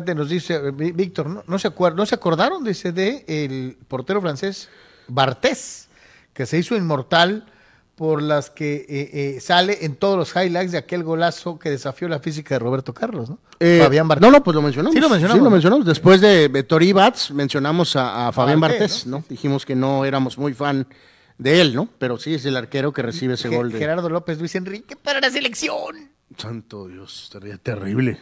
De- 0.05 0.15
nos 0.15 0.29
dice 0.29 0.61
Ví- 0.73 0.93
Víctor, 0.95 1.29
¿no, 1.29 1.45
no 1.47 1.59
se 1.59 1.69
acuer- 1.69 1.95
¿no 1.95 2.05
se 2.07 2.15
acordaron? 2.15 2.65
Dice 2.65 2.93
de 2.93 3.25
el 3.29 3.77
portero 3.89 4.21
francés 4.21 4.69
Bartés, 5.09 5.89
que 6.33 6.47
se 6.47 6.59
hizo 6.59 6.77
inmortal 6.77 7.47
por 7.95 8.23
las 8.23 8.49
que 8.51 8.87
eh, 8.89 9.11
eh, 9.37 9.41
sale 9.41 9.79
en 9.85 9.97
todos 9.97 10.17
los 10.17 10.37
highlights 10.37 10.71
de 10.71 10.79
aquel 10.79 11.03
golazo 11.03 11.59
que 11.59 11.69
desafió 11.71 12.07
la 12.09 12.21
física 12.21 12.55
de 12.55 12.61
Roberto 12.61 12.95
Carlos, 12.95 13.29
¿no? 13.29 13.39
Eh, 13.59 13.81
Fabián 13.83 14.07
Bartés. 14.07 14.23
No, 14.25 14.31
no, 14.31 14.45
pues 14.45 14.55
lo 14.55 14.63
mencionamos. 14.63 14.95
Sí 14.95 15.01
lo 15.01 15.09
mencionamos. 15.09 15.39
Sí 15.41 15.45
lo 15.45 15.51
mencionamos. 15.51 15.85
Después 15.87 16.21
de 16.21 16.49
Tori 16.63 16.93
Bats, 16.93 17.33
mencionamos 17.33 17.97
a, 17.97 18.29
a 18.29 18.33
Fabián 18.33 18.61
Bartés, 18.61 18.81
Bartés, 18.81 19.07
¿no? 19.09 19.25
Dijimos 19.29 19.67
que 19.67 19.75
no 19.75 20.05
éramos 20.05 20.39
muy 20.39 20.55
fan 20.55 20.87
de 21.39 21.61
él, 21.61 21.75
¿no? 21.75 21.89
Pero 21.99 22.19
sí 22.19 22.35
es 22.35 22.45
el 22.45 22.57
arquero 22.57 22.93
que 22.93 23.03
recibe 23.03 23.35
ese 23.35 23.49
gol 23.49 23.73
de... 23.73 23.79
Gerardo 23.79 24.09
López 24.09 24.39
Luis 24.39 24.55
Enrique 24.55 24.95
para 24.95 25.21
la 25.21 25.31
selección. 25.31 26.11
Santo 26.37 26.87
Dios, 26.87 27.23
estaría 27.25 27.59
terrible. 27.59 28.21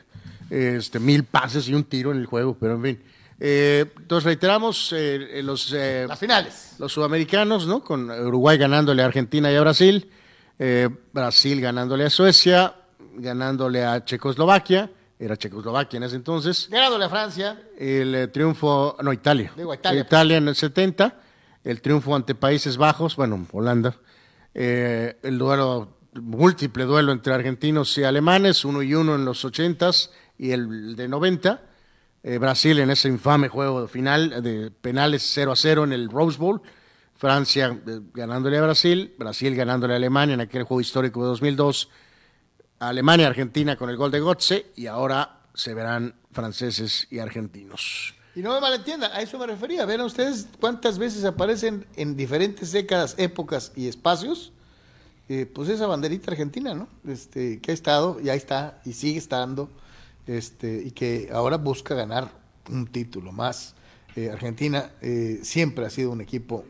Este, 0.51 1.01
mil 1.01 1.25
pases 1.25 1.69
y 1.69 1.75
un 1.75 1.85
tiro 1.85 2.13
en 2.13 2.19
el 2.19 2.27
juego, 2.27 2.57
pero 2.59 2.75
en 2.75 2.83
fin. 2.83 3.03
Eh, 3.39 3.85
entonces 3.99 4.25
reiteramos 4.25 4.93
eh, 4.93 5.39
eh, 5.39 5.43
los, 5.43 5.73
eh, 5.73 6.07
Las 6.09 6.19
finales. 6.19 6.77
los 6.79 6.93
sudamericanos, 6.93 7.67
¿no? 7.67 7.83
Con 7.85 8.11
Uruguay 8.11 8.57
ganándole 8.57 9.03
a 9.03 9.07
Argentina 9.07 9.53
y 9.53 9.57
a 9.57 9.61
Brasil, 9.61 10.11
Brasil 11.13 11.61
ganándole 11.61 12.05
a 12.07 12.11
Suecia, 12.11 12.75
ganándole 13.17 13.85
a 13.85 14.05
Checoslovaquia, 14.05 14.91
era 15.19 15.37
Checoslovaquia 15.37 15.99
en 15.99 16.05
ese 16.05 16.17
entonces. 16.17 16.69
Ganándole 16.71 17.05
a 17.05 17.09
Francia. 17.11 17.61
El 17.79 18.31
triunfo, 18.33 18.97
no, 19.03 19.13
Italia. 19.13 19.53
Digo, 19.55 19.75
Italia. 19.75 20.01
Italia 20.01 20.37
en 20.39 20.49
el 20.49 20.55
70, 20.55 21.15
el 21.65 21.83
triunfo 21.83 22.17
ante 22.17 22.35
Países 22.35 22.79
Bajos, 22.79 23.17
bueno, 23.17 23.47
Holanda. 23.53 23.97
El 24.55 25.37
duelo, 25.37 25.99
múltiple 26.15 26.85
duelo 26.85 27.13
entre 27.13 27.35
argentinos 27.35 27.99
y 27.99 28.05
alemanes, 28.05 28.65
uno 28.65 28.83
y 28.83 28.95
uno 28.95 29.15
en 29.15 29.27
los 29.27 29.45
80s 29.45 30.09
y 30.39 30.51
el 30.51 30.97
de 30.97 31.09
90. 31.09 31.62
Eh, 32.22 32.39
Brasil 32.39 32.78
en 32.80 32.91
ese 32.91 33.09
infame 33.09 33.49
juego 33.49 33.87
final 33.87 34.43
de 34.43 34.70
penales 34.70 35.22
0 35.32 35.53
a 35.53 35.57
0 35.57 35.84
en 35.84 35.93
el 35.93 36.11
Rose 36.11 36.39
Bowl. 36.39 36.61
Francia 37.14 37.78
eh, 37.87 38.01
ganándole 38.12 38.59
a 38.59 38.62
Brasil, 38.62 39.14
Brasil 39.18 39.55
ganándole 39.55 39.95
a 39.95 39.97
Alemania 39.97 40.34
en 40.34 40.41
aquel 40.41 40.64
juego 40.64 40.80
histórico 40.80 41.22
de 41.22 41.28
2002, 41.28 41.89
Alemania, 42.78 43.26
Argentina 43.26 43.76
con 43.76 43.89
el 43.89 43.97
gol 43.97 44.11
de 44.11 44.20
Gotze 44.20 44.66
y 44.76 44.87
ahora 44.87 45.41
se 45.55 45.72
verán 45.72 46.14
franceses 46.32 47.07
y 47.11 47.18
argentinos. 47.18 48.14
Y 48.34 48.41
no 48.41 48.53
me 48.53 48.61
malentiendan, 48.61 49.12
a 49.12 49.22
eso 49.22 49.39
me 49.39 49.47
refería. 49.47 49.87
Vean 49.87 50.03
ustedes 50.03 50.47
cuántas 50.61 50.99
veces 50.99 51.24
aparecen 51.24 51.87
en 51.97 52.16
diferentes 52.16 52.70
décadas, 52.70 53.14
épocas 53.16 53.72
y 53.74 53.89
espacios, 53.89 54.53
eh, 55.30 55.47
pues 55.47 55.70
esa 55.70 55.87
banderita 55.87 56.30
argentina, 56.30 56.74
¿no? 56.74 56.87
Este, 57.09 57.61
que 57.62 57.70
ha 57.70 57.74
estado, 57.74 58.20
ya 58.20 58.34
está 58.34 58.82
y 58.84 58.93
sigue 58.93 59.18
estando, 59.18 59.70
este, 60.27 60.83
y 60.85 60.91
que 60.91 61.29
ahora 61.33 61.57
busca 61.57 61.95
ganar 61.95 62.31
un 62.70 62.87
título 62.87 63.33
más. 63.33 63.74
Eh, 64.14 64.31
Argentina 64.31 64.93
eh, 65.01 65.41
siempre 65.43 65.85
ha 65.87 65.91
sido 65.91 66.11
un 66.11 66.20
equipo 66.20 66.64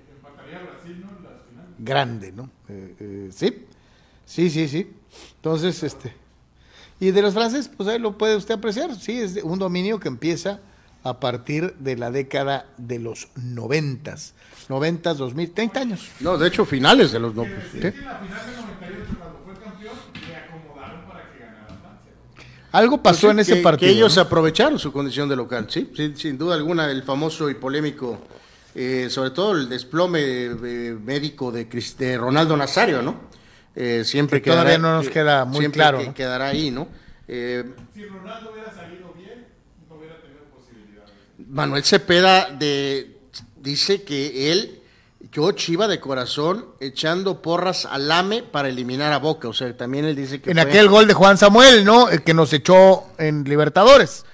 grande, 1.78 2.32
¿no? 2.32 2.50
Eh, 2.68 2.96
eh, 2.98 3.30
sí, 3.32 3.66
sí, 4.24 4.50
sí, 4.50 4.68
sí. 4.68 4.90
Entonces, 5.36 5.82
este, 5.82 6.12
y 6.98 7.10
de 7.10 7.22
los 7.22 7.34
franceses, 7.34 7.70
pues 7.74 7.88
ahí 7.88 7.98
lo 7.98 8.18
puede 8.18 8.36
usted 8.36 8.54
apreciar, 8.54 8.94
sí, 8.96 9.20
es 9.20 9.36
un 9.42 9.58
dominio 9.58 10.00
que 10.00 10.08
empieza 10.08 10.60
a 11.02 11.20
partir 11.20 11.74
de 11.74 11.96
la 11.96 12.10
década 12.10 12.66
de 12.78 12.98
los 12.98 13.28
noventas, 13.36 14.34
noventas, 14.68 15.18
dos 15.18 15.34
mil, 15.34 15.52
treinta 15.52 15.80
años. 15.80 16.08
No, 16.18 16.36
de 16.36 16.48
hecho, 16.48 16.64
finales 16.64 17.12
de 17.12 17.20
los 17.20 17.34
no. 17.34 17.44
Algo 22.76 23.02
pasó 23.02 23.30
en 23.30 23.36
Pues 23.36 23.46
Sí, 23.46 23.52
ese 23.52 23.60
que- 23.60 23.64
partido. 23.64 23.88
Que 23.90 23.96
ellos 23.96 24.16
¿no? 24.16 24.22
aprovecharon 24.22 24.78
su 24.78 24.92
condición 24.92 25.28
de 25.28 25.36
local, 25.36 25.66
sí, 25.70 25.90
sí, 25.96 26.12
sin 26.16 26.36
duda 26.36 26.54
alguna, 26.54 26.90
el 26.90 27.02
famoso 27.02 27.48
y 27.48 27.54
polémico, 27.54 28.18
eh, 28.74 29.08
sobre 29.08 29.30
todo 29.30 29.52
el 29.52 29.68
desplome 29.68 30.20
eh, 30.22 30.96
médico 31.02 31.50
de, 31.50 31.64
de 31.64 32.18
Ronaldo 32.18 32.54
Nazario, 32.56 33.00
¿no? 33.00 33.20
Eh, 33.74 34.02
siempre 34.04 34.42
Que 34.42 34.50
todavía 34.50 34.76
quedará- 34.76 34.82
no 34.82 34.96
nos 35.02 35.08
queda 35.08 35.44
muy 35.46 35.58
siempre 35.60 35.78
claro, 35.78 35.98
que- 36.00 36.06
¿no? 36.06 36.14
quedará 36.14 36.48
ahí, 36.48 36.70
¿no? 36.70 36.88
Eh, 37.28 37.64
Manuel 41.48 41.84
Cepeda 41.84 42.50
de, 42.50 43.16
dice 43.60 44.02
que 44.02 44.50
él, 44.52 44.80
yo 45.32 45.52
chiva 45.52 45.88
de 45.88 46.00
corazón, 46.00 46.66
echando 46.80 47.42
porras 47.42 47.86
al 47.86 48.10
AME 48.10 48.42
para 48.42 48.68
eliminar 48.68 49.12
a 49.12 49.18
Boca, 49.18 49.48
o 49.48 49.52
sea, 49.52 49.76
también 49.76 50.04
él 50.04 50.16
dice 50.16 50.40
que 50.40 50.50
En 50.50 50.56
fue- 50.58 50.68
aquel 50.68 50.88
gol 50.88 51.06
de 51.06 51.14
Juan 51.14 51.36
Samuel, 51.38 51.84
¿no? 51.84 52.08
El 52.08 52.22
que 52.22 52.34
nos 52.34 52.52
echó 52.52 53.04
en 53.18 53.44
Libertadores. 53.44 54.24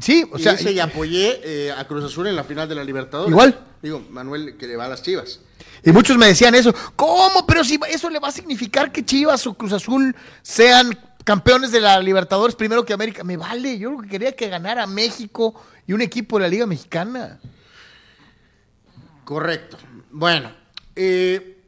Sí, 0.00 0.24
o 0.32 0.38
y 0.38 0.42
sea, 0.42 0.54
dice, 0.54 0.72
y 0.72 0.80
apoyé 0.80 1.40
eh, 1.44 1.72
a 1.72 1.86
Cruz 1.86 2.04
Azul 2.04 2.26
en 2.26 2.34
la 2.36 2.44
final 2.44 2.66
de 2.68 2.74
la 2.74 2.82
Libertadores. 2.84 3.30
Igual. 3.30 3.58
Digo, 3.82 4.02
Manuel, 4.10 4.56
que 4.56 4.66
le 4.66 4.76
va 4.76 4.86
a 4.86 4.88
las 4.88 5.02
chivas. 5.02 5.40
Y 5.84 5.92
muchos 5.92 6.16
me 6.16 6.26
decían 6.28 6.54
eso. 6.54 6.72
¿Cómo? 6.96 7.44
Pero 7.46 7.62
si 7.64 7.78
eso 7.90 8.08
le 8.08 8.18
va 8.18 8.28
a 8.28 8.32
significar 8.32 8.90
que 8.92 9.04
Chivas 9.04 9.46
o 9.46 9.54
Cruz 9.54 9.72
Azul 9.72 10.14
sean 10.40 10.96
campeones 11.24 11.72
de 11.72 11.80
la 11.80 11.98
Libertadores 12.00 12.54
primero 12.54 12.84
que 12.84 12.92
América. 12.94 13.22
Me 13.24 13.36
vale. 13.36 13.76
Yo 13.78 13.90
lo 13.90 14.00
que 14.00 14.08
quería 14.08 14.32
que 14.32 14.48
ganara 14.48 14.86
México 14.86 15.54
y 15.86 15.92
un 15.92 16.00
equipo 16.00 16.36
de 16.38 16.42
la 16.44 16.48
Liga 16.48 16.66
Mexicana. 16.66 17.38
Correcto. 19.24 19.76
Bueno, 20.12 20.50
eh, 20.94 21.58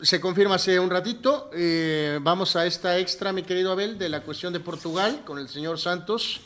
se 0.00 0.20
confirma 0.20 0.56
hace 0.56 0.78
un 0.80 0.90
ratito. 0.90 1.50
eh, 1.54 2.18
vamos 2.22 2.56
a 2.56 2.66
esta 2.66 2.98
extra, 2.98 3.32
mi 3.32 3.42
querido 3.42 3.72
Abel, 3.72 3.98
de 3.98 4.08
la 4.08 4.22
cuestión 4.22 4.52
de 4.52 4.60
Portugal 4.60 5.22
con 5.24 5.38
el 5.38 5.48
señor 5.48 5.78
Santos, 5.78 6.40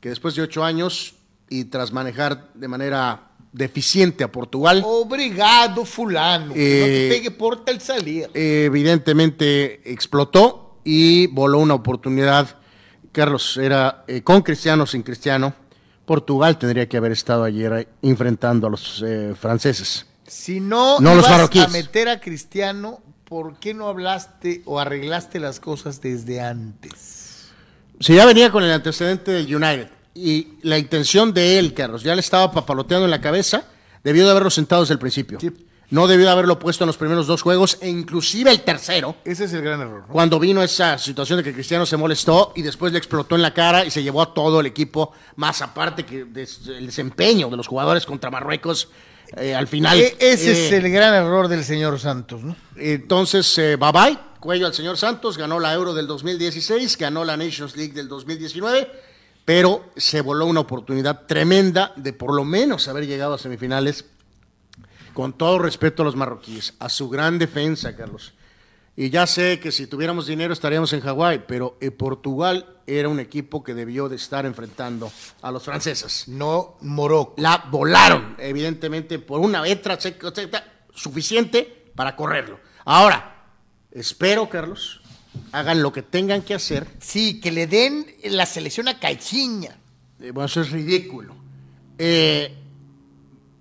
que 0.00 0.08
después 0.08 0.34
de 0.34 0.42
ocho 0.42 0.64
años 0.64 1.14
y 1.48 1.64
tras 1.64 1.92
manejar 1.92 2.48
de 2.54 2.68
manera 2.68 3.28
deficiente 3.52 4.24
a 4.24 4.32
Portugal, 4.32 4.82
Obrigado, 4.84 5.84
fulano. 5.84 6.54
Que 6.54 6.58
no 6.80 6.86
Eh, 6.86 7.08
te 7.10 7.16
pegue 7.16 7.30
porta 7.30 7.70
el 7.72 7.80
salir. 7.80 8.28
eh, 8.34 8.64
evidentemente 8.66 9.90
explotó 9.92 10.78
y 10.84 11.26
voló 11.28 11.58
una 11.58 11.74
oportunidad. 11.74 12.56
Carlos, 13.12 13.56
era 13.56 14.04
eh, 14.08 14.22
con 14.22 14.42
Cristiano, 14.42 14.86
sin 14.86 15.02
Cristiano. 15.02 15.54
Portugal 16.04 16.58
tendría 16.58 16.88
que 16.88 16.96
haber 16.96 17.12
estado 17.12 17.44
ayer 17.44 17.72
eh, 17.72 17.88
enfrentando 18.02 18.66
a 18.66 18.70
los 18.70 19.02
eh, 19.06 19.34
franceses. 19.38 20.06
Si 20.34 20.58
no, 20.58 20.98
No 20.98 21.14
los 21.14 21.20
ibas 21.24 21.30
marroquíes. 21.30 21.64
a 21.64 21.68
meter 21.68 22.08
a 22.08 22.18
Cristiano, 22.20 23.00
¿por 23.24 23.58
qué 23.60 23.72
no 23.72 23.86
hablaste 23.86 24.62
o 24.64 24.80
arreglaste 24.80 25.38
las 25.38 25.60
cosas 25.60 26.00
desde 26.00 26.40
antes? 26.40 27.46
Si 28.00 28.14
ya 28.16 28.26
venía 28.26 28.50
con 28.50 28.64
el 28.64 28.72
antecedente 28.72 29.30
del 29.30 29.54
United 29.54 29.88
y 30.12 30.54
la 30.62 30.76
intención 30.76 31.32
de 31.32 31.58
él, 31.60 31.72
Carlos, 31.72 32.02
ya 32.02 32.14
le 32.16 32.20
estaba 32.20 32.50
papaloteando 32.50 33.04
en 33.04 33.12
la 33.12 33.20
cabeza, 33.20 33.64
debió 34.02 34.24
de 34.24 34.32
haberlo 34.32 34.50
sentado 34.50 34.82
desde 34.82 34.94
el 34.94 34.98
principio. 34.98 35.38
Sí. 35.40 35.52
No 35.90 36.08
debió 36.08 36.26
de 36.26 36.32
haberlo 36.32 36.58
puesto 36.58 36.82
en 36.82 36.88
los 36.88 36.96
primeros 36.96 37.28
dos 37.28 37.40
juegos 37.42 37.78
e 37.80 37.88
inclusive 37.88 38.50
el 38.50 38.62
tercero, 38.62 39.14
Ese 39.24 39.44
es 39.44 39.52
el 39.52 39.62
gran 39.62 39.80
error. 39.82 40.00
¿no? 40.08 40.12
cuando 40.12 40.40
vino 40.40 40.62
esa 40.64 40.98
situación 40.98 41.36
de 41.38 41.44
que 41.44 41.54
Cristiano 41.54 41.86
se 41.86 41.96
molestó 41.96 42.52
y 42.56 42.62
después 42.62 42.90
le 42.92 42.98
explotó 42.98 43.36
en 43.36 43.42
la 43.42 43.54
cara 43.54 43.84
y 43.84 43.90
se 43.92 44.02
llevó 44.02 44.20
a 44.20 44.34
todo 44.34 44.58
el 44.58 44.66
equipo, 44.66 45.12
más 45.36 45.62
aparte 45.62 46.04
que 46.04 46.22
el 46.22 46.86
desempeño 46.86 47.48
de 47.50 47.56
los 47.56 47.68
jugadores 47.68 48.04
contra 48.04 48.30
Marruecos 48.30 48.88
eh, 49.36 49.54
al 49.54 49.66
final. 49.66 49.98
E- 49.98 50.16
ese 50.18 50.52
es 50.52 50.72
eh, 50.72 50.76
el 50.78 50.90
gran 50.90 51.14
error 51.14 51.48
del 51.48 51.64
señor 51.64 51.98
Santos, 51.98 52.42
¿no? 52.42 52.56
entonces, 52.76 53.56
eh, 53.58 53.76
bye 53.76 53.92
bye, 53.92 54.18
cuello 54.40 54.66
al 54.66 54.74
señor 54.74 54.96
Santos, 54.96 55.38
ganó 55.38 55.60
la 55.60 55.72
Euro 55.72 55.94
del 55.94 56.06
2016, 56.06 56.96
ganó 56.98 57.24
la 57.24 57.36
Nations 57.36 57.76
League 57.76 57.92
del 57.92 58.08
2019, 58.08 58.90
pero 59.44 59.90
se 59.96 60.20
voló 60.20 60.46
una 60.46 60.60
oportunidad 60.60 61.26
tremenda 61.26 61.92
de 61.96 62.12
por 62.12 62.34
lo 62.34 62.44
menos 62.44 62.88
haber 62.88 63.06
llegado 63.06 63.34
a 63.34 63.38
semifinales, 63.38 64.06
con 65.12 65.32
todo 65.32 65.58
respeto 65.58 66.02
a 66.02 66.04
los 66.04 66.16
marroquíes, 66.16 66.74
a 66.78 66.88
su 66.88 67.08
gran 67.08 67.38
defensa, 67.38 67.94
Carlos. 67.96 68.32
Y 68.96 69.10
ya 69.10 69.26
sé 69.26 69.58
que 69.58 69.72
si 69.72 69.88
tuviéramos 69.88 70.26
dinero 70.26 70.52
estaríamos 70.52 70.92
en 70.92 71.00
Hawái, 71.00 71.44
pero 71.48 71.76
eh, 71.80 71.90
Portugal 71.90 72.78
era 72.86 73.08
un 73.08 73.18
equipo 73.18 73.64
que 73.64 73.74
debió 73.74 74.08
de 74.08 74.16
estar 74.16 74.46
enfrentando 74.46 75.10
a 75.42 75.50
los 75.50 75.64
franceses 75.64 76.28
No 76.28 76.76
Morocco. 76.80 77.34
la 77.38 77.66
volaron, 77.70 78.36
evidentemente, 78.38 79.18
por 79.18 79.40
una 79.40 79.62
letra 79.62 79.98
suficiente 80.94 81.90
para 81.96 82.14
correrlo. 82.14 82.60
Ahora, 82.84 83.46
espero, 83.90 84.48
Carlos, 84.48 85.00
hagan 85.50 85.82
lo 85.82 85.92
que 85.92 86.02
tengan 86.02 86.42
que 86.42 86.54
hacer. 86.54 86.86
Sí, 87.00 87.40
que 87.40 87.50
le 87.50 87.66
den 87.66 88.06
la 88.24 88.46
selección 88.46 88.86
a 88.86 89.00
Caixinha. 89.00 89.76
Eh, 90.20 90.30
bueno, 90.30 90.46
eso 90.46 90.60
es 90.60 90.70
ridículo. 90.70 91.34
Eh, 91.98 92.54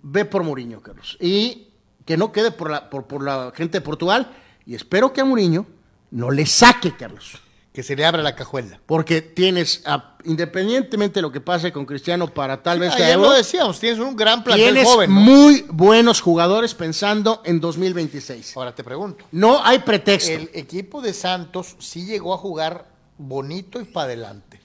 ve 0.04 0.26
por 0.26 0.44
Mourinho, 0.44 0.80
Carlos. 0.82 1.18
Y 1.20 1.70
que 2.06 2.18
no 2.18 2.32
quede 2.32 2.52
por 2.52 2.70
la, 2.70 2.90
por, 2.90 3.08
por 3.08 3.24
la 3.24 3.52
gente 3.56 3.80
de 3.80 3.82
Portugal. 3.82 4.32
Y 4.66 4.76
espero 4.76 5.12
que 5.14 5.22
a 5.22 5.26
Mourinho 5.26 5.66
no 6.12 6.32
le 6.32 6.46
saque, 6.46 6.96
Carlos. 6.96 7.38
Que 7.74 7.82
se 7.82 7.96
le 7.96 8.06
abra 8.06 8.22
la 8.22 8.36
cajuela. 8.36 8.80
Porque 8.86 9.22
tienes, 9.22 9.82
a- 9.86 10.16
independientemente 10.26 11.16
de 11.16 11.22
lo 11.24 11.32
que 11.32 11.42
pase 11.42 11.72
con 11.74 11.86
Cristiano 11.88 12.28
para 12.28 12.62
tal 12.62 12.80
vez 12.80 12.94
Euro, 13.00 13.30
lo 13.30 13.32
decíamos, 13.34 13.80
tienes 13.80 14.00
un 14.00 14.16
gran 14.16 14.44
plantel 14.44 14.74
tienes 14.74 14.88
joven. 14.88 15.14
¿no? 15.14 15.20
muy 15.22 15.66
buenos 15.70 16.22
jugadores 16.22 16.76
pensando 16.76 17.42
en 17.44 17.60
2026. 17.60 18.56
Ahora 18.58 18.76
te 18.76 18.84
pregunto. 18.84 19.26
No 19.32 19.64
hay 19.66 19.80
pretexto. 19.80 20.32
El 20.32 20.52
equipo 20.54 21.02
de 21.02 21.14
Santos 21.14 21.76
sí 21.80 22.06
llegó 22.06 22.36
a 22.36 22.38
jugar 22.38 22.88
bonito 23.18 23.82
y 23.82 23.86
para 23.86 24.06
adelante. 24.06 24.62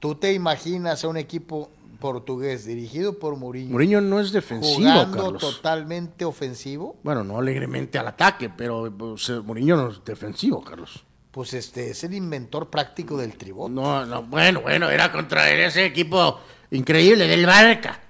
¿Tú 0.00 0.14
te 0.14 0.32
imaginas 0.32 1.04
a 1.04 1.08
un 1.08 1.18
equipo 1.18 1.70
portugués 2.02 2.66
dirigido 2.66 3.16
por 3.20 3.36
Mourinho 3.36 3.70
Mourinho 3.70 4.00
no 4.00 4.18
es 4.18 4.32
defensivo, 4.32 4.74
jugando 4.74 5.22
Carlos. 5.22 5.40
totalmente 5.40 6.24
ofensivo? 6.24 6.98
Bueno, 7.04 7.22
no 7.22 7.38
alegremente 7.38 7.96
al 7.96 8.08
ataque, 8.08 8.50
pero 8.50 8.92
pues, 8.98 9.28
eh, 9.28 9.40
Mourinho 9.40 9.76
no 9.76 9.90
es 9.90 10.04
defensivo, 10.04 10.64
Carlos. 10.64 11.04
Pues 11.30 11.54
este 11.54 11.90
es 11.90 12.02
el 12.02 12.14
inventor 12.14 12.68
práctico 12.68 13.16
del 13.16 13.36
tribote. 13.36 13.72
No, 13.72 14.04
no, 14.04 14.24
bueno, 14.24 14.62
bueno, 14.62 14.90
era 14.90 15.12
contra 15.12 15.48
ese 15.48 15.86
equipo 15.86 16.40
increíble 16.72 17.28
del 17.28 17.46
Barca. 17.46 18.00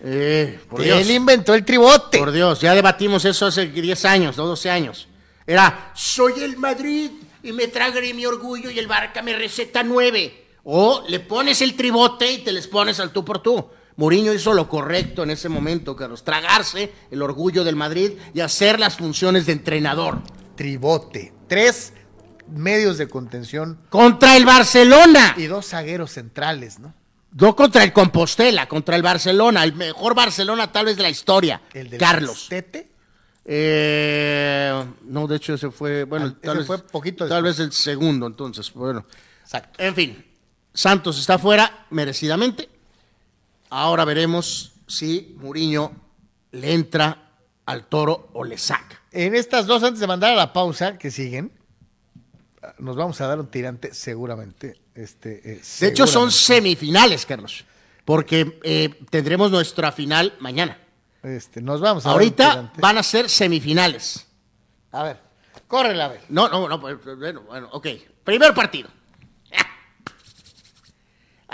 Eh, 0.00 0.58
por 0.68 0.82
Dios. 0.82 1.00
Él 1.02 1.10
inventó 1.10 1.52
el 1.52 1.66
tribote. 1.66 2.18
Por 2.18 2.32
Dios, 2.32 2.62
ya 2.62 2.74
debatimos 2.74 3.26
eso 3.26 3.46
hace 3.46 3.66
10 3.66 4.04
años, 4.06 4.38
no 4.38 4.46
12 4.46 4.70
años. 4.70 5.06
Era, 5.46 5.92
soy 5.94 6.42
el 6.42 6.56
Madrid 6.56 7.10
y 7.42 7.52
me 7.52 7.68
tragaré 7.68 8.14
mi 8.14 8.24
orgullo 8.24 8.70
y 8.70 8.78
el 8.78 8.86
Barca 8.86 9.20
me 9.20 9.36
receta 9.36 9.82
9. 9.82 10.43
O 10.64 11.04
le 11.08 11.20
pones 11.20 11.60
el 11.62 11.74
tribote 11.76 12.32
y 12.32 12.38
te 12.38 12.52
les 12.52 12.66
pones 12.66 12.98
al 13.00 13.10
tú 13.12 13.24
por 13.24 13.40
tú. 13.40 13.66
Mourinho 13.96 14.32
hizo 14.32 14.52
lo 14.54 14.68
correcto 14.68 15.22
en 15.22 15.30
ese 15.30 15.48
momento, 15.48 15.94
Carlos. 15.94 16.24
Tragarse 16.24 16.92
el 17.10 17.22
orgullo 17.22 17.62
del 17.64 17.76
Madrid 17.76 18.12
y 18.32 18.40
hacer 18.40 18.80
las 18.80 18.96
funciones 18.96 19.46
de 19.46 19.52
entrenador. 19.52 20.20
Tribote. 20.56 21.32
Tres 21.48 21.92
medios 22.48 22.98
de 22.98 23.08
contención 23.08 23.78
Contra 23.88 24.36
el 24.36 24.44
Barcelona. 24.44 25.34
y 25.36 25.44
dos 25.46 25.66
zagueros 25.68 26.10
centrales, 26.12 26.78
¿no? 26.78 26.92
No 27.32 27.54
contra 27.56 27.82
el 27.82 27.92
Compostela, 27.92 28.68
contra 28.68 28.94
el 28.96 29.02
Barcelona, 29.02 29.64
el 29.64 29.74
mejor 29.74 30.14
Barcelona 30.14 30.70
tal 30.70 30.86
vez 30.86 30.96
de 30.96 31.02
la 31.02 31.10
historia. 31.10 31.60
El 31.72 31.90
del 31.90 31.98
Carlos. 31.98 32.46
Tete. 32.48 32.90
Eh, 33.44 34.84
no, 35.04 35.26
de 35.26 35.36
hecho 35.36 35.54
ese 35.54 35.70
fue, 35.70 36.04
bueno, 36.04 36.26
Ah, 36.26 36.38
tal, 36.40 36.50
ese 36.50 36.58
vez, 36.58 36.66
fue 36.66 36.78
poquito 36.78 37.26
tal 37.28 37.42
vez 37.42 37.58
el 37.60 37.72
segundo, 37.72 38.26
entonces, 38.26 38.72
bueno. 38.72 39.04
Exacto. 39.42 39.82
En 39.82 39.94
fin, 39.94 40.24
Santos 40.74 41.18
está 41.18 41.38
fuera 41.38 41.86
merecidamente. 41.90 42.68
Ahora 43.70 44.04
veremos 44.04 44.72
si 44.86 45.34
Muriño 45.38 45.92
le 46.50 46.74
entra 46.74 47.30
al 47.64 47.86
toro 47.86 48.30
o 48.34 48.44
le 48.44 48.58
saca. 48.58 49.00
En 49.12 49.34
estas 49.34 49.66
dos, 49.66 49.82
antes 49.84 50.00
de 50.00 50.06
mandar 50.06 50.32
a 50.32 50.36
la 50.36 50.52
pausa 50.52 50.98
que 50.98 51.10
siguen, 51.10 51.52
nos 52.78 52.96
vamos 52.96 53.20
a 53.20 53.28
dar 53.28 53.38
un 53.38 53.46
tirante 53.46 53.94
seguramente. 53.94 54.80
Este, 54.94 55.52
eh, 55.52 55.62
De 55.80 55.88
hecho, 55.88 56.06
son 56.06 56.30
semifinales, 56.30 57.24
Carlos, 57.24 57.64
porque 58.04 58.58
eh, 58.64 58.90
tendremos 59.10 59.50
nuestra 59.50 59.92
final 59.92 60.34
mañana. 60.40 60.78
Este, 61.22 61.62
nos 61.62 61.80
vamos 61.80 62.04
a 62.04 62.10
dar 62.10 62.16
un 62.16 62.22
Ahorita 62.22 62.72
van 62.78 62.98
a 62.98 63.02
ser 63.02 63.30
semifinales. 63.30 64.26
A 64.92 65.04
ver, 65.04 65.20
córrela 65.66 66.06
a 66.06 66.08
ver. 66.08 66.20
No, 66.28 66.48
no, 66.48 66.68
no, 66.68 66.80
pues, 66.80 66.98
bueno, 67.16 67.42
bueno, 67.42 67.68
ok. 67.72 67.86
Primer 68.24 68.52
partido. 68.54 68.88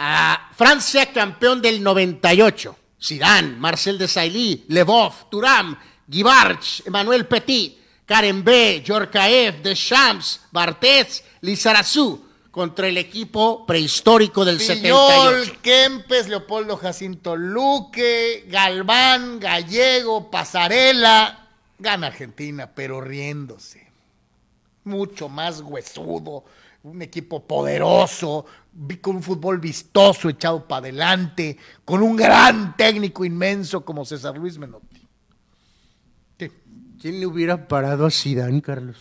Ah, 0.02 0.48
Francia 0.56 1.12
campeón 1.12 1.60
del 1.60 1.82
98. 1.82 2.74
Zidane, 3.02 3.56
Marcel 3.56 3.98
Desailly, 3.98 4.64
Levov, 4.68 5.28
Turam, 5.28 5.78
Guibarch, 6.06 6.86
Emmanuel 6.86 7.26
Petit, 7.26 7.76
Karen 8.06 8.42
B, 8.42 8.82
Yorkaev, 8.82 9.60
Deschamps, 9.60 10.40
Bartés, 10.50 11.22
Lizarazu 11.42 12.24
contra 12.50 12.88
el 12.88 12.96
equipo 12.96 13.66
prehistórico 13.66 14.42
del 14.42 14.58
78. 14.58 15.44
Fillol, 15.44 15.58
Kempes, 15.60 16.28
Leopoldo 16.28 16.78
Jacinto 16.78 17.36
Luque, 17.36 18.46
Galván, 18.48 19.38
Gallego, 19.38 20.30
Pasarela. 20.30 21.46
Gana 21.78 22.06
Argentina, 22.06 22.70
pero 22.74 23.02
riéndose. 23.02 23.86
Mucho 24.84 25.28
más 25.28 25.60
huesudo, 25.60 26.44
un 26.82 27.02
equipo 27.02 27.46
poderoso, 27.46 28.46
con 29.00 29.16
un 29.16 29.22
fútbol 29.22 29.58
vistoso 29.58 30.28
echado 30.28 30.66
para 30.66 30.80
adelante, 30.80 31.56
con 31.84 32.02
un 32.02 32.16
gran 32.16 32.76
técnico 32.76 33.24
inmenso 33.24 33.84
como 33.84 34.04
César 34.04 34.36
Luis 34.38 34.58
Menotti. 34.58 35.06
Sí, 36.38 36.50
¿Quién 37.00 37.20
le 37.20 37.26
hubiera 37.26 37.68
parado 37.68 38.06
a 38.06 38.10
Zidane, 38.10 38.62
Carlos? 38.62 38.96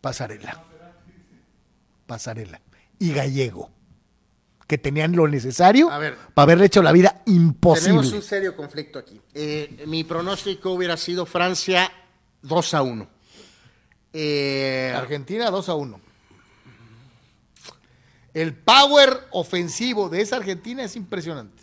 Pasarela. 0.00 0.62
Pasarela. 2.06 2.60
Y 2.98 3.12
Gallego, 3.12 3.70
que 4.68 4.78
tenían 4.78 5.16
lo 5.16 5.26
necesario 5.26 5.90
A 5.90 5.98
ver. 5.98 6.16
para 6.34 6.44
haberle 6.44 6.66
hecho 6.66 6.82
la 6.82 6.92
vida 6.92 7.22
imposible. 7.26 7.88
Tenemos 7.88 8.12
un 8.12 8.22
serio 8.22 8.54
conflicto 8.56 8.98
aquí. 9.00 9.20
Eh, 9.34 9.84
mi 9.88 10.04
pronóstico 10.04 10.70
hubiera 10.70 10.96
sido 10.96 11.26
Francia 11.26 11.90
2 12.42 12.74
a 12.74 12.82
1. 12.82 13.08
Eh, 14.12 14.92
Argentina 14.94 15.50
2 15.50 15.68
a 15.68 15.74
1. 15.74 16.03
El 18.34 18.52
power 18.54 19.28
ofensivo 19.30 20.08
de 20.08 20.20
esa 20.20 20.36
Argentina 20.36 20.82
es 20.84 20.96
impresionante. 20.96 21.62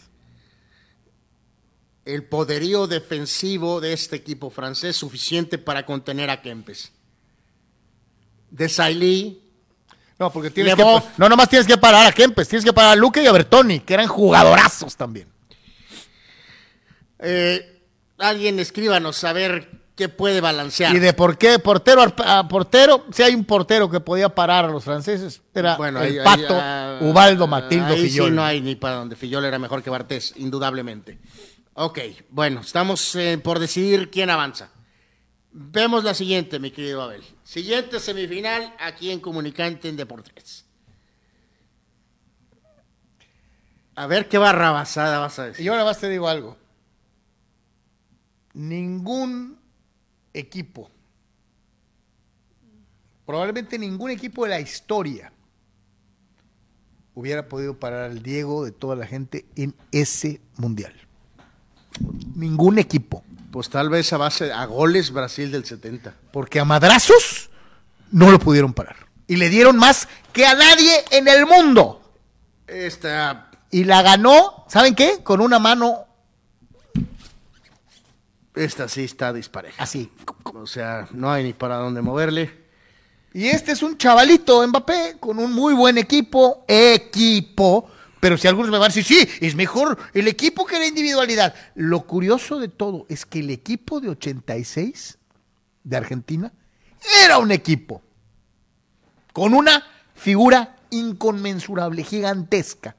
el 2.03 2.23
poderío 2.23 2.87
defensivo 2.87 3.79
de 3.79 3.93
este 3.93 4.15
equipo 4.15 4.49
francés 4.49 4.95
suficiente 4.95 5.59
para 5.59 5.85
contener 5.85 6.29
a 6.31 6.41
Kempes. 6.41 6.91
Desailly, 8.49 9.39
No, 10.17 10.31
porque 10.31 10.49
tienes 10.49 10.75
que, 10.75 10.83
no 11.17 11.29
nomás 11.29 11.47
tienes 11.49 11.67
que 11.67 11.77
parar 11.77 12.07
a 12.07 12.11
Kempes, 12.11 12.47
tienes 12.47 12.65
que 12.65 12.73
parar 12.73 12.91
a 12.93 12.95
Luque 12.95 13.21
y 13.21 13.27
a 13.27 13.31
Bertoni, 13.31 13.81
que 13.81 13.93
eran 13.93 14.07
jugadorazos 14.07 14.95
también. 14.97 15.27
eh, 17.19 17.81
alguien 18.17 18.59
escríbanos 18.59 19.23
a 19.23 19.33
ver 19.33 19.80
qué 19.95 20.09
puede 20.09 20.41
balancear. 20.41 20.95
Y 20.95 20.99
de 20.99 21.13
por 21.13 21.37
qué 21.37 21.59
portero 21.59 22.01
a 22.01 22.39
a 22.39 22.47
portero, 22.47 23.05
si 23.11 23.23
hay 23.23 23.35
un 23.35 23.45
portero 23.45 23.89
que 23.89 23.99
podía 23.99 24.29
parar 24.29 24.65
a 24.65 24.67
los 24.69 24.83
franceses, 24.83 25.41
era 25.53 25.75
bueno, 25.77 26.01
el 26.01 26.11
ahí- 26.11 26.17
ahí, 26.19 26.23
pato 26.23 26.57
ah, 26.59 26.97
Ubaldo 27.01 27.47
Matildo 27.47 27.87
ahí 27.87 28.09
Fillol. 28.09 28.29
sí 28.29 28.35
no 28.35 28.43
hay 28.43 28.61
ni 28.61 28.75
para 28.75 28.95
donde 28.95 29.15
Fillol 29.15 29.45
era 29.45 29.59
mejor 29.59 29.83
que 29.83 29.89
Bartés, 29.89 30.33
indudablemente. 30.37 31.19
Ok, 31.73 31.99
bueno, 32.29 32.61
estamos 32.61 33.15
eh, 33.15 33.37
por 33.41 33.59
decidir 33.59 34.09
quién 34.11 34.29
avanza. 34.29 34.69
Vemos 35.53 36.03
la 36.03 36.13
siguiente, 36.13 36.59
mi 36.59 36.71
querido 36.71 37.01
Abel. 37.01 37.23
Siguiente 37.43 37.99
semifinal 37.99 38.73
aquí 38.79 39.11
en 39.11 39.19
Comunicante 39.19 39.89
en 39.89 39.97
Deportes. 39.97 40.65
A 43.95 44.07
ver 44.07 44.27
qué 44.29 44.37
barrabasada 44.37 45.19
vas 45.19 45.37
a 45.39 45.45
decir. 45.47 45.65
Y 45.65 45.69
ahora 45.69 45.83
más 45.83 45.99
te 45.99 46.09
digo 46.09 46.27
algo. 46.27 46.57
Ningún 48.53 49.60
equipo, 50.33 50.89
probablemente 53.25 53.77
ningún 53.77 54.11
equipo 54.11 54.43
de 54.43 54.49
la 54.49 54.59
historia, 54.59 55.31
hubiera 57.13 57.47
podido 57.47 57.77
parar 57.79 58.11
al 58.11 58.23
Diego 58.23 58.65
de 58.65 58.71
toda 58.71 58.95
la 58.95 59.05
gente 59.05 59.45
en 59.55 59.75
ese 59.91 60.41
mundial. 60.57 60.93
Ningún 62.35 62.79
equipo. 62.79 63.23
Pues 63.51 63.69
tal 63.69 63.89
vez 63.89 64.11
a 64.13 64.17
base 64.17 64.51
a 64.51 64.65
goles 64.65 65.11
Brasil 65.11 65.51
del 65.51 65.65
70. 65.65 66.15
Porque 66.31 66.59
a 66.59 66.65
madrazos 66.65 67.49
no 68.11 68.31
lo 68.31 68.39
pudieron 68.39 68.73
parar. 68.73 68.95
Y 69.27 69.35
le 69.35 69.49
dieron 69.49 69.77
más 69.77 70.07
que 70.31 70.45
a 70.45 70.55
nadie 70.55 70.91
en 71.11 71.27
el 71.27 71.45
mundo. 71.45 72.01
Esta, 72.67 73.51
Y 73.69 73.83
la 73.83 74.01
ganó, 74.01 74.65
¿saben 74.69 74.95
qué? 74.95 75.21
Con 75.23 75.41
una 75.41 75.59
mano 75.59 76.05
esta 78.55 78.87
sí 78.87 79.03
está 79.03 79.31
dispareja. 79.33 79.81
así. 79.81 80.11
O 80.43 80.67
sea, 80.67 81.07
no 81.11 81.31
hay 81.31 81.43
ni 81.43 81.53
para 81.53 81.77
dónde 81.77 82.01
moverle. 82.01 82.61
Y 83.33 83.47
este 83.47 83.71
es 83.71 83.81
un 83.81 83.97
chavalito 83.97 84.65
Mbappé 84.67 85.17
con 85.19 85.39
un 85.39 85.53
muy 85.53 85.73
buen 85.73 85.97
equipo, 85.97 86.65
equipo. 86.67 87.89
Pero 88.19 88.37
si 88.37 88.47
algunos 88.47 88.69
me 88.69 88.77
van 88.77 88.91
a 88.91 88.93
decir, 88.93 89.03
sí, 89.03 89.27
es 89.39 89.55
mejor 89.55 89.97
el 90.13 90.27
equipo 90.27 90.65
que 90.65 90.77
la 90.77 90.85
individualidad. 90.85 91.55
Lo 91.75 92.01
curioso 92.01 92.59
de 92.59 92.67
todo 92.67 93.05
es 93.09 93.25
que 93.25 93.39
el 93.39 93.49
equipo 93.49 93.99
de 93.99 94.09
86 94.09 95.17
de 95.83 95.97
Argentina 95.97 96.53
era 97.23 97.39
un 97.39 97.51
equipo 97.51 98.01
con 99.33 99.53
una 99.53 99.83
figura 100.13 100.75
inconmensurable, 100.91 102.03
gigantesca. 102.03 102.95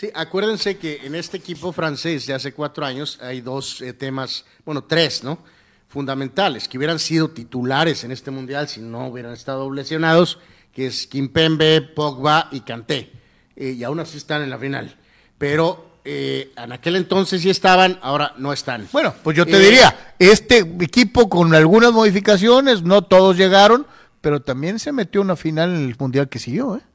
Sí, 0.00 0.10
acuérdense 0.14 0.78
que 0.78 1.04
en 1.04 1.14
este 1.14 1.36
equipo 1.36 1.72
francés 1.72 2.26
de 2.26 2.32
hace 2.32 2.54
cuatro 2.54 2.86
años 2.86 3.18
hay 3.20 3.42
dos 3.42 3.82
eh, 3.82 3.92
temas, 3.92 4.46
bueno, 4.64 4.82
tres, 4.84 5.22
¿no? 5.22 5.40
Fundamentales, 5.88 6.68
que 6.68 6.78
hubieran 6.78 6.98
sido 6.98 7.28
titulares 7.28 8.02
en 8.02 8.10
este 8.10 8.30
mundial 8.30 8.66
si 8.66 8.80
no 8.80 9.08
hubieran 9.08 9.34
estado 9.34 9.70
lesionados, 9.70 10.38
que 10.72 10.86
es 10.86 11.06
Kimpembe, 11.06 11.82
Pogba 11.82 12.48
y 12.50 12.60
Kanté. 12.60 13.12
Eh, 13.54 13.76
y 13.78 13.84
aún 13.84 14.00
así 14.00 14.16
están 14.16 14.40
en 14.40 14.48
la 14.48 14.56
final. 14.56 14.96
Pero 15.36 15.98
eh, 16.06 16.50
en 16.56 16.72
aquel 16.72 16.96
entonces 16.96 17.42
sí 17.42 17.50
estaban, 17.50 17.98
ahora 18.00 18.32
no 18.38 18.54
están. 18.54 18.88
Bueno, 18.92 19.12
pues 19.22 19.36
yo 19.36 19.44
te 19.44 19.58
Eh, 19.58 19.60
diría, 19.60 20.14
este 20.18 20.60
equipo 20.80 21.28
con 21.28 21.54
algunas 21.54 21.92
modificaciones, 21.92 22.80
no 22.82 23.02
todos 23.02 23.36
llegaron, 23.36 23.86
pero 24.22 24.40
también 24.40 24.78
se 24.78 24.92
metió 24.92 25.20
una 25.20 25.36
final 25.36 25.76
en 25.76 25.90
el 25.90 25.96
mundial 25.98 26.30
que 26.30 26.38
siguió, 26.38 26.76
¿eh? 26.76 26.89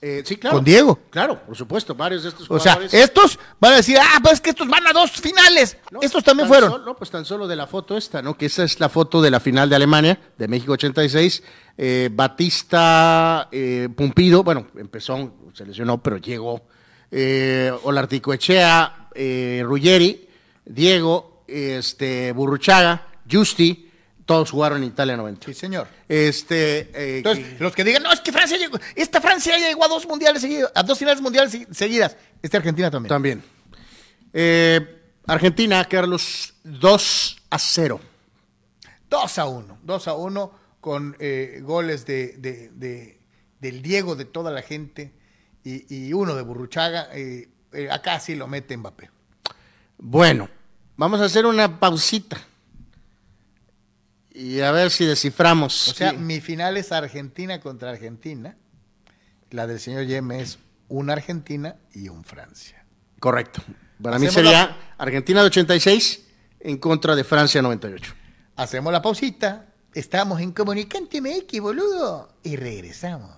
Eh, 0.00 0.22
sí, 0.24 0.36
claro. 0.36 0.56
Con 0.56 0.64
Diego. 0.64 0.98
Claro, 1.10 1.40
por 1.44 1.56
supuesto, 1.56 1.94
varios 1.94 2.22
de 2.22 2.28
estos 2.28 2.50
O 2.50 2.58
sea, 2.60 2.78
estos 2.92 3.38
van 3.58 3.72
a 3.72 3.76
decir, 3.76 3.96
ah, 4.00 4.18
pues 4.22 4.34
es 4.34 4.40
que 4.40 4.50
estos 4.50 4.68
van 4.68 4.86
a 4.86 4.92
dos 4.92 5.10
finales. 5.12 5.76
No, 5.90 6.00
estos 6.02 6.22
también 6.22 6.48
fueron. 6.48 6.70
solo- 6.70 6.84
no, 6.84 6.96
pues 6.96 7.10
tan 7.10 7.24
solo 7.24 7.46
de 7.48 7.56
la 7.56 7.66
foto 7.66 7.96
esta, 7.96 8.22
¿no? 8.22 8.36
Que 8.36 8.46
esa 8.46 8.64
es 8.64 8.78
la 8.78 8.88
foto 8.88 9.20
de 9.20 9.30
la 9.30 9.40
final 9.40 9.68
de 9.68 9.76
Alemania, 9.76 10.20
de 10.36 10.48
México 10.48 10.72
86. 10.72 11.42
Eh, 11.76 12.10
Batista 12.12 13.48
eh, 13.52 13.88
Pumpido, 13.96 14.42
bueno, 14.42 14.66
empezó, 14.76 15.32
se 15.54 15.64
lesionó, 15.66 16.02
pero 16.02 16.16
llegó. 16.18 16.62
Eh, 17.10 17.72
Olarticoechea, 17.84 19.08
eh, 19.14 19.62
Ruggeri, 19.64 20.28
Diego, 20.64 21.42
este, 21.46 22.32
Burruchaga, 22.32 23.06
Justi, 23.30 23.87
todos 24.28 24.50
jugaron 24.50 24.82
en 24.82 24.88
Italia 24.90 25.16
90. 25.16 25.46
Sí, 25.46 25.54
señor. 25.54 25.88
Este, 26.06 26.90
eh, 26.92 27.16
Entonces, 27.18 27.54
que- 27.54 27.64
los 27.64 27.74
que 27.74 27.82
digan, 27.82 28.02
no, 28.02 28.12
es 28.12 28.20
que 28.20 28.30
Francia 28.30 28.58
llegó, 28.58 28.78
esta 28.94 29.22
Francia 29.22 29.56
llegó 29.58 29.86
a 29.86 29.88
dos 29.88 30.06
mundiales 30.06 30.42
seguidos, 30.42 30.70
a 30.74 30.82
dos 30.82 30.98
finales 30.98 31.22
mundiales 31.22 31.50
se- 31.50 31.66
seguidas. 31.72 32.14
Esta 32.42 32.58
Argentina 32.58 32.90
también. 32.90 33.08
también. 33.08 33.42
Eh, 34.34 35.00
Argentina, 35.26 35.82
Carlos, 35.86 36.52
2 36.62 37.38
a 37.48 37.58
0. 37.58 38.00
2 39.08 39.38
a 39.38 39.46
1, 39.46 39.78
2 39.82 40.08
a 40.08 40.14
1 40.14 40.52
con 40.82 41.16
eh, 41.18 41.60
goles 41.62 42.04
de, 42.04 42.34
de- 42.36 42.68
de- 42.74 43.18
del 43.60 43.80
Diego, 43.80 44.14
de 44.14 44.26
toda 44.26 44.50
la 44.50 44.60
gente, 44.60 45.14
y, 45.64 45.86
y 46.08 46.12
uno 46.12 46.34
de 46.34 46.42
Burruchaga. 46.42 47.08
eh, 47.14 47.48
acá 47.90 48.20
sí 48.20 48.34
lo 48.34 48.46
mete 48.46 48.76
Mbappé. 48.76 49.10
Bueno, 49.96 50.50
vamos 50.98 51.18
a 51.20 51.24
hacer 51.24 51.46
una 51.46 51.80
pausita. 51.80 52.38
Y 54.38 54.60
a 54.60 54.70
ver 54.70 54.92
si 54.92 55.04
desciframos. 55.04 55.88
O 55.88 55.94
sea, 55.94 56.12
mi 56.12 56.40
final 56.40 56.76
es 56.76 56.92
Argentina 56.92 57.58
contra 57.60 57.90
Argentina. 57.90 58.56
La 59.50 59.66
del 59.66 59.80
señor 59.80 60.06
Yeme 60.06 60.40
es 60.40 60.60
una 60.86 61.14
Argentina 61.14 61.74
y 61.92 62.08
un 62.08 62.22
Francia. 62.22 62.84
Correcto. 63.18 63.62
Para 64.00 64.16
mí 64.20 64.28
sería 64.28 64.76
Argentina 64.96 65.40
de 65.40 65.46
86 65.46 66.24
en 66.60 66.78
contra 66.78 67.16
de 67.16 67.24
Francia 67.24 67.60
98. 67.60 68.14
Hacemos 68.54 68.92
la 68.92 69.02
pausita. 69.02 69.66
Estamos 69.92 70.40
en 70.40 70.52
Comunicante 70.52 71.20
MX, 71.20 71.60
boludo. 71.60 72.32
Y 72.44 72.54
regresamos. 72.54 73.37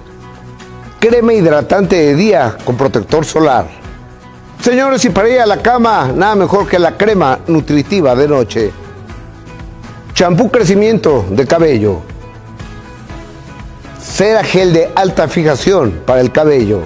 crema 1.01 1.33
hidratante 1.33 1.95
de 1.95 2.15
día 2.15 2.55
con 2.63 2.77
protector 2.77 3.25
solar. 3.25 3.65
Señores, 4.61 5.03
y 5.03 5.09
para 5.09 5.29
ir 5.29 5.39
a 5.39 5.47
la 5.47 5.57
cama, 5.57 6.11
nada 6.15 6.35
mejor 6.35 6.67
que 6.67 6.77
la 6.77 6.95
crema 6.95 7.39
nutritiva 7.47 8.13
de 8.15 8.27
noche. 8.27 8.71
Champú 10.13 10.51
crecimiento 10.51 11.25
de 11.31 11.47
cabello. 11.47 12.01
Cera 13.99 14.43
gel 14.43 14.73
de 14.73 14.91
alta 14.93 15.27
fijación 15.27 16.03
para 16.05 16.21
el 16.21 16.31
cabello. 16.31 16.81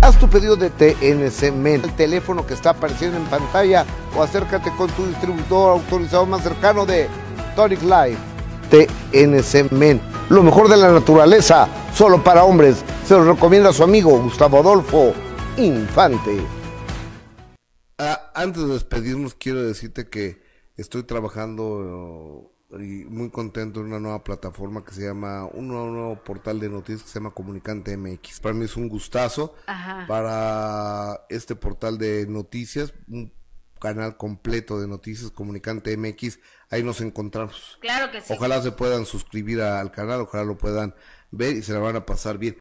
Haz 0.00 0.18
tu 0.18 0.28
pedido 0.28 0.56
de 0.56 0.70
TNC 0.70 1.52
Men, 1.52 1.82
el 1.84 1.92
teléfono 1.92 2.44
que 2.44 2.54
está 2.54 2.70
apareciendo 2.70 3.16
en 3.16 3.24
pantalla 3.26 3.84
o 4.16 4.24
acércate 4.24 4.72
con 4.76 4.90
tu 4.90 5.06
distribuidor 5.06 5.74
autorizado 5.74 6.26
más 6.26 6.42
cercano 6.42 6.84
de 6.84 7.06
Tonic 7.54 7.80
Life. 7.82 8.18
TNC 8.70 9.70
Men, 9.70 10.00
lo 10.28 10.42
mejor 10.42 10.68
de 10.68 10.78
la 10.78 10.90
naturaleza, 10.90 11.68
solo 11.94 12.24
para 12.24 12.42
hombres. 12.42 12.82
Se 13.10 13.16
lo 13.16 13.24
recomienda 13.24 13.72
su 13.72 13.82
amigo 13.82 14.22
Gustavo 14.22 14.60
Adolfo 14.60 15.12
Infante. 15.56 16.40
Ah, 17.98 18.30
antes 18.36 18.62
de 18.64 18.72
despedirnos, 18.74 19.34
quiero 19.34 19.64
decirte 19.64 20.08
que 20.08 20.40
estoy 20.76 21.02
trabajando 21.02 22.52
eh, 22.70 22.76
y 22.84 23.04
muy 23.06 23.30
contento 23.30 23.80
en 23.80 23.86
una 23.86 23.98
nueva 23.98 24.22
plataforma 24.22 24.84
que 24.84 24.92
se 24.94 25.06
llama, 25.06 25.44
un 25.46 25.66
nuevo, 25.66 25.86
un 25.86 25.94
nuevo 25.94 26.22
portal 26.22 26.60
de 26.60 26.68
noticias 26.68 27.02
que 27.02 27.08
se 27.08 27.18
llama 27.18 27.32
Comunicante 27.32 27.96
MX. 27.96 28.38
Para 28.38 28.54
mí 28.54 28.66
es 28.66 28.76
un 28.76 28.88
gustazo 28.88 29.56
Ajá. 29.66 30.04
para 30.06 31.26
este 31.30 31.56
portal 31.56 31.98
de 31.98 32.28
noticias, 32.28 32.94
un 33.08 33.34
canal 33.80 34.18
completo 34.18 34.80
de 34.80 34.86
noticias 34.86 35.32
Comunicante 35.32 35.96
MX. 35.96 36.38
Ahí 36.70 36.84
nos 36.84 37.00
encontramos. 37.00 37.76
Claro 37.80 38.12
que 38.12 38.20
sí. 38.20 38.32
Ojalá 38.32 38.62
se 38.62 38.70
puedan 38.70 39.04
suscribir 39.04 39.62
a- 39.62 39.80
al 39.80 39.90
canal, 39.90 40.20
ojalá 40.20 40.44
lo 40.44 40.56
puedan 40.56 40.94
ver 41.32 41.56
y 41.56 41.62
se 41.64 41.72
la 41.72 41.80
van 41.80 41.96
a 41.96 42.06
pasar 42.06 42.38
bien. 42.38 42.56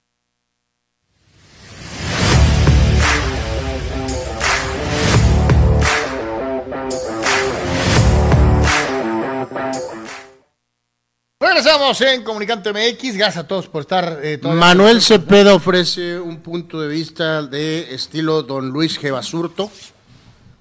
Regresamos 11.39 12.01
en 12.01 12.23
Comunicante 12.23 12.71
MX. 12.71 13.17
Gracias 13.17 13.37
a 13.37 13.47
todos 13.47 13.67
por 13.67 13.81
estar. 13.81 14.19
eh, 14.21 14.39
Manuel 14.43 15.01
Cepeda 15.01 15.53
ofrece 15.53 16.19
un 16.19 16.41
punto 16.41 16.81
de 16.81 16.87
vista 16.87 17.41
de 17.43 17.93
estilo 17.93 18.43
Don 18.43 18.69
Luis 18.69 19.01
G. 19.01 19.11
Basurto. 19.11 19.71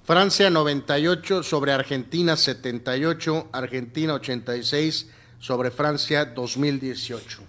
Francia 0.05 0.49
98 0.49 1.43
sobre 1.43 1.71
Argentina 1.71 2.35
78, 2.35 3.49
Argentina 3.51 4.13
86 4.15 5.07
sobre 5.37 5.69
Francia 5.69 6.25
2018. 6.25 7.41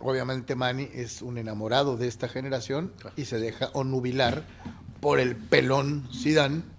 Obviamente 0.00 0.56
Manny 0.56 0.90
es 0.92 1.22
un 1.22 1.38
enamorado 1.38 1.96
de 1.96 2.08
esta 2.08 2.28
generación 2.28 2.92
y 3.16 3.26
se 3.26 3.38
deja 3.38 3.70
onubilar 3.72 4.42
por 5.00 5.20
el 5.20 5.36
pelón 5.36 6.08
Zidane. 6.12 6.62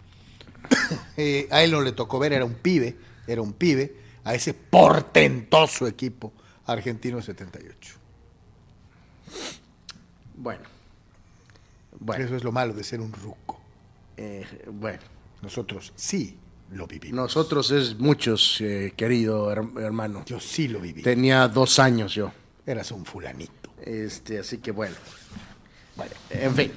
Eh, 1.17 1.47
a 1.51 1.63
él 1.63 1.71
no 1.71 1.81
le 1.81 1.93
tocó 1.93 2.19
ver, 2.19 2.33
era 2.33 2.43
un 2.43 2.55
pibe, 2.55 2.97
era 3.27 3.41
un 3.41 3.53
pibe, 3.53 3.95
a 4.23 4.33
ese 4.35 4.53
portentoso 4.53 5.87
equipo 5.87 6.33
argentino 6.65 7.21
78. 7.21 7.95
Bueno, 10.37 10.63
bueno, 11.99 12.25
Eso 12.25 12.35
es 12.35 12.43
lo 12.43 12.51
malo 12.51 12.73
de 12.73 12.83
ser 12.83 13.01
un 13.01 13.11
ruco. 13.13 13.59
eh, 14.17 14.45
bueno. 14.71 14.99
Nosotros 15.41 15.93
sí 15.95 16.37
lo 16.71 16.87
vivimos. 16.87 17.15
Nosotros 17.15 17.69
es 17.71 17.99
muchos, 17.99 18.59
eh, 18.61 18.93
querido 18.97 19.51
her- 19.53 19.79
hermano. 19.81 20.23
Yo 20.25 20.39
sí 20.39 20.67
lo 20.67 20.79
viví. 20.79 21.03
Tenía 21.03 21.47
dos 21.47 21.77
años 21.77 22.15
yo. 22.15 22.31
Eras 22.65 22.91
un 22.91 23.05
fulanito. 23.05 23.69
Este, 23.83 24.39
así 24.39 24.57
que 24.57 24.71
bueno. 24.71 24.95
Vale, 25.95 26.11
en 26.31 26.55
fin. 26.55 26.71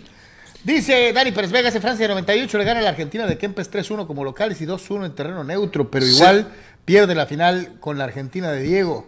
Dice 0.64 1.12
Dani 1.12 1.32
Pérez 1.32 1.50
Vegas 1.52 1.74
en 1.74 1.82
Francia 1.82 2.08
98 2.08 2.58
le 2.58 2.64
gana 2.64 2.80
a 2.80 2.82
la 2.82 2.88
Argentina 2.90 3.26
de 3.26 3.38
Kempes 3.38 3.70
3-1 3.70 4.06
como 4.06 4.24
locales 4.24 4.60
y 4.60 4.66
2-1 4.66 5.06
en 5.06 5.14
terreno 5.14 5.44
neutro, 5.44 5.90
pero 5.90 6.04
igual 6.04 6.48
pierde 6.84 7.14
la 7.14 7.26
final 7.26 7.76
con 7.80 7.96
la 7.96 8.04
Argentina 8.04 8.50
de 8.50 8.62
Diego. 8.62 9.06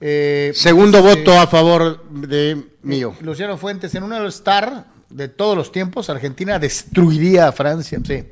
Eh, 0.00 0.52
Segundo 0.54 1.02
voto 1.02 1.38
a 1.38 1.46
favor 1.46 2.08
de 2.10 2.62
mío. 2.82 3.14
Luciano 3.20 3.56
Fuentes, 3.56 3.94
en 3.94 4.04
uno 4.04 4.16
de 4.16 4.22
los 4.22 4.36
star 4.36 4.86
de 5.10 5.28
todos 5.28 5.56
los 5.56 5.70
tiempos, 5.70 6.10
Argentina 6.10 6.58
destruiría 6.58 7.48
a 7.48 7.52
Francia. 7.52 8.00
Sí. 8.04 8.24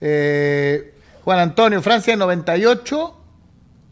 Eh, 0.00 0.94
Juan 1.24 1.38
Antonio, 1.38 1.82
Francia 1.82 2.16
98 2.16 3.16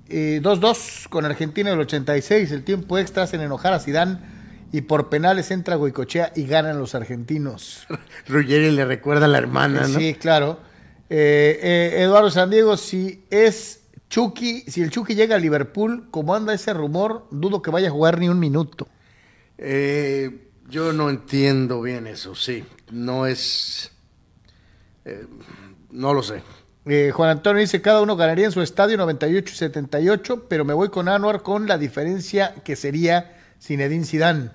eh, 0.08 0.40
2-2 0.42 1.08
con 1.08 1.24
Argentina 1.24 1.70
en 1.70 1.74
el 1.74 1.80
86. 1.82 2.50
El 2.52 2.64
tiempo 2.64 2.98
extra 2.98 3.24
hacen 3.24 3.40
enojar 3.40 3.72
a 3.72 3.80
Zidane 3.80 4.33
y 4.72 4.82
por 4.82 5.08
penales 5.08 5.50
entra 5.50 5.76
Goicochea 5.76 6.32
y 6.34 6.46
ganan 6.46 6.78
los 6.78 6.94
argentinos. 6.94 7.86
Ruggeri 8.28 8.70
le 8.70 8.84
recuerda 8.84 9.26
a 9.26 9.28
la 9.28 9.38
hermana, 9.38 9.86
¿no? 9.86 9.98
Sí, 9.98 10.14
claro. 10.14 10.58
Eh, 11.10 11.60
eh, 11.62 12.02
Eduardo 12.02 12.30
San 12.30 12.50
Diego, 12.50 12.76
si 12.76 13.24
es 13.30 13.82
Chucky, 14.08 14.62
si 14.62 14.82
el 14.82 14.90
Chucky 14.90 15.14
llega 15.14 15.36
a 15.36 15.38
Liverpool, 15.38 16.08
como 16.10 16.34
anda 16.34 16.54
ese 16.54 16.72
rumor, 16.72 17.26
dudo 17.30 17.62
que 17.62 17.70
vaya 17.70 17.88
a 17.88 17.90
jugar 17.90 18.18
ni 18.18 18.28
un 18.28 18.38
minuto. 18.38 18.88
Eh, 19.58 20.48
yo 20.68 20.92
no 20.92 21.10
entiendo 21.10 21.80
bien 21.82 22.06
eso, 22.06 22.34
sí. 22.34 22.64
No 22.90 23.26
es... 23.26 23.92
no 25.90 26.14
lo 26.14 26.22
sé. 26.22 26.42
Juan 27.12 27.30
Antonio 27.30 27.60
dice, 27.60 27.80
cada 27.80 28.02
uno 28.02 28.16
ganaría 28.16 28.46
en 28.46 28.52
su 28.52 28.60
estadio 28.60 28.96
98 28.96 29.52
y 29.54 29.56
78, 29.56 30.46
pero 30.48 30.64
me 30.64 30.74
voy 30.74 30.88
con 30.88 31.08
Anuar 31.08 31.42
con 31.42 31.66
la 31.66 31.78
diferencia 31.78 32.54
que 32.62 32.76
sería 32.76 33.33
Zinedine 33.60 34.04
Zidane. 34.04 34.50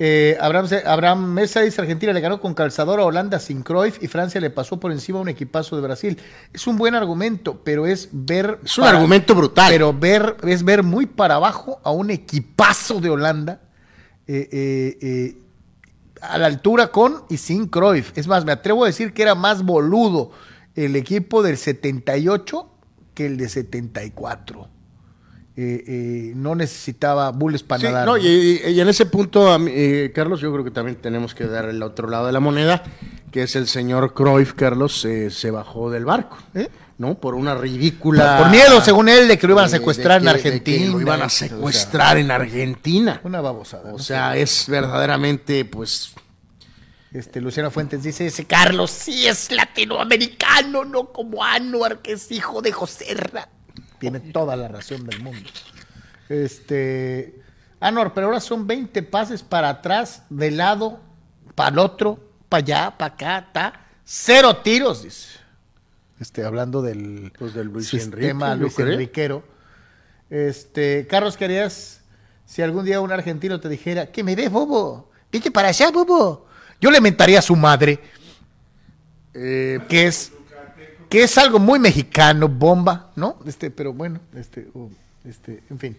Eh, 0.00 0.36
Abraham, 0.40 0.68
Abraham 0.86 1.32
Mesa 1.32 1.60
dice, 1.60 1.80
Argentina 1.80 2.12
le 2.12 2.20
ganó 2.20 2.40
con 2.40 2.54
calzador 2.54 3.00
a 3.00 3.04
Holanda 3.04 3.40
sin 3.40 3.62
Cruyff 3.62 4.00
y 4.00 4.06
Francia 4.06 4.40
le 4.40 4.50
pasó 4.50 4.78
por 4.78 4.92
encima 4.92 5.18
a 5.18 5.22
un 5.22 5.28
equipazo 5.28 5.74
de 5.74 5.82
Brasil. 5.82 6.18
Es 6.52 6.66
un 6.68 6.76
buen 6.76 6.94
argumento, 6.94 7.62
pero 7.64 7.86
es 7.86 8.08
ver... 8.12 8.60
Es 8.64 8.78
un 8.78 8.84
argumento 8.84 9.34
brutal. 9.34 9.70
Pero 9.70 9.92
ver, 9.92 10.36
es 10.44 10.62
ver 10.62 10.84
muy 10.84 11.06
para 11.06 11.34
abajo 11.34 11.80
a 11.82 11.90
un 11.90 12.10
equipazo 12.10 13.00
de 13.00 13.10
Holanda 13.10 13.60
eh, 14.30 14.46
eh, 14.52 14.98
eh, 15.00 15.42
a 16.20 16.36
la 16.36 16.46
altura 16.46 16.88
con 16.88 17.24
y 17.30 17.38
sin 17.38 17.66
Cruyff. 17.66 18.12
Es 18.16 18.28
más, 18.28 18.44
me 18.44 18.52
atrevo 18.52 18.84
a 18.84 18.86
decir 18.86 19.14
que 19.14 19.22
era 19.22 19.34
más 19.34 19.64
boludo 19.64 20.32
el 20.74 20.96
equipo 20.96 21.42
del 21.42 21.56
78 21.56 22.70
que 23.14 23.26
el 23.26 23.38
de 23.38 23.48
74. 23.48 24.68
Eh, 25.60 25.82
eh, 25.88 26.32
no 26.36 26.54
necesitaba 26.54 27.32
bulles 27.32 27.64
para 27.64 27.80
Sí, 27.80 27.86
nadar. 27.86 28.06
no, 28.06 28.16
y, 28.16 28.62
y 28.64 28.80
en 28.80 28.88
ese 28.88 29.06
punto, 29.06 29.56
eh, 29.66 30.12
Carlos, 30.14 30.40
yo 30.40 30.52
creo 30.52 30.62
que 30.64 30.70
también 30.70 30.96
tenemos 30.98 31.34
que 31.34 31.46
dar 31.48 31.64
el 31.68 31.82
otro 31.82 32.08
lado 32.08 32.26
de 32.26 32.32
la 32.32 32.38
moneda, 32.38 32.84
que 33.32 33.42
es 33.42 33.56
el 33.56 33.66
señor 33.66 34.14
Cruyff, 34.14 34.52
Carlos, 34.52 35.04
eh, 35.04 35.30
se 35.32 35.50
bajó 35.50 35.90
del 35.90 36.04
barco, 36.04 36.38
¿eh? 36.54 36.68
¿no? 36.98 37.16
Por 37.16 37.34
una 37.34 37.56
ridícula... 37.56 38.38
Por 38.38 38.50
miedo, 38.50 38.80
según 38.80 39.08
él, 39.08 39.26
de 39.26 39.36
que 39.36 39.48
lo 39.48 39.54
iban 39.54 39.64
a 39.64 39.66
de- 39.66 39.72
de 39.72 39.78
secuestrar 39.78 40.20
en 40.20 40.28
que- 40.28 40.32
de 40.34 40.40
que 40.42 40.48
Argentina. 40.48 40.92
lo 40.92 41.00
iban 41.00 41.22
a 41.22 41.26
O 41.26 41.28
sea, 41.28 41.48
secuestrar 41.48 42.18
en 42.18 42.30
Argentina. 42.30 43.20
Una 43.24 43.40
babosada. 43.40 43.88
O 43.88 43.96
¿no? 43.96 43.98
sea, 43.98 44.36
es 44.36 44.66
verdaderamente, 44.68 45.64
pues... 45.64 46.12
Este, 47.12 47.40
Luciano 47.40 47.72
Fuentes 47.72 48.02
dice, 48.04 48.26
ese 48.26 48.44
Carlos 48.44 48.92
sí 48.92 49.26
es 49.26 49.50
latinoamericano, 49.50 50.84
no 50.84 51.06
como 51.12 51.42
Anuar, 51.42 51.98
que 52.00 52.12
es 52.12 52.30
hijo 52.30 52.62
de 52.62 52.70
Joserra. 52.70 53.48
Tiene 53.98 54.20
toda 54.20 54.56
la 54.56 54.68
razón 54.68 55.06
del 55.06 55.20
mundo. 55.20 55.48
Este, 56.28 57.42
Anuar, 57.80 58.12
pero 58.12 58.26
ahora 58.26 58.40
son 58.40 58.66
20 58.66 59.02
pases 59.04 59.42
para 59.42 59.68
atrás, 59.68 60.24
de 60.30 60.50
lado, 60.50 61.00
para 61.54 61.70
el 61.70 61.78
otro, 61.78 62.18
para 62.48 62.62
allá, 62.62 62.98
para 62.98 63.14
acá, 63.14 63.38
está. 63.38 63.86
Cero 64.04 64.56
tiros, 64.56 65.04
dice. 65.04 65.38
Este, 66.18 66.44
hablando 66.44 66.82
del, 66.82 67.32
Pues 67.38 67.54
del 67.54 67.68
Luis 67.68 67.88
sistema 67.88 68.52
Enrique, 68.52 68.82
Luis. 68.82 68.94
Enriquero. 68.94 69.44
Este, 70.28 71.06
Carlos, 71.08 71.36
¿qué 71.36 71.44
harías 71.44 72.00
si 72.44 72.62
algún 72.62 72.84
día 72.84 73.00
un 73.00 73.12
argentino 73.12 73.60
te 73.60 73.68
dijera, 73.68 74.10
¿qué 74.10 74.24
me 74.24 74.34
ves, 74.34 74.50
bobo? 74.50 75.10
Vete 75.30 75.50
para 75.50 75.68
allá, 75.68 75.90
bobo. 75.90 76.46
Yo 76.80 76.90
le 76.90 77.00
mentaría 77.00 77.38
a 77.38 77.42
su 77.42 77.54
madre, 77.54 78.00
eh, 79.34 79.78
que 79.88 80.06
es, 80.06 80.32
que 81.08 81.22
es 81.22 81.38
algo 81.38 81.58
muy 81.58 81.78
mexicano, 81.78 82.48
bomba, 82.48 83.10
¿no? 83.16 83.38
Este, 83.46 83.70
pero 83.70 83.92
bueno, 83.92 84.20
este, 84.34 84.68
uh, 84.74 84.90
este, 85.24 85.62
en 85.70 85.78
fin. 85.78 85.96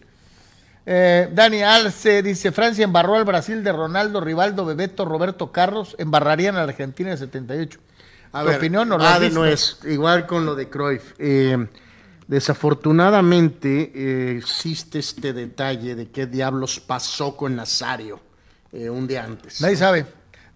Eh, 0.85 1.29
Dani 1.33 1.61
Alce 1.61 2.23
dice, 2.23 2.51
Francia 2.51 2.83
embarró 2.83 3.15
al 3.15 3.25
Brasil 3.25 3.63
de 3.63 3.71
Ronaldo, 3.71 4.21
Rivaldo, 4.21 4.65
Bebeto, 4.65 5.05
Roberto 5.05 5.51
Carlos, 5.51 5.95
embarrarían 5.99 6.55
a 6.55 6.59
la 6.59 6.63
Argentina 6.71 7.09
en 7.09 7.13
el 7.13 7.19
78. 7.19 7.79
A 8.31 8.41
¿Tu 8.41 8.47
ver, 8.47 8.57
opinión 8.57 8.91
o 8.91 8.97
lo 8.97 9.03
va 9.03 9.15
has 9.15 9.19
de 9.19 9.25
visto? 9.27 9.39
nuez, 9.41 9.77
igual 9.85 10.25
con 10.25 10.45
lo 10.45 10.55
de 10.55 10.69
Cruyff. 10.69 11.13
Eh, 11.19 11.67
desafortunadamente 12.27 13.91
eh, 13.93 14.37
existe 14.37 14.99
este 14.99 15.33
detalle 15.33 15.95
de 15.95 16.09
qué 16.09 16.27
diablos 16.27 16.79
pasó 16.79 17.35
con 17.35 17.55
Nazario 17.55 18.19
eh, 18.71 18.89
un 18.89 19.07
día 19.07 19.23
antes. 19.23 19.61
Nadie 19.61 19.75
sabe. 19.75 20.05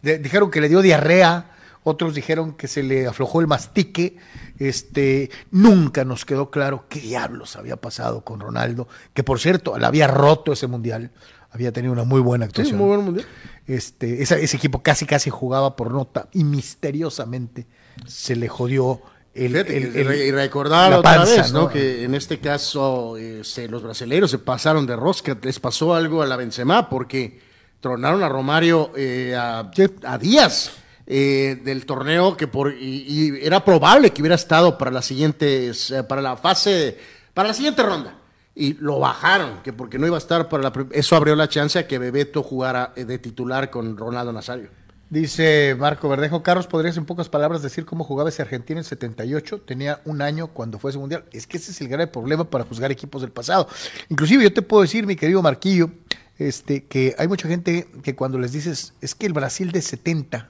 De- 0.02 0.20
dijeron 0.20 0.52
que 0.52 0.62
le 0.62 0.70
dio 0.70 0.82
diarrea, 0.82 1.46
otros 1.84 2.16
dijeron 2.16 2.54
que 2.54 2.68
se 2.68 2.84
le 2.84 3.08
aflojó 3.08 3.42
el 3.42 3.48
mastique. 3.48 4.18
Este, 4.60 5.30
nunca 5.52 6.06
nos 6.06 6.26
quedó 6.26 6.50
claro 6.52 6.86
qué 6.90 7.00
diablos 7.00 7.56
había 7.56 7.76
pasado 7.78 8.22
con 8.24 8.40
Ronaldo, 8.40 8.88
que 9.14 9.24
por 9.24 9.40
cierto, 9.40 9.78
le 9.78 9.86
había 9.86 10.08
roto 10.08 10.54
ese 10.54 10.68
mundial, 10.68 11.12
había 11.52 11.72
tenido 11.72 11.92
una 11.94 12.04
muy 12.04 12.22
buena 12.22 12.46
Sí, 12.46 12.50
actuación. 12.50 12.78
muy 12.78 12.88
buen 12.88 13.02
mundial. 13.02 13.28
Este, 13.68 14.22
ese 14.22 14.44
equipo 14.58 14.82
casi 14.84 15.06
casi 15.06 15.30
jugaba 15.30 15.76
por 15.76 15.92
nota 15.92 16.28
y 16.34 16.44
misteriosamente 16.44 17.66
se 18.08 18.36
le 18.36 18.48
jodió 18.48 19.02
el, 19.34 19.52
Fíjate, 19.54 19.78
el- 19.78 19.94
que- 19.94 20.02
el- 20.02 20.28
y 20.28 20.32
recordar 20.32 20.92
la 20.92 21.00
otra 21.00 21.16
panza, 21.16 21.36
vez, 21.42 21.52
¿no? 21.54 21.68
Que 21.70 22.04
en 22.04 22.14
este 22.16 22.40
caso 22.40 23.18
eh, 23.18 23.42
se- 23.44 23.68
los 23.68 23.82
brasileños 23.82 24.30
se 24.32 24.38
pasaron 24.38 24.86
de 24.86 24.96
rosca, 24.96 25.38
les 25.42 25.60
pasó 25.60 25.96
algo 25.96 26.22
a 26.22 26.28
la 26.28 26.36
Benzema 26.36 26.88
porque 26.90 27.40
tronaron 27.80 28.22
a 28.24 28.30
Romario 28.30 28.92
eh, 28.96 29.36
a, 29.36 29.72
a 30.06 30.18
días 30.18 30.72
eh, 31.06 31.60
del 31.64 31.86
torneo 31.86 32.38
que 32.38 32.48
por 32.48 32.74
y, 32.74 33.40
era 33.42 33.64
probable 33.66 34.12
que 34.12 34.22
hubiera 34.22 34.36
estado 34.36 34.78
para 34.78 34.92
la 34.92 35.02
siguiente 35.02 35.72
para 36.08 36.22
la 36.22 36.38
fase 36.38 36.98
para 37.34 37.50
la 37.50 37.54
siguiente 37.54 37.84
ronda 37.84 38.16
y 38.56 38.76
lo 38.76 39.00
bajaron 39.00 39.62
que 39.64 39.74
porque 39.74 39.98
no 39.98 40.08
iba 40.08 40.16
a 40.16 40.20
estar 40.20 40.50
para 40.50 40.64
la 40.64 40.74
eso 40.92 41.16
abrió 41.16 41.36
la 41.36 41.50
chance 41.50 41.80
a 41.80 41.88
que 41.88 41.98
Bebeto 41.98 42.44
jugara 42.44 42.94
eh, 42.96 43.06
de 43.06 43.20
titular 43.20 43.70
con 43.70 43.98
Ronaldo 43.98 44.32
Nazario. 44.32 44.70
Dice 45.10 45.76
Marco 45.78 46.10
Verdejo, 46.10 46.42
Carlos, 46.42 46.66
¿podrías 46.66 46.98
en 46.98 47.06
pocas 47.06 47.30
palabras 47.30 47.62
decir 47.62 47.86
cómo 47.86 48.04
jugaba 48.04 48.30
ese 48.30 48.42
argentino 48.42 48.80
en 48.80 48.84
78? 48.84 49.62
Tenía 49.62 50.02
un 50.06 50.24
año 50.24 50.48
cuando 50.48 50.80
fue 50.80 50.90
ese 50.90 50.98
mundial. 50.98 51.26
Es 51.32 51.46
que 51.46 51.58
ese 51.58 51.70
es 51.70 51.80
el 51.82 51.88
grave 51.88 52.08
problema 52.08 52.46
para 52.46 52.64
juzgar 52.64 52.92
equipos 52.92 53.22
del 53.22 53.32
pasado. 53.32 53.68
Inclusive 54.10 54.44
yo 54.44 54.52
te 54.52 54.64
puedo 54.64 54.82
decir, 54.82 55.06
mi 55.06 55.16
querido 55.16 55.44
Marquillo, 55.44 55.92
este, 56.40 56.86
que 56.86 57.14
hay 57.20 57.28
mucha 57.28 57.48
gente 57.48 57.88
que 58.02 58.16
cuando 58.16 58.40
les 58.40 58.54
dices, 58.54 58.94
es 59.02 59.14
que 59.14 59.28
el 59.28 59.34
Brasil 59.34 59.72
de 59.72 59.84
70, 59.84 60.50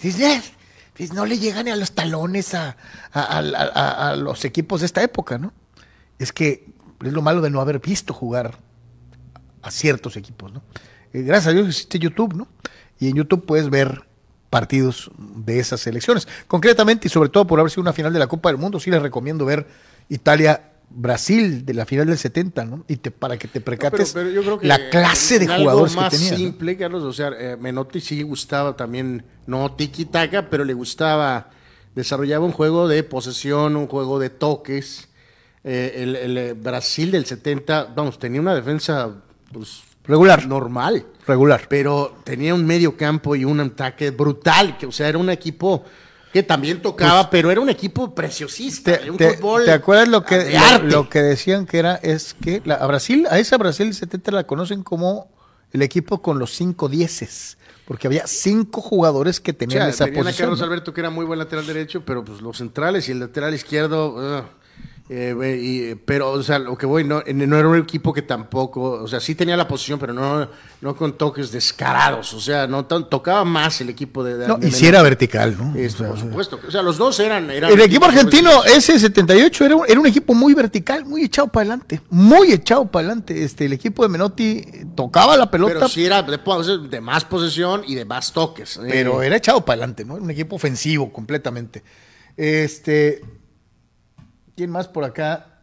dices, 0.00 0.20
"Eh, 0.20 0.42
pues 0.96 1.12
no 1.12 1.26
le 1.26 1.38
llegan 1.38 1.64
ni 1.64 1.70
a 1.70 1.76
los 1.76 1.92
talones 1.92 2.54
a, 2.54 2.76
a- 3.12 3.38
a- 3.38 4.10
a- 4.10 4.16
los 4.16 4.44
equipos 4.44 4.80
de 4.80 4.86
esta 4.86 5.02
época, 5.02 5.38
¿no? 5.38 5.52
Es 6.18 6.32
que 6.32 6.66
es 7.04 7.12
lo 7.12 7.22
malo 7.22 7.40
de 7.40 7.50
no 7.50 7.60
haber 7.60 7.80
visto 7.80 8.14
jugar 8.14 8.56
a 9.62 9.70
ciertos 9.70 10.16
equipos, 10.16 10.52
¿no? 10.52 10.62
Eh, 11.12 11.22
gracias 11.22 11.48
a 11.48 11.52
Dios 11.52 11.66
existe 11.68 11.98
YouTube, 11.98 12.34
¿no? 12.34 12.48
Y 13.00 13.08
en 13.08 13.16
YouTube 13.16 13.44
puedes 13.46 13.70
ver 13.70 14.02
partidos 14.50 15.10
de 15.18 15.58
esas 15.58 15.80
selecciones. 15.80 16.28
Concretamente 16.46 17.08
y 17.08 17.10
sobre 17.10 17.28
todo 17.28 17.46
por 17.46 17.58
haber 17.58 17.70
sido 17.72 17.82
una 17.82 17.92
final 17.92 18.12
de 18.12 18.20
la 18.20 18.28
Copa 18.28 18.50
del 18.50 18.58
Mundo, 18.58 18.78
sí 18.78 18.90
les 18.90 19.02
recomiendo 19.02 19.44
ver 19.44 19.66
Italia-Brasil 20.90 21.64
de 21.64 21.74
la 21.74 21.86
final 21.86 22.06
del 22.06 22.18
70, 22.18 22.64
¿no? 22.64 22.84
Y 22.88 22.96
te, 22.96 23.10
para 23.10 23.36
que 23.36 23.48
te 23.48 23.60
percates 23.60 24.12
Pero- 24.12 24.28
pero 24.28 24.34
yo 24.34 24.42
creo 24.42 24.58
que 24.60 24.66
la 24.66 24.90
clase 24.90 25.38
de 25.38 25.46
jugadores 25.48 25.94
más 25.96 26.10
que 26.10 26.16
tenía. 26.16 26.32
¿no? 26.32 26.36
simple, 26.38 26.76
Carlos, 26.76 27.02
o 27.02 27.12
sea, 27.12 27.30
eh, 27.38 27.56
Menotti 27.58 28.00
sí 28.00 28.22
gustaba 28.22 28.76
también, 28.76 29.24
no 29.46 29.74
tiki-taka, 29.76 30.48
pero 30.50 30.64
le 30.64 30.74
gustaba, 30.74 31.50
desarrollaba 31.94 32.44
un 32.44 32.52
juego 32.52 32.88
de 32.88 33.02
posesión, 33.02 33.76
un 33.76 33.86
juego 33.86 34.18
de 34.18 34.30
toques. 34.30 35.08
Eh, 35.66 36.02
el, 36.02 36.16
el, 36.16 36.36
eh, 36.38 36.52
Brasil 36.52 37.10
del 37.10 37.24
70, 37.24 37.92
vamos, 37.96 38.18
tenía 38.18 38.38
una 38.40 38.54
defensa 38.54 39.22
pues, 39.50 39.82
Regular. 40.04 40.46
normal, 40.46 41.06
Regular. 41.26 41.62
pero 41.70 42.18
tenía 42.22 42.54
un 42.54 42.66
medio 42.66 42.98
campo 42.98 43.34
y 43.34 43.46
un 43.46 43.60
ataque 43.60 44.10
brutal, 44.10 44.76
que 44.76 44.84
o 44.84 44.92
sea, 44.92 45.08
era 45.08 45.16
un 45.16 45.30
equipo 45.30 45.82
que 46.34 46.42
también 46.42 46.82
tocaba, 46.82 47.30
pero 47.30 47.50
era 47.52 47.60
un 47.60 47.68
equipo 47.70 48.12
preciosista, 48.14 48.90
Pues, 48.90 49.02
¿Te, 49.04 49.10
un 49.12 49.16
te- 49.16 49.34
fútbol 49.36 49.64
te 49.64 49.70
acuerdas 49.70 50.08
lo 50.08 50.24
que, 50.24 50.36
de 50.38 50.52
lo, 50.52 50.58
arte. 50.58 50.86
lo 50.88 51.08
que 51.08 51.22
decían 51.22 51.64
que 51.64 51.78
era? 51.78 51.94
Es 51.94 52.34
que 52.34 52.60
la, 52.64 52.74
a 52.74 52.86
Brasil, 52.88 53.26
a 53.30 53.38
esa 53.38 53.56
Brasil 53.56 53.86
del 53.86 53.94
70 53.94 54.32
la 54.32 54.44
conocen 54.44 54.82
como 54.82 55.30
el 55.72 55.80
equipo 55.82 56.20
con 56.22 56.40
los 56.40 56.50
cinco 56.52 56.88
dieces, 56.88 57.56
porque 57.84 58.08
había 58.08 58.26
cinco 58.26 58.80
jugadores 58.80 59.38
que 59.38 59.52
O 59.52 59.54
tenían 59.54 59.82
sea, 59.82 59.88
esa 59.90 60.04
tenían 60.06 60.22
a 60.22 60.24
posición. 60.24 60.48
Carlos. 60.50 60.62
Alberto 60.62 60.92
que 60.92 61.00
era 61.02 61.10
muy 61.10 61.24
buen 61.24 61.38
lateral 61.38 61.66
derecho, 61.68 62.02
pero 62.04 62.24
pues 62.24 62.40
los 62.42 62.58
centrales 62.58 63.08
y 63.08 63.12
el 63.12 63.20
lateral 63.20 63.54
izquierdo, 63.54 64.08
ugh. 64.16 64.44
Eh, 65.10 65.58
y- 65.62 65.94
pero 65.96 66.30
o 66.30 66.42
sea, 66.42 66.58
lo 66.58 66.78
que 66.78 66.86
voy, 66.86 67.04
no, 67.04 67.20
era 67.26 67.68
un 67.68 67.76
equipo 67.76 68.10
que 68.14 68.22
tampoco, 68.22 68.80
o 69.02 69.06
sea, 69.06 69.20
sí 69.20 69.34
tenía 69.34 69.54
la 69.54 69.68
posición, 69.68 69.98
pero 69.98 70.14
no, 70.14 70.48
no 70.80 70.96
con 70.96 71.18
toques 71.18 71.52
descarados, 71.52 72.32
o 72.32 72.40
sea, 72.40 72.66
no 72.66 72.86
tocaba 72.86 73.44
más 73.44 73.82
el 73.82 73.90
equipo 73.90 74.24
de, 74.24 74.38
de 74.38 74.48
No, 74.48 74.56
de 74.56 74.68
y 74.68 74.70
si 74.70 74.86
era 74.86 75.02
vertical, 75.02 75.56
¿no? 75.58 75.74
Esto, 75.78 76.04
O 76.04 76.06
sea, 76.06 76.08
por 76.08 76.18
supuesto, 76.18 76.60
o 76.66 76.70
sea, 76.70 76.80
los 76.80 76.96
dos 76.96 77.20
eran, 77.20 77.50
eran 77.50 77.70
El 77.70 77.82
equipo 77.82 78.06
argentino, 78.06 78.64
ese 78.64 78.98
78, 78.98 79.64
era 79.66 79.76
un, 79.76 79.84
era 79.86 80.00
un 80.00 80.06
equipo 80.06 80.32
muy 80.32 80.54
vertical, 80.54 81.04
muy 81.04 81.24
echado 81.24 81.48
para 81.48 81.62
adelante, 81.64 82.00
muy 82.08 82.52
echado 82.52 82.86
para 82.90 83.08
adelante. 83.08 83.44
Este, 83.44 83.66
el 83.66 83.74
equipo 83.74 84.04
de 84.04 84.08
Menotti 84.08 84.64
tocaba 84.94 85.36
la 85.36 85.50
pelota, 85.50 85.74
pero 85.74 85.88
sí 85.88 86.06
era 86.06 86.22
de, 86.22 86.38
pose- 86.38 86.78
de 86.88 87.00
más 87.02 87.26
posesión 87.26 87.82
y 87.86 87.94
de 87.94 88.06
más 88.06 88.32
toques. 88.32 88.78
eh. 88.78 88.86
pero 88.88 89.22
era 89.22 89.36
echado 89.36 89.62
para 89.66 89.74
adelante, 89.82 90.06
¿no? 90.06 90.14
Era 90.14 90.24
un 90.24 90.30
equipo 90.30 90.56
ofensivo 90.56 91.12
completamente. 91.12 91.82
Este, 92.36 93.22
¿quién 94.56 94.70
más 94.70 94.88
por 94.88 95.04
acá? 95.04 95.60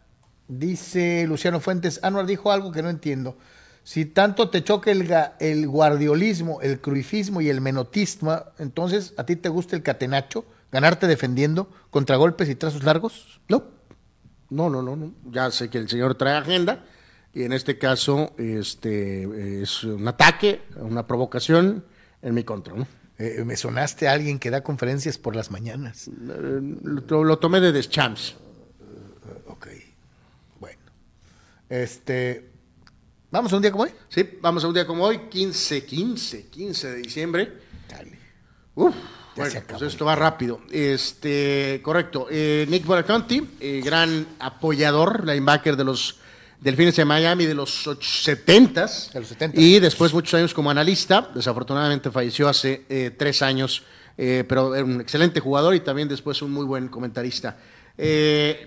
Dice 0.48 1.24
Luciano 1.26 1.60
Fuentes, 1.60 2.00
Anuar 2.02 2.26
dijo 2.26 2.52
algo 2.52 2.72
que 2.72 2.82
no 2.82 2.90
entiendo. 2.90 3.36
Si 3.84 4.04
tanto 4.04 4.48
te 4.50 4.62
choca 4.62 4.92
el, 4.92 5.66
guardiolismo, 5.66 6.60
el 6.60 6.80
cruifismo 6.80 7.40
y 7.40 7.48
el 7.48 7.60
menotismo, 7.60 8.44
entonces 8.58 9.14
a 9.16 9.24
ti 9.24 9.34
te 9.36 9.48
gusta 9.48 9.74
el 9.74 9.82
catenacho, 9.82 10.44
ganarte 10.70 11.06
defendiendo, 11.06 11.68
contragolpes 11.90 12.48
y 12.48 12.54
trazos 12.54 12.84
largos. 12.84 13.40
No, 13.48 13.64
no, 14.50 14.70
no, 14.70 14.82
no, 14.82 14.94
no. 14.94 15.12
Ya 15.30 15.50
sé 15.50 15.68
que 15.68 15.78
el 15.78 15.88
señor 15.88 16.14
trae 16.14 16.36
agenda 16.36 16.84
y 17.34 17.42
en 17.42 17.52
este 17.52 17.78
caso 17.78 18.34
este, 18.36 19.62
es 19.62 19.82
un 19.84 20.06
ataque, 20.06 20.62
una 20.76 21.06
provocación 21.06 21.84
en 22.20 22.34
mi 22.34 22.44
contra. 22.44 22.74
¿no? 22.74 22.86
Eh, 23.18 23.42
me 23.44 23.56
sonaste 23.56 24.08
a 24.08 24.12
alguien 24.12 24.38
que 24.38 24.50
da 24.50 24.62
conferencias 24.62 25.18
por 25.18 25.34
las 25.34 25.50
mañanas. 25.50 26.08
Eh, 26.08 26.12
Lo, 27.08 27.24
lo 27.24 27.38
tomé 27.38 27.60
de 27.60 27.72
Deschamps. 27.72 28.36
Ok, 29.46 29.68
bueno. 30.60 30.80
Este, 31.72 32.50
vamos 33.30 33.50
a 33.50 33.56
un 33.56 33.62
día 33.62 33.70
como 33.70 33.84
hoy. 33.84 33.90
Sí, 34.10 34.28
vamos 34.42 34.62
a 34.62 34.68
un 34.68 34.74
día 34.74 34.86
como 34.86 35.04
hoy, 35.04 35.20
15, 35.30 35.86
15, 35.86 36.48
15 36.48 36.90
de 36.90 36.96
diciembre. 36.96 37.52
Dale. 37.88 38.18
Uf, 38.74 38.94
bueno, 39.34 39.60
pues 39.66 39.80
esto 39.80 40.04
va 40.04 40.14
rápido. 40.14 40.60
Este, 40.70 41.80
correcto. 41.82 42.26
Eh, 42.30 42.66
Nick 42.68 42.84
Bonaconti, 42.84 43.56
eh, 43.58 43.80
gran 43.82 44.26
apoyador, 44.38 45.26
linebacker 45.26 45.74
de 45.74 45.84
los 45.84 46.18
Delfines 46.60 46.94
de 46.94 47.06
Miami 47.06 47.46
de 47.46 47.54
los 47.54 47.88
70 48.00 48.80
De 49.14 49.20
los 49.20 49.34
70s. 49.34 49.52
Y 49.54 49.80
después 49.80 50.12
muchos 50.12 50.34
años 50.34 50.52
como 50.52 50.70
analista. 50.70 51.30
Desafortunadamente 51.34 52.10
falleció 52.10 52.50
hace 52.50 52.84
eh, 52.90 53.12
tres 53.16 53.40
años, 53.40 53.82
pero 54.14 54.74
era 54.74 54.84
un 54.84 55.00
excelente 55.00 55.40
jugador 55.40 55.74
y 55.74 55.80
también 55.80 56.06
después 56.06 56.42
un 56.42 56.52
muy 56.52 56.66
buen 56.66 56.88
comentarista. 56.88 57.56
Eh, 57.98 58.66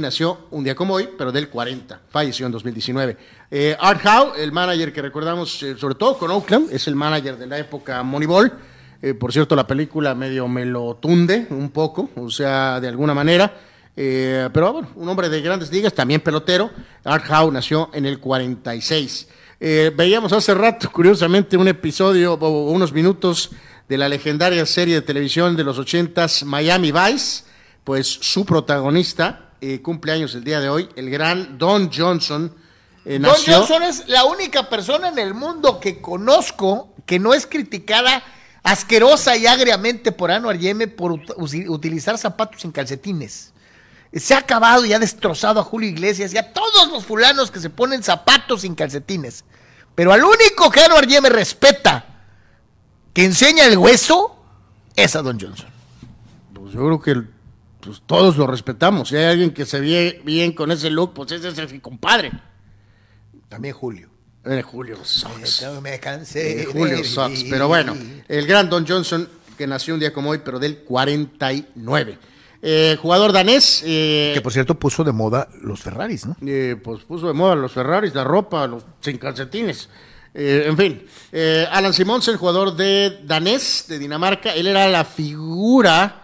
nació 0.00 0.46
un 0.50 0.64
día 0.64 0.74
como 0.74 0.94
hoy, 0.94 1.08
pero 1.16 1.30
del 1.32 1.48
40. 1.48 2.00
Falleció 2.08 2.46
en 2.46 2.52
2019. 2.52 3.16
Eh, 3.50 3.76
Art 3.78 4.04
Howe, 4.04 4.42
el 4.42 4.52
manager 4.52 4.92
que 4.92 5.02
recordamos 5.02 5.62
eh, 5.62 5.76
sobre 5.78 5.94
todo 5.94 6.18
con 6.18 6.30
Oakland, 6.30 6.72
es 6.72 6.86
el 6.88 6.94
manager 6.94 7.36
de 7.36 7.46
la 7.46 7.58
época 7.58 8.02
Moneyball. 8.02 8.52
Eh, 9.00 9.14
por 9.14 9.32
cierto, 9.32 9.56
la 9.56 9.66
película 9.66 10.14
medio 10.14 10.48
me 10.48 10.64
lo 10.64 10.94
tunde 10.96 11.46
un 11.50 11.70
poco, 11.70 12.10
o 12.16 12.30
sea, 12.30 12.80
de 12.80 12.88
alguna 12.88 13.14
manera. 13.14 13.52
Pero 13.94 14.72
bueno, 14.72 14.88
un 14.96 15.06
hombre 15.08 15.28
de 15.28 15.42
grandes 15.42 15.70
ligas, 15.70 15.92
también 15.92 16.22
pelotero. 16.22 16.70
Art 17.04 17.24
Howe 17.30 17.52
nació 17.52 17.90
en 17.92 18.06
el 18.06 18.20
46. 18.20 19.28
Eh, 19.64 19.92
veíamos 19.94 20.32
hace 20.32 20.54
rato, 20.54 20.90
curiosamente, 20.90 21.56
un 21.56 21.68
episodio 21.68 22.34
o 22.34 22.70
unos 22.72 22.92
minutos 22.92 23.50
de 23.88 23.96
la 23.96 24.08
legendaria 24.08 24.66
serie 24.66 24.96
de 24.96 25.02
televisión 25.02 25.54
de 25.54 25.62
los 25.62 25.78
80s, 25.78 26.44
Miami 26.44 26.90
Vice. 26.90 27.44
Pues 27.84 28.06
su 28.08 28.44
protagonista 28.44 29.50
eh, 29.60 29.80
cumple 29.82 30.12
años 30.12 30.34
el 30.34 30.44
día 30.44 30.60
de 30.60 30.68
hoy, 30.68 30.88
el 30.96 31.10
gran 31.10 31.58
Don 31.58 31.90
Johnson. 31.92 32.54
eh, 33.04 33.18
Don 33.18 33.22
nació- 33.32 33.58
Johnson 33.58 33.82
es 33.82 34.08
la 34.08 34.24
única 34.24 34.68
persona 34.68 35.08
en 35.08 35.18
el 35.18 35.34
mundo 35.34 35.80
que 35.80 36.00
conozco 36.00 36.94
que 37.06 37.18
no 37.18 37.34
es 37.34 37.46
criticada 37.46 38.22
asquerosa 38.62 39.36
y 39.36 39.46
agriamente 39.46 40.12
por 40.12 40.30
Anuar 40.30 40.56
Yeme 40.58 40.86
por 40.86 41.12
ut- 41.12 41.68
utilizar 41.68 42.16
zapatos 42.18 42.60
sin 42.62 42.70
calcetines. 42.70 43.52
Se 44.12 44.34
ha 44.34 44.38
acabado 44.38 44.84
y 44.84 44.92
ha 44.92 44.98
destrozado 44.98 45.58
a 45.60 45.64
Julio 45.64 45.88
Iglesias 45.88 46.32
y 46.34 46.38
a 46.38 46.52
todos 46.52 46.88
los 46.92 47.04
fulanos 47.04 47.50
que 47.50 47.58
se 47.60 47.70
ponen 47.70 48.02
zapatos 48.02 48.60
sin 48.60 48.74
calcetines. 48.74 49.44
Pero 49.94 50.12
al 50.12 50.22
único 50.22 50.70
que 50.70 50.80
Anuar 50.82 51.06
Yeme 51.06 51.28
respeta, 51.30 52.04
que 53.12 53.24
enseña 53.24 53.64
el 53.66 53.76
hueso, 53.78 54.36
es 54.94 55.16
a 55.16 55.22
Don 55.22 55.40
Johnson. 55.40 55.68
Pues 56.54 56.72
yo 56.72 56.80
creo 56.86 57.00
que 57.00 57.28
pues, 57.82 58.02
todos 58.06 58.36
lo 58.36 58.46
respetamos. 58.46 59.08
Si 59.08 59.16
hay 59.16 59.24
alguien 59.24 59.50
que 59.50 59.66
se 59.66 59.80
ve 59.80 60.20
bien 60.24 60.52
con 60.52 60.70
ese 60.70 60.90
look, 60.90 61.12
pues 61.14 61.32
ese 61.32 61.48
es 61.48 61.58
el 61.58 61.80
compadre. 61.80 62.30
También 63.48 63.74
Julio. 63.74 64.08
Eh, 64.44 64.62
Julio 64.62 64.98
Sox. 65.04 65.64
Me 65.82 66.00
cansé. 66.00 66.62
Eh, 66.62 66.64
Julio 66.64 67.04
Sox. 67.04 67.44
Pero 67.48 67.68
bueno, 67.68 67.96
el 68.28 68.46
gran 68.46 68.68
Don 68.68 68.86
Johnson, 68.86 69.28
que 69.56 69.66
nació 69.66 69.94
un 69.94 70.00
día 70.00 70.12
como 70.12 70.30
hoy, 70.30 70.40
pero 70.44 70.58
del 70.58 70.78
49. 70.78 72.18
Eh, 72.64 72.96
jugador 73.00 73.32
danés. 73.32 73.82
eh, 73.84 74.32
Que 74.34 74.40
por 74.40 74.52
cierto 74.52 74.78
puso 74.78 75.02
de 75.04 75.12
moda 75.12 75.48
los 75.62 75.80
Ferraris, 75.80 76.26
¿no? 76.26 76.36
pues 76.82 77.02
puso 77.02 77.26
de 77.26 77.32
moda 77.32 77.54
los 77.56 77.72
Ferraris, 77.72 78.14
la 78.14 78.24
ropa, 78.24 78.66
los 78.66 78.84
sin 79.00 79.18
calcetines. 79.18 79.88
En 80.34 80.76
fin, 80.78 81.04
Alan 81.70 81.92
Simonsen, 81.92 82.38
jugador 82.38 82.74
de 82.74 83.20
danés 83.24 83.84
de 83.88 83.98
Dinamarca, 83.98 84.54
él 84.54 84.66
era 84.66 84.88
la 84.88 85.04
figura 85.04 86.21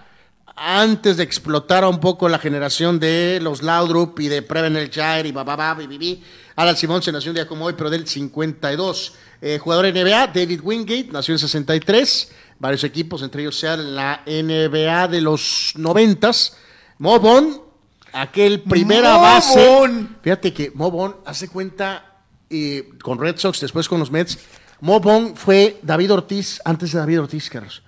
antes 0.60 1.16
de 1.16 1.22
explotar 1.22 1.85
un 1.85 2.01
poco 2.01 2.28
la 2.28 2.39
generación 2.39 2.98
de 2.98 3.39
los 3.43 3.62
Laudrup 3.62 4.18
y 4.20 4.28
de 4.28 4.43
Preven 4.43 4.76
el 4.76 4.90
Jair 4.90 5.26
y 5.26 5.32
bababa, 5.32 5.74
bibibi. 5.74 6.22
Alan 6.56 6.76
Simonsen 6.76 7.14
nació 7.14 7.30
un 7.30 7.36
día 7.36 7.47
como 7.47 7.66
hoy, 7.66 7.74
pero 7.76 7.90
del 7.90 8.06
52. 8.06 9.14
Eh, 9.40 9.59
jugador 9.59 9.86
NBA, 9.86 10.28
David 10.28 10.60
Wingate, 10.62 11.09
nació 11.12 11.35
en 11.35 11.39
63. 11.39 12.32
Varios 12.59 12.82
equipos, 12.82 13.22
entre 13.22 13.43
ellos 13.43 13.59
sea 13.59 13.76
la 13.76 14.22
NBA 14.26 15.09
de 15.09 15.20
los 15.20 15.72
90. 15.76 16.30
Mobon, 16.98 17.62
aquel 18.12 18.62
primera 18.62 19.14
Mo 19.14 19.20
base. 19.20 19.90
Fíjate 20.22 20.52
que 20.52 20.72
Mobon 20.74 21.16
hace 21.24 21.48
cuenta 21.48 22.22
eh, 22.51 22.90
con 23.02 23.20
Red 23.20 23.36
Sox, 23.39 23.60
después 23.60 23.89
con 23.89 24.01
los 24.01 24.10
Mets. 24.10 24.39
Mobon 24.80 25.36
fue 25.36 25.78
David 25.82 26.12
Ortiz 26.12 26.60
antes 26.64 26.93
de 26.93 26.98
David 26.98 27.20
Ortiz, 27.20 27.48
Carlos. 27.48 27.82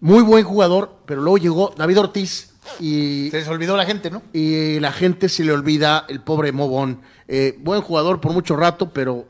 Muy 0.00 0.22
buen 0.22 0.44
jugador, 0.44 0.96
pero 1.04 1.20
luego 1.20 1.36
llegó 1.36 1.74
David 1.76 2.00
Ortiz 2.00 2.50
y, 2.78 3.28
Se 3.30 3.38
les 3.38 3.48
olvidó 3.48 3.76
la 3.76 3.84
gente, 3.84 4.10
¿no? 4.10 4.22
y 4.32 4.80
la 4.80 4.92
gente 4.92 5.28
se 5.28 5.44
le 5.44 5.52
olvida 5.52 6.06
el 6.08 6.20
pobre 6.20 6.52
Mobon. 6.52 7.02
Eh, 7.28 7.56
buen 7.58 7.82
jugador 7.82 8.20
por 8.20 8.32
mucho 8.32 8.56
rato, 8.56 8.90
pero 8.92 9.26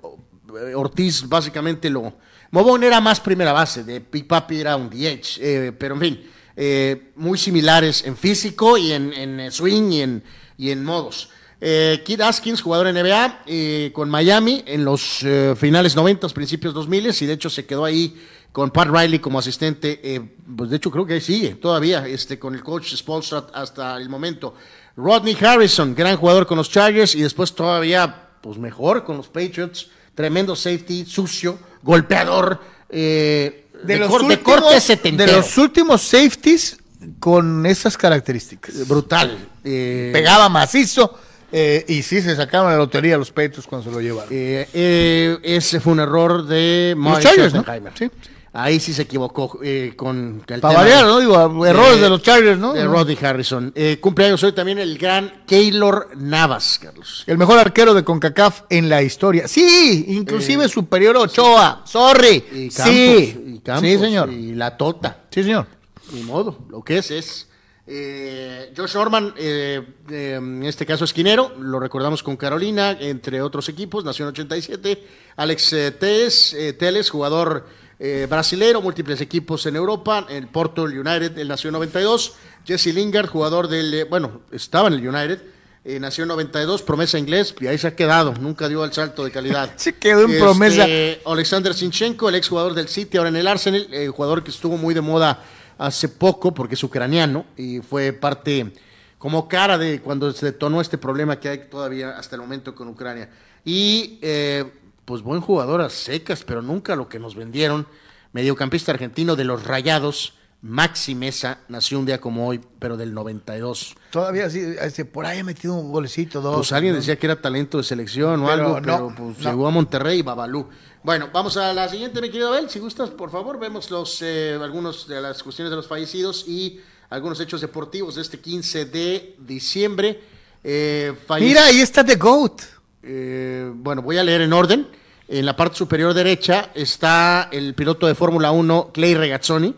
eh, 0.60 0.74
Ortiz 0.74 1.28
básicamente 1.28 1.90
lo... 1.90 2.12
Mobon 2.52 2.84
era 2.84 3.00
más 3.00 3.20
primera 3.20 3.52
base, 3.52 3.82
de 3.82 4.04
Big 4.12 4.28
Papi 4.28 4.60
era 4.60 4.76
un 4.76 4.90
DH, 4.90 5.38
eh, 5.40 5.72
pero 5.76 5.94
en 5.94 6.00
fin, 6.00 6.30
eh, 6.56 7.12
muy 7.16 7.38
similares 7.38 8.04
en 8.04 8.16
físico 8.16 8.76
y 8.76 8.92
en, 8.92 9.12
en 9.12 9.50
swing 9.50 9.90
y 9.90 10.02
en, 10.02 10.22
y 10.56 10.70
en 10.70 10.84
modos. 10.84 11.30
Eh, 11.62 12.02
Kid 12.06 12.22
Askins, 12.22 12.62
jugador 12.62 12.90
NBA 12.90 13.42
eh, 13.46 13.90
con 13.92 14.08
Miami 14.08 14.62
en 14.66 14.82
los 14.82 15.22
eh, 15.22 15.54
finales 15.58 15.94
90, 15.94 16.26
principios 16.30 16.72
2000 16.72 17.14
y 17.20 17.26
de 17.26 17.32
hecho 17.34 17.50
se 17.50 17.66
quedó 17.66 17.84
ahí 17.84 18.16
con 18.52 18.70
Pat 18.70 18.88
Riley 18.88 19.18
como 19.18 19.38
asistente. 19.38 20.00
eh, 20.02 20.20
pues 20.56 20.70
de 20.70 20.76
hecho 20.76 20.90
creo 20.90 21.06
que 21.06 21.14
ahí 21.14 21.20
sigue 21.20 21.54
todavía 21.54 22.06
este, 22.06 22.38
con 22.38 22.54
el 22.54 22.62
coach 22.62 22.94
Spolstra 22.94 23.46
hasta 23.54 23.96
el 23.96 24.08
momento. 24.08 24.54
Rodney 24.96 25.36
Harrison, 25.40 25.94
gran 25.94 26.16
jugador 26.16 26.46
con 26.46 26.58
los 26.58 26.68
Chargers 26.70 27.14
y 27.14 27.22
después 27.22 27.54
todavía 27.54 28.28
pues 28.40 28.58
mejor 28.58 29.04
con 29.04 29.16
los 29.16 29.28
Patriots. 29.28 29.88
Tremendo 30.14 30.56
safety, 30.56 31.04
sucio, 31.06 31.58
golpeador. 31.82 32.60
eh, 32.88 33.66
de, 33.84 34.06
cor- 34.06 34.26
de 34.26 34.40
corte 34.40 34.74
de 34.74 34.80
setentero. 34.80 35.36
los 35.36 35.56
últimos 35.56 36.02
safeties 36.02 36.78
con 37.18 37.64
esas 37.64 37.96
características. 37.96 38.86
Brutal. 38.86 39.38
eh, 39.64 40.10
Pegaba 40.12 40.48
macizo 40.50 41.18
eh, 41.52 41.84
y 41.88 42.02
sí 42.02 42.20
se 42.20 42.36
sacaron 42.36 42.70
la 42.70 42.76
lotería 42.76 43.16
los 43.16 43.30
Patriots 43.30 43.66
cuando 43.66 43.88
se 43.88 43.94
lo 43.94 44.00
llevaron. 44.02 44.28
Eh, 44.30 44.68
eh, 44.74 45.38
ese 45.42 45.80
fue 45.80 45.94
un 45.94 46.00
error 46.00 46.44
de 46.46 46.94
Mike 46.98 47.20
Chargers, 47.22 47.54
¿no? 47.54 47.60
Schottenheimer. 47.62 47.92
Sí, 47.96 48.10
Ahí 48.52 48.80
sí 48.80 48.92
se 48.92 49.02
equivocó 49.02 49.60
eh, 49.62 49.92
con 49.94 50.42
el 50.48 50.60
Para 50.60 50.72
tema 50.72 50.72
variar, 50.82 51.04
de- 51.04 51.10
¿no? 51.10 51.20
Digo, 51.20 51.66
errores 51.66 52.00
de 52.00 52.08
los 52.08 52.20
Chargers, 52.20 52.58
¿no? 52.58 52.72
De 52.72 52.84
Rodney 52.84 53.16
Harrison. 53.22 53.70
Eh, 53.76 53.98
cumpleaños 54.00 54.42
hoy 54.42 54.50
también 54.52 54.78
el 54.80 54.98
gran 54.98 55.44
Keylor 55.46 56.08
Navas, 56.16 56.80
Carlos. 56.82 57.22
El 57.28 57.38
mejor 57.38 57.58
arquero 57.60 57.94
de 57.94 58.02
CONCACAF 58.02 58.62
en 58.68 58.88
la 58.88 59.02
historia. 59.02 59.46
Sí, 59.46 60.04
inclusive 60.08 60.68
superior 60.68 61.16
a 61.16 61.20
Ochoa. 61.20 61.82
Sorry. 61.86 62.44
Y 62.52 62.68
Campos, 62.70 62.92
sí. 62.92 63.44
y 63.54 63.58
Campos, 63.60 63.88
sí, 63.88 63.98
señor. 63.98 64.32
Y 64.32 64.54
la 64.56 64.76
Tota. 64.76 65.18
Sí, 65.30 65.44
señor. 65.44 65.66
Ni 66.12 66.22
modo, 66.22 66.58
lo 66.70 66.82
que 66.82 66.98
es 66.98 67.10
es. 67.12 67.46
Eh, 67.92 68.72
Josh 68.76 68.96
Orman, 68.96 69.34
eh, 69.36 69.80
eh, 70.10 70.34
en 70.38 70.62
este 70.64 70.86
caso 70.86 71.04
esquinero, 71.04 71.52
lo 71.58 71.80
recordamos 71.80 72.22
con 72.22 72.36
Carolina, 72.36 72.96
entre 73.00 73.42
otros 73.42 73.68
equipos, 73.68 74.04
nació 74.04 74.24
en 74.26 74.28
87. 74.30 75.06
Alex 75.36 75.72
eh, 75.72 75.90
Teles, 75.92 76.52
eh, 76.54 76.72
Teles, 76.72 77.10
jugador 77.10 77.66
eh, 78.02 78.26
brasilero, 78.28 78.80
múltiples 78.80 79.20
equipos 79.20 79.66
en 79.66 79.76
Europa, 79.76 80.26
el 80.30 80.48
Porto 80.48 80.84
United, 80.84 81.36
él 81.36 81.48
nació 81.48 81.68
en 81.68 81.74
92. 81.74 82.32
Jesse 82.64 82.94
Lingard, 82.94 83.28
jugador 83.28 83.68
del, 83.68 83.92
eh, 83.92 84.04
bueno, 84.04 84.40
estaba 84.50 84.88
en 84.88 84.94
el 84.94 85.06
United, 85.06 85.42
eh, 85.84 86.00
nació 86.00 86.24
en 86.24 86.28
92, 86.28 86.80
promesa 86.80 87.18
inglés, 87.18 87.54
y 87.60 87.66
ahí 87.66 87.76
se 87.76 87.88
ha 87.88 87.94
quedado, 87.94 88.32
nunca 88.40 88.68
dio 88.68 88.82
el 88.84 88.92
salto 88.94 89.22
de 89.22 89.30
calidad. 89.30 89.70
Se 89.76 89.96
quedó 89.96 90.22
en 90.22 90.38
promesa. 90.38 90.86
Alexander 91.26 91.74
Sinchenko, 91.74 92.30
el 92.30 92.36
exjugador 92.36 92.72
del 92.72 92.88
City, 92.88 93.18
ahora 93.18 93.28
en 93.28 93.36
el 93.36 93.46
Arsenal, 93.46 93.86
eh, 93.92 94.08
jugador 94.08 94.42
que 94.42 94.50
estuvo 94.50 94.78
muy 94.78 94.94
de 94.94 95.02
moda 95.02 95.44
hace 95.76 96.08
poco 96.08 96.54
porque 96.54 96.76
es 96.76 96.82
ucraniano 96.82 97.44
y 97.56 97.80
fue 97.80 98.14
parte 98.14 98.72
como 99.18 99.46
cara 99.46 99.76
de 99.76 100.00
cuando 100.00 100.32
se 100.32 100.46
detonó 100.46 100.80
este 100.80 100.96
problema 100.96 101.38
que 101.38 101.50
hay 101.50 101.58
todavía 101.68 102.16
hasta 102.16 102.36
el 102.36 102.40
momento 102.40 102.74
con 102.74 102.88
Ucrania. 102.88 103.28
Y 103.62 104.18
eh, 104.22 104.64
pues 105.04 105.22
buen 105.22 105.40
jugador 105.40 105.80
a 105.80 105.90
secas, 105.90 106.44
pero 106.44 106.62
nunca 106.62 106.96
lo 106.96 107.08
que 107.08 107.18
nos 107.18 107.34
vendieron. 107.34 107.86
Mediocampista 108.32 108.92
argentino 108.92 109.34
de 109.34 109.44
los 109.44 109.64
Rayados, 109.64 110.34
Maxi 110.62 111.14
Mesa 111.14 111.60
nació 111.68 111.98
un 111.98 112.06
día 112.06 112.20
como 112.20 112.46
hoy, 112.46 112.60
pero 112.78 112.96
del 112.96 113.14
92. 113.14 113.94
Todavía 114.10 114.50
sí, 114.50 114.60
este, 114.80 115.04
por 115.04 115.24
ahí 115.24 115.38
ha 115.38 115.44
metido 115.44 115.74
un 115.74 115.90
golecito, 115.90 116.40
dos. 116.40 116.56
Pues 116.56 116.72
alguien 116.72 116.94
decía 116.94 117.18
que 117.18 117.26
era 117.26 117.40
talento 117.40 117.78
de 117.78 117.84
selección 117.84 118.42
o 118.42 118.46
Pero 118.46 118.52
algo, 118.52 118.80
no, 118.80 118.82
pero 118.82 119.14
pues, 119.16 119.38
no. 119.38 119.50
llegó 119.50 119.66
a 119.66 119.70
Monterrey 119.70 120.18
y 120.18 120.22
Babalú. 120.22 120.68
Bueno, 121.02 121.30
vamos 121.32 121.56
a 121.56 121.72
la 121.72 121.88
siguiente, 121.88 122.20
mi 122.20 122.28
querido 122.28 122.48
Abel. 122.48 122.68
Si 122.68 122.78
gustas, 122.78 123.08
por 123.08 123.30
favor, 123.30 123.58
vemos 123.58 123.90
los 123.90 124.20
eh, 124.20 124.58
algunos 124.62 125.08
de 125.08 125.20
las 125.22 125.42
cuestiones 125.42 125.70
de 125.70 125.76
los 125.76 125.88
fallecidos 125.88 126.44
y 126.46 126.78
algunos 127.08 127.40
hechos 127.40 127.62
deportivos 127.62 128.16
de 128.16 128.22
este 128.22 128.38
15 128.38 128.84
de 128.84 129.36
diciembre. 129.38 130.20
Eh, 130.62 131.14
Mira, 131.40 131.64
ahí 131.64 131.80
está 131.80 132.04
The 132.04 132.16
Goat. 132.16 132.60
Eh, 133.02 133.70
bueno, 133.74 134.02
voy 134.02 134.18
a 134.18 134.24
leer 134.24 134.42
en 134.42 134.52
orden. 134.52 134.86
En 135.28 135.46
la 135.46 135.54
parte 135.54 135.76
superior 135.76 136.12
derecha 136.12 136.70
está 136.74 137.48
el 137.52 137.74
piloto 137.74 138.06
de 138.06 138.14
Fórmula 138.14 138.50
1, 138.50 138.90
Clay 138.92 139.14
Regazzoni, 139.14 139.74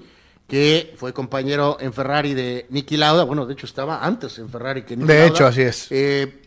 que 0.48 0.94
fue 0.96 1.12
compañero 1.12 1.76
en 1.80 1.92
Ferrari 1.92 2.34
de 2.34 2.66
Niki 2.70 2.96
Lauda. 2.96 3.24
Bueno, 3.24 3.44
de 3.46 3.52
hecho 3.52 3.66
estaba 3.66 4.04
antes 4.04 4.38
en 4.38 4.48
Ferrari 4.48 4.82
que 4.82 4.96
Niki 4.96 5.08
De 5.08 5.14
Lauda. 5.18 5.28
hecho, 5.28 5.46
así 5.46 5.62
es. 5.62 5.88
Eh, 5.90 6.42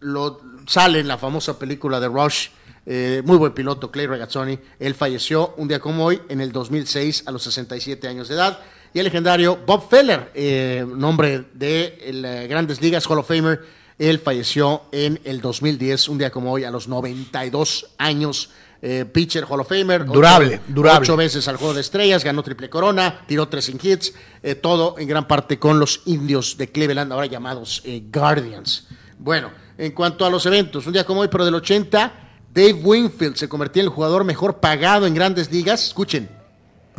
lo, 0.00 0.40
sale 0.66 1.00
en 1.00 1.08
la 1.08 1.18
famosa 1.18 1.58
película 1.58 2.00
de 2.00 2.08
Rush. 2.08 2.48
eh, 2.88 3.22
muy 3.24 3.36
buen 3.36 3.52
piloto, 3.52 3.90
Clay 3.90 4.06
Regazzoni. 4.06 4.58
Él 4.78 4.94
falleció 4.94 5.54
un 5.56 5.66
día 5.66 5.80
como 5.80 6.04
hoy, 6.04 6.20
en 6.28 6.40
el 6.40 6.52
2006, 6.52 7.24
a 7.26 7.32
los 7.32 7.42
67 7.42 8.06
años 8.06 8.28
de 8.28 8.34
edad. 8.34 8.60
Y 8.94 8.98
el 8.98 9.04
legendario 9.04 9.58
Bob 9.66 9.90
Feller, 9.90 10.30
eh, 10.34 10.86
nombre 10.86 11.44
de 11.52 11.98
el, 12.02 12.24
eh, 12.24 12.46
Grandes 12.46 12.80
Ligas 12.80 13.06
Hall 13.06 13.18
of 13.18 13.28
Famer, 13.28 13.60
él 13.98 14.18
falleció 14.18 14.82
en 14.92 15.20
el 15.24 15.40
2010, 15.40 16.08
un 16.08 16.18
día 16.18 16.30
como 16.30 16.52
hoy, 16.52 16.64
a 16.64 16.70
los 16.70 16.88
92 16.88 17.86
años. 17.98 18.50
Eh, 18.82 19.06
pitcher 19.10 19.44
Hall 19.48 19.60
of 19.60 19.68
Famer. 19.68 20.02
ocho- 20.02 20.12
Durable, 20.12 20.60
durable. 20.68 21.00
Ocho 21.06 21.16
veces 21.16 21.48
al 21.48 21.56
juego 21.56 21.72
de 21.72 21.80
estrellas, 21.80 22.22
ganó 22.22 22.42
triple 22.42 22.68
corona, 22.68 23.22
tiró 23.26 23.48
tres 23.48 23.64
sin 23.64 23.80
hits, 23.82 24.12
eh, 24.42 24.54
todo 24.54 24.96
en 24.98 25.08
gran 25.08 25.26
parte 25.26 25.58
con 25.58 25.80
los 25.80 26.02
indios 26.04 26.58
de 26.58 26.70
Cleveland, 26.70 27.10
ahora 27.10 27.26
llamados 27.26 27.80
eh, 27.86 28.02
Guardians. 28.12 28.86
Bueno, 29.18 29.50
en 29.78 29.92
cuanto 29.92 30.26
a 30.26 30.30
los 30.30 30.44
eventos, 30.44 30.86
un 30.86 30.92
día 30.92 31.04
como 31.04 31.20
hoy, 31.22 31.28
pero 31.28 31.46
del 31.46 31.54
80, 31.54 32.12
Dave 32.52 32.74
Winfield 32.74 33.36
se 33.36 33.48
convirtió 33.48 33.80
en 33.80 33.86
el 33.88 33.92
jugador 33.92 34.24
mejor 34.24 34.60
pagado 34.60 35.06
en 35.06 35.14
grandes 35.14 35.50
ligas. 35.50 35.86
Escuchen, 35.86 36.28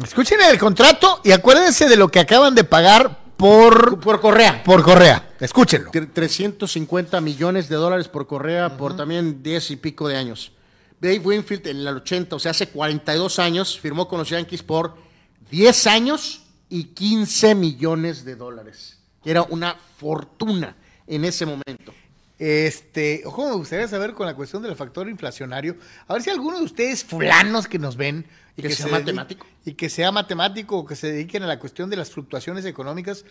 Escuchen 0.03 0.40
el 0.52 0.57
contrato 0.60 1.22
y 1.24 1.32
acuérdense 1.32 1.88
de 1.88 1.95
lo 1.95 2.10
que 2.10 2.19
acaban 2.19 2.53
de 2.56 2.64
pagar 2.64 3.19
por, 3.38 3.99
por 3.99 4.19
Correa. 4.19 4.64
por 4.64 4.84
Correa. 4.84 5.35
Escúchenlo. 5.39 5.91
Tre- 5.91 6.11
350 6.11 7.22
millones 7.22 7.69
de 7.69 7.76
dólares 7.76 8.07
por 8.07 8.27
Correa 8.27 8.76
por 8.77 8.95
también 8.97 9.43
10 9.43 9.72
y 9.72 9.76
pico 9.76 10.07
de 10.07 10.18
años. 10.18 10.51
Dave 10.99 11.19
Winfield 11.19 11.68
en 11.68 11.77
el 11.77 11.88
80, 11.88 12.35
o 12.35 12.39
sea, 12.39 12.51
hace 12.51 12.69
42 12.69 13.38
años, 13.39 13.80
firmó 13.80 14.07
con 14.07 14.18
los 14.19 14.30
Yankees 14.30 14.64
por 14.64 14.95
10 15.51 15.88
años 15.88 16.41
y 16.69 16.85
15 16.85 17.53
millones 17.55 18.26
de 18.26 18.35
dólares. 18.35 18.97
Que 19.23 19.30
era 19.31 19.43
una 19.43 19.76
fortuna 19.97 20.76
en 21.05 21.23
ese 21.26 21.45
momento. 21.45 21.93
Este, 22.39 23.23
ojo, 23.26 23.47
me 23.49 23.55
gustaría 23.55 23.88
saber 23.88 24.14
con 24.14 24.27
la 24.27 24.35
cuestión 24.35 24.61
del 24.61 24.76
factor 24.76 25.09
inflacionario, 25.09 25.76
a 26.07 26.14
ver 26.14 26.22
si 26.23 26.30
alguno 26.30 26.59
de 26.59 26.65
ustedes 26.65 27.03
fulanos 27.03 27.68
que 27.68 27.80
nos 27.80 27.97
ven 27.97 28.26
y 28.55 28.61
Que 28.61 28.69
sea 28.69 28.85
se 28.85 28.91
matemático. 28.91 29.45
dedique- 29.45 29.69
y 29.72 29.73
que 29.73 29.89
sea 29.89 30.11
matemático 30.11 30.77
o 30.77 30.85
que 30.85 30.95
se 30.95 31.11
dediquen 31.11 31.43
a 31.43 31.47
la 31.47 31.57
cuestión 31.59 31.89
de 31.89 31.95
las 31.97 32.11
fluctuaciones 32.11 32.65
económicas, 32.65 33.26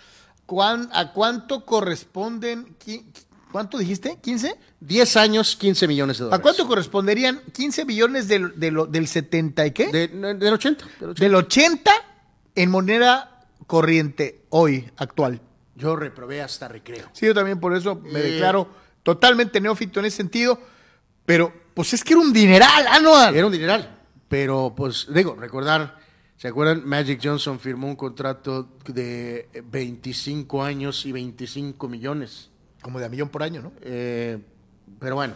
¿cuán- 0.44 0.88
¿a 0.92 1.12
cuánto 1.12 1.64
corresponden? 1.64 2.76
qui- 2.84 3.04
¿Cuánto 3.52 3.78
dijiste? 3.78 4.18
¿15? 4.20 4.56
10 4.80 5.16
años, 5.16 5.56
15 5.56 5.86
millones 5.86 6.18
de 6.18 6.24
¿A 6.24 6.26
dólares. 6.26 6.42
cuánto 6.42 6.66
corresponderían 6.66 7.40
15 7.52 7.84
billones 7.84 8.26
del, 8.28 8.58
de 8.58 8.70
lo- 8.72 8.86
del 8.86 9.06
70 9.06 9.64
y 9.64 9.70
qué? 9.70 9.86
De- 9.86 10.08
del 10.08 10.52
80. 10.52 10.84
del 10.98 11.10
80. 11.10 11.24
del 11.24 11.34
80 11.36 11.92
en 12.56 12.70
moneda 12.70 13.46
corriente 13.66 14.42
hoy, 14.50 14.90
actual. 14.96 15.40
Yo 15.76 15.94
reprobé 15.96 16.42
hasta 16.42 16.68
recreo. 16.68 17.08
Sí, 17.12 17.24
yo 17.26 17.34
también 17.34 17.60
por 17.60 17.74
eso 17.74 17.94
me 17.94 18.18
Eh. 18.20 18.32
declaro 18.32 18.68
totalmente 19.06 19.60
neófito 19.60 20.00
en 20.00 20.06
ese 20.06 20.16
sentido, 20.16 20.60
pero 21.24 21.52
pues 21.74 21.92
es 21.94 22.02
que 22.02 22.14
era 22.14 22.20
un 22.22 22.32
dineral 22.32 22.86
anual. 22.88 23.36
Era 23.36 23.46
un 23.46 23.52
dineral. 23.52 24.00
Pero, 24.28 24.74
pues, 24.76 25.06
digo, 25.14 25.36
recordar, 25.38 25.96
¿se 26.36 26.48
acuerdan? 26.48 26.82
Magic 26.84 27.20
Johnson 27.22 27.60
firmó 27.60 27.86
un 27.86 27.94
contrato 27.94 28.68
de 28.88 29.48
25 29.70 30.64
años 30.64 31.06
y 31.06 31.12
25 31.12 31.88
millones. 31.88 32.50
Como 32.82 32.98
de 32.98 33.04
a 33.04 33.08
millón 33.08 33.28
por 33.28 33.44
año, 33.44 33.62
¿no? 33.62 33.72
Eh, 33.82 34.38
pero 34.98 35.14
bueno. 35.14 35.34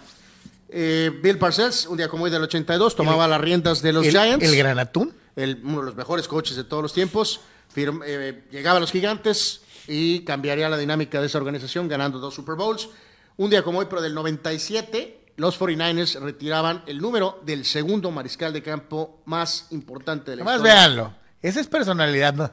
Eh, 0.69 1.13
Bill 1.23 1.39
Parcells, 1.39 1.87
un 1.87 1.97
día 1.97 2.09
como 2.09 2.25
hoy 2.25 2.31
del 2.33 2.43
82, 2.43 2.97
tomaba 2.97 3.29
las 3.29 3.41
riendas 3.41 3.83
de 3.83 3.93
los 3.93 4.05
el, 4.05 4.11
Giants. 4.11 4.45
el 4.45 4.57
granatún. 4.57 5.15
el- 5.37 5.61
uno 5.63 5.79
de 5.81 5.87
los 5.87 5.95
mejores 5.97 6.27
coaches 6.27 6.57
de 6.57 6.65
todos 6.65 6.83
los 6.83 6.93
tiempos. 6.93 7.41
Firm- 7.73 8.03
eh, 8.05 8.43
llegaba 8.51 8.79
a 8.79 8.81
los 8.81 8.91
gigantes 8.91 9.61
y 9.87 10.21
cambiaría 10.25 10.69
la 10.69 10.77
dinámica 10.77 11.21
de 11.21 11.27
esa 11.29 11.39
organización 11.39 11.87
ganando 11.87 12.19
dos 12.19 12.35
Super 12.35 12.57
Bowls. 12.57 12.89
Un 13.37 13.51
día 13.51 13.63
como 13.63 13.79
hoy, 13.79 13.87
pero 13.89 14.03
del 14.03 14.15
97, 14.15 15.33
los 15.37 15.59
49ers 15.59 16.21
retiraban 16.21 16.83
el 16.87 16.99
número 16.99 17.41
del 17.45 17.65
segundo 17.65 18.11
mariscal 18.11 18.53
de 18.53 18.63
campo 18.63 19.23
más 19.25 19.67
importante 19.71 20.31
de 20.33 20.37
la 20.39 20.43
Además, 20.43 20.57
historia. 20.57 20.75
véanlo. 20.75 21.15
Esa 21.41 21.61
es 21.61 21.67
personalidad, 21.67 22.35
¿no? 22.35 22.51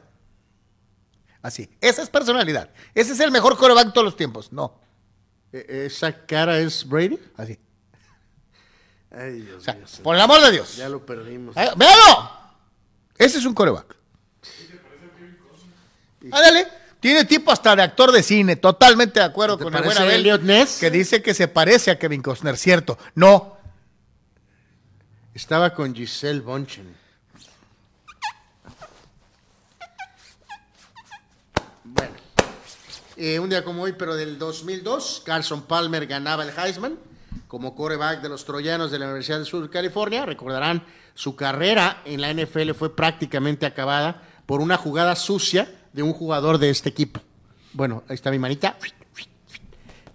Así. 1.42 1.70
Esa 1.82 2.02
es 2.02 2.10
personalidad. 2.10 2.70
Ese 2.96 3.14
es 3.14 3.20
el 3.20 3.32
mejor 3.32 3.58
coreback 3.58 3.88
de 3.88 3.92
todos 3.92 4.06
los 4.06 4.16
tiempos. 4.16 4.52
No. 4.54 4.80
Eh, 5.52 5.86
¿Esa 5.88 6.26
cara 6.26 6.60
es 6.60 6.88
Brady? 6.88 7.20
Así. 7.36 7.60
Ay, 9.12 9.42
Dios 9.42 9.58
O 9.58 9.62
sea, 9.62 9.78
por 10.04 10.16
el 10.16 10.22
amor 10.22 10.42
de 10.42 10.52
Dios. 10.52 10.76
ya 10.78 10.90
lo 10.90 11.06
perdimos. 11.06 11.56
Eh, 11.58 11.70
¡Véalo! 11.76 12.32
Ese 13.18 13.38
es 13.40 13.46
un 13.46 13.54
coreback. 13.54 13.96
Ándale. 16.32 16.68
Tiene 17.08 17.24
tipo 17.24 17.54
hasta 17.54 17.74
de 17.74 17.84
actor 17.84 18.12
de 18.12 18.22
cine. 18.22 18.58
Totalmente 18.58 19.22
de 19.22 19.26
acuerdo 19.26 19.58
¿Te 19.58 19.64
con 19.64 19.74
el 19.74 19.82
buen 19.82 19.98
Abel, 19.98 20.20
Elliot 20.20 20.42
Ness? 20.42 20.78
Que 20.78 20.92
dice 20.92 21.22
que 21.22 21.34
se 21.34 21.48
parece 21.48 21.90
a 21.90 21.98
Kevin 21.98 22.22
Costner. 22.22 22.58
Cierto. 22.58 22.98
No. 23.16 23.56
Estaba 25.34 25.74
con 25.74 25.96
Giselle 25.96 26.42
Bonchen. 26.42 26.94
Bueno, 31.86 32.12
eh, 33.16 33.40
un 33.40 33.52
día 33.52 33.64
como 33.64 33.84
hoy, 33.84 33.94
pero 33.94 34.14
del 34.14 34.38
2002, 34.38 35.22
Carson 35.26 35.62
Palmer 35.62 36.08
ganaba 36.08 36.44
el 36.44 36.50
Heisman 36.50 37.00
como 37.48 37.74
coreback 37.74 38.22
de 38.22 38.28
los 38.28 38.44
troyanos 38.44 38.92
de 38.92 39.00
la 39.00 39.06
Universidad 39.06 39.40
de 39.40 39.46
Sur 39.46 39.64
de 39.64 39.70
California. 39.70 40.26
Recordarán, 40.26 40.84
su 41.14 41.38
carrera 41.38 42.02
en 42.04 42.20
la 42.20 42.34
NFL 42.34 42.72
fue 42.72 42.94
prácticamente 42.94 43.66
acabada 43.66 44.24
por 44.46 44.60
una 44.60 44.76
jugada 44.76 45.16
sucia 45.16 45.70
de 45.94 46.04
un 46.04 46.14
jugador 46.14 46.58
de 46.58 46.70
este 46.70 46.90
equipo. 46.90 47.20
Bueno, 47.74 48.04
ahí 48.08 48.16
está 48.16 48.32
mi 48.32 48.40
manita. 48.40 48.78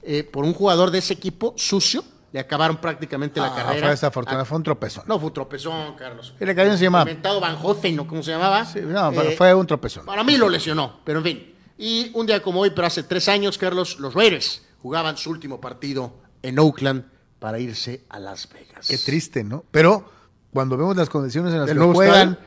Eh, 0.03 0.25
por 0.25 0.45
un 0.45 0.53
jugador 0.53 0.91
de 0.91 0.99
ese 0.99 1.13
equipo 1.15 1.55
sucio, 1.57 2.05
le 2.33 2.41
acabaron 2.41 2.79
prácticamente 2.79 3.39
la 3.41 3.47
Ah, 3.49 3.55
carrera. 3.55 3.81
fue 3.83 3.91
desafortunado. 3.91 4.45
Fue 4.45 4.57
un 4.57 4.65
tropezón. 4.65 5.05
No, 5.07 5.19
fue 5.19 5.29
un 5.29 5.35
tropezón, 5.35 5.95
Carlos. 5.97 6.35
Y 6.41 6.45
le 6.45 6.55
cayó 6.55 6.73
encima. 6.73 7.01
Inventado 7.03 7.41
Van 7.41 7.57
¿no? 7.95 8.07
¿Cómo 8.09 8.23
se 8.23 8.31
llamaba? 8.33 8.65
Sí, 8.65 8.81
no, 8.81 9.11
pero 9.11 9.31
Eh, 9.31 9.37
fue 9.37 9.55
un 9.55 9.67
tropezón. 9.67 10.07
Para 10.07 10.25
mí 10.25 10.37
lo 10.37 10.49
lesionó, 10.49 11.01
pero 11.05 11.19
en 11.19 11.25
fin. 11.25 11.55
Y 11.79 12.11
un 12.15 12.27
día 12.27 12.43
como 12.43 12.61
hoy, 12.61 12.71
pero 12.71 12.87
hace 12.87 13.03
tres 13.03 13.29
años, 13.29 13.59
Carlos, 13.59 13.99
los 14.01 14.15
Raiders 14.15 14.63
jugaban 14.83 15.17
su 15.17 15.31
último 15.31 15.61
partido 15.61 16.15
en 16.43 16.59
Oakland 16.59 17.05
para 17.39 17.59
irse 17.59 18.05
a 18.09 18.19
Las 18.19 18.49
Vegas. 18.49 18.89
Qué 18.89 18.99
triste, 18.99 19.45
¿no? 19.45 19.65
Pero 19.71 20.11
cuando 20.53 20.77
vemos 20.77 20.97
las 20.97 21.09
condiciones 21.11 21.53
en 21.53 21.59
las 21.61 21.69
¿Del 21.69 21.79
que 21.79 21.85
juegan? 21.85 22.39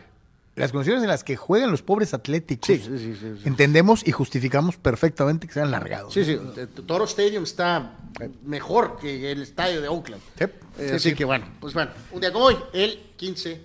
Las 0.55 0.71
condiciones 0.71 1.03
en 1.03 1.09
las 1.09 1.23
que 1.23 1.35
juegan 1.35 1.69
los 1.71 1.81
pobres 1.81 2.13
atléticos, 2.13 2.65
Sí, 2.67 2.77
sí, 2.77 2.97
sí, 2.97 3.15
sí, 3.19 3.35
sí. 3.41 3.47
entendemos 3.47 4.07
y 4.07 4.11
justificamos 4.11 4.77
perfectamente 4.77 5.47
que 5.47 5.53
sean 5.53 5.69
largados. 5.71 6.13
Sí, 6.13 6.23
sí, 6.23 6.39
Toro 6.87 7.03
Stadium 7.05 7.43
está 7.43 7.93
mejor 8.43 8.97
que 8.99 9.31
el 9.31 9.41
estadio 9.41 9.81
de 9.81 9.87
Oakland. 9.89 10.21
Sí, 10.37 10.45
Eh, 10.45 10.49
sí, 10.89 10.95
así 10.95 11.09
sí. 11.09 11.15
que 11.15 11.25
bueno, 11.25 11.45
pues 11.59 11.73
bueno, 11.73 11.91
un 12.11 12.21
día 12.21 12.31
como 12.31 12.45
hoy, 12.45 12.57
el 12.73 13.11
15 13.17 13.61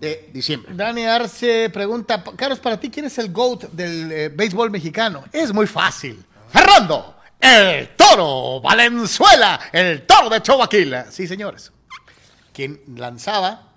de 0.00 0.30
diciembre. 0.34 0.72
Dani 0.74 1.04
Arce 1.06 1.70
pregunta, 1.70 2.22
Carlos, 2.36 2.58
para 2.58 2.78
ti, 2.78 2.90
¿quién 2.90 3.06
es 3.06 3.16
el 3.18 3.32
GOAT 3.32 3.70
del 3.72 4.12
eh, 4.12 4.28
béisbol 4.28 4.70
mexicano? 4.70 5.24
Es 5.32 5.52
muy 5.52 5.66
fácil. 5.66 6.22
Fernando, 6.50 7.16
el 7.40 7.88
toro 7.96 8.60
Valenzuela, 8.60 9.58
el 9.72 10.04
toro 10.06 10.28
de 10.28 10.42
Choaquila. 10.42 11.10
Sí, 11.10 11.26
señores. 11.26 11.72
Quien 12.52 12.80
lanzaba 12.96 13.73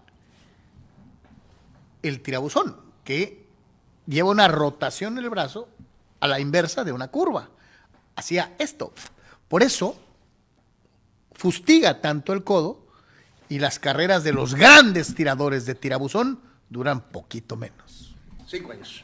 el 2.08 2.22
tirabuzón, 2.22 2.76
que 3.04 3.46
lleva 4.06 4.30
una 4.30 4.48
rotación 4.48 5.18
en 5.18 5.24
el 5.24 5.30
brazo 5.30 5.68
a 6.20 6.28
la 6.28 6.40
inversa 6.40 6.84
de 6.84 6.92
una 6.92 7.10
curva. 7.10 7.50
Hacía 8.16 8.56
esto. 8.58 8.94
Por 9.48 9.64
eso 9.64 9.98
fustiga 11.34 12.02
tanto 12.02 12.34
el 12.34 12.44
codo 12.44 12.86
y 13.50 13.60
las 13.60 13.80
carreras 13.80 14.24
de 14.24 14.34
los 14.34 14.56
grandes 14.56 15.16
tiradores 15.16 15.66
de 15.66 15.76
tirabuzón 15.76 16.40
duran 16.70 17.02
poquito 17.10 17.56
menos. 17.56 18.16
Cinco 18.48 18.72
años. 18.72 19.04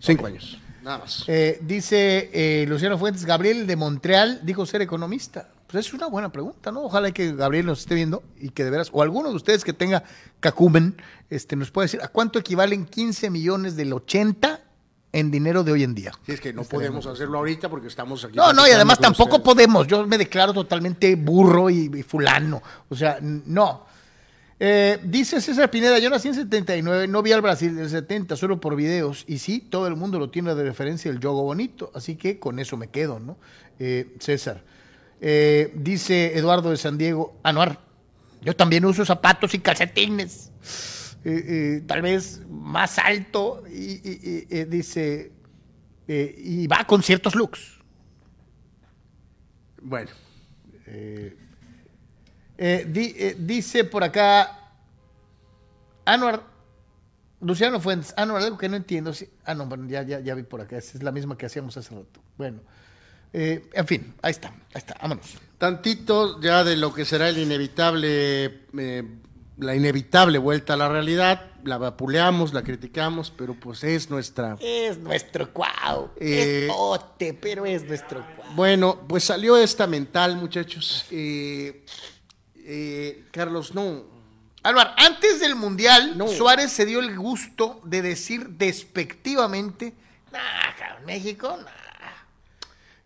Cinco 0.00 0.26
años, 0.26 0.58
nada 0.82 0.98
más. 0.98 1.24
Eh, 1.28 1.58
dice 1.62 2.30
eh, 2.32 2.66
Luciano 2.66 2.98
Fuentes, 2.98 3.24
Gabriel 3.24 3.66
de 3.66 3.76
Montreal 3.76 4.40
dijo 4.42 4.66
ser 4.66 4.82
economista. 4.82 5.48
Pues 5.74 5.88
es 5.88 5.92
una 5.92 6.06
buena 6.06 6.30
pregunta, 6.30 6.70
¿no? 6.70 6.84
Ojalá 6.84 7.10
que 7.10 7.34
Gabriel 7.34 7.66
nos 7.66 7.80
esté 7.80 7.96
viendo 7.96 8.22
y 8.38 8.50
que 8.50 8.62
de 8.62 8.70
veras, 8.70 8.90
o 8.92 9.02
alguno 9.02 9.30
de 9.30 9.34
ustedes 9.34 9.64
que 9.64 9.72
tenga 9.72 10.04
cacumen, 10.38 11.02
este, 11.30 11.56
nos 11.56 11.72
puede 11.72 11.86
decir, 11.86 12.00
¿a 12.00 12.06
cuánto 12.06 12.38
equivalen 12.38 12.86
15 12.86 13.28
millones 13.28 13.74
del 13.74 13.92
80 13.92 14.60
en 15.10 15.32
dinero 15.32 15.64
de 15.64 15.72
hoy 15.72 15.82
en 15.82 15.96
día. 15.96 16.12
Sí, 16.26 16.32
es 16.32 16.40
que 16.40 16.52
no 16.52 16.62
podemos 16.62 17.06
hacerlo 17.06 17.38
ahorita 17.38 17.68
porque 17.68 17.88
estamos 17.88 18.24
aquí. 18.24 18.36
No, 18.36 18.52
no, 18.52 18.68
y 18.68 18.70
además 18.70 19.00
tampoco 19.00 19.38
ustedes. 19.38 19.44
podemos. 19.44 19.86
Yo 19.88 20.06
me 20.06 20.16
declaro 20.16 20.52
totalmente 20.52 21.16
burro 21.16 21.68
y, 21.70 21.90
y 21.92 22.02
fulano. 22.04 22.62
O 22.88 22.94
sea, 22.94 23.18
no. 23.20 23.84
Eh, 24.60 25.00
dice 25.02 25.40
César 25.40 25.72
Pineda, 25.72 25.98
yo 25.98 26.08
nací 26.08 26.28
en 26.28 26.34
79, 26.34 27.08
no 27.08 27.20
vi 27.20 27.32
al 27.32 27.42
Brasil 27.42 27.74
del 27.74 27.90
70, 27.90 28.36
solo 28.36 28.60
por 28.60 28.76
videos. 28.76 29.24
Y 29.26 29.38
sí, 29.38 29.58
todo 29.58 29.88
el 29.88 29.96
mundo 29.96 30.20
lo 30.20 30.30
tiene 30.30 30.54
de 30.54 30.62
referencia 30.62 31.10
el 31.10 31.18
yogo 31.18 31.42
bonito. 31.42 31.90
Así 31.94 32.14
que 32.14 32.38
con 32.38 32.60
eso 32.60 32.76
me 32.76 32.88
quedo, 32.88 33.18
¿no? 33.18 33.38
Eh, 33.80 34.14
César. 34.20 34.62
Eh, 35.20 35.72
dice 35.76 36.36
Eduardo 36.38 36.70
de 36.70 36.76
San 36.76 36.98
Diego, 36.98 37.38
Anuar, 37.42 37.80
yo 38.42 38.54
también 38.54 38.84
uso 38.84 39.04
zapatos 39.04 39.54
y 39.54 39.58
calcetines. 39.60 40.50
Eh, 41.24 41.44
eh, 41.78 41.82
tal 41.86 42.02
vez 42.02 42.42
más 42.50 42.98
alto. 42.98 43.62
Y, 43.68 43.92
y- 44.08 44.46
y- 44.50 44.64
dice, 44.64 45.32
y 46.06 46.66
va 46.66 46.84
con 46.86 47.02
ciertos 47.02 47.34
looks. 47.34 47.78
Bueno, 49.80 50.10
di- 52.86 53.14
dice 53.38 53.84
por 53.84 54.04
acá 54.04 54.58
Anuar, 56.06 56.42
Luciano 57.40 57.80
Fuentes, 57.80 58.12
Anuar, 58.16 58.42
algo 58.42 58.58
que 58.58 58.68
no 58.68 58.76
entiendo. 58.76 59.12
sí- 59.12 59.28
ah, 59.44 59.54
no, 59.54 59.66
bueno, 59.66 59.86
ya, 59.88 60.02
ya, 60.02 60.20
ya 60.20 60.34
vi 60.34 60.42
por 60.42 60.60
acá, 60.60 60.76
esa 60.78 60.96
es 60.98 61.02
la 61.04 61.12
misma 61.12 61.36
que 61.36 61.46
hacíamos 61.46 61.76
hace 61.76 61.94
rato. 61.94 62.20
Bueno, 62.36 62.60
eh, 63.34 63.68
en 63.72 63.86
fin, 63.86 64.14
ahí 64.22 64.30
está, 64.30 64.48
ahí 64.48 64.54
está, 64.76 64.96
vámonos. 65.02 65.26
tantito 65.58 66.40
ya 66.40 66.62
de 66.64 66.76
lo 66.76 66.94
que 66.94 67.04
será 67.04 67.28
el 67.28 67.38
inevitable, 67.38 68.60
eh, 68.78 69.02
la 69.58 69.74
inevitable 69.74 70.38
vuelta 70.38 70.74
a 70.74 70.76
la 70.76 70.88
realidad. 70.88 71.50
La 71.64 71.78
vapuleamos, 71.78 72.52
la 72.52 72.62
criticamos, 72.62 73.30
pero 73.30 73.54
pues 73.54 73.82
es 73.84 74.10
nuestra. 74.10 74.56
Es 74.60 74.98
nuestro 74.98 75.50
cuau, 75.50 76.10
Eh, 76.20 76.66
es 76.66 76.68
pote, 76.70 77.32
pero 77.32 77.64
es 77.64 77.84
nuestro 77.84 78.22
cuau. 78.36 78.54
Bueno, 78.54 79.00
pues 79.08 79.24
salió 79.24 79.56
esta 79.56 79.86
mental, 79.86 80.36
muchachos. 80.36 81.06
Eh, 81.10 81.84
Carlos, 83.30 83.74
no. 83.74 84.04
Anuar, 84.62 84.94
antes 84.96 85.40
del 85.40 85.56
Mundial, 85.56 86.16
No. 86.18 86.28
Suárez 86.28 86.70
se 86.70 86.86
dio 86.86 87.00
el 87.00 87.16
gusto 87.18 87.80
de 87.84 88.02
decir 88.02 88.48
despectivamente, 88.50 89.94
nah, 90.32 91.04
México, 91.06 91.56
nah. 91.58 91.83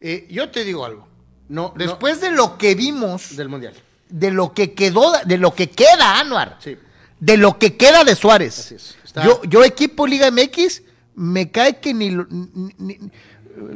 Eh, 0.01 0.27
yo 0.31 0.51
te 0.51 0.65
digo 0.65 0.85
algo. 0.85 1.07
No, 1.49 1.73
Después 1.77 2.21
de 2.21 2.31
lo 2.31 2.59
que 2.59 2.75
vimos, 2.75 3.35
del 3.37 3.49
mundial. 3.49 3.75
de 4.09 4.31
lo 4.31 4.53
que 4.53 4.75
quedó, 4.75 5.13
de 5.25 5.39
lo 5.39 5.55
que 5.55 5.71
queda, 5.71 6.21
Anuar, 6.21 6.59
Sí. 6.61 6.77
de 7.19 7.37
lo 7.37 7.59
que 7.59 7.77
queda 7.77 8.05
de 8.05 8.15
Suárez. 8.15 8.59
Así 8.59 8.75
es. 8.75 8.97
Está- 9.05 9.25
Yo, 9.25 9.43
yo 9.45 9.65
equipo 9.65 10.07
Liga 10.07 10.31
MX, 10.31 10.83
me 11.15 11.51
cae 11.51 11.79
que 11.81 11.95
ni, 11.95 12.11
lo- 12.11 12.27
ni- 12.31 12.75
ni- 12.79 12.99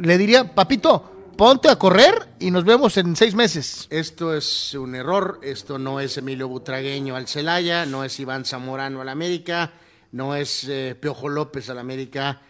le 0.01 0.19
diría, 0.19 0.55
papito, 0.55 1.32
ponte 1.36 1.69
a 1.70 1.77
correr 1.77 2.28
y 2.39 2.51
nos 2.51 2.65
vemos 2.65 2.97
en 2.99 3.16
seis 3.16 3.35
meses. 3.35 3.86
Esto 3.90 4.35
es 4.36 4.74
un 4.74 4.94
error. 4.94 5.40
Esto 5.43 5.78
no 5.78 5.99
es 5.99 6.16
Emilio 6.19 6.47
Butragueño 6.47 7.16
al 7.16 7.27
Celaya, 7.27 7.85
no 7.86 8.05
es 8.05 8.20
Iván 8.20 8.44
Zamorano 8.44 9.01
al 9.01 9.09
América, 9.09 9.73
no 10.12 10.36
es 10.36 10.65
eh, 10.69 10.94
Piojo 11.01 11.28
López 11.31 11.69
al 11.70 11.78
América. 11.78 12.43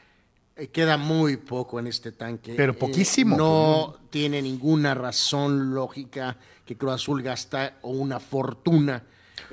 Eh, 0.63 0.69
queda 0.69 0.97
muy 0.97 1.37
poco 1.39 1.79
en 1.81 1.87
este 1.89 2.13
tanque. 2.13 2.55
Pero 2.57 2.73
Eh, 2.73 2.77
poquísimo. 2.77 3.37
no 3.37 3.97
tiene 4.11 4.41
ninguna 4.41 4.95
razón 4.95 5.75
lógica 5.75 6.37
que 6.65 6.77
Cruz 6.77 6.93
Azul 6.93 7.23
gasta 7.23 7.79
o 7.83 7.91
una 7.91 8.21
fortuna 8.21 9.03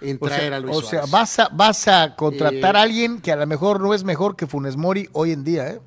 en 0.01 0.17
O 0.21 0.27
traer 0.27 0.49
sea, 0.49 0.57
a 0.57 0.59
Luis 0.59 0.77
o 0.77 0.81
sea, 0.81 1.05
vas 1.07 1.39
a, 1.39 1.49
vas 1.49 1.87
a 1.87 2.15
contratar 2.15 2.75
Eh, 2.75 2.79
a 2.79 2.81
alguien 2.83 3.21
que 3.21 3.31
a 3.31 3.35
lo 3.35 3.47
mejor 3.47 3.81
no 3.81 3.93
es 3.93 4.03
mejor 4.03 4.35
que 4.35 4.45
Funes 4.47 4.75
Mori 4.77 5.09
hoy 5.13 5.31
en 5.31 5.43
día, 5.43 5.67
¿eh? 5.69 5.79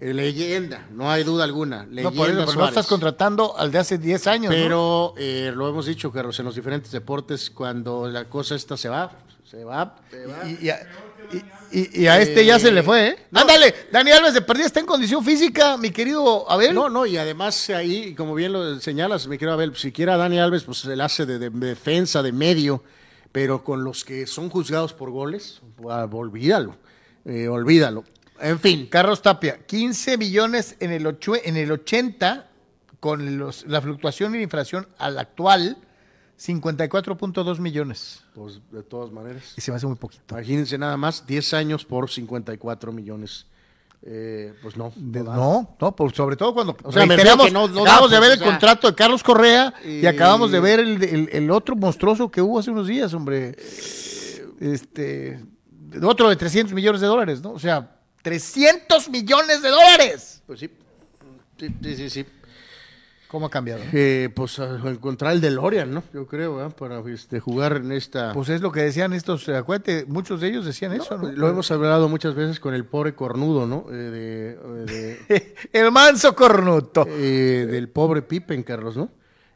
Leyenda, 0.00 0.86
no 0.92 1.10
hay 1.10 1.24
duda 1.24 1.44
alguna. 1.44 1.84
No, 1.84 1.90
Leyenda 1.90 2.10
por 2.16 2.30
eso, 2.30 2.46
pero 2.46 2.58
no 2.60 2.68
estás 2.68 2.86
contratando 2.86 3.56
al 3.58 3.70
de 3.70 3.78
hace 3.80 3.98
10 3.98 4.26
años. 4.28 4.50
¿no? 4.50 4.56
Pero 4.56 5.14
eh, 5.18 5.52
lo 5.54 5.68
hemos 5.68 5.84
dicho, 5.86 6.10
Carlos, 6.10 6.38
en 6.38 6.46
los 6.46 6.54
diferentes 6.54 6.90
deportes, 6.90 7.50
cuando 7.50 8.08
la 8.08 8.24
cosa 8.26 8.54
esta 8.54 8.76
se 8.78 8.88
va, 8.88 9.10
se 9.44 9.62
va, 9.64 9.96
se 10.10 10.24
va. 10.26 10.48
Y, 10.48 10.66
y- 10.68 10.70
y- 11.72 12.02
y 12.02 12.06
a 12.06 12.20
este 12.20 12.44
ya 12.44 12.58
se 12.58 12.72
le 12.72 12.82
fue, 12.82 13.08
¿eh? 13.08 13.16
no. 13.30 13.40
Ándale, 13.40 13.74
Dani 13.92 14.10
Alves 14.10 14.34
de 14.34 14.42
perdida 14.42 14.66
está 14.66 14.80
en 14.80 14.86
condición 14.86 15.24
física, 15.24 15.76
mi 15.76 15.90
querido 15.90 16.50
Abel. 16.50 16.74
No, 16.74 16.88
no, 16.90 17.06
y 17.06 17.16
además 17.16 17.70
ahí, 17.70 18.14
como 18.14 18.34
bien 18.34 18.52
lo 18.52 18.78
señalas, 18.80 19.26
me 19.28 19.38
quiero 19.38 19.56
ver, 19.56 19.76
siquiera 19.76 20.16
Dani 20.16 20.38
Alves, 20.40 20.64
pues 20.64 20.84
él 20.86 21.00
hace 21.00 21.26
de, 21.26 21.38
de 21.38 21.50
defensa, 21.50 22.22
de 22.22 22.32
medio, 22.32 22.82
pero 23.32 23.62
con 23.62 23.84
los 23.84 24.04
que 24.04 24.26
son 24.26 24.48
juzgados 24.50 24.92
por 24.92 25.10
goles, 25.10 25.60
ah, 25.88 26.08
olvídalo, 26.10 26.76
eh, 27.24 27.46
olvídalo. 27.48 28.04
En 28.40 28.58
fin, 28.58 28.88
Carlos 28.90 29.20
Tapia, 29.22 29.58
15 29.66 30.16
millones 30.16 30.76
en 30.80 30.90
el, 30.92 31.06
ocho- 31.06 31.36
en 31.44 31.56
el 31.56 31.70
80, 31.70 32.48
con 32.98 33.38
los- 33.38 33.64
la 33.66 33.80
fluctuación 33.80 34.34
y 34.34 34.38
la 34.38 34.42
inflación 34.44 34.88
al 34.98 35.18
actual, 35.18 35.76
54.2 36.40 37.58
millones. 37.58 38.22
pues 38.34 38.60
de 38.70 38.82
todas 38.82 39.10
maneras. 39.12 39.52
Y 39.56 39.60
se 39.60 39.70
me 39.70 39.76
hace 39.76 39.86
muy 39.86 39.96
poquito. 39.96 40.22
Imagínense 40.34 40.78
nada 40.78 40.96
más, 40.96 41.26
10 41.26 41.52
años 41.54 41.84
por 41.84 42.10
54 42.10 42.92
millones. 42.92 43.46
Eh, 44.02 44.54
pues 44.62 44.78
no. 44.78 44.90
De- 44.96 45.22
no 45.22 45.76
no, 45.78 45.94
por, 45.96 46.14
sobre 46.14 46.34
todo 46.36 46.54
cuando 46.54 46.74
O 46.84 46.90
sea, 46.90 47.04
me 47.04 47.14
reiteramos, 47.14 47.52
no- 47.52 47.68
no 47.68 47.82
acabamos 47.82 48.10
da, 48.10 48.16
de 48.16 48.20
ver 48.28 48.30
pues, 48.30 48.38
el 48.38 48.42
o 48.42 48.44
sea, 48.44 48.52
contrato 48.52 48.88
de 48.88 48.94
Carlos 48.94 49.22
Correa 49.22 49.74
y, 49.84 49.88
y- 50.00 50.06
acabamos 50.06 50.50
de 50.50 50.60
ver 50.60 50.80
el, 50.80 51.02
el- 51.02 51.28
el 51.30 51.50
otro 51.50 51.76
monstruoso 51.76 52.30
que 52.30 52.40
hubo 52.40 52.58
hace 52.58 52.70
unos 52.70 52.86
días, 52.86 53.12
hombre. 53.12 53.54
Este, 54.58 55.40
otro 56.02 56.30
de 56.30 56.36
300 56.36 56.72
millones 56.74 57.00
de 57.02 57.06
dólares, 57.08 57.42
¿no? 57.42 57.52
O 57.52 57.58
sea, 57.58 57.98
300 58.22 59.10
millones 59.10 59.60
de 59.60 59.68
dólares. 59.68 60.42
Pues 60.46 60.60
sí. 60.60 60.70
Sí, 61.58 61.68
sí, 61.96 62.08
sí. 62.10 62.26
¿Cómo 63.30 63.46
ha 63.46 63.50
cambiado? 63.50 63.80
Eh, 63.92 64.28
pues 64.34 64.58
a 64.58 64.76
encontrar 64.88 65.32
el 65.32 65.40
DeLorean, 65.40 65.92
¿no? 65.94 66.02
Yo 66.12 66.26
creo, 66.26 66.56
¿verdad? 66.56 66.74
Para 66.74 66.98
este, 67.12 67.38
jugar 67.38 67.76
en 67.76 67.92
esta... 67.92 68.32
Pues 68.32 68.48
es 68.48 68.60
lo 68.60 68.72
que 68.72 68.80
decían 68.80 69.12
estos, 69.12 69.48
eh, 69.48 69.56
acuérdate, 69.56 70.04
muchos 70.08 70.40
de 70.40 70.48
ellos 70.48 70.64
decían 70.64 70.92
eso, 70.92 71.16
¿no? 71.16 71.30
Lo 71.30 71.48
hemos 71.48 71.70
hablado 71.70 72.08
muchas 72.08 72.34
veces 72.34 72.58
con 72.58 72.74
el 72.74 72.84
pobre 72.84 73.14
cornudo, 73.14 73.66
¿no? 73.68 73.86
Eh, 73.90 73.94
de- 73.94 74.84
de- 75.28 75.54
el 75.72 75.92
manso 75.92 76.34
cornuto. 76.34 77.06
eh, 77.08 77.66
del 77.70 77.88
pobre 77.88 78.22
Pippen, 78.22 78.64
Carlos, 78.64 78.96
¿no? 78.96 79.10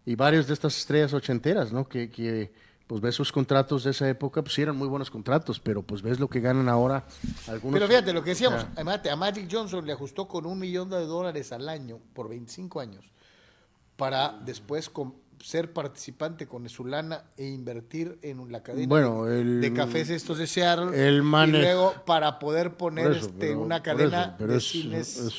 Y 0.07 0.15
varios 0.15 0.47
de 0.47 0.55
estas 0.55 0.77
estrellas 0.79 1.13
ochenteras, 1.13 1.73
¿no? 1.73 1.89
Que, 1.89 2.11
que 2.11 2.53
pues 2.87 3.01
ves 3.01 3.15
sus 3.17 3.33
contratos 3.33 3.83
de 3.83 3.91
esa 3.91 4.09
época, 4.09 4.43
pues 4.43 4.55
sí 4.55 4.63
eran 4.63 4.77
muy 4.77 4.87
buenos 4.87 5.11
contratos, 5.11 5.59
pero 5.59 5.83
pues 5.83 6.01
ves 6.03 6.21
lo 6.21 6.29
que 6.29 6.39
ganan 6.41 6.69
ahora 6.69 7.05
algunos. 7.49 7.81
Pero 7.81 7.89
fíjate 7.89 8.13
lo 8.13 8.23
que 8.23 8.31
decíamos, 8.31 8.59
O 8.59 8.63
sea, 8.67 8.71
además, 8.77 9.01
a 9.11 9.17
Magic 9.17 9.49
Johnson 9.51 9.85
le 9.87 9.93
ajustó 9.95 10.29
con 10.29 10.47
un 10.47 10.59
millón 10.61 10.91
de 10.91 10.99
dólares 11.07 11.51
al 11.51 11.69
año 11.69 11.99
por 12.13 12.29
25 12.29 12.79
años 12.81 13.11
para 13.97 14.31
después 14.45 14.91
ser 15.43 15.73
participante 15.75 16.47
con 16.47 16.67
su 16.71 16.87
lana 16.87 17.25
e 17.37 17.47
invertir 17.47 18.19
en 18.23 18.51
la 18.51 18.63
cadena 18.63 18.89
Bueno, 18.89 19.25
de, 19.27 19.41
el- 19.43 19.61
de 19.61 19.73
cafés 19.75 20.09
estos 20.09 20.39
de 20.39 20.47
Seattle 20.47 20.97
el 21.09 21.19
y 21.23 21.47
luego 21.51 21.93
para 22.07 22.39
poder 22.39 22.77
poner 22.79 23.11
eso, 23.11 23.27
este, 23.27 23.35
pero- 23.39 23.61
una 23.61 23.83
cadena 23.83 24.37
eso, 24.39 24.47
de 24.47 24.57
es- 24.57 24.65
cines. 24.69 25.17
es- 25.19 25.35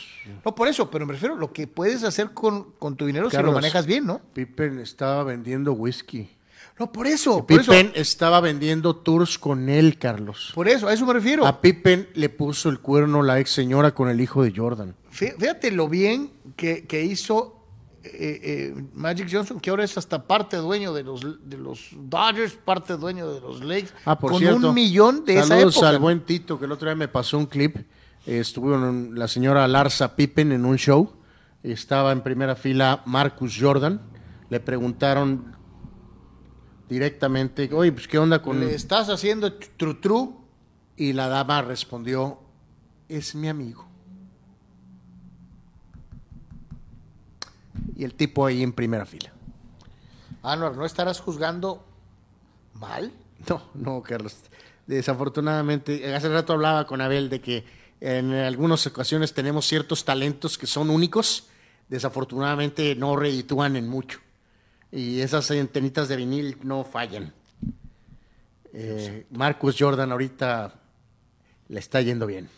No, 0.45 0.53
por 0.53 0.67
eso, 0.67 0.91
pero 0.91 1.07
me 1.07 1.13
refiero 1.13 1.33
a 1.33 1.37
lo 1.37 1.51
que 1.51 1.65
puedes 1.65 2.03
hacer 2.03 2.31
con, 2.35 2.71
con 2.77 2.95
tu 2.95 3.07
dinero 3.07 3.31
si 3.31 3.37
lo 3.37 3.51
manejas 3.51 3.87
bien, 3.87 4.05
¿no? 4.05 4.21
Pippen 4.33 4.77
estaba 4.79 5.23
vendiendo 5.23 5.73
whisky. 5.73 6.29
No, 6.77 6.91
por 6.91 7.07
eso, 7.07 7.45
por 7.47 7.59
eso, 7.61 7.71
Pippen 7.71 7.91
estaba 7.95 8.41
vendiendo 8.41 8.97
tours 8.97 9.39
con 9.39 9.69
él, 9.69 9.97
Carlos. 9.97 10.51
por 10.53 10.67
eso, 10.67 10.87
a 10.87 10.93
eso 10.93 11.05
me 11.07 11.13
refiero. 11.13 11.47
A 11.47 11.61
Pippen 11.61 12.09
le 12.13 12.29
puso 12.29 12.69
el 12.69 12.79
cuerno 12.79 13.23
la 13.23 13.39
ex 13.39 13.49
señora 13.49 13.95
con 13.95 14.09
el 14.09 14.19
hijo 14.21 14.43
de 14.43 14.53
Jordan. 14.55 14.93
Fí- 15.11 15.33
Fíjate 15.39 15.71
lo 15.71 15.87
bien 15.89 16.31
que, 16.57 16.85
que 16.85 17.03
hizo 17.05 17.64
eh, 18.13 18.39
eh, 18.43 18.85
Magic 18.93 19.27
Johnson, 19.31 19.59
que 19.59 19.69
ahora 19.69 19.83
es 19.83 19.97
hasta 19.97 20.25
parte 20.27 20.57
dueño 20.57 20.93
de 20.93 21.03
los, 21.03 21.21
de 21.49 21.57
los 21.57 21.87
Dodgers, 21.93 22.53
parte 22.53 22.97
dueño 22.97 23.29
de 23.31 23.41
los 23.41 23.63
Lakes, 23.63 23.89
Ah, 24.05 24.17
por 24.19 24.31
con 24.31 24.39
cierto. 24.39 24.69
un 24.69 24.73
millón 24.75 25.25
de 25.25 25.37
esa 25.39 25.47
Saludos 25.47 25.75
época. 25.75 25.89
al 25.89 25.99
buen 25.99 26.21
Tito, 26.21 26.59
que 26.59 26.65
el 26.65 26.71
otro 26.71 26.87
día 26.89 26.95
me 26.95 27.07
pasó 27.07 27.37
un 27.37 27.45
clip. 27.45 27.77
Eh, 28.25 28.39
estuvo 28.39 28.73
en- 28.75 29.17
la 29.17 29.27
señora 29.27 29.67
Larsa 29.67 30.15
Pippen 30.15 30.51
en 30.51 30.65
un 30.65 30.77
show. 30.77 31.11
Estaba 31.63 32.11
en 32.11 32.21
primera 32.21 32.55
fila 32.55 33.01
Marcus 33.05 33.57
Jordan. 33.59 34.01
Le 34.49 34.59
preguntaron 34.59 35.55
directamente, 36.89 37.69
oye, 37.73 37.91
pues 37.91 38.07
qué 38.07 38.17
onda 38.19 38.41
con... 38.41 38.59
Le 38.59 38.73
estás 38.75 39.09
haciendo 39.09 39.53
tru 39.53 39.95
tru. 39.99 40.45
Y 40.97 41.11
la 41.11 41.27
dama 41.27 41.61
respondió, 41.61 42.39
es 43.09 43.35
mi 43.35 43.49
amigo. 43.49 43.85
Y 47.95 48.03
el 48.03 48.13
tipo 48.13 48.45
ahí 48.45 48.63
en 48.63 48.73
primera 48.73 49.05
fila. 49.05 49.31
Anuar, 50.43 50.75
¿no 50.75 50.85
estarás 50.85 51.19
juzgando 51.19 51.85
mal? 52.73 53.11
No, 53.49 53.61
no, 53.73 54.03
Carlos. 54.03 54.35
Desafortunadamente, 54.87 56.13
hace 56.13 56.29
rato 56.29 56.53
hablaba 56.53 56.85
con 56.85 57.01
Abel 57.01 57.29
de 57.29 57.41
que 57.41 57.65
en 58.01 58.33
algunas 58.33 58.85
ocasiones 58.85 59.33
tenemos 59.33 59.65
ciertos 59.65 60.05
talentos 60.05 60.57
que 60.57 60.67
son 60.67 60.89
únicos, 60.89 61.47
desafortunadamente 61.89 62.95
no 62.95 63.15
reditúan 63.15 63.75
en 63.75 63.87
mucho. 63.87 64.19
Y 64.91 65.21
esas 65.21 65.49
antenitas 65.51 66.07
de 66.07 66.15
vinil 66.15 66.57
no 66.63 66.83
fallan. 66.83 67.33
Eh, 68.73 69.25
Marcus 69.31 69.75
Jordan 69.79 70.11
ahorita 70.11 70.73
le 71.69 71.79
está 71.79 72.01
yendo 72.01 72.27
bien. 72.27 72.49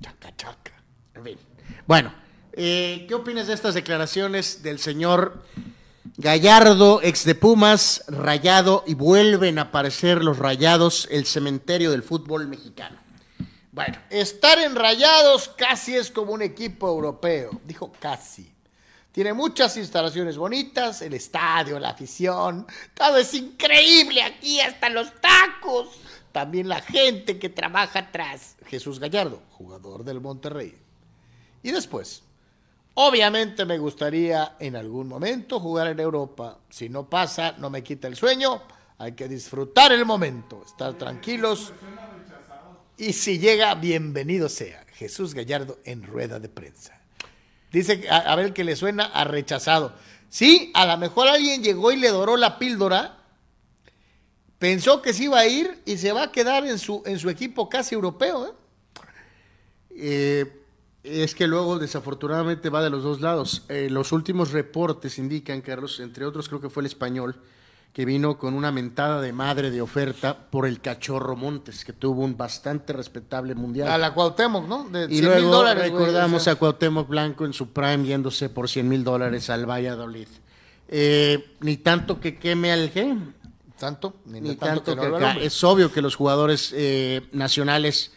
Chaca, 0.00 0.34
chaca. 0.36 0.72
En 1.14 1.24
fin. 1.24 1.38
Bueno, 1.86 2.12
eh, 2.52 3.06
¿qué 3.08 3.14
opinas 3.14 3.46
de 3.46 3.54
estas 3.54 3.74
declaraciones 3.74 4.62
del 4.62 4.78
señor 4.78 5.42
Gallardo, 6.16 7.00
ex 7.02 7.24
de 7.24 7.34
Pumas, 7.34 8.04
rayado 8.08 8.84
y 8.86 8.94
vuelven 8.94 9.58
a 9.58 9.62
aparecer 9.62 10.22
los 10.22 10.38
rayados, 10.38 11.08
el 11.10 11.26
cementerio 11.26 11.90
del 11.90 12.02
fútbol 12.02 12.48
mexicano? 12.48 12.98
Bueno, 13.72 13.96
estar 14.10 14.58
en 14.58 14.76
rayados 14.76 15.48
casi 15.48 15.96
es 15.96 16.10
como 16.10 16.32
un 16.32 16.42
equipo 16.42 16.88
europeo. 16.88 17.58
Dijo 17.64 17.90
casi. 17.98 18.52
Tiene 19.12 19.32
muchas 19.32 19.76
instalaciones 19.76 20.36
bonitas, 20.36 21.02
el 21.02 21.14
estadio, 21.14 21.78
la 21.78 21.90
afición, 21.90 22.66
todo 22.94 23.18
es 23.18 23.34
increíble 23.34 24.22
aquí, 24.22 24.60
hasta 24.60 24.88
los 24.88 25.12
tacos. 25.20 25.88
También 26.32 26.68
la 26.68 26.80
gente 26.80 27.38
que 27.38 27.50
trabaja 27.50 28.00
atrás. 28.00 28.56
Jesús 28.66 28.98
Gallardo, 28.98 29.42
jugador 29.50 30.04
del 30.04 30.20
Monterrey. 30.20 30.74
Y 31.62 31.72
después, 31.72 32.22
obviamente 32.94 33.64
me 33.64 33.78
gustaría 33.78 34.56
en 34.58 34.76
algún 34.76 35.08
momento 35.08 35.60
jugar 35.60 35.88
en 35.88 36.00
Europa. 36.00 36.58
Si 36.68 36.88
no 36.88 37.08
pasa, 37.08 37.54
no 37.58 37.70
me 37.70 37.82
quita 37.82 38.08
el 38.08 38.16
sueño. 38.16 38.62
Hay 38.98 39.12
que 39.12 39.28
disfrutar 39.28 39.92
el 39.92 40.04
momento, 40.04 40.62
estar 40.64 40.94
tranquilos. 40.94 41.72
Y 42.96 43.12
si 43.12 43.38
llega, 43.38 43.74
bienvenido 43.74 44.48
sea. 44.48 44.84
Jesús 44.94 45.34
Gallardo 45.34 45.80
en 45.84 46.04
rueda 46.04 46.38
de 46.38 46.48
prensa. 46.48 47.00
Dice 47.72 48.06
a, 48.08 48.36
ver 48.36 48.52
que 48.52 48.64
le 48.64 48.76
suena 48.76 49.06
a 49.06 49.24
rechazado. 49.24 49.94
Sí, 50.28 50.70
a 50.74 50.86
lo 50.86 50.96
mejor 50.98 51.26
alguien 51.26 51.62
llegó 51.62 51.90
y 51.90 51.96
le 51.96 52.08
doró 52.08 52.36
la 52.36 52.58
píldora. 52.58 53.18
Pensó 54.58 55.02
que 55.02 55.12
se 55.12 55.24
iba 55.24 55.40
a 55.40 55.46
ir 55.46 55.82
y 55.84 55.96
se 55.96 56.12
va 56.12 56.24
a 56.24 56.32
quedar 56.32 56.64
en 56.66 56.78
su, 56.78 57.02
en 57.06 57.18
su 57.18 57.28
equipo 57.30 57.68
casi 57.68 57.94
europeo. 57.94 58.46
¿eh? 58.46 58.52
Eh, 59.96 60.61
es 61.04 61.34
que 61.34 61.46
luego 61.46 61.78
desafortunadamente 61.78 62.70
va 62.70 62.82
de 62.82 62.90
los 62.90 63.02
dos 63.02 63.20
lados. 63.20 63.64
Eh, 63.68 63.88
los 63.90 64.12
últimos 64.12 64.52
reportes 64.52 65.18
indican, 65.18 65.60
Carlos, 65.60 66.00
entre 66.00 66.24
otros 66.24 66.48
creo 66.48 66.60
que 66.60 66.70
fue 66.70 66.82
el 66.82 66.86
español, 66.86 67.36
que 67.92 68.04
vino 68.04 68.38
con 68.38 68.54
una 68.54 68.72
mentada 68.72 69.20
de 69.20 69.32
madre 69.32 69.70
de 69.70 69.82
oferta 69.82 70.36
por 70.50 70.66
el 70.66 70.80
cachorro 70.80 71.36
Montes, 71.36 71.84
que 71.84 71.92
tuvo 71.92 72.22
un 72.22 72.36
bastante 72.36 72.92
respetable 72.92 73.54
mundial. 73.54 73.88
A 73.90 73.98
la 73.98 74.14
Cuauhtémoc, 74.14 74.66
¿no? 74.66 74.88
De 74.88 75.04
y 75.04 75.18
100 75.18 75.24
luego 75.24 75.40
mil 75.40 75.50
dólares. 75.50 75.90
güey, 75.90 76.04
recordamos 76.04 76.40
o 76.40 76.44
sea. 76.44 76.52
a 76.54 76.56
Cuauhtémoc 76.56 77.08
Blanco 77.08 77.44
en 77.44 77.52
su 77.52 77.68
prime 77.72 78.04
yéndose 78.04 78.48
por 78.48 78.70
100 78.70 78.88
mil 78.88 79.04
dólares 79.04 79.50
al 79.50 79.68
Valladolid. 79.68 80.28
Eh, 80.88 81.54
ni 81.60 81.76
tanto 81.78 82.20
que 82.20 82.38
queme 82.38 82.72
al 82.72 82.90
gen, 82.90 83.34
Tanto, 83.78 84.14
ni, 84.26 84.40
ni 84.40 84.54
tanto, 84.54 84.82
tanto 84.82 85.02
que 85.02 85.12
que 85.12 85.20
no. 85.20 85.40
Es 85.40 85.64
obvio 85.64 85.90
que 85.92 86.00
los 86.00 86.14
jugadores 86.14 86.72
eh, 86.74 87.22
nacionales, 87.32 88.12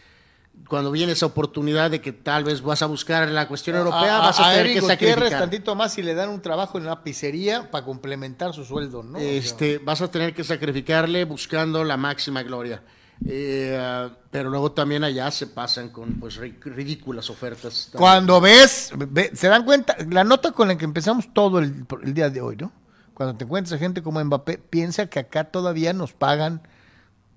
cuando 0.68 0.90
viene 0.90 1.12
esa 1.12 1.26
oportunidad 1.26 1.90
de 1.90 2.00
que 2.00 2.12
tal 2.12 2.44
vez 2.44 2.60
vas 2.62 2.82
a 2.82 2.86
buscar 2.86 3.28
la 3.28 3.46
cuestión 3.46 3.76
europea, 3.76 4.18
vas 4.18 4.40
a, 4.40 4.50
tener 4.50 4.66
Eric 4.66 4.80
que 4.80 4.86
sacrificar. 4.86 5.40
tantito 5.40 5.74
más 5.74 5.92
si 5.92 6.02
le 6.02 6.14
dan 6.14 6.28
un 6.28 6.40
trabajo 6.42 6.78
en 6.78 6.84
una 6.84 7.04
pizzería 7.04 7.70
para 7.70 7.84
complementar 7.84 8.52
su 8.52 8.64
sueldo, 8.64 9.02
¿no? 9.02 9.18
Este, 9.18 9.78
vas 9.78 10.00
a 10.02 10.10
tener 10.10 10.34
que 10.34 10.42
sacrificarle 10.42 11.24
buscando 11.24 11.84
la 11.84 11.96
máxima 11.96 12.42
gloria. 12.42 12.82
Eh, 13.24 14.10
pero 14.30 14.50
luego 14.50 14.72
también 14.72 15.02
allá 15.02 15.30
se 15.30 15.46
pasan 15.46 15.88
con 15.88 16.20
pues 16.20 16.38
ri- 16.38 16.60
ridículas 16.62 17.30
ofertas. 17.30 17.90
Cuando 17.92 18.40
ves, 18.40 18.92
ve- 18.94 19.30
se 19.34 19.48
dan 19.48 19.64
cuenta, 19.64 19.96
la 20.10 20.22
nota 20.24 20.52
con 20.52 20.68
la 20.68 20.76
que 20.76 20.84
empezamos 20.84 21.32
todo 21.32 21.58
el, 21.58 21.86
el 22.02 22.12
día 22.12 22.28
de 22.28 22.40
hoy, 22.40 22.56
¿no? 22.56 22.72
Cuando 23.14 23.34
te 23.36 23.44
encuentras 23.44 23.72
a 23.72 23.78
gente 23.78 24.02
como 24.02 24.22
Mbappé, 24.22 24.58
piensa 24.58 25.06
que 25.06 25.18
acá 25.18 25.44
todavía 25.44 25.94
nos 25.94 26.12
pagan 26.12 26.60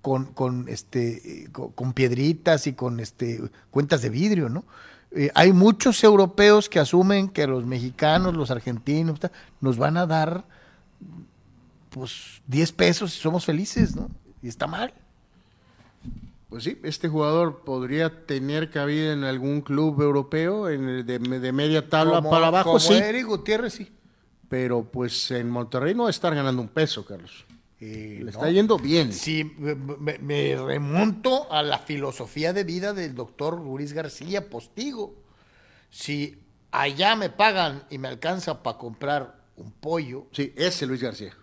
con, 0.02 0.26
con 0.34 0.68
este 0.70 1.50
con, 1.52 1.72
con 1.72 1.94
piedritas 1.94 2.68
y 2.68 2.74
con 2.74 3.00
este 3.00 3.42
cuentas 3.72 4.02
de 4.02 4.10
vidrio, 4.10 4.50
¿no? 4.50 4.64
Eh, 5.12 5.32
hay 5.34 5.54
muchos 5.54 6.04
europeos 6.04 6.70
que 6.70 6.80
asumen 6.80 7.30
que 7.30 7.48
los 7.48 7.66
mexicanos, 7.66 8.36
los 8.36 8.52
argentinos, 8.52 9.20
nos 9.60 9.78
van 9.78 9.98
a 9.98 10.06
dar 10.06 10.46
pues 11.90 12.42
10 12.48 12.72
pesos 12.74 13.16
y 13.18 13.20
somos 13.20 13.46
felices, 13.46 13.96
¿no? 13.96 14.10
Y 14.44 14.48
está 14.48 14.68
mal. 14.68 14.94
Pues 16.50 16.64
sí, 16.64 16.80
este 16.84 17.08
jugador 17.10 17.62
podría 17.64 18.26
tener 18.26 18.72
cabida 18.72 19.14
en 19.14 19.24
algún 19.24 19.62
club 19.62 20.02
europeo 20.02 20.70
en 20.70 20.88
el 20.90 21.06
de, 21.06 21.20
de 21.20 21.52
media 21.52 21.88
tabla 21.90 22.16
Como- 22.18 22.30
para 22.30 22.48
abajo, 22.48 22.70
como 22.70 22.80
sí. 22.80 22.94
Eric 22.94 23.26
Gutiérrez, 23.28 23.74
sí. 23.74 23.92
Pero 24.48 24.84
pues 24.84 25.30
en 25.32 25.50
Monterrey 25.50 25.94
no 25.94 26.04
va 26.04 26.10
a 26.10 26.12
estar 26.12 26.34
ganando 26.34 26.62
un 26.62 26.70
peso, 26.70 27.06
Carlos. 27.06 27.46
Eh, 27.82 28.18
Le 28.20 28.26
no. 28.26 28.30
está 28.32 28.50
yendo 28.52 28.78
bien. 28.78 29.14
Sí, 29.14 29.44
me, 29.58 30.56
remonto 30.56 31.52
a 31.52 31.64
la 31.64 31.80
filosofía 31.80 32.52
de 32.54 32.64
vida 32.64 32.94
del 32.94 33.16
doctor 33.16 33.60
Luis 33.60 33.94
García 33.94 34.50
Postigo. 34.50 35.16
Si 35.90 36.38
allá 36.72 37.16
me 37.16 37.30
pagan 37.30 37.86
y 37.90 37.98
me 37.98 38.08
alcanza 38.10 38.62
para 38.64 38.78
comprar 38.78 39.40
un 39.56 39.72
pollo, 39.72 40.28
Sí, 40.32 40.54
ese 40.56 40.86
Luis 40.86 41.02
García. 41.02 41.34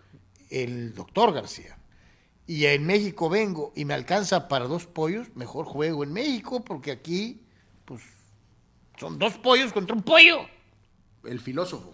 el 0.49 0.93
doctor 0.93 1.33
García, 1.33 1.77
y 2.45 2.65
en 2.65 2.85
México 2.85 3.29
vengo 3.29 3.73
y 3.75 3.83
me 3.85 3.93
alcanza 3.93 4.47
para 4.47 4.65
dos 4.67 4.85
pollos, 4.85 5.27
mejor 5.35 5.65
juego 5.65 6.03
en 6.03 6.13
México 6.13 6.63
porque 6.63 6.91
aquí, 6.91 7.41
pues, 7.83 8.01
son 8.99 9.19
dos 9.19 9.33
pollos 9.37 9.73
contra 9.73 9.95
un 9.95 10.01
pollo. 10.03 10.39
El 11.25 11.39
filósofo. 11.39 11.93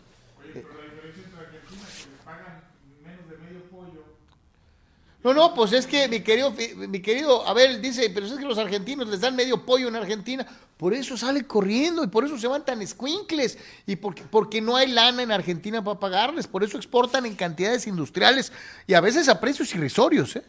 No, 5.24 5.34
no, 5.34 5.54
pues 5.54 5.72
es 5.72 5.88
que 5.88 6.10
mi 6.10 6.20
querido, 6.20 6.54
mi 6.90 7.02
querido 7.02 7.48
Abel 7.48 7.82
dice, 7.82 8.10
pero 8.10 8.26
es 8.26 8.34
que 8.34 8.44
los 8.44 8.58
argentinos 8.58 9.08
les 9.08 9.22
dan 9.22 9.36
medio 9.36 9.66
pollo 9.66 9.88
en 9.88 9.96
Argentina, 9.96 10.46
por 10.76 10.94
eso 10.94 11.16
sale 11.16 11.48
corriendo 11.48 12.04
y 12.04 12.08
por 12.08 12.26
eso 12.26 12.38
se 12.38 12.46
van 12.46 12.66
tan 12.66 12.82
escuincles 12.82 13.58
y 13.86 13.96
porque, 13.96 14.24
porque 14.30 14.60
no 14.60 14.76
hay 14.76 14.92
lana 14.92 15.24
en 15.24 15.32
Argentina 15.32 15.82
para 15.82 15.98
pagarles, 15.98 16.46
por 16.46 16.62
eso 16.62 16.76
exportan 16.76 17.26
en 17.26 17.36
cantidades 17.36 17.88
industriales 17.88 18.52
y 18.86 18.96
a 18.96 19.02
veces 19.02 19.30
a 19.30 19.40
precios 19.40 19.74
irrisorios, 19.74 20.36
¿eh? 20.36 20.44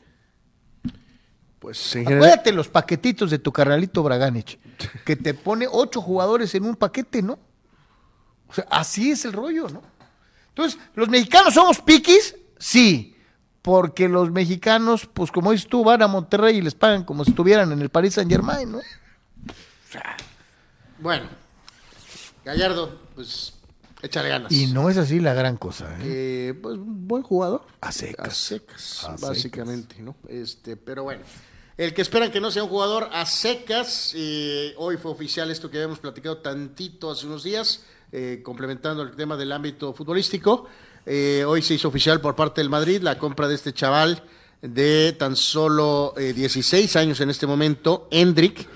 Pues 1.61 1.95
en 1.95 2.05
general, 2.05 2.25
Acuérdate 2.25 2.53
los 2.53 2.69
paquetitos 2.69 3.31
de 3.31 3.39
tu 3.39 3.53
carnalito 3.53 4.03
Braganich, 4.03 4.59
que 5.07 5.15
te 5.15 5.35
pone 5.35 5.69
ocho 5.71 6.03
jugadores 6.03 6.53
en 6.57 6.65
un 6.65 6.75
paquete, 6.75 7.23
¿no? 7.23 7.39
O 8.49 8.53
sea, 8.53 8.67
así 8.71 9.13
es 9.13 9.25
el 9.25 9.33
rollo, 9.33 9.69
¿no? 9.69 9.83
Entonces, 10.49 10.81
¿los 10.95 11.09
mexicanos 11.09 11.55
somos 11.55 11.81
piquis? 11.81 12.35
Sí, 12.59 13.14
porque 13.65 14.11
los 14.11 14.31
mexicanos, 14.31 15.09
pues 15.11 15.33
como 15.33 15.51
dices 15.51 15.67
tú, 15.67 15.83
van 15.85 16.03
a 16.03 16.07
Monterrey 16.07 16.59
y 16.59 16.61
les 16.61 16.75
pagan 16.75 17.03
como 17.03 17.25
si 17.25 17.31
estuvieran 17.31 17.73
en 17.73 17.81
el 17.81 17.89
Paris 17.89 18.13
Saint 18.13 18.31
Germain, 18.31 18.71
¿no? 18.71 18.81
bueno, 20.99 21.25
Gallardo, 22.45 23.01
pues 23.15 23.55
échale 24.03 24.29
ganas. 24.29 24.53
Y 24.53 24.67
no 24.67 24.91
es 24.91 24.99
así 24.99 25.19
la 25.19 25.33
gran 25.33 25.57
cosa, 25.57 25.97
¿eh? 25.99 26.03
Eh, 26.03 26.55
pues 26.61 26.77
buen 26.79 27.23
jugador. 27.23 27.63
A 27.81 27.91
secas. 27.91 28.29
A 28.29 28.33
secas, 28.33 29.05
A 29.05 29.17
básicamente, 29.17 29.97
¿no? 30.03 30.15
Este, 30.29 30.77
pero 30.77 31.05
bueno. 31.05 31.23
El 31.79 31.95
que 31.95 32.03
esperan 32.03 32.31
que 32.31 32.41
no 32.43 32.51
sea 32.51 32.65
un 32.65 32.69
jugador 32.69 33.09
a 33.15 33.25
secas, 33.25 34.13
eh, 34.15 34.75
hoy 34.77 34.99
fue 34.99 35.11
oficial 35.11 35.51
esto 35.51 35.71
que 35.71 35.79
habíamos 35.79 36.01
platicado 36.01 36.37
tantito 36.37 37.11
hace 37.11 37.27
unos 37.27 37.43
días, 37.43 37.83
eh, 38.13 38.43
complementando 38.45 39.03
el 39.03 39.17
tema 39.17 39.39
del 39.39 39.53
ámbito 39.53 39.95
futbolístico. 39.95 40.69
Eh, 41.07 41.45
hoy 41.47 41.63
se 41.63 41.75
hizo 41.75 41.89
oficial 41.89 42.21
por 42.21 42.35
parte 42.35 42.61
del 42.61 42.71
Madrid 42.71 43.03
la 43.03 43.19
compra 43.19 43.47
de 43.49 43.55
este 43.55 43.73
chaval 43.73 44.23
de 44.63 45.13
tan 45.19 45.37
solo 45.37 46.15
eh, 46.17 46.33
16 46.33 46.97
años 46.97 47.21
en 47.21 47.29
este 47.29 47.47
momento, 47.47 48.09
Hendrik, 48.11 48.67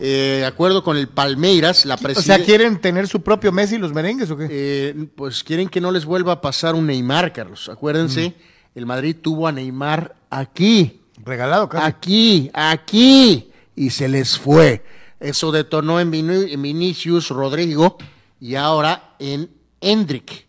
eh, 0.00 0.38
de 0.40 0.44
acuerdo 0.44 0.82
con 0.82 0.96
el 0.96 1.08
Palmeiras, 1.08 1.86
la 1.86 1.94
O 1.94 1.98
sea, 1.98 2.08
presidencia. 2.08 2.44
¿quieren 2.44 2.80
tener 2.80 3.06
su 3.08 3.22
propio 3.22 3.52
Messi 3.52 3.78
los 3.78 3.92
merengues 3.92 4.30
o 4.30 4.36
qué? 4.36 4.48
Eh, 4.50 5.06
pues 5.14 5.44
quieren 5.44 5.68
que 5.68 5.80
no 5.80 5.90
les 5.92 6.04
vuelva 6.04 6.32
a 6.32 6.40
pasar 6.40 6.74
un 6.74 6.86
Neymar, 6.86 7.32
Carlos. 7.32 7.68
Acuérdense, 7.68 8.34
el 8.74 8.86
Madrid 8.86 9.16
tuvo 9.22 9.46
a 9.46 9.52
Neymar 9.52 10.16
aquí, 10.28 11.00
Regalado, 11.24 11.68
casi. 11.68 11.86
aquí, 11.86 12.50
aquí, 12.52 13.50
y 13.74 13.90
se 13.90 14.08
les 14.08 14.38
fue. 14.38 14.84
Eso 15.20 15.50
detonó 15.52 15.98
en 15.98 16.10
Vinicius 16.10 17.30
Rodrigo 17.30 17.96
y 18.38 18.56
ahora 18.56 19.14
en 19.18 19.48
Hendrik, 19.80 20.45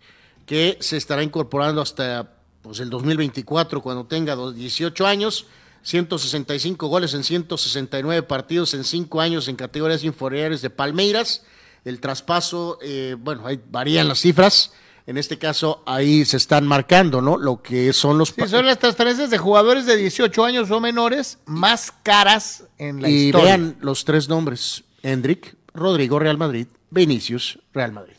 que 0.48 0.78
se 0.82 0.98
estará 0.98 1.22
incorporando 1.22 1.82
hasta 1.82 2.34
pues, 2.64 2.80
el 2.80 2.90
2024, 2.90 3.82
cuando 3.84 4.06
tenga 4.07 4.34
dos- 4.34 4.56
18 4.56 5.06
años. 5.06 5.45
165 5.84 6.88
goles 6.88 7.14
en 7.14 7.24
169 7.24 8.24
partidos 8.24 8.74
en 8.74 8.84
5 8.84 9.22
años 9.22 9.48
en 9.48 9.56
categorías 9.56 10.03
inferiores 10.03 10.61
de 10.61 10.69
Palmeiras. 10.69 11.44
El 11.86 12.02
traspaso, 12.02 12.78
eh, 12.82 13.15
bueno, 13.18 13.45
ahí 13.48 13.60
varían 13.72 14.07
las 14.10 14.19
cifras. 14.19 14.74
En 15.06 15.18
este 15.18 15.38
caso, 15.38 15.84
ahí 15.86 16.26
se 16.26 16.36
están 16.36 16.68
marcando, 16.68 17.22
¿no? 17.22 17.38
Lo 17.38 17.61
que 17.61 17.94
son 17.94 18.18
los... 18.18 18.30
Sí, 18.30 18.41
son 18.49 18.65
las 18.65 18.78
transferencias 18.80 19.30
de 19.30 19.38
jugadores 19.38 19.86
de 19.86 19.95
18 19.95 20.44
años 20.44 20.69
o 20.72 20.82
menores 20.82 21.38
más 21.45 21.94
caras 22.03 22.65
en 22.78 23.02
la 23.02 23.10
y 23.10 23.28
historia. 23.28 23.45
vean 23.56 23.78
los 23.80 24.03
tres 24.03 24.28
nombres: 24.28 24.84
Hendrik, 25.03 25.56
Rodrigo, 25.74 26.19
Real 26.19 26.38
Madrid, 26.38 26.68
Vinicius, 26.90 27.60
Real 27.74 27.94
Madrid. 27.94 28.15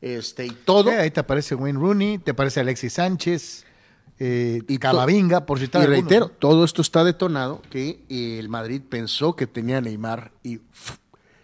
Este, 0.00 0.46
y 0.46 0.50
todo. 0.50 0.90
Ahí 0.90 1.10
te 1.10 1.20
aparece 1.20 1.54
Wayne 1.54 1.78
Rooney, 1.78 2.18
te 2.18 2.30
aparece 2.30 2.60
Alexis 2.60 2.92
Sánchez, 2.94 3.64
eh, 4.20 4.62
Y 4.68 4.78
Camavinga, 4.78 5.46
por 5.46 5.58
citar 5.58 5.82
y 5.84 5.86
reitero, 5.86 6.28
todo 6.28 6.64
esto 6.64 6.82
está 6.82 7.04
detonado 7.04 7.62
que 7.70 8.00
eh, 8.08 8.38
el 8.38 8.48
Madrid 8.48 8.82
pensó 8.88 9.36
que 9.36 9.46
tenía 9.46 9.80
Neymar 9.80 10.32
y 10.42 10.60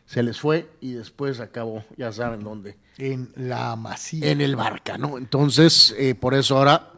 se 0.06 0.22
les 0.22 0.38
fue 0.40 0.68
y 0.80 0.92
después 0.92 1.40
acabó, 1.40 1.84
ya 1.96 2.12
saben 2.12 2.42
dónde, 2.42 2.76
En 2.98 3.30
la 3.36 3.74
masía. 3.76 4.30
en 4.30 4.40
el 4.40 4.56
Barca, 4.56 4.98
¿no? 4.98 5.18
Entonces, 5.18 5.94
eh, 5.98 6.14
por 6.14 6.34
eso 6.34 6.56
ahora 6.58 6.92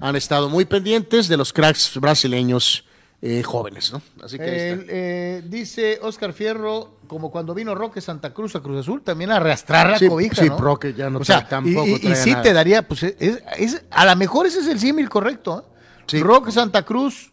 han 0.00 0.16
estado 0.16 0.48
muy 0.48 0.64
pendientes 0.64 1.28
de 1.28 1.36
los 1.36 1.52
cracks 1.52 1.98
brasileños 2.00 2.84
eh, 3.20 3.42
jóvenes, 3.42 3.92
¿no? 3.92 4.00
Así 4.22 4.36
que 4.38 4.44
ahí 4.44 4.50
está. 4.56 4.82
El, 4.82 4.86
eh, 4.90 5.42
dice 5.46 5.98
Oscar 6.02 6.32
Fierro, 6.32 6.98
como 7.08 7.30
cuando 7.30 7.52
vino 7.54 7.74
Roque 7.74 8.00
Santa 8.00 8.32
Cruz 8.32 8.54
a 8.56 8.60
Cruz 8.60 8.78
Azul, 8.80 9.02
también 9.02 9.30
a 9.32 9.36
arrastrar 9.36 9.90
la 9.90 9.98
Sí, 9.98 10.08
cobija, 10.08 10.36
sí, 10.42 10.48
¿no? 10.48 10.56
Roque 10.58 10.94
ya 10.94 11.10
no 11.10 11.18
o 11.18 11.24
sea, 11.24 11.40
trae- 11.40 11.48
tampoco 11.48 11.86
y, 11.86 11.90
y- 11.90 11.94
y 11.94 11.98
trae 12.00 12.16
sí 12.16 12.30
nada. 12.30 12.42
te 12.42 12.52
daría, 12.52 12.82
pues, 12.86 13.02
es, 13.02 13.42
es- 13.58 13.82
a 13.90 14.04
lo 14.06 14.14
mejor 14.16 14.46
ese 14.46 14.60
es 14.60 14.68
el 14.68 14.78
símil 14.78 15.08
correcto, 15.08 15.64
¿eh? 15.66 15.74
Sí. 16.06 16.20
Roque 16.22 16.52
Santa 16.52 16.84
Cruz, 16.84 17.32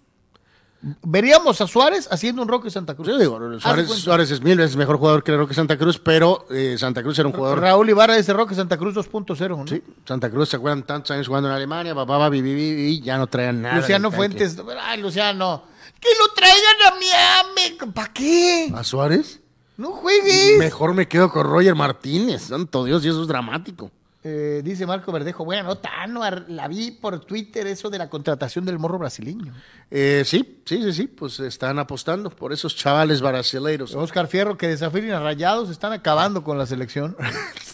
veríamos 1.02 1.60
a 1.62 1.68
Suárez 1.68 2.08
haciendo 2.12 2.42
un 2.42 2.48
Roque 2.48 2.70
Santa 2.70 2.94
Cruz. 2.96 3.08
Yo 3.08 3.18
digo, 3.18 3.40
de 3.40 3.60
Suárez, 3.60 4.32
es 4.32 4.42
mil 4.42 4.58
veces 4.58 4.76
mejor 4.76 4.98
jugador 4.98 5.24
que 5.24 5.36
Roque 5.36 5.54
Santa 5.54 5.78
Cruz, 5.78 5.98
pero 6.00 6.46
eh, 6.52 6.76
Santa 6.78 7.02
Cruz 7.02 7.18
era 7.20 7.28
un 7.28 7.34
jugador. 7.34 7.60
Raúl 7.60 7.90
Ibarra 7.90 8.16
dice 8.16 8.34
Roque 8.34 8.54
Santa 8.56 8.78
Cruz 8.78 8.94
2.0, 8.96 9.58
¿no? 9.58 9.68
Sí, 9.68 9.82
Santa 10.06 10.30
Cruz 10.30 10.50
se 10.50 10.58
acuerdan 10.58 10.84
tantos 10.84 11.12
años 11.12 11.28
jugando 11.28 11.50
en 11.50 11.56
Alemania, 11.56 11.96
papá, 11.96 12.18
va, 12.18 12.30
vi, 12.30 12.42
vi, 12.42 12.54
vi, 12.54 12.74
vi, 12.76 13.02
ya 13.02 13.18
no 13.18 13.28
traían 13.28 13.62
nada. 13.62 13.78
Luciano. 13.78 14.12
Fuentes, 14.12 14.58
ay, 14.84 15.02
Luciano, 15.02 15.64
que 16.00 16.10
lo 16.20 16.34
traigan 16.34 16.76
a 16.88 16.96
Miami, 16.96 17.92
¿para 17.94 18.14
qué? 18.14 18.72
¿A 18.76 18.84
Suárez? 18.84 19.40
No 19.78 19.92
juegues. 19.92 20.58
Mejor 20.58 20.94
me 20.94 21.08
quedo 21.08 21.30
con 21.30 21.46
Roger 21.46 21.76
Martínez, 21.76 22.44
santo 22.44 22.84
Dios, 22.86 23.04
y 23.06 23.10
eso 23.10 23.22
es 23.22 23.28
dramático. 23.28 23.92
Eh, 24.28 24.62
dice 24.64 24.88
Marco 24.88 25.12
Verdejo, 25.12 25.46
bueno, 25.46 25.78
Tano, 25.78 26.24
ar- 26.24 26.46
la 26.48 26.68
vi 26.68 26.90
por 26.90 27.20
Twitter 27.20 27.68
eso 27.68 27.92
de 27.92 28.00
la 28.00 28.10
contratación 28.10 28.66
del 28.66 28.80
morro 28.80 28.98
brasileño. 28.98 29.54
Eh, 29.92 30.24
sí, 30.26 30.62
sí, 30.66 30.82
sí, 30.82 30.94
sí, 30.94 31.08
pues 31.08 31.40
están 31.40 31.78
apostando 31.78 32.32
por 32.32 32.52
esos 32.52 32.76
chavales 32.76 33.22
brasileiros. 33.22 33.94
Oscar 33.94 34.26
Fierro, 34.28 34.58
que 34.58 34.68
desafíen 34.68 35.12
a 35.12 35.20
Rayados, 35.20 35.70
están 35.70 35.92
acabando 35.94 36.44
con 36.44 36.58
la 36.58 36.66
selección. 36.66 37.16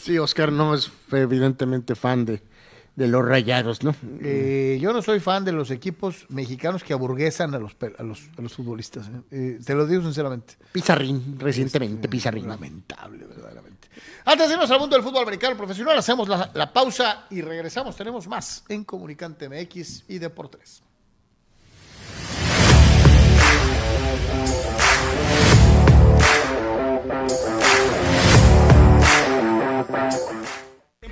Sí, 0.02 0.18
Oscar 0.18 0.52
no 0.52 0.74
es 0.74 0.90
evidentemente 1.12 1.94
fan 1.94 2.26
de, 2.26 2.42
de 3.02 3.08
los 3.08 3.26
rayados, 3.26 3.84
¿no? 3.84 3.96
Eh, 4.22 4.78
yo 4.80 4.94
no 4.94 5.02
soy 5.02 5.20
fan 5.20 5.44
de 5.44 5.52
los 5.52 5.72
equipos 5.72 6.28
mexicanos 6.30 6.84
que 6.84 6.94
aburguesan 6.94 7.56
a 7.56 7.58
los, 7.58 7.76
a 7.98 8.04
los, 8.04 8.30
a 8.38 8.42
los 8.42 8.54
futbolistas. 8.54 9.08
¿eh? 9.08 9.22
Eh, 9.32 9.60
te 9.66 9.74
lo 9.74 9.88
digo 9.88 10.04
sinceramente. 10.04 10.54
Pizarrín, 10.72 11.40
recientemente 11.40 12.08
Pizarrín. 12.08 12.48
Lamentable, 12.48 13.26
verdaderamente. 13.26 13.90
Antes 14.24 14.48
de 14.48 14.54
irnos 14.54 14.70
al 14.70 14.80
mundo 14.80 14.96
del 14.96 15.04
fútbol 15.04 15.24
americano 15.24 15.58
profesional, 15.58 15.98
hacemos 15.98 16.30
la, 16.30 16.52
la 16.54 16.72
pausa 16.72 17.26
y 17.32 17.42
regresamos. 17.42 17.96
Tenemos 17.96 18.28
más 18.28 18.64
en 18.70 18.84
Comunicante 18.84 19.50
MX 19.50 20.04
y 20.08 20.20
Deportes. 20.20 20.84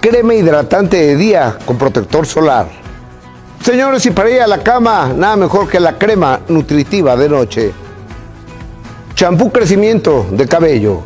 crema 0.00 0.34
hidratante 0.34 0.96
de 0.96 1.16
día 1.16 1.58
con 1.64 1.76
protector 1.76 2.26
solar. 2.26 2.68
Señores, 3.62 4.06
y 4.06 4.10
para 4.10 4.30
ir 4.30 4.40
a 4.40 4.46
la 4.46 4.62
cama, 4.62 5.12
nada 5.14 5.36
mejor 5.36 5.68
que 5.68 5.80
la 5.80 5.98
crema 5.98 6.40
nutritiva 6.48 7.16
de 7.16 7.28
noche. 7.28 7.72
Champú 9.14 9.50
crecimiento 9.50 10.26
de 10.30 10.46
cabello. 10.46 11.02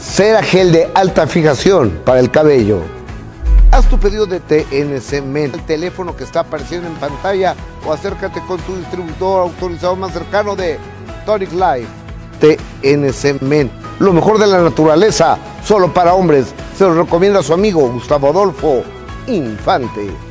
Cera 0.00 0.42
gel 0.42 0.72
de 0.72 0.90
alta 0.94 1.26
fijación 1.26 2.00
para 2.04 2.20
el 2.20 2.30
cabello. 2.30 2.80
Haz 3.70 3.86
tu 3.88 3.98
pedido 3.98 4.24
de 4.24 4.40
TNC 4.40 5.22
Men, 5.22 5.52
el 5.52 5.66
teléfono 5.66 6.16
que 6.16 6.24
está 6.24 6.40
apareciendo 6.40 6.88
en 6.88 6.94
pantalla 6.94 7.54
o 7.84 7.92
acércate 7.92 8.40
con 8.46 8.58
tu 8.60 8.74
distribuidor 8.76 9.42
autorizado 9.42 9.96
más 9.96 10.12
cercano 10.12 10.56
de 10.56 10.78
Tonic 11.26 11.52
Life. 11.52 12.05
TNC 12.40 13.42
Men, 13.42 13.70
lo 13.98 14.12
mejor 14.12 14.38
de 14.38 14.46
la 14.46 14.60
naturaleza, 14.60 15.38
solo 15.64 15.92
para 15.92 16.14
hombres. 16.14 16.54
Se 16.76 16.84
lo 16.84 16.94
recomienda 16.94 17.42
su 17.42 17.52
amigo 17.52 17.88
Gustavo 17.88 18.28
Adolfo 18.28 18.82
Infante. 19.26 20.25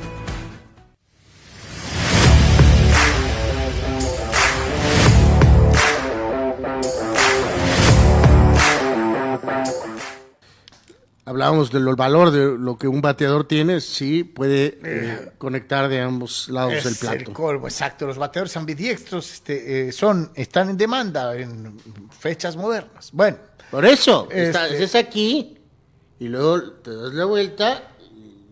Hablábamos 11.35 11.69
del 11.69 11.83
valor 11.97 12.31
de 12.31 12.57
lo 12.57 12.77
que 12.77 12.87
un 12.87 13.01
bateador 13.01 13.45
tiene, 13.45 13.81
sí 13.81 14.23
puede 14.23 14.79
eh, 14.85 15.33
conectar 15.37 15.89
de 15.89 15.99
ambos 15.99 16.47
lados 16.47 16.71
Es 16.75 16.85
del 16.85 16.95
plato. 16.95 17.17
el 17.17 17.33
colmo, 17.33 17.67
exacto. 17.67 18.07
Los 18.07 18.17
bateadores 18.17 18.55
ambidiestros 18.55 19.33
este, 19.33 19.89
eh, 19.89 19.91
son, 19.91 20.31
están 20.33 20.69
en 20.69 20.77
demanda 20.77 21.35
en 21.35 21.77
fechas 22.17 22.55
modernas. 22.55 23.09
Bueno, 23.11 23.35
Por 23.69 23.85
eso, 23.85 24.29
está- 24.31 24.69
Este- 24.69 24.83
es 24.85 24.95
aquí 24.95 25.57
y 26.19 26.27
luego 26.29 26.71
te 26.71 26.95
das 26.95 27.13
la 27.13 27.25
vuelta 27.25 27.83
y 28.15 28.45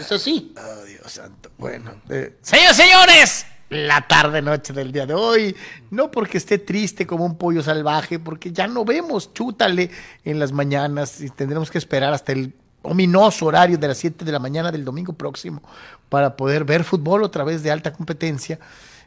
es 0.00 0.10
así. 0.10 0.52
oh, 0.58 0.84
Dios 0.86 1.12
santo. 1.12 1.52
Bueno, 1.56 2.02
eh, 2.08 2.36
señores, 2.42 2.76
señores, 2.76 3.46
la 3.70 4.06
tarde 4.06 4.42
noche 4.42 4.72
del 4.72 4.92
día 4.92 5.06
de 5.06 5.14
hoy, 5.14 5.56
no 5.90 6.10
porque 6.10 6.38
esté 6.38 6.58
triste 6.58 7.06
como 7.06 7.24
un 7.24 7.36
pollo 7.36 7.62
salvaje, 7.62 8.18
porque 8.18 8.52
ya 8.52 8.66
no 8.66 8.84
vemos, 8.84 9.32
chútale 9.32 9.90
en 10.24 10.38
las 10.38 10.52
mañanas 10.52 11.20
y 11.20 11.30
tendremos 11.30 11.70
que 11.70 11.78
esperar 11.78 12.12
hasta 12.12 12.32
el 12.32 12.54
ominoso 12.82 13.46
horario 13.46 13.78
de 13.78 13.88
las 13.88 13.98
7 13.98 14.24
de 14.24 14.32
la 14.32 14.38
mañana 14.38 14.70
del 14.70 14.84
domingo 14.84 15.14
próximo 15.14 15.62
para 16.08 16.36
poder 16.36 16.64
ver 16.64 16.84
fútbol 16.84 17.22
otra 17.22 17.42
vez 17.42 17.62
de 17.62 17.70
alta 17.70 17.92
competencia. 17.92 18.58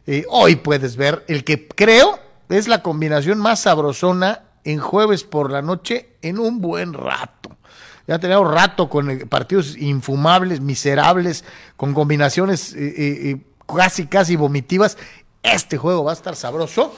Eh, 0.06 0.26
hoy 0.30 0.56
puedes 0.56 0.96
ver 0.96 1.24
el 1.28 1.44
que 1.44 1.68
creo 1.68 2.20
es 2.50 2.68
la 2.68 2.82
combinación 2.82 3.38
más 3.40 3.62
sabrosona 3.62 4.44
en 4.64 4.80
jueves 4.80 5.24
por 5.24 5.52
la 5.52 5.62
noche 5.62 6.10
en 6.22 6.40
un 6.40 6.60
buen 6.60 6.94
rato. 6.94 7.58
Ya 8.08 8.20
tenemos 8.20 8.50
rato 8.50 8.90
con 8.90 9.20
partidos 9.30 9.78
infumables, 9.78 10.62
miserables, 10.62 11.44
con 11.76 11.94
combinaciones 11.94 12.74
eh, 12.74 12.94
eh, 12.98 13.38
casi, 13.68 14.08
casi 14.08 14.36
vomitivas. 14.36 14.98
Este 15.44 15.78
juego 15.78 16.04
va 16.04 16.12
a 16.12 16.16
estar 16.16 16.36
sabroso. 16.36 16.94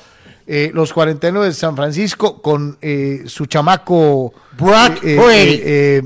Eh, 0.47 0.71
los 0.73 0.93
49 0.93 1.47
de 1.47 1.53
San 1.53 1.75
Francisco 1.75 2.41
con 2.41 2.77
eh, 2.81 3.23
su 3.27 3.45
chamaco 3.45 4.33
Brock 4.57 4.99
eh, 5.03 6.01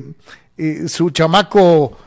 su 0.87 1.09
chamaco 1.11 1.97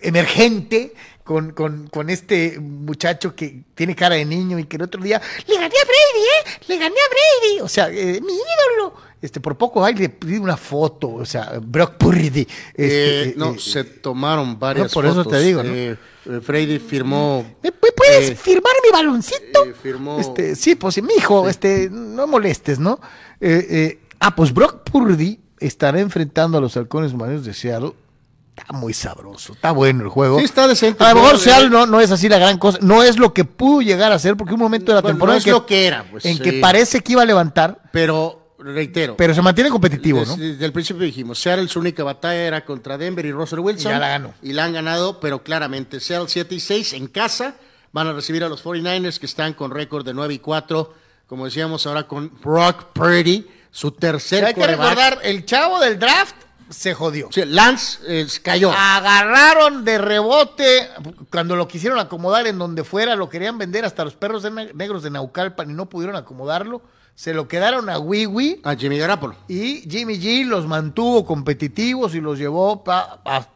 emergente 0.00 0.94
con, 1.26 1.50
con, 1.50 1.88
con 1.88 2.08
este 2.08 2.58
muchacho 2.58 3.34
que 3.34 3.64
tiene 3.74 3.94
cara 3.94 4.14
de 4.14 4.24
niño 4.24 4.58
y 4.58 4.64
que 4.64 4.76
el 4.76 4.82
otro 4.82 5.02
día 5.02 5.20
le 5.46 5.54
gané 5.54 5.66
a 5.66 5.84
Brady, 5.84 6.24
¿eh? 6.24 6.60
Le 6.68 6.78
gané 6.78 6.94
a 6.94 7.08
Brady. 7.10 7.60
O 7.60 7.68
sea, 7.68 7.90
eh, 7.90 8.20
mi 8.22 8.32
ídolo. 8.32 8.94
Este, 9.20 9.40
por 9.40 9.56
poco 9.58 9.84
ay, 9.84 9.94
le 9.94 10.08
pide 10.10 10.38
una 10.38 10.56
foto, 10.56 11.08
o 11.14 11.24
sea, 11.24 11.58
Brock 11.60 11.94
Purdy. 11.96 12.42
Este, 12.42 12.76
Eh, 12.76 13.22
eh, 13.30 13.34
no, 13.36 13.58
se 13.58 13.82
tomaron 13.84 14.58
varias 14.58 14.86
no, 14.88 14.94
por 14.94 15.04
eso 15.06 15.24
te 15.24 15.40
digo, 15.40 15.62
¿no? 15.62 16.40
Freddy 16.42 16.78
firmó. 16.78 17.44
¿Me 17.62 17.70
pu- 17.72 17.92
puedes 17.96 18.38
firmar 18.38 18.72
mi 18.84 18.90
baloncito? 18.92 19.64
firmó- 19.82 20.20
Este, 20.20 20.54
sí, 20.54 20.74
pues 20.76 21.02
mi 21.02 21.14
hijo, 21.14 21.48
este, 21.48 21.88
no 21.90 22.26
molestes, 22.26 22.78
¿no? 22.78 23.00
Ah, 24.20 24.34
pues 24.34 24.52
Brock 24.54 24.88
Purdy 24.90 25.40
estará 25.58 26.00
enfrentando 26.00 26.58
a 26.58 26.60
los 26.60 26.76
halcones 26.76 27.12
marinos 27.14 27.44
de 27.44 27.52
Seattle. 27.54 27.92
Está 28.56 28.72
muy 28.72 28.94
sabroso, 28.94 29.52
está 29.52 29.70
bueno 29.72 30.02
el 30.02 30.08
juego. 30.08 30.38
Sí, 30.38 30.44
está 30.46 30.66
decente 30.66 31.04
A 31.04 31.12
lo 31.12 31.20
mejor 31.20 31.36
eh. 31.46 31.68
no, 31.68 31.84
no 31.84 32.00
es 32.00 32.10
así 32.10 32.26
la 32.28 32.38
gran 32.38 32.56
cosa, 32.58 32.78
no 32.80 33.02
es 33.02 33.18
lo 33.18 33.34
que 33.34 33.44
pudo 33.44 33.82
llegar 33.82 34.12
a 34.12 34.18
ser, 34.18 34.36
porque 34.36 34.54
un 34.54 34.60
momento 34.60 34.92
de 34.92 34.96
la 34.96 35.02
Bueno, 35.02 35.14
temporada 35.16 35.36
no 35.36 35.40
es 35.40 35.46
en 35.46 35.52
lo 35.52 35.66
que 35.66 35.86
era, 35.86 36.04
pues, 36.10 36.24
en 36.24 36.38
que 36.38 36.54
parece 36.54 37.00
que 37.00 37.12
iba 37.12 37.22
a 37.22 37.26
levantar, 37.26 37.82
Pero, 37.92 38.54
reitero. 38.58 39.14
pero 39.16 39.34
se 39.34 39.42
mantiene 39.42 39.68
competitivo, 39.68 40.20
Desde, 40.20 40.36
¿no? 40.36 40.42
desde 40.42 40.64
el 40.64 40.72
principio 40.72 41.02
dijimos, 41.04 41.38
Seattle 41.38 41.68
su 41.68 41.80
única 41.80 42.02
batalla 42.02 42.40
era 42.42 42.64
contra 42.64 42.96
Denver 42.96 43.26
y 43.26 43.32
Russell 43.32 43.58
Wilson. 43.58 43.90
Y 43.92 43.94
ya 43.94 43.98
la 44.00 44.08
ganó. 44.08 44.34
Y 44.42 44.54
la 44.54 44.64
han 44.64 44.72
ganado, 44.72 45.20
pero 45.20 45.42
claramente 45.42 46.00
Seattle 46.00 46.28
7 46.28 46.54
y 46.54 46.60
6 46.60 46.92
en 46.94 47.08
casa 47.08 47.56
van 47.92 48.06
a 48.06 48.14
recibir 48.14 48.42
a 48.42 48.48
los 48.48 48.64
49ers 48.64 49.18
que 49.18 49.26
están 49.26 49.52
con 49.52 49.70
récord 49.70 50.04
de 50.04 50.14
9 50.14 50.32
y 50.32 50.38
4, 50.38 50.94
como 51.26 51.44
decíamos 51.44 51.86
ahora 51.86 52.04
con 52.08 52.32
Brock 52.42 52.86
Purdy, 52.94 53.46
su 53.70 53.90
tercer 53.92 54.46
Hay 54.46 54.54
que 54.54 54.66
recordar, 54.66 55.18
el 55.22 55.44
chavo 55.44 55.78
del 55.78 55.98
draft 55.98 56.45
se 56.70 56.94
jodió. 56.94 57.28
Sí, 57.30 57.44
Lance 57.44 57.98
eh, 58.06 58.26
cayó. 58.42 58.72
Agarraron 58.72 59.84
de 59.84 59.98
rebote 59.98 60.88
cuando 61.30 61.56
lo 61.56 61.68
quisieron 61.68 61.98
acomodar 61.98 62.46
en 62.46 62.58
donde 62.58 62.84
fuera, 62.84 63.14
lo 63.16 63.28
querían 63.28 63.58
vender 63.58 63.84
hasta 63.84 64.04
los 64.04 64.14
perros 64.14 64.42
de 64.42 64.50
ne- 64.50 64.72
negros 64.74 65.02
de 65.02 65.10
Naucalpan 65.10 65.70
y 65.70 65.74
no 65.74 65.86
pudieron 65.88 66.16
acomodarlo. 66.16 66.82
Se 67.14 67.32
lo 67.32 67.48
quedaron 67.48 67.88
a 67.88 67.98
Wiwi 67.98 68.60
A 68.62 68.74
Jimmy 68.74 68.98
Garoppolo. 68.98 69.36
y 69.48 69.88
Jimmy 69.88 70.18
G 70.20 70.44
los 70.44 70.66
mantuvo 70.66 71.24
competitivos 71.24 72.14
y 72.14 72.20
los 72.20 72.38
llevó 72.38 72.84
pa- 72.84 73.20
a 73.24 73.46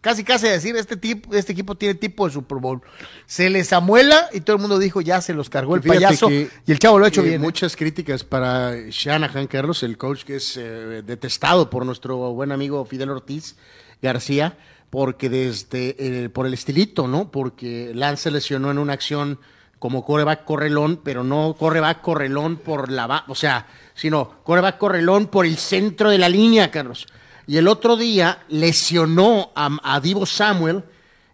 casi 0.00 0.24
casi 0.24 0.48
decir 0.48 0.76
este 0.76 0.96
tipo, 0.96 1.34
este 1.34 1.52
equipo 1.52 1.74
tiene 1.74 1.94
tipo 1.94 2.26
de 2.26 2.32
Super 2.32 2.58
Bowl. 2.58 2.80
Se 3.26 3.50
les 3.50 3.72
amuela 3.72 4.28
y 4.32 4.40
todo 4.40 4.56
el 4.56 4.62
mundo 4.62 4.78
dijo 4.78 5.00
ya 5.00 5.20
se 5.20 5.34
los 5.34 5.50
cargó 5.50 5.74
el 5.74 5.82
Fíjate 5.82 6.04
payaso 6.04 6.28
que, 6.28 6.48
y 6.66 6.72
el 6.72 6.78
chavo 6.78 6.98
lo 6.98 7.04
ha 7.04 7.08
hecho 7.08 7.22
eh, 7.22 7.24
bien. 7.24 7.36
¿eh? 7.36 7.38
Muchas 7.38 7.76
críticas 7.76 8.24
para 8.24 8.74
Shanahan, 8.88 9.46
Carlos, 9.46 9.82
el 9.82 9.96
coach 9.96 10.24
que 10.24 10.36
es 10.36 10.56
eh, 10.56 11.02
detestado 11.04 11.70
por 11.70 11.84
nuestro 11.84 12.16
buen 12.32 12.52
amigo 12.52 12.84
Fidel 12.84 13.10
Ortiz 13.10 13.56
García, 14.00 14.56
porque 14.90 15.28
desde 15.28 15.96
eh, 15.98 16.28
por 16.28 16.46
el 16.46 16.54
estilito, 16.54 17.06
¿no? 17.08 17.30
Porque 17.30 17.92
Lance 17.94 18.24
se 18.24 18.30
lesionó 18.30 18.70
en 18.70 18.78
una 18.78 18.94
acción 18.94 19.38
como 19.78 20.04
coreback 20.04 20.44
correlón, 20.44 21.00
pero 21.04 21.22
no 21.22 21.54
coreback 21.58 22.00
correlón 22.00 22.56
por 22.56 22.90
la, 22.90 23.24
o 23.28 23.34
sea, 23.34 23.66
sino 23.94 24.42
coreback 24.42 24.78
correlón 24.78 25.28
por 25.28 25.46
el 25.46 25.56
centro 25.56 26.10
de 26.10 26.18
la 26.18 26.28
línea, 26.28 26.70
Carlos. 26.70 27.06
Y 27.48 27.56
el 27.56 27.66
otro 27.66 27.96
día 27.96 28.44
lesionó 28.48 29.50
a, 29.56 29.70
a 29.82 29.98
Divo 30.00 30.26
Samuel 30.26 30.84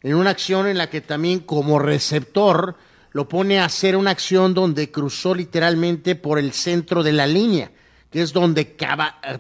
en 0.00 0.14
una 0.14 0.30
acción 0.30 0.68
en 0.68 0.78
la 0.78 0.88
que 0.88 1.00
también 1.00 1.40
como 1.40 1.80
receptor 1.80 2.76
lo 3.10 3.28
pone 3.28 3.58
a 3.58 3.64
hacer 3.64 3.96
una 3.96 4.10
acción 4.10 4.54
donde 4.54 4.92
cruzó 4.92 5.34
literalmente 5.34 6.14
por 6.14 6.38
el 6.38 6.52
centro 6.52 7.02
de 7.02 7.12
la 7.12 7.26
línea, 7.26 7.72
que 8.10 8.22
es 8.22 8.32
donde 8.32 8.76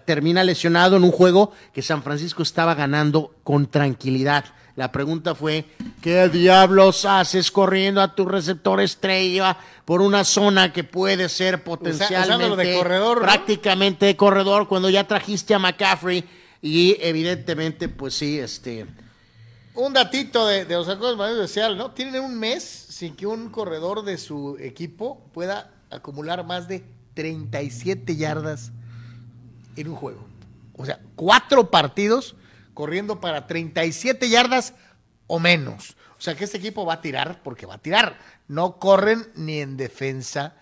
termina 0.04 0.42
lesionado 0.42 0.96
en 0.96 1.04
un 1.04 1.12
juego 1.12 1.52
que 1.72 1.80
San 1.80 2.02
Francisco 2.02 2.42
estaba 2.42 2.74
ganando 2.74 3.36
con 3.44 3.66
tranquilidad. 3.68 4.44
La 4.74 4.90
pregunta 4.90 5.36
fue, 5.36 5.66
¿qué 6.02 6.28
diablos 6.28 7.04
haces 7.04 7.52
corriendo 7.52 8.02
a 8.02 8.16
tu 8.16 8.26
receptor 8.26 8.80
estrella 8.80 9.56
por 9.84 10.00
una 10.00 10.24
zona 10.24 10.72
que 10.72 10.82
puede 10.82 11.28
ser 11.28 11.62
potencialmente 11.62 12.26
usándolo 12.26 12.56
de 12.56 12.74
corredor, 12.74 13.18
¿no? 13.18 13.22
prácticamente 13.22 14.06
de 14.06 14.16
corredor 14.16 14.66
cuando 14.66 14.90
ya 14.90 15.06
trajiste 15.06 15.54
a 15.54 15.60
McCaffrey 15.60 16.24
y 16.64 16.96
evidentemente 16.98 17.90
pues 17.90 18.14
sí, 18.14 18.38
este 18.38 18.86
Un 19.74 19.92
datito 19.92 20.46
de, 20.46 20.64
los 20.64 20.88
halcones 20.88 21.18
marinos 21.18 21.42
de 21.42 21.48
Seattle, 21.48 21.76
¿no? 21.76 21.90
Tienen 21.90 22.22
un 22.22 22.38
mes 22.38 22.64
sin 22.64 23.14
que 23.14 23.26
un 23.26 23.50
corredor 23.50 24.02
de 24.02 24.16
su 24.16 24.56
equipo 24.58 25.22
pueda 25.34 25.74
acumular 25.90 26.42
más 26.46 26.66
de 26.66 26.82
37 27.12 28.16
yardas 28.16 28.72
en 29.76 29.88
un 29.88 29.94
juego. 29.94 30.26
O 30.72 30.86
sea, 30.86 31.00
cuatro 31.16 31.70
partidos 31.70 32.34
corriendo 32.72 33.20
para 33.20 33.46
37 33.46 34.30
yardas 34.30 34.72
o 35.26 35.38
menos. 35.38 35.98
O 36.16 36.22
sea 36.22 36.34
que 36.34 36.44
este 36.44 36.56
equipo 36.56 36.86
va 36.86 36.94
a 36.94 37.00
tirar 37.02 37.42
porque 37.42 37.66
va 37.66 37.74
a 37.74 37.82
tirar. 37.82 38.18
No 38.48 38.78
corren 38.78 39.28
ni 39.34 39.58
en 39.60 39.76
defensa 39.76 40.56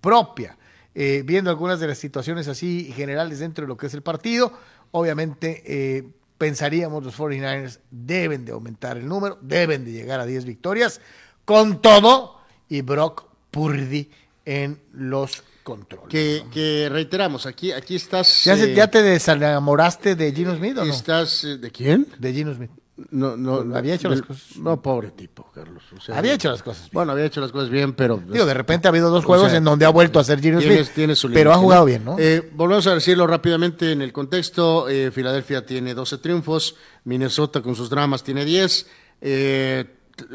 propia. 0.00 0.58
Eh, 1.00 1.22
viendo 1.24 1.48
algunas 1.48 1.78
de 1.78 1.86
las 1.86 1.98
situaciones 1.98 2.48
así 2.48 2.92
generales 2.92 3.38
dentro 3.38 3.62
de 3.62 3.68
lo 3.68 3.76
que 3.76 3.86
es 3.86 3.94
el 3.94 4.02
partido, 4.02 4.52
obviamente 4.92 5.62
eh, 5.66 6.04
pensaríamos 6.38 7.04
los 7.04 7.16
49ers 7.18 7.78
deben 7.90 8.44
de 8.44 8.52
aumentar 8.52 8.96
el 8.96 9.06
número, 9.08 9.38
deben 9.40 9.84
de 9.84 9.92
llegar 9.92 10.20
a 10.20 10.26
10 10.26 10.44
victorias, 10.44 11.00
con 11.44 11.80
todo 11.82 12.38
y 12.68 12.82
Brock 12.82 13.24
Purdy 13.50 14.10
en 14.44 14.80
los 14.92 15.42
controles. 15.62 16.08
que, 16.08 16.44
que 16.52 16.88
reiteramos, 16.90 17.44
aquí 17.46 17.72
aquí 17.72 17.96
estás 17.96 18.44
¿Ya, 18.44 18.56
se- 18.56 18.72
eh, 18.72 18.74
ya 18.74 18.90
te 18.90 19.02
desenamoraste 19.02 20.14
de 20.14 20.32
Gino 20.32 20.54
Smith 20.56 20.78
o 20.78 20.84
no? 20.84 20.92
estás 20.92 21.44
eh, 21.44 21.58
¿de 21.58 21.70
quién? 21.70 22.06
De 22.18 22.32
Gino 22.32 22.54
Smith. 22.54 22.70
No, 23.10 23.36
no, 23.36 23.76
Había 23.76 23.94
hecho 23.94 24.08
las 24.08 24.22
cosas- 24.22 24.56
No, 24.56 24.82
pobre 24.82 25.12
tipo, 25.12 25.48
Carlos. 25.54 25.84
o 25.96 26.00
sea, 26.00 26.18
Había 26.18 26.34
hecho 26.34 26.50
las 26.50 26.62
cosas 26.64 26.82
bien. 26.84 26.90
Bueno, 26.94 27.12
había 27.12 27.26
hecho 27.26 27.40
las 27.40 27.52
cosas 27.52 27.70
bien, 27.70 27.92
pero 27.94 28.20
Digo, 28.26 28.44
de 28.44 28.54
repente 28.54 28.88
ha 28.88 28.90
habido 28.90 29.08
dos 29.10 29.22
o 29.24 29.26
juegos 29.28 29.48
sea, 29.50 29.58
en 29.58 29.64
donde 29.64 29.84
ha 29.84 29.90
vuelto 29.90 30.18
a 30.18 30.24
ser 30.24 30.40
Gino 30.40 30.58
tiene- 30.58 30.76
Smith. 30.82 30.94
tiene 30.94 31.14
su 31.14 31.30
pero 31.30 31.52
ha 31.52 31.56
jugado 31.58 31.82
¿no? 31.82 31.86
bien, 31.86 32.04
¿no? 32.04 32.16
Eh, 32.18 32.50
volvemos 32.54 32.86
a 32.88 32.94
decirlo 32.94 33.26
rápidamente 33.28 33.92
en 33.92 34.02
el 34.02 34.12
contexto. 34.12 34.88
eh, 34.88 35.12
Filadelfia 35.12 35.64
tiene 35.64 35.94
12 35.94 36.18
triunfos, 36.18 36.74
Minnesota 37.04 37.62
con 37.62 37.76
sus 37.76 37.88
dramas 37.88 38.24
tiene 38.24 38.44
10. 38.44 38.86
eh, 39.20 39.84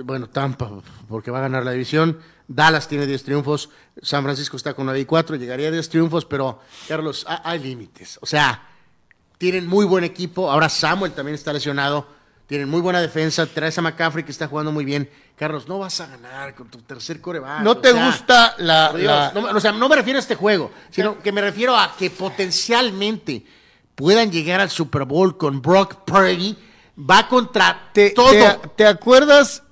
bueno, 0.06 0.30
Tampa, 0.30 0.72
porque 1.10 1.31
va 1.31 1.40
a 1.40 1.41
ganar 1.41 1.65
la 1.65 1.72
división. 1.72 2.18
Dallas 2.48 2.88
tiene 2.88 3.06
10 3.07 3.23
triunfos, 3.23 3.69
San 4.02 4.23
Francisco 4.23 4.56
está 4.56 4.73
con 4.73 4.85
9 4.85 5.02
y 5.02 5.06
4, 5.06 5.35
llegaría 5.35 5.68
a 5.68 5.72
10 5.72 5.90
triunfos, 5.90 6.23
pero 6.26 6.60
Carlos, 6.88 7.26
ha- 7.27 7.41
hay 7.49 7.60
límites. 7.60 8.19
O 8.22 8.26
sea, 8.26 8.68
tienen 9.38 9.68
muy 9.68 9.85
buen 9.85 10.03
equipo. 10.06 10.49
Ahora 10.49 10.69
Samuel 10.69 11.11
también 11.11 11.35
está 11.35 11.52
lesionado. 11.52 12.07
Tienen 12.48 12.70
muy 12.70 12.82
buena 12.82 13.02
defensa. 13.02 13.45
Traes 13.45 13.78
a 13.78 13.82
McCaffrey 13.82 14.24
que 14.26 14.32
está 14.32 14.48
jugando 14.48 14.72
muy 14.72 14.86
bien. 14.86 15.10
Carlos, 15.36 15.68
no 15.68 15.80
vas 15.80 15.99
a 16.02 16.07
ganar 16.07 16.53
con 16.53 16.68
tu 16.70 16.80
tercer 16.82 17.20
coreback. 17.22 17.61
¿No 17.61 17.72
o 17.72 17.78
te 17.78 17.91
sea, 17.91 18.06
gusta 18.06 18.56
la- 18.60 18.90
por 18.91 18.99
Dios, 18.99 19.11
la- 19.11 19.32
no, 19.34 19.57
o 19.57 19.60
sea, 19.60 19.72
no 19.72 19.90
me 19.90 19.95
refiero 19.95 20.18
a 20.18 20.22
este 20.22 20.36
juego, 20.36 20.72
sino 20.91 21.18
que 21.20 21.32
me 21.32 21.41
refiero 21.41 21.76
a 21.78 21.95
que 21.98 22.10
potencialmente 22.10 23.45
puedan 23.95 24.32
llegar 24.32 24.60
al 24.61 24.70
Super 24.70 25.06
Bowl 25.06 25.38
con 25.38 25.61
Brock 25.61 26.03
Purdy. 26.06 26.56
Va 26.98 27.28
contra 27.28 27.90
¿Te, 27.94 28.11
todo. 28.11 28.30
te- 28.30 28.60
te 28.76 28.86
acuerdas? 28.88 29.64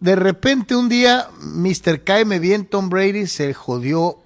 De 0.00 0.16
repente 0.16 0.74
un 0.74 0.88
día, 0.88 1.28
Mr. 1.40 2.02
Caime 2.02 2.38
bien, 2.38 2.64
Tom 2.66 2.88
Brady 2.88 3.26
se 3.26 3.52
jodió 3.54 4.18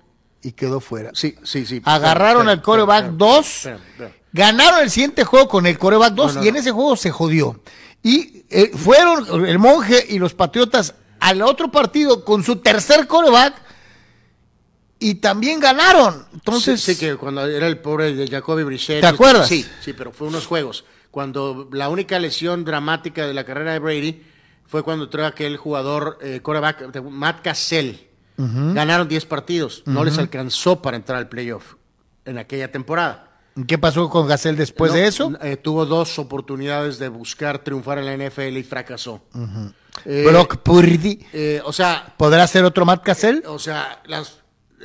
y 0.43 0.53
quedó 0.53 0.81
fuera. 0.81 1.11
Sí, 1.15 1.35
sí, 1.43 1.67
sí. 1.67 1.83
Agarraron 1.85 2.43
Espérame, 2.43 2.59
al 2.59 2.63
coreback 2.63 2.99
espérame, 3.07 3.19
2, 3.19 3.47
espérame, 3.47 3.81
espérame. 3.91 4.15
ganaron 4.33 4.81
el 4.81 4.91
siguiente 4.91 5.25
juego 5.25 5.49
con 5.49 5.67
el 5.67 5.77
coreback 5.79 6.15
2 6.15 6.35
No, 6.35 6.41
no, 6.41 6.45
y 6.47 6.49
en 6.49 6.57
ese 6.57 6.71
juego 6.71 6.97
se 6.97 7.11
jodió. 7.11 7.61
Y 8.03 8.45
eh, 8.51 8.71
fueron 8.75 9.47
el 9.47 9.59
monje 9.59 10.05
y 10.09 10.19
los 10.19 10.35
patriotas 10.35 10.95
al 11.21 11.43
otro 11.43 11.71
partido 11.71 12.25
con 12.25 12.45
su 12.45 12.57
tercer 12.57 13.07
coreback 13.07 13.55
y 14.99 15.17
también 15.17 15.61
ganaron. 15.61 16.27
Entonces, 16.33 16.81
sí, 16.81 16.95
sí, 16.95 17.01
que 17.01 17.17
cuando 17.17 17.47
era 17.47 17.67
el 17.67 17.79
pobre 17.79 18.15
de 18.15 18.29
Jacoby 18.29 18.63
Brissett. 18.63 19.01
¿Te 19.01 19.07
acuerdas? 19.07 19.49
Sí, 19.49 19.67
sí, 19.81 19.93
pero 19.93 20.13
fue 20.13 20.29
unos 20.29 20.47
juegos. 20.47 20.85
Cuando 21.11 21.69
la 21.73 21.89
única 21.89 22.19
lesión 22.19 22.65
dramática 22.65 23.27
de 23.27 23.35
la 23.35 23.45
carrera 23.45 23.73
de 23.73 23.79
Brady 23.79 24.23
fue 24.67 24.83
cuando 24.83 25.09
trajo 25.09 25.29
aquel 25.29 25.57
jugador, 25.57 26.19
eh, 26.21 26.41
de 26.93 27.01
Matt 27.01 27.43
Cassell. 27.43 28.01
Ganaron 28.39 29.09
10 29.09 29.25
partidos. 29.25 29.83
No 29.87 30.05
les 30.05 30.19
alcanzó 30.19 30.83
para 30.83 30.99
entrar 30.99 31.19
al 31.19 31.29
playoff 31.29 31.75
en 32.27 32.37
aquella 32.37 32.71
temporada. 32.71 33.36
¿Qué 33.67 33.79
pasó 33.79 34.09
con 34.11 34.27
Gasel 34.27 34.57
después 34.57 34.93
No, 34.93 34.99
de 34.99 35.07
eso? 35.07 35.33
eh, 35.43 35.57
tuvo 35.57 35.87
dos 35.87 36.19
oportunidades 36.19 36.99
de 36.99 37.09
buscar 37.09 37.59
triunfar 37.61 37.99
en 37.99 38.07
la 38.07 38.15
NFL 38.29 38.57
y 38.57 38.63
fracasó. 38.63 39.23
Eh, 40.05 40.25
Brock 40.29 40.59
Purdy. 40.59 41.27
eh, 41.33 41.61
o 41.65 41.73
sea, 41.73 42.15
¿Podrá 42.19 42.47
ser 42.47 42.65
otro 42.65 42.85
Matt 42.85 43.03
Cassell? 43.05 43.43
o 43.47 43.59
sea, 43.59 44.03
las 44.07 44.41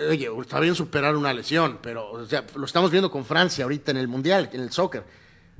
oye, 0.09 0.29
está 0.41 0.59
bien 0.61 0.73
superar 0.73 1.15
una 1.17 1.33
lesión, 1.33 1.79
pero 1.81 2.11
o 2.11 2.25
sea, 2.25 2.45
lo 2.55 2.65
estamos 2.65 2.91
viendo 2.91 3.11
con 3.11 3.25
Francia 3.25 3.63
ahorita 3.65 3.91
en 3.91 3.97
el 3.97 4.07
Mundial, 4.07 4.49
en 4.53 4.61
el 4.61 4.71
soccer. 4.71 5.03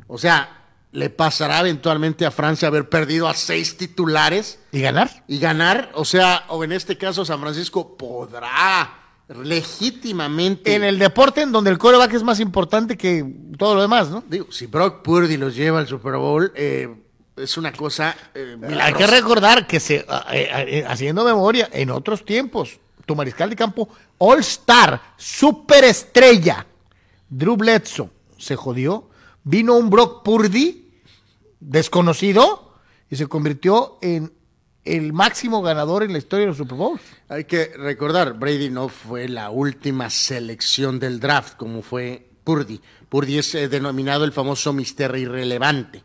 O 0.07 0.17
sea, 0.17 0.57
le 0.93 1.09
pasará 1.09 1.59
eventualmente 1.59 2.25
a 2.25 2.31
Francia 2.31 2.67
haber 2.69 2.87
perdido 2.89 3.27
a 3.27 3.33
seis 3.33 3.77
titulares 3.77 4.59
¿Y 4.71 4.81
ganar? 4.81 5.23
y 5.27 5.37
ganar, 5.39 5.91
o 5.95 6.05
sea, 6.05 6.45
o 6.49 6.63
en 6.63 6.71
este 6.71 6.97
caso 6.97 7.23
San 7.25 7.39
Francisco 7.41 7.97
podrá 7.97 9.00
legítimamente 9.43 10.75
En 10.75 10.83
el 10.83 10.99
deporte 10.99 11.41
en 11.41 11.51
donde 11.51 11.69
el 11.69 11.77
coreback 11.77 12.13
es 12.13 12.23
más 12.23 12.39
importante 12.39 12.97
que 12.97 13.25
todo 13.57 13.75
lo 13.75 13.81
demás, 13.81 14.09
¿no? 14.09 14.23
digo, 14.27 14.51
si 14.51 14.67
Brock 14.67 15.01
Purdy 15.01 15.37
los 15.37 15.55
lleva 15.55 15.79
al 15.79 15.87
Super 15.87 16.17
Bowl, 16.17 16.51
eh, 16.55 16.89
es 17.35 17.57
una 17.57 17.71
cosa 17.71 18.15
eh, 18.33 18.57
Hay 18.81 18.93
que 18.93 19.07
recordar 19.07 19.67
que 19.67 19.79
se, 19.79 20.05
eh, 20.31 20.85
haciendo 20.87 21.23
memoria, 21.23 21.69
en 21.71 21.89
otros 21.91 22.25
tiempos, 22.25 22.79
tu 23.05 23.15
mariscal 23.15 23.49
de 23.49 23.55
campo, 23.55 23.89
All 24.17 24.39
Star, 24.39 25.01
superestrella, 25.17 26.65
Drew 27.29 27.55
Bledsoe, 27.55 28.09
se 28.37 28.55
jodió. 28.55 29.09
Vino 29.43 29.75
un 29.75 29.89
Brock 29.89 30.23
Purdy, 30.23 30.91
desconocido, 31.59 32.75
y 33.09 33.15
se 33.15 33.27
convirtió 33.27 33.97
en 34.01 34.31
el 34.83 35.13
máximo 35.13 35.61
ganador 35.61 36.03
en 36.03 36.11
la 36.11 36.17
historia 36.17 36.45
de 36.45 36.47
los 36.47 36.57
Super 36.57 36.77
Bowls. 36.77 37.01
Hay 37.29 37.45
que 37.45 37.71
recordar, 37.77 38.33
Brady 38.33 38.69
no 38.69 38.89
fue 38.89 39.27
la 39.27 39.49
última 39.49 40.09
selección 40.09 40.99
del 40.99 41.19
draft 41.19 41.55
como 41.55 41.81
fue 41.81 42.27
Purdy. 42.43 42.81
Purdy 43.09 43.37
es 43.37 43.53
eh, 43.55 43.67
denominado 43.67 44.23
el 44.23 44.31
famoso 44.31 44.73
Mister 44.73 45.15
Irrelevante. 45.15 46.03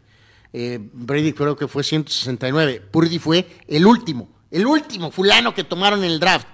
Eh, 0.53 0.79
Brady 0.81 1.33
creo 1.33 1.57
que 1.57 1.69
fue 1.69 1.83
169. 1.83 2.83
Purdy 2.91 3.19
fue 3.19 3.47
el 3.67 3.87
último, 3.87 4.29
el 4.51 4.67
último 4.67 5.11
fulano 5.11 5.55
que 5.55 5.65
tomaron 5.65 6.05
en 6.05 6.11
el 6.11 6.21
draft. 6.21 6.49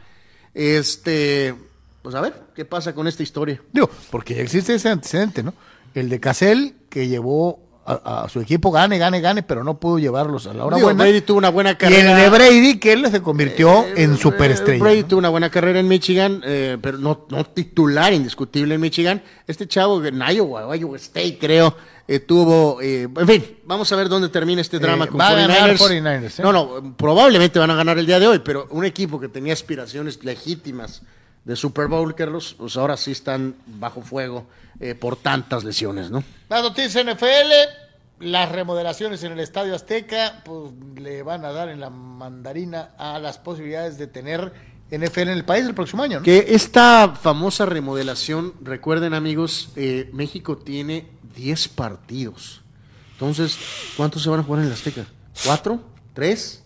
Este, 0.55 1.55
pues 2.03 2.15
a 2.15 2.21
ver, 2.21 2.35
¿qué 2.55 2.65
pasa 2.65 2.95
con 2.95 3.07
esta 3.07 3.23
historia? 3.23 3.61
Digo, 3.73 3.91
porque 4.11 4.41
existe 4.41 4.75
ese 4.75 4.89
antecedente, 4.89 5.43
¿no? 5.43 5.55
El 5.95 6.09
de 6.09 6.21
Cassell, 6.21 6.75
que 6.89 7.09
llevó 7.09 7.72
a, 7.85 8.23
a 8.25 8.29
su 8.29 8.41
equipo 8.41 8.71
gane, 8.71 8.97
gane, 8.99 9.21
gane, 9.21 9.43
pero 9.43 9.65
no 9.65 9.79
pudo 9.81 9.99
llevarlos 9.99 10.47
a 10.47 10.55
la 10.55 10.65
hora 10.65 10.77
Digo, 10.77 10.87
buena. 10.89 11.05
Brady 11.05 11.21
tuvo 11.23 11.39
una 11.39 11.51
buena 11.51 11.71
y 11.71 11.73
el 11.73 11.79
carrera. 11.79 12.17
de 12.17 12.29
Brady, 12.31 12.79
que 12.79 12.93
él 12.93 13.11
se 13.11 13.21
convirtió 13.23 13.85
en 13.97 14.17
superestrella. 14.17 14.79
Eh, 14.79 14.81
Brady 14.83 15.03
¿no? 15.03 15.09
tuvo 15.09 15.19
una 15.19 15.29
buena 15.31 15.51
carrera 15.51 15.81
en 15.81 15.89
Michigan, 15.89 16.43
eh, 16.45 16.79
pero 16.81 16.99
no, 16.99 17.27
no 17.29 17.45
titular 17.45 18.13
indiscutible 18.13 18.75
en 18.75 18.81
Michigan. 18.81 19.23
Este 19.47 19.67
chavo 19.67 20.05
en 20.05 20.21
Iowa, 20.21 20.77
Iowa 20.77 20.97
State, 20.97 21.39
creo, 21.41 21.77
eh, 22.07 22.21
tuvo. 22.21 22.81
eh, 22.81 23.09
en 23.17 23.27
fin, 23.27 23.45
vamos 23.65 23.91
a 23.93 23.97
ver 23.97 24.09
dónde 24.09 24.29
termina 24.29 24.61
este 24.61 24.79
drama 24.79 25.05
Eh, 25.07 25.09
con 25.09 25.21
va 25.21 25.29
a 25.31 25.35
ganar 25.35 25.71
49ers. 25.75 25.79
49ers, 25.79 26.39
¿eh? 26.39 26.43
No, 26.43 26.53
no, 26.53 26.95
probablemente 26.97 27.59
van 27.59 27.71
a 27.71 27.75
ganar 27.75 27.99
el 27.99 28.07
día 28.07 28.21
de 28.21 28.27
hoy, 28.29 28.39
pero 28.45 28.67
un 28.71 28.85
equipo 28.85 29.19
que 29.21 29.29
tenía 29.29 29.53
aspiraciones 29.53 30.23
legítimas 30.23 31.03
de 31.45 31.57
Super 31.57 31.89
Bowl, 31.89 32.15
Carlos, 32.15 32.55
pues 32.59 32.77
ahora 32.77 32.97
sí 32.97 33.13
están 33.13 33.57
bajo 33.67 34.03
fuego 34.03 34.47
eh, 34.81 34.95
por 34.95 35.17
tantas 35.17 35.65
lesiones, 35.65 36.11
¿no? 36.11 36.23
La 36.49 36.63
noticia 36.63 37.03
NFL, 37.03 37.53
las 38.21 38.53
remodelaciones 38.53 39.23
en 39.25 39.33
el 39.33 39.41
Estadio 39.41 39.75
Azteca, 39.75 40.43
pues 40.45 40.73
le 40.97 41.23
van 41.23 41.45
a 41.45 41.53
dar 41.53 41.69
en 41.69 41.81
la 41.81 41.91
mandarina 41.91 42.91
a 42.97 43.19
las 43.19 43.39
posibilidades 43.39 43.99
de 43.99 44.07
tener 44.07 44.53
NFL 44.91 45.21
en 45.21 45.29
el 45.31 45.45
país 45.45 45.67
el 45.67 45.75
próximo 45.75 46.03
año, 46.03 46.19
¿no? 46.19 46.25
Que 46.25 46.47
esta 46.49 47.15
famosa 47.21 47.67
remodelación, 47.67 48.55
recuerden 48.61 49.15
amigos, 49.15 49.71
eh, 49.75 50.11
México 50.13 50.59
tiene 50.59 51.09
10 51.35 51.69
partidos. 51.69 52.61
Entonces, 53.13 53.59
¿cuántos 53.97 54.23
se 54.23 54.31
van 54.31 54.41
a 54.41 54.43
jugar 54.43 54.61
en 54.61 54.67
el 54.69 54.73
Azteca? 54.73 55.07
¿Cuatro? 55.45 55.81
¿Tres? 56.13 56.62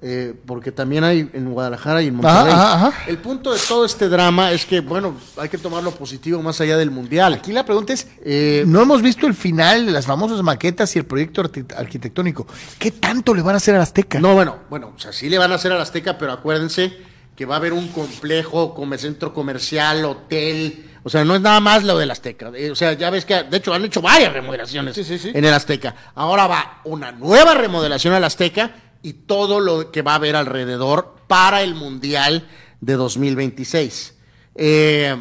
Eh, 0.00 0.32
porque 0.46 0.70
también 0.70 1.02
hay 1.02 1.28
en 1.32 1.52
Guadalajara 1.52 2.00
y 2.02 2.06
en 2.06 2.14
Monterrey. 2.14 2.52
Ajá, 2.52 2.74
ajá, 2.74 2.86
ajá. 2.88 3.04
El 3.08 3.18
punto 3.18 3.52
de 3.52 3.58
todo 3.66 3.84
este 3.84 4.08
drama 4.08 4.52
es 4.52 4.64
que, 4.64 4.78
bueno, 4.80 5.16
hay 5.36 5.48
que 5.48 5.58
tomarlo 5.58 5.90
positivo 5.90 6.40
más 6.40 6.60
allá 6.60 6.76
del 6.76 6.92
Mundial. 6.92 7.34
Aquí 7.34 7.50
la 7.50 7.64
pregunta 7.64 7.92
es, 7.92 8.06
Eh, 8.24 8.62
no 8.66 8.80
hemos 8.82 9.02
visto 9.02 9.26
el 9.26 9.34
final 9.34 9.86
de 9.86 9.92
las 9.92 10.06
famosas 10.06 10.40
maquetas 10.42 10.94
y 10.94 11.00
el 11.00 11.04
proyecto 11.04 11.42
arqui- 11.42 11.74
arquitectónico. 11.76 12.46
¿Qué 12.78 12.92
tanto 12.92 13.34
le 13.34 13.42
van 13.42 13.54
a 13.54 13.56
hacer 13.56 13.74
al 13.74 13.80
Azteca? 13.82 14.20
No, 14.20 14.34
bueno, 14.34 14.56
bueno, 14.70 14.92
o 14.96 14.98
sea, 15.00 15.12
sí 15.12 15.28
le 15.28 15.36
van 15.38 15.50
a 15.50 15.56
hacer 15.56 15.72
al 15.72 15.80
Azteca, 15.80 16.16
pero 16.16 16.30
acuérdense 16.32 16.96
que 17.34 17.44
va 17.44 17.54
a 17.54 17.58
haber 17.58 17.72
un 17.72 17.88
complejo 17.88 18.74
como 18.74 18.96
centro 18.98 19.34
comercial, 19.34 20.04
hotel, 20.04 20.90
o 21.02 21.08
sea, 21.10 21.24
no 21.24 21.34
es 21.34 21.40
nada 21.40 21.58
más 21.60 21.82
lo 21.84 21.98
del 21.98 22.10
Azteca. 22.12 22.50
eh, 22.54 22.70
o 22.70 22.76
sea, 22.76 22.92
ya 22.92 23.10
ves 23.10 23.24
que, 23.24 23.42
de 23.44 23.56
hecho, 23.56 23.72
han 23.74 23.84
hecho 23.84 24.00
varias 24.00 24.32
remodelaciones 24.32 24.94
Sí, 24.94 25.02
sí, 25.04 25.18
sí. 25.18 25.30
en 25.34 25.44
el 25.44 25.52
Azteca. 25.54 25.94
Ahora 26.14 26.46
va 26.46 26.80
una 26.84 27.10
nueva 27.12 27.54
remodelación 27.54 28.14
al 28.14 28.22
Azteca 28.24 28.70
y 29.02 29.12
todo 29.12 29.60
lo 29.60 29.90
que 29.90 30.02
va 30.02 30.12
a 30.12 30.16
haber 30.16 30.36
alrededor 30.36 31.16
para 31.26 31.62
el 31.62 31.74
Mundial 31.74 32.48
de 32.80 32.94
2026. 32.94 34.14
Eh, 34.54 35.16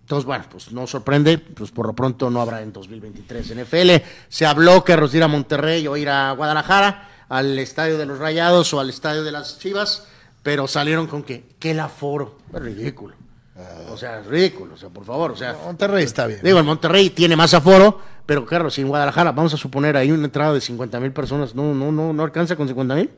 entonces, 0.00 0.24
bueno, 0.24 0.44
pues 0.50 0.72
no 0.72 0.86
sorprende, 0.86 1.36
pues 1.36 1.70
por 1.70 1.86
lo 1.86 1.92
pronto 1.92 2.30
no 2.30 2.40
habrá 2.40 2.62
en 2.62 2.72
2023 2.72 3.56
NFL. 3.56 3.90
Se 4.28 4.46
habló 4.46 4.82
que 4.82 4.92
ir 5.12 5.22
a 5.22 5.28
Monterrey 5.28 5.86
o 5.86 5.96
ir 5.98 6.08
a 6.08 6.32
Guadalajara, 6.32 7.26
al 7.28 7.58
estadio 7.58 7.98
de 7.98 8.06
los 8.06 8.18
Rayados 8.18 8.72
o 8.72 8.80
al 8.80 8.88
estadio 8.88 9.22
de 9.22 9.32
las 9.32 9.58
Chivas, 9.58 10.08
pero 10.42 10.66
salieron 10.66 11.08
con 11.08 11.22
que, 11.22 11.44
que 11.58 11.72
el 11.72 11.80
aforo. 11.80 12.38
Ridículo. 12.52 13.14
O 13.90 13.96
sea, 13.96 14.20
es 14.20 14.26
ridículo, 14.26 14.74
o 14.74 14.76
sea, 14.76 14.88
por 14.88 15.04
favor, 15.04 15.32
o 15.32 15.36
sea. 15.36 15.54
Monterrey 15.64 16.04
está 16.04 16.26
bien. 16.26 16.40
Digo, 16.42 16.58
el 16.58 16.64
Monterrey 16.64 17.10
tiene 17.10 17.34
más 17.34 17.54
aforo, 17.54 18.00
pero 18.24 18.46
claro, 18.46 18.70
si 18.70 18.82
en 18.82 18.88
Guadalajara 18.88 19.32
vamos 19.32 19.52
a 19.54 19.56
suponer 19.56 19.96
ahí 19.96 20.12
una 20.12 20.26
entrada 20.26 20.52
de 20.52 20.60
50 20.60 21.00
mil 21.00 21.12
personas, 21.12 21.54
no, 21.54 21.74
no, 21.74 21.90
no, 21.90 22.12
no 22.12 22.22
alcanza 22.22 22.54
con 22.54 22.68
50 22.68 22.94
mil. 22.94 23.10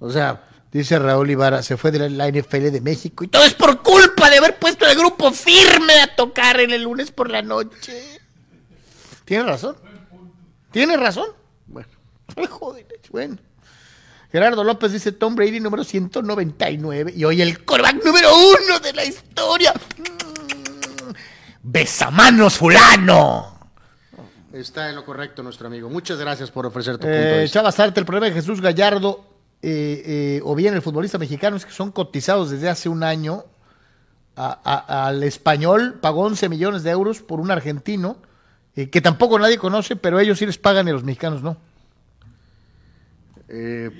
O 0.00 0.10
sea, 0.10 0.42
Dice 0.70 0.98
Raúl 0.98 1.30
Ibarra, 1.30 1.62
se 1.62 1.76
fue 1.78 1.90
de 1.90 2.10
la, 2.10 2.28
NFL 2.28 2.70
de 2.70 2.80
México 2.82 3.24
y 3.24 3.28
todo 3.28 3.42
es 3.44 3.54
por 3.54 3.82
culpa 3.82 4.28
de 4.28 4.36
haber 4.36 4.58
puesto 4.58 4.86
el 4.86 4.98
grupo 4.98 5.32
firme 5.32 5.94
a 6.00 6.14
tocar 6.14 6.60
en 6.60 6.70
el 6.72 6.82
lunes 6.82 7.10
por 7.10 7.30
la 7.30 7.40
noche. 7.40 8.20
Tiene 9.24 9.44
razón. 9.44 9.76
Tiene 10.70 10.96
razón. 10.98 11.30
bueno. 11.66 11.88
Joder, 12.50 12.86
bueno. 13.10 13.38
Gerardo 14.30 14.62
López 14.62 14.92
dice 14.92 15.12
Tom 15.12 15.34
Brady 15.34 15.58
número 15.60 15.84
199 15.84 17.12
y 17.16 17.24
hoy 17.24 17.40
el 17.40 17.64
coreback 17.64 18.04
número 18.04 18.28
uno 18.36 18.78
de 18.80 18.92
la 18.92 19.04
historia. 19.04 19.72
Mm. 19.72 21.12
Besamanos 21.62 22.56
fulano. 22.56 23.58
Está 24.52 24.88
en 24.90 24.96
lo 24.96 25.04
correcto 25.04 25.42
nuestro 25.42 25.66
amigo. 25.68 25.88
Muchas 25.88 26.18
gracias 26.18 26.50
por 26.50 26.66
ofrecer 26.66 26.94
tu 26.94 27.02
punto 27.02 27.12
de 27.16 27.38
Eh, 27.38 27.42
vista. 27.42 27.58
Chava 27.60 27.72
Sarte, 27.72 28.00
el 28.00 28.06
problema 28.06 28.26
de 28.26 28.32
Jesús 28.32 28.60
Gallardo 28.60 29.24
eh, 29.62 30.02
eh, 30.06 30.40
o 30.44 30.54
bien 30.54 30.74
el 30.74 30.82
futbolista 30.82 31.18
mexicano 31.18 31.56
es 31.56 31.66
que 31.66 31.72
son 31.72 31.90
cotizados 31.90 32.50
desde 32.50 32.68
hace 32.68 32.88
un 32.88 33.02
año 33.02 33.44
a- 34.36 34.60
a- 34.64 35.06
al 35.08 35.22
español, 35.24 35.98
pagó 36.00 36.22
11 36.22 36.48
millones 36.48 36.82
de 36.84 36.90
euros 36.90 37.20
por 37.22 37.40
un 37.40 37.50
argentino 37.50 38.18
eh, 38.76 38.88
que 38.88 39.00
tampoco 39.00 39.36
nadie 39.38 39.58
conoce, 39.58 39.96
pero 39.96 40.20
ellos 40.20 40.38
sí 40.38 40.46
les 40.46 40.58
pagan 40.58 40.86
y 40.86 40.92
los 40.92 41.02
mexicanos 41.02 41.42
no. 41.42 41.56
Eh, 43.48 43.90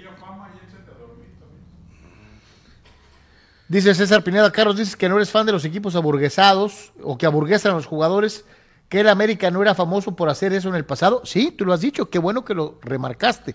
Dice 3.69 3.95
César 3.95 4.25
Pineda, 4.25 4.51
Carlos, 4.51 4.77
dices 4.77 4.97
que 4.97 5.09
no 5.09 5.17
eres 5.17 5.31
fan 5.31 5.45
de 5.45 5.53
los 5.53 5.65
equipos 5.65 5.95
aburguesados 5.95 6.93
o 7.03 7.19
que 7.19 7.27
aburguesan 7.27 7.73
a 7.73 7.75
los 7.75 7.87
jugadores, 7.87 8.45
que 8.89 9.01
el 9.01 9.09
América 9.09 9.51
no 9.51 9.61
era 9.61 9.75
famoso 9.75 10.17
por 10.17 10.31
hacer 10.31 10.55
eso 10.55 10.69
en 10.71 10.75
el 10.75 10.87
pasado. 10.87 11.21
Sí, 11.25 11.51
tú 11.51 11.67
lo 11.67 11.75
has 11.75 11.81
dicho, 11.81 12.09
qué 12.09 12.19
bueno 12.19 12.45
que 12.45 12.55
lo 12.55 12.79
remarcaste 12.83 13.55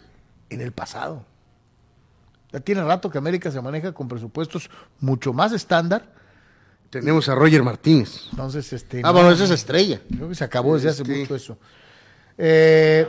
en 0.49 0.61
el 0.61 0.71
pasado. 0.71 1.25
Ya 2.51 2.59
tiene 2.59 2.83
rato 2.83 3.09
que 3.09 3.17
América 3.17 3.49
se 3.49 3.59
maneja 3.59 3.91
con 3.93 4.07
presupuestos 4.07 4.69
mucho 4.99 5.33
más 5.33 5.51
estándar. 5.53 6.13
tenemos 6.91 7.27
a 7.27 7.33
Roger 7.33 7.63
Martínez. 7.63 8.27
Entonces, 8.29 8.71
este. 8.71 8.99
Ah, 8.99 9.07
no, 9.07 9.13
bueno, 9.13 9.31
esa 9.31 9.45
es 9.45 9.49
estrella. 9.49 9.99
Creo 10.15 10.29
que 10.29 10.35
se 10.35 10.43
acabó 10.43 10.75
desde 10.75 10.89
hace 10.89 11.03
mucho 11.03 11.35
eso. 11.35 11.57
Eh, 12.37 13.07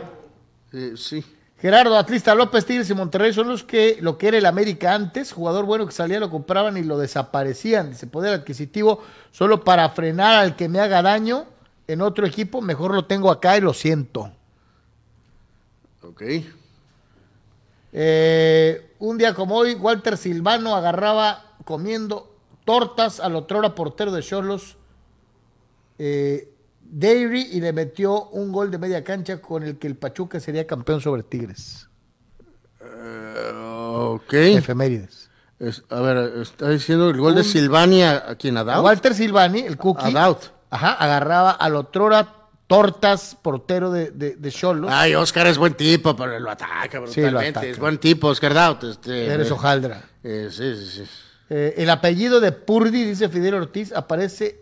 Eh, 0.73 0.95
sí. 0.97 1.25
Gerardo 1.65 1.97
Atlista 1.97 2.35
López 2.35 2.67
Tigres 2.67 2.91
y 2.91 2.95
Monterrey 2.95 3.33
son 3.33 3.49
los 3.49 3.65
que 3.65 3.97
lo 4.03 4.19
que 4.19 4.29
era 4.29 4.37
el 4.37 4.45
América 4.45 4.95
antes, 4.95 5.33
jugador 5.33 5.65
bueno 5.65 5.87
que 5.87 5.93
salía, 5.93 6.21
lo 6.21 6.29
compraban 6.29 6.77
y 6.77 6.83
lo 6.83 6.99
desaparecían. 6.99 7.89
Dice 7.89 8.07
poder 8.07 8.35
adquisitivo 8.35 9.03
solo 9.31 9.65
para 9.65 9.89
frenar 9.89 10.35
al 10.35 10.57
que 10.57 10.69
me 10.69 10.79
haga 10.79 11.01
daño 11.01 11.47
en 11.87 12.03
otro 12.03 12.27
equipo, 12.27 12.61
mejor 12.61 12.93
lo 12.93 13.07
tengo 13.07 13.31
acá 13.31 13.57
y 13.57 13.63
lo 13.63 13.73
siento. 13.73 14.31
Ok. 16.03 16.23
Eh, 17.95 18.93
un 18.99 19.17
día 19.17 19.33
como 19.33 19.57
hoy, 19.57 19.73
Walter 19.73 20.19
Silvano 20.19 20.77
agarraba 20.77 21.55
comiendo 21.65 22.31
tortas 22.67 23.21
al 23.21 23.37
otrora 23.37 23.75
portero 23.75 24.13
de 24.13 24.23
Cholos, 24.23 24.77
eh, 25.99 26.54
Dairy, 26.91 27.49
y 27.53 27.61
le 27.61 27.73
metió 27.73 28.29
un 28.31 28.53
gol 28.53 28.71
de 28.71 28.79
media 28.79 29.03
cancha 29.05 29.41
con 29.41 29.63
el 29.63 29.79
que 29.79 29.87
el 29.87 29.97
Pachuca 29.97 30.39
sería 30.41 30.67
campeón 30.67 31.01
sobre 31.01 31.23
Tigres. 31.23 31.89
Ok. 33.97 34.33
Efemérides. 34.35 35.31
Es- 35.59 35.83
a 35.89 36.01
ver, 36.01 36.39
está 36.43 36.69
diciendo 36.71 37.09
el 37.11 37.17
gol 37.19 37.35
de 37.35 37.45
Silvania 37.45 38.25
a 38.29 38.35
quien 38.37 38.57
ha 38.57 38.65
dado. 38.65 38.83
Walter 38.83 39.15
Silvani, 39.15 39.61
el 39.61 39.77
cookie, 39.77 40.09
A 40.09 40.11
Daut. 40.11 40.39
ajá, 40.71 40.93
agarraba 40.95 41.53
al 41.53 41.77
otrora 41.77 42.41
Tortas, 42.67 43.37
portero 43.41 43.91
de, 43.91 44.11
de, 44.11 44.37
de 44.37 44.51
Cholos. 44.51 44.91
Ay, 44.93 45.15
Oscar 45.15 45.47
es 45.47 45.59
buen 45.59 45.75
tipo, 45.75 46.17
pero 46.17 46.39
lo 46.41 46.51
ataca 46.51 46.99
Sí, 47.07 47.21
lo 47.21 47.27
brutalmente. 47.29 47.49
ataca. 47.59 47.67
Es 47.67 47.79
buen 47.79 47.99
tipo, 47.99 48.29
Oscar 48.29 48.55
Daut. 48.55 48.83
Este, 48.85 49.27
Eres 49.27 49.49
eh, 49.51 49.53
hojaldra. 49.53 50.03
eh, 50.23 50.49
sí, 50.51 50.75
sí, 50.77 50.87
sí. 51.05 51.11
Eh, 51.51 51.75
el 51.77 51.91
apellido 51.91 52.41
de 52.41 52.53
Purdy, 52.53 53.05
dice 53.05 53.29
Fidel 53.29 53.55
Ortiz, 53.55 53.93
aparece 53.93 54.61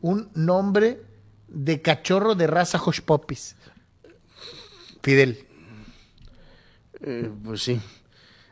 un 0.00 0.28
nombre 0.34 1.00
de 1.50 1.82
cachorro 1.82 2.34
de 2.34 2.46
raza 2.46 2.80
Hush 2.84 3.00
Puppies. 3.00 3.56
Fidel. 5.02 5.46
Eh, 7.02 7.30
pues 7.44 7.62
sí. 7.62 7.80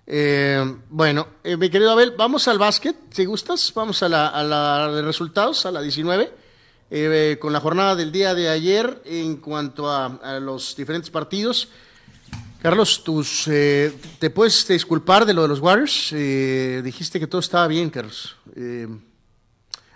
Eh, 0.07 0.77
bueno, 0.89 1.29
eh, 1.45 1.57
mi 1.57 1.69
querido 1.69 1.91
Abel, 1.91 2.15
vamos 2.17 2.49
al 2.49 2.59
básquet, 2.59 2.97
si 3.11 3.25
gustas. 3.25 3.73
Vamos 3.75 4.03
a 4.03 4.09
la, 4.09 4.29
a 4.29 4.43
la 4.43 4.91
de 4.93 5.03
resultados, 5.03 5.67
a 5.67 5.71
la 5.71 5.83
19. 5.83 6.33
eh, 6.91 7.37
con 7.39 7.53
la 7.53 7.61
jornada 7.61 7.95
del 7.95 8.11
día 8.13 8.35
de 8.35 8.49
ayer 8.49 9.03
en 9.05 9.37
cuanto 9.37 9.91
a, 9.91 10.41
los 10.41 10.75
diferentes 10.75 11.11
partidos. 11.11 11.69
Carlos, 12.63 13.05
tus, 13.05 13.47
eh, 13.49 13.93
¿te 14.19 14.31
puedes 14.31 14.67
disculpar 14.67 15.25
de 15.25 15.35
lo 15.35 15.43
de 15.43 15.49
los 15.49 15.61
Warriors? 15.61 16.11
Eh, 16.13 16.81
dijiste 16.83 17.21
que 17.21 17.27
todo 17.27 17.41
estaba 17.41 17.69
bien, 17.69 17.91
Carlos. 17.91 18.37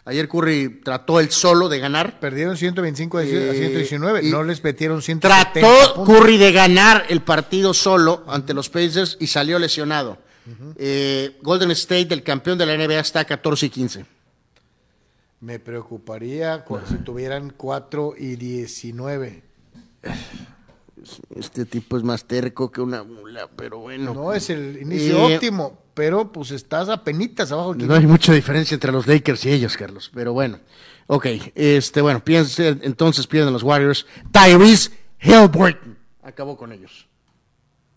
Ayer 0.05 0.29
Curry 0.29 0.81
trató 0.85 1.21
el 1.21 1.31
solo 1.31 1.69
de 1.69 1.79
ganar. 1.79 2.19
Perdieron 2.21 2.57
125 2.57 3.19
a 3.19 3.25
Eh, 3.25 3.53
119. 3.55 4.25
y 4.27 4.31
no 4.31 4.43
les 4.43 4.63
metieron 4.65 5.01
170 5.03 5.53
Trató 5.53 5.95
puntos. 5.95 6.17
Curry 6.21 6.39
de 6.39 6.53
ganar 6.53 7.05
el 7.09 7.23
partido 7.23 7.73
solo 7.75 8.25
ante 8.27 8.55
los 8.55 8.69
Pacers 8.69 9.17
y 9.21 9.27
salió 9.27 9.59
lesionado. 9.59 10.19
Eh, 10.77 11.39
Golden 11.43 11.71
State, 11.71 12.13
el 12.13 12.23
campeón 12.25 12.59
de 12.59 12.67
la 12.67 12.75
NBA, 12.75 12.99
está 13.01 13.25
14 13.25 13.67
y 13.67 13.71
15. 13.71 14.05
Me 15.41 15.59
preocuparía 15.59 16.65
cu- 16.65 16.81
si 16.89 16.97
tuvieran 16.97 17.51
4 17.57 18.15
y 18.19 18.37
19. 18.37 19.43
Este 21.35 21.65
tipo 21.65 21.97
es 21.97 22.03
más 22.03 22.25
terco 22.25 22.71
que 22.71 22.81
una 22.81 23.03
mula, 23.03 23.49
pero 23.57 23.79
bueno. 23.79 24.15
No 24.15 24.33
es 24.33 24.51
el 24.51 24.79
inicio 24.81 25.29
Eh, 25.29 25.35
óptimo, 25.35 25.79
pero 25.95 26.31
pues 26.33 26.51
estás 26.51 26.89
a 26.89 27.03
penitas 27.05 27.53
abajo. 27.53 27.75
No 27.75 27.95
hay 27.95 28.07
mucha 28.07 28.33
diferencia 28.33 28.75
entre 28.75 28.93
los 28.93 29.07
Lakers 29.07 29.45
y 29.47 29.51
ellos, 29.51 29.77
Carlos, 29.77 30.11
pero 30.15 30.33
bueno. 30.33 30.61
Ok, 31.09 31.27
este, 31.55 32.01
bueno, 32.01 32.23
piensa, 32.25 32.69
entonces 32.69 33.27
pierden 33.27 33.53
los 33.53 33.63
Warriors. 33.63 34.07
Tyrese 34.31 34.91
Halliburton 35.21 35.99
acabó 36.23 36.57
con 36.57 36.73
ellos. 36.73 37.07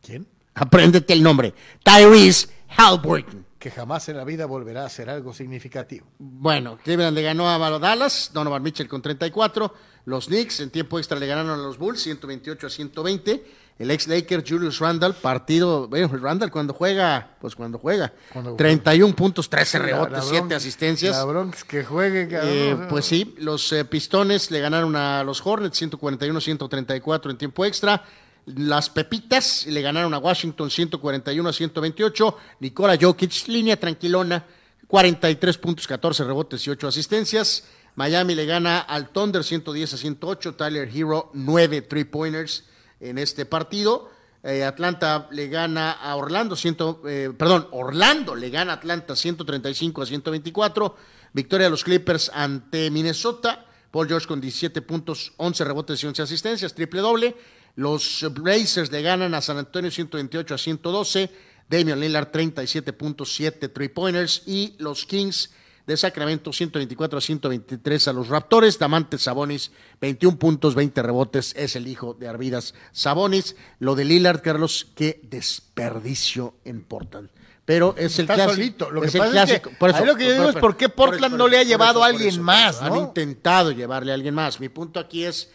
¿Quién? 0.01 0.27
Apréndete 0.53 1.13
el 1.13 1.23
nombre. 1.23 1.53
Tyrese 1.83 2.47
Halliburton. 2.77 3.44
Que 3.65 3.71
jamás 3.71 4.07
en 4.09 4.17
la 4.17 4.23
vida 4.23 4.45
volverá 4.45 4.85
a 4.85 4.89
ser 4.91 5.09
algo 5.09 5.33
significativo. 5.33 6.05
Bueno, 6.19 6.77
Cleveland 6.83 7.15
le 7.17 7.23
ganó 7.23 7.49
a 7.49 7.57
Dallas, 7.79 8.29
Donovan 8.31 8.61
Mitchell 8.61 8.87
con 8.87 9.01
34. 9.01 9.73
Los 10.05 10.27
Knicks 10.27 10.59
en 10.59 10.69
tiempo 10.69 10.99
extra 10.99 11.17
le 11.17 11.25
ganaron 11.25 11.59
a 11.59 11.63
los 11.63 11.79
Bulls 11.79 11.99
128 12.03 12.67
a 12.67 12.69
120. 12.69 13.43
El 13.79 13.89
ex 13.89 14.07
Laker 14.07 14.43
Julius 14.47 14.77
Randall, 14.77 15.15
partido, 15.15 15.87
bueno, 15.87 16.09
Randall 16.15 16.51
cuando 16.51 16.75
juega, 16.75 17.37
pues 17.41 17.55
cuando 17.55 17.79
juega. 17.79 18.13
Cuando 18.31 18.55
31 18.55 19.15
puntos, 19.15 19.49
13 19.49 19.79
La- 19.79 19.85
rebotes, 19.85 20.11
la 20.13 20.21
7 20.21 20.41
Bronx- 20.41 20.55
asistencias. 20.57 21.17
La 21.17 21.23
Bronx 21.25 21.63
que 21.63 21.83
juegue, 21.83 22.27
cabrón. 22.27 22.49
Eh, 22.53 22.77
pues 22.87 23.05
sí, 23.05 23.33
los 23.39 23.73
eh, 23.73 23.83
Pistones 23.83 24.51
le 24.51 24.59
ganaron 24.59 24.95
a 24.95 25.23
los 25.23 25.43
Hornets 25.43 25.81
141-134 25.81 27.31
en 27.31 27.37
tiempo 27.39 27.65
extra. 27.65 28.03
Las 28.45 28.91
Pepitas 28.91 29.65
le 29.65 29.81
ganaron 29.81 30.13
a 30.13 30.19
Washington 30.19 30.69
141 30.69 31.49
a 31.49 31.53
128. 31.53 32.37
Nikola 32.59 32.97
Jokic, 32.99 33.47
línea 33.47 33.79
tranquilona, 33.79 34.45
43 34.87 35.57
puntos, 35.57 35.87
14 35.87 36.23
rebotes 36.23 36.65
y 36.67 36.69
8 36.69 36.87
asistencias. 36.87 37.63
Miami 37.95 38.35
le 38.35 38.45
gana 38.45 38.79
al 38.79 39.09
Thunder 39.09 39.43
110 39.43 39.93
a 39.93 39.97
108. 39.97 40.55
Tyler 40.55 40.89
Hero, 40.93 41.31
9 41.33 41.81
three-pointers 41.81 42.65
en 42.99 43.17
este 43.17 43.45
partido. 43.45 44.11
Eh, 44.43 44.63
Atlanta 44.63 45.27
le 45.31 45.47
gana 45.47 45.93
a 45.93 46.15
Orlando, 46.15 46.55
100, 46.55 46.77
eh, 47.07 47.31
perdón, 47.35 47.67
Orlando 47.71 48.35
le 48.35 48.51
gana 48.51 48.73
a 48.73 48.75
Atlanta 48.75 49.15
135 49.15 50.03
a 50.03 50.05
124. 50.05 50.95
Victoria 51.33 51.65
de 51.65 51.71
los 51.71 51.83
Clippers 51.83 52.29
ante 52.31 52.91
Minnesota. 52.91 53.65
Paul 53.89 54.07
George 54.07 54.27
con 54.27 54.41
17 54.41 54.81
puntos, 54.81 55.33
11 55.37 55.63
rebotes 55.63 56.03
y 56.03 56.05
11 56.05 56.21
asistencias, 56.21 56.75
triple 56.75 56.99
doble. 57.01 57.35
Los 57.75 58.25
Blazers 58.31 58.91
le 58.91 59.01
ganan 59.01 59.33
a 59.33 59.41
San 59.41 59.57
Antonio 59.57 59.91
128 59.91 60.53
a 60.53 60.57
112. 60.57 61.29
Damian 61.69 61.99
Lillard 61.99 62.27
37 62.31 62.93
puntos, 62.93 63.33
7 63.35 63.69
three 63.69 63.89
pointers. 63.89 64.43
Y 64.45 64.75
los 64.77 65.05
Kings 65.05 65.51
de 65.85 65.97
Sacramento 65.97 66.51
124 66.51 67.17
a 67.17 67.21
123 67.21 68.07
a 68.07 68.13
los 68.13 68.29
Raptors. 68.29 68.79
Damantes 68.79 69.23
Sabonis 69.23 69.71
21 69.99 70.39
puntos, 70.39 70.73
20 70.73 71.01
rebotes. 71.01 71.53
Es 71.55 71.75
el 71.75 71.87
hijo 71.87 72.13
de 72.13 72.27
Arvidas 72.27 72.73
Sabonis. 72.91 73.55
Lo 73.79 73.95
de 73.95 74.05
Lillard, 74.05 74.41
Carlos, 74.41 74.87
qué 74.95 75.19
desperdicio 75.23 76.55
en 76.63 76.83
Portland. 76.83 77.29
Pero 77.65 77.95
es 77.97 78.19
el 78.19 78.23
Está 78.23 78.35
clásico. 78.35 78.55
solito. 78.55 78.91
Lo 78.91 79.01
que 79.01 79.07
es 79.07 79.15
el 79.15 79.19
pasa 79.19 79.31
clásico. 79.31 79.69
es 79.71 79.77
que 79.77 79.85
ahí 79.85 80.05
lo 80.05 80.15
que 80.15 80.25
yo 80.25 80.33
digo 80.33 80.49
es 80.49 80.55
por 80.55 80.77
qué 80.77 80.87
Portland 80.87 81.35
no 81.35 81.47
le 81.47 81.57
ha 81.57 81.63
llevado 81.63 82.03
a 82.03 82.07
alguien 82.07 82.41
más, 82.41 82.81
Han 82.81 82.95
intentado 82.95 83.71
llevarle 83.71 84.11
a 84.11 84.15
alguien 84.15 84.35
más. 84.35 84.59
Mi 84.59 84.69
punto 84.69 84.99
aquí 84.99 85.25
es, 85.25 85.51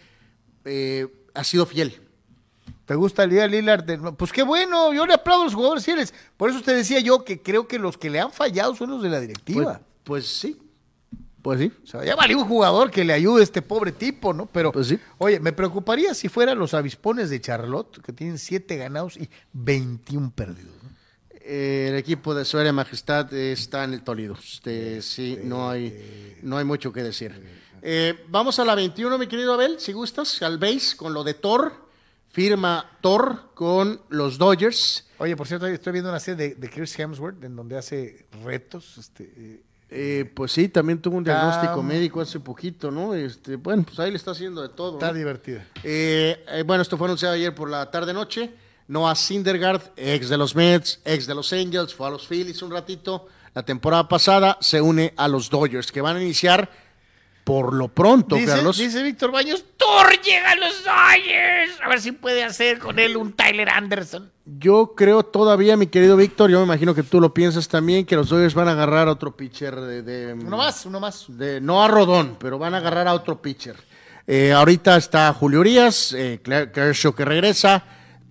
eh, 0.65 1.07
ha 1.35 1.45
sido 1.45 1.67
fiel. 1.67 2.10
¿Te 2.91 2.97
gusta 2.97 3.23
el 3.23 3.31
día 3.31 3.47
Lillard? 3.47 3.85
Pues 4.17 4.33
qué 4.33 4.43
bueno, 4.43 4.93
yo 4.93 5.07
le 5.07 5.15
aplaudo 5.15 5.43
a 5.43 5.45
los 5.45 5.55
jugadores 5.55 5.85
fieles. 5.85 6.13
Por 6.37 6.51
eso 6.51 6.61
te 6.61 6.75
decía 6.75 6.99
yo 6.99 7.25
que 7.25 7.41
creo 7.41 7.69
que 7.69 7.79
los 7.79 7.97
que 7.97 8.11
le 8.11 8.19
han 8.19 8.33
fallado 8.33 8.75
son 8.75 8.91
los 8.91 9.01
de 9.01 9.09
la 9.11 9.19
Pues, 9.19 9.29
directiva. 9.29 9.81
pues 10.03 10.27
sí. 10.27 10.61
Pues 11.41 11.61
sí. 11.61 11.71
O 11.85 11.87
sea, 11.87 12.05
ya 12.05 12.17
valió 12.17 12.39
un 12.39 12.49
jugador 12.49 12.91
que 12.91 13.05
le 13.05 13.13
ayude 13.13 13.43
a 13.43 13.45
este 13.45 13.63
pobre 13.63 13.93
tipo, 13.93 14.33
¿no? 14.35 14.47
Pero, 14.47 14.73
Pues 14.73 14.89
sí. 14.89 14.99
oye, 15.19 15.39
me 15.39 15.53
preocuparía 15.53 16.15
si 16.15 16.29
fueran 16.29 16.59
los 16.59 16.75
avispones 16.75 17.31
de 17.31 17.41
Charlotte, 17.41 18.03
que 18.03 18.13
tienen 18.13 18.39
7 18.39 18.77
ganados 18.77 19.17
y 19.17 19.31
21 19.53 20.33
perdidos. 20.35 20.75
¿no? 20.83 20.89
Eh, 21.43 21.91
el 21.91 21.95
equipo 21.95 22.35
de 22.35 22.45
su 22.45 22.57
Aérea 22.59 22.73
Majestad 22.73 23.33
está 23.33 23.85
en 23.85 23.93
el 23.95 24.03
Toledo. 24.03 24.37
Este, 24.37 25.01
sí, 25.01 25.39
no 25.45 25.71
hay, 25.71 26.41
no 26.43 26.59
hay 26.59 26.65
mucho 26.65 26.93
que 26.93 27.05
decir. 27.05 27.41
Eh, 27.83 28.25
vamos 28.31 28.59
a 28.59 28.65
la 28.65 28.75
21, 28.75 29.17
mi 29.17 29.29
querido 29.29 29.55
Abel, 29.55 29.79
si 29.79 29.93
gustas, 29.93 30.43
al 30.43 30.59
base 30.59 30.97
con 30.97 31.15
lo 31.15 31.23
de 31.23 31.35
Thor. 31.35 31.89
Firma 32.31 32.91
Thor 33.01 33.51
con 33.55 34.01
los 34.09 34.39
Dodgers. 34.39 35.07
Oye, 35.19 35.37
por 35.37 35.47
cierto, 35.47 35.67
estoy 35.67 35.93
viendo 35.93 36.11
una 36.11 36.21
serie 36.21 36.51
de, 36.51 36.55
de 36.55 36.71
Chris 36.71 36.99
Hemsworth 36.99 37.43
en 37.45 37.57
donde 37.57 37.77
hace 37.77 38.27
retos. 38.45 38.99
Este, 38.99 39.33
eh, 39.37 39.63
Eh, 39.93 40.31
pues 40.35 40.53
sí, 40.53 40.69
también 40.69 41.03
tuvo 41.03 41.17
un 41.17 41.25
diagnóstico 41.25 41.83
médico 41.83 42.21
hace 42.21 42.39
poquito, 42.39 42.93
¿no? 42.93 43.13
Este, 43.13 43.57
bueno, 43.57 43.83
pues 43.83 43.99
ahí 43.99 44.11
le 44.13 44.17
está 44.17 44.31
haciendo 44.31 44.63
de 44.63 44.69
todo. 44.69 44.93
está 44.95 45.09
¿no? 45.09 45.15
divertida. 45.15 45.67
Eh, 45.83 46.45
eh, 46.47 46.63
bueno, 46.65 46.83
esto 46.83 46.97
fue 46.97 47.09
anunciado 47.09 47.35
ayer 47.35 47.53
por 47.53 47.69
la 47.69 47.91
tarde-noche. 47.91 48.55
Noah 48.87 49.17
Syndergaard, 49.17 49.83
ex 49.97 50.29
de 50.29 50.37
los 50.37 50.55
Mets, 50.55 51.01
ex 51.05 51.27
de 51.27 51.35
los 51.35 51.53
Angels, 51.53 51.93
fue 51.93 52.07
a 52.07 52.11
los 52.11 52.27
Phillies 52.29 52.63
un 52.63 52.71
ratito. 52.71 53.27
La 53.53 53.65
temporada 53.65 54.07
pasada 54.09 54.57
se 54.61 54.81
une 54.81 55.13
a 55.17 55.27
los 55.27 55.51
Dodgers, 55.51 55.91
que 55.91 56.01
van 56.01 56.17
a 56.17 56.23
iniciar 56.23 56.71
por 57.51 57.75
lo 57.75 57.89
pronto, 57.89 58.37
Dice, 58.37 58.47
Carlos. 58.47 58.79
dice 58.79 59.03
Víctor 59.03 59.33
Baños, 59.33 59.65
Thor 59.77 60.21
llega 60.23 60.53
a 60.53 60.55
los 60.55 60.85
Dodgers. 60.85 61.81
A 61.85 61.89
ver 61.89 62.01
si 62.01 62.13
puede 62.13 62.45
hacer 62.45 62.79
con 62.79 63.01
él 63.01 63.17
un 63.17 63.33
Tyler 63.33 63.69
Anderson. 63.71 64.31
Yo 64.45 64.95
creo 64.97 65.25
todavía, 65.25 65.77
mi 65.77 65.89
querido 65.89 66.17
Víctor, 66.17 66.49
yo 66.49 66.59
me 66.59 66.65
imagino 66.65 66.95
que 66.95 67.03
tú 67.03 67.21
lo 67.21 67.35
piensas 67.35 67.67
también, 67.67 68.07
que 68.07 68.15
los 68.15 68.29
Dodgers 68.29 68.55
van 68.55 68.69
a 68.69 68.73
agarrar 68.73 69.09
a 69.09 69.11
otro 69.11 69.37
pitcher 69.37 69.75
de... 69.81 70.03
de- 70.03 70.35
Uno 70.35 70.59
más, 70.59 70.87
uno 70.87 71.01
más. 71.01 71.25
de- 71.27 71.61
no 71.61 71.83
a 71.83 71.89
Rodón, 71.89 72.37
pero 72.39 72.57
van 72.57 72.75
a 72.75 72.77
agarrar 72.77 73.09
a 73.09 73.15
otro 73.15 73.43
pitcher. 73.43 73.75
Eh, 74.29 74.53
ahorita 74.53 74.97
está 74.97 75.33
Julio 75.33 75.59
Urias, 75.59 76.13
eh, 76.17 76.41
Kershaw 76.73 77.15
que 77.17 77.25
regresa, 77.25 77.83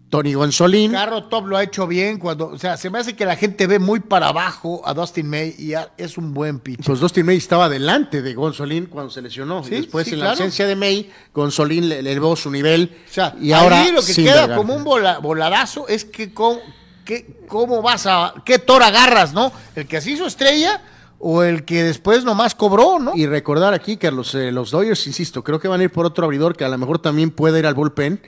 Tony 0.10 0.34
Gonzolín. 0.34 0.91
Carro 0.94 1.26
Top 1.26 1.45
lo 1.48 1.56
ha 1.56 1.64
hecho 1.64 1.86
bien 1.86 2.18
cuando, 2.18 2.48
o 2.48 2.57
sea, 2.57 2.77
se 2.77 2.90
me 2.90 2.98
hace 2.99 3.15
que 3.15 3.26
la 3.26 3.36
gente 3.36 3.68
ve 3.68 3.77
muy 3.77 3.99
para 3.99 4.30
abajo 4.30 4.81
a 4.84 4.94
Dustin 4.95 5.30
May 5.30 5.53
y 5.60 5.76
a- 5.76 5.91
es 5.98 6.18
un 6.18 6.34
buen 6.34 6.60
pitcher. 6.60 6.84
Pues 6.86 6.99
Dustin 6.99 7.26
May 7.27 7.38
estaba 7.38 7.69
delante 7.69 8.22
de 8.23 8.34
Gonzolín 8.34 8.88
cuando 8.88 9.11
se 9.11 9.22
lesionó. 9.22 9.64
Sí, 9.64 9.73
y 9.76 9.77
después, 9.81 10.06
sí, 10.06 10.14
en 10.14 10.19
claro. 10.22 10.30
la 10.30 10.31
ausencia 10.31 10.65
de 10.65 10.76
May, 10.76 11.11
Gonzolín 11.34 11.88
le 11.90 12.02
le 12.02 12.11
elevó 12.11 12.36
su 12.36 12.49
nivel. 12.49 12.95
O 13.10 13.14
sea, 13.14 13.36
y 13.40 13.52
ahora 13.52 13.81
ahí 13.81 13.91
lo 13.91 14.02
que 14.02 14.15
queda 14.15 14.56
como 14.56 14.76
un 14.76 14.84
vola- 14.84 15.19
voladazo 15.19 15.88
es 15.88 16.06
que 16.06 16.34
cómo, 16.34 16.60
qué- 17.06 17.27
cómo 17.48 17.81
vas 17.84 18.07
a, 18.07 18.34
qué 18.45 18.57
Thor 18.57 18.81
agarras, 18.81 19.34
¿no? 19.34 19.52
El 19.76 19.86
que 19.88 20.02
se 20.02 20.11
hizo 20.11 20.26
estrella 20.26 20.81
o 21.19 21.44
el 21.44 21.65
que 21.65 21.84
después 21.84 22.23
nomás 22.23 22.56
cobró, 22.56 22.98
¿no? 22.98 23.11
Y 23.15 23.27
recordar 23.27 23.73
aquí 23.76 23.98
que 23.98 24.10
los, 24.10 24.34
eh, 24.34 24.52
los 24.52 24.72
Dodgers, 24.72 25.06
insisto, 25.06 25.44
creo 25.44 25.60
que 25.60 25.68
van 25.68 25.81
a 25.81 25.84
ir 25.84 25.91
por 25.91 26.06
otro 26.07 26.26
abridor 26.26 26.56
que 26.57 26.64
a 26.65 26.69
lo 26.69 26.77
mejor 26.80 26.98
también 26.99 27.30
puede 27.30 27.60
ir 27.60 27.68
al 27.68 27.76
bullpen. 27.76 28.19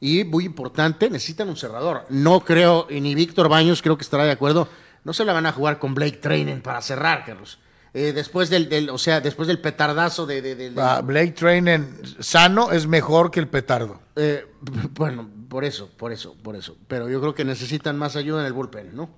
Y 0.00 0.24
muy 0.24 0.44
importante, 0.44 1.10
necesitan 1.10 1.48
un 1.48 1.56
cerrador. 1.56 2.04
No 2.08 2.40
creo, 2.40 2.86
y 2.88 3.00
ni 3.00 3.14
Víctor 3.14 3.48
Baños 3.48 3.82
creo 3.82 3.96
que 3.98 4.02
estará 4.04 4.24
de 4.24 4.30
acuerdo. 4.32 4.68
No 5.04 5.12
se 5.12 5.24
la 5.24 5.32
van 5.32 5.46
a 5.46 5.52
jugar 5.52 5.78
con 5.78 5.94
Blake 5.94 6.18
Trainen 6.18 6.60
para 6.62 6.80
cerrar, 6.82 7.24
Carlos. 7.24 7.58
Eh, 7.94 8.12
después 8.14 8.50
del, 8.50 8.68
del- 8.68 8.90
o 8.90 8.98
sea, 8.98 9.20
después 9.20 9.48
del 9.48 9.60
petardazo 9.60 10.26
de, 10.26 10.42
de- 10.42 10.54
de- 10.54 10.70
de- 10.70 10.80
Ah, 10.80 11.00
Blake 11.02 11.32
Trainen 11.32 11.96
sano 12.20 12.70
es 12.70 12.86
mejor 12.86 13.30
que 13.30 13.40
el 13.40 13.48
petardo. 13.48 14.00
eh, 14.14 14.46
bueno, 14.94 15.28
por 15.48 15.64
eso, 15.64 15.88
por 15.96 16.12
eso, 16.12 16.36
por 16.42 16.54
eso. 16.54 16.76
Pero 16.86 17.08
yo 17.08 17.20
creo 17.20 17.34
que 17.34 17.44
necesitan 17.44 17.96
más 17.98 18.14
ayuda 18.14 18.40
en 18.40 18.46
el 18.46 18.52
bullpen, 18.52 18.94
¿no? 18.94 19.08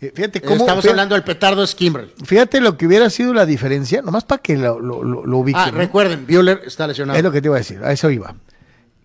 Eh, 0.00 0.12
fíjate 0.14 0.40
cómo. 0.40 0.54
Estamos 0.56 0.82
fíjate- 0.82 0.90
hablando 0.90 1.14
del 1.14 1.24
petardo 1.24 1.62
es 1.64 1.74
Kimbrel. 1.74 2.12
Fíjate 2.24 2.60
lo 2.60 2.76
que 2.78 2.86
hubiera 2.86 3.10
sido 3.10 3.34
la 3.34 3.44
diferencia, 3.44 4.00
nomás 4.02 4.24
para 4.24 4.40
que 4.40 4.56
lo, 4.56 4.78
lo, 4.78 5.02
lo, 5.02 5.26
lo 5.26 5.38
ubiquen, 5.38 5.60
Ah, 5.62 5.70
¿no? 5.72 5.78
recuerden, 5.78 6.26
Bueller 6.26 6.62
está 6.64 6.86
lesionado. 6.86 7.18
Es 7.18 7.24
lo 7.24 7.32
que 7.32 7.42
te 7.42 7.48
iba 7.48 7.56
a 7.56 7.58
decir, 7.58 7.82
a 7.82 7.92
eso 7.92 8.08
iba. 8.10 8.34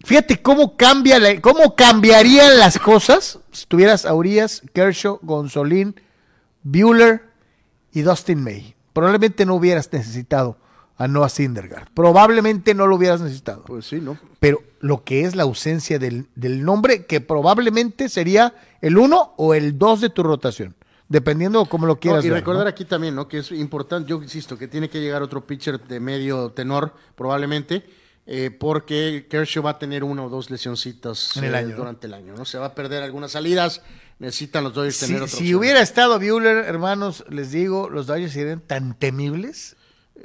Fíjate 0.04 0.42
cómo 0.42 0.76
cambia 0.78 1.20
la- 1.20 1.40
cómo 1.42 1.76
cambiarían 1.76 2.58
las 2.60 2.78
cosas 2.80 3.40
si 3.52 3.66
tuvieras 3.66 4.06
a 4.06 4.14
Urias, 4.14 4.62
Kershaw, 4.74 5.20
Gonzolín, 5.22 5.96
Bueller 6.64 7.24
y 7.94 8.02
Dustin 8.02 8.44
May. 8.44 8.76
Probablemente 8.94 9.46
no 9.46 9.56
hubieras 9.56 9.92
necesitado 9.92 10.58
a 10.98 11.08
Noah 11.08 11.30
Syndergaard. 11.30 11.90
Probablemente 11.94 12.74
no 12.74 12.88
lo 12.88 12.96
hubieras 12.98 13.22
necesitado. 13.22 13.64
Pues 13.66 13.86
sí, 13.86 14.00
¿no? 14.02 14.18
Pero 14.40 14.62
lo 14.82 15.04
que 15.04 15.22
es 15.26 15.36
la 15.36 15.44
ausencia 15.44 15.98
del, 16.00 16.28
del 16.36 16.64
nombre, 16.64 17.06
que 17.06 17.22
probablemente 17.22 18.10
sería 18.10 18.54
el 18.82 18.98
uno 18.98 19.34
o 19.38 19.54
el 19.54 19.78
dos 19.78 20.02
de 20.02 20.10
tu 20.10 20.24
rotación, 20.24 20.76
dependiendo 21.10 21.64
de 21.64 21.70
cómo 21.70 21.86
lo 21.86 22.00
quieras 22.00 22.24
No, 22.24 22.28
y 22.28 22.30
ver, 22.32 22.40
recordar 22.40 22.64
¿no? 22.66 22.70
aquí 22.70 22.86
también, 22.86 23.16
¿no? 23.16 23.28
Que 23.28 23.40
es 23.40 23.52
importante, 23.52 24.10
yo 24.10 24.22
insisto, 24.22 24.58
que 24.58 24.68
tiene 24.68 24.90
que 24.90 25.00
llegar 25.00 25.22
otro 25.24 25.46
pitcher 25.46 25.80
de 25.80 26.00
medio 26.00 26.52
tenor, 26.52 26.94
probablemente, 27.16 27.84
eh, 28.34 28.50
porque 28.50 29.28
Kershaw 29.30 29.62
va 29.62 29.72
a 29.72 29.78
tener 29.78 30.06
una 30.06 30.24
o 30.24 30.30
dos 30.30 30.50
lesioncitas 30.50 31.36
En 31.36 31.44
el 31.44 31.54
eh, 31.54 31.64
durante 31.76 32.08
el 32.08 32.14
año, 32.14 32.34
¿no? 32.34 32.46
Se 32.46 32.58
va 32.58 32.68
a 32.68 32.76
perder 32.76 33.04
algunas 33.04 33.34
salidas, 33.34 33.82
necesitan 34.20 34.64
los 34.64 34.74
Dodgers 34.74 35.00
tener 35.00 35.18
otra 35.18 35.28
si 35.28 35.38
opción. 35.44 35.60
hubiera 35.60 35.82
estado 35.82 36.18
Bueller, 36.18 36.64
hermanos, 36.64 37.26
les 37.28 37.52
digo, 37.52 37.90
los 37.90 38.08
Dodgers 38.08 38.32
serían 38.32 38.62
tan 38.62 38.98
temibles 38.98 39.76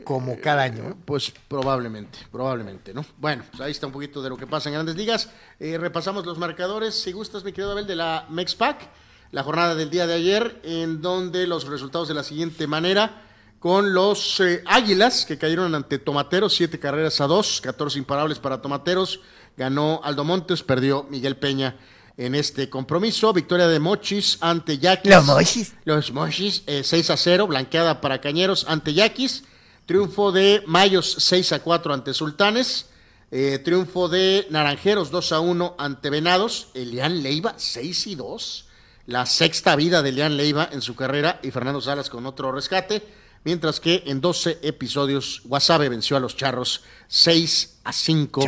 como 0.05 0.41
cada 0.41 0.62
año. 0.62 0.91
¿eh? 0.91 0.95
Pues 1.05 1.33
probablemente, 1.49 2.20
probablemente, 2.31 2.95
¿no? 2.95 3.05
Bueno, 3.19 3.43
pues 3.51 3.61
ahí 3.61 3.73
está 3.73 3.89
un 3.89 3.93
poquito 3.93 4.23
de 4.23 4.28
lo 4.28 4.37
que 4.37 4.47
pasa 4.47 4.69
en 4.69 4.74
grandes 4.74 4.95
ligas. 4.95 5.31
Eh, 5.59 5.77
repasamos 5.77 6.24
los 6.24 6.39
marcadores, 6.39 6.95
si 6.95 7.11
gustas, 7.11 7.43
mi 7.43 7.51
querido 7.51 7.73
Abel, 7.73 7.89
de 7.89 7.97
la 7.97 8.27
MexPac, 8.31 8.89
la 9.33 9.43
jornada 9.43 9.74
del 9.74 9.91
día 9.91 10.07
de 10.07 10.15
ayer, 10.15 10.61
en 10.62 11.03
donde 11.03 11.49
los 11.49 11.66
resultados 11.66 12.07
de 12.07 12.15
la 12.15 12.23
siguiente 12.23 12.69
manera, 12.69 13.26
con 13.66 13.93
los 13.93 14.38
eh, 14.38 14.62
Águilas, 14.64 15.24
que 15.26 15.38
cayeron 15.38 15.74
ante 15.74 15.98
Tomateros, 15.98 16.55
siete 16.55 16.78
carreras 16.78 17.20
a 17.20 17.26
dos, 17.26 17.60
14 17.60 17.98
imparables 17.98 18.38
para 18.38 18.62
Tomateros, 18.62 19.18
ganó 19.56 20.01
Aldo 20.05 20.22
Montes, 20.22 20.62
perdió 20.62 21.05
Miguel 21.10 21.36
Peña 21.36 21.74
en 22.16 22.36
este 22.36 22.70
compromiso, 22.70 23.32
victoria 23.32 23.66
de 23.66 23.80
Mochis 23.80 24.38
ante 24.40 24.78
Yaquis. 24.78 25.12
Los 25.12 25.24
Mochis. 25.24 25.74
Los 25.84 26.12
Mochis, 26.12 26.62
eh, 26.68 26.82
6 26.84 27.10
a 27.10 27.16
0, 27.16 27.48
blanqueada 27.48 28.01
para 28.01 28.20
Cañeros 28.20 28.66
ante 28.68 28.94
Yaquis. 28.94 29.43
Triunfo 29.84 30.30
de 30.30 30.62
Mayos 30.68 31.16
6 31.18 31.51
a 31.51 31.59
4 31.59 31.93
ante 31.93 32.14
Sultanes. 32.14 32.86
Eh, 33.32 33.59
triunfo 33.64 34.09
de 34.09 34.47
Naranjeros 34.48 35.10
2 35.10 35.32
a 35.32 35.40
1 35.40 35.74
ante 35.76 36.10
Venados. 36.10 36.68
Elian 36.74 37.20
Leiva 37.20 37.55
6 37.56 38.06
y 38.06 38.14
2. 38.14 38.66
La 39.06 39.26
sexta 39.26 39.74
vida 39.74 40.02
de 40.02 40.10
Elian 40.10 40.36
Leiva 40.36 40.68
en 40.70 40.82
su 40.82 40.94
carrera 40.94 41.40
y 41.43 41.51
Fernando 41.51 41.80
Salas 41.80 42.09
con 42.09 42.26
otro 42.26 42.52
rescate. 42.52 43.26
Mientras 43.47 43.78
que 43.78 44.02
en 44.06 44.20
12 44.20 44.59
episodios 44.62 45.40
Guasave 45.44 45.89
venció 45.89 46.16
a 46.16 46.20
los 46.20 46.36
Charros 46.36 46.82
6 47.06 47.78
a 47.85 47.93
5 47.93 48.44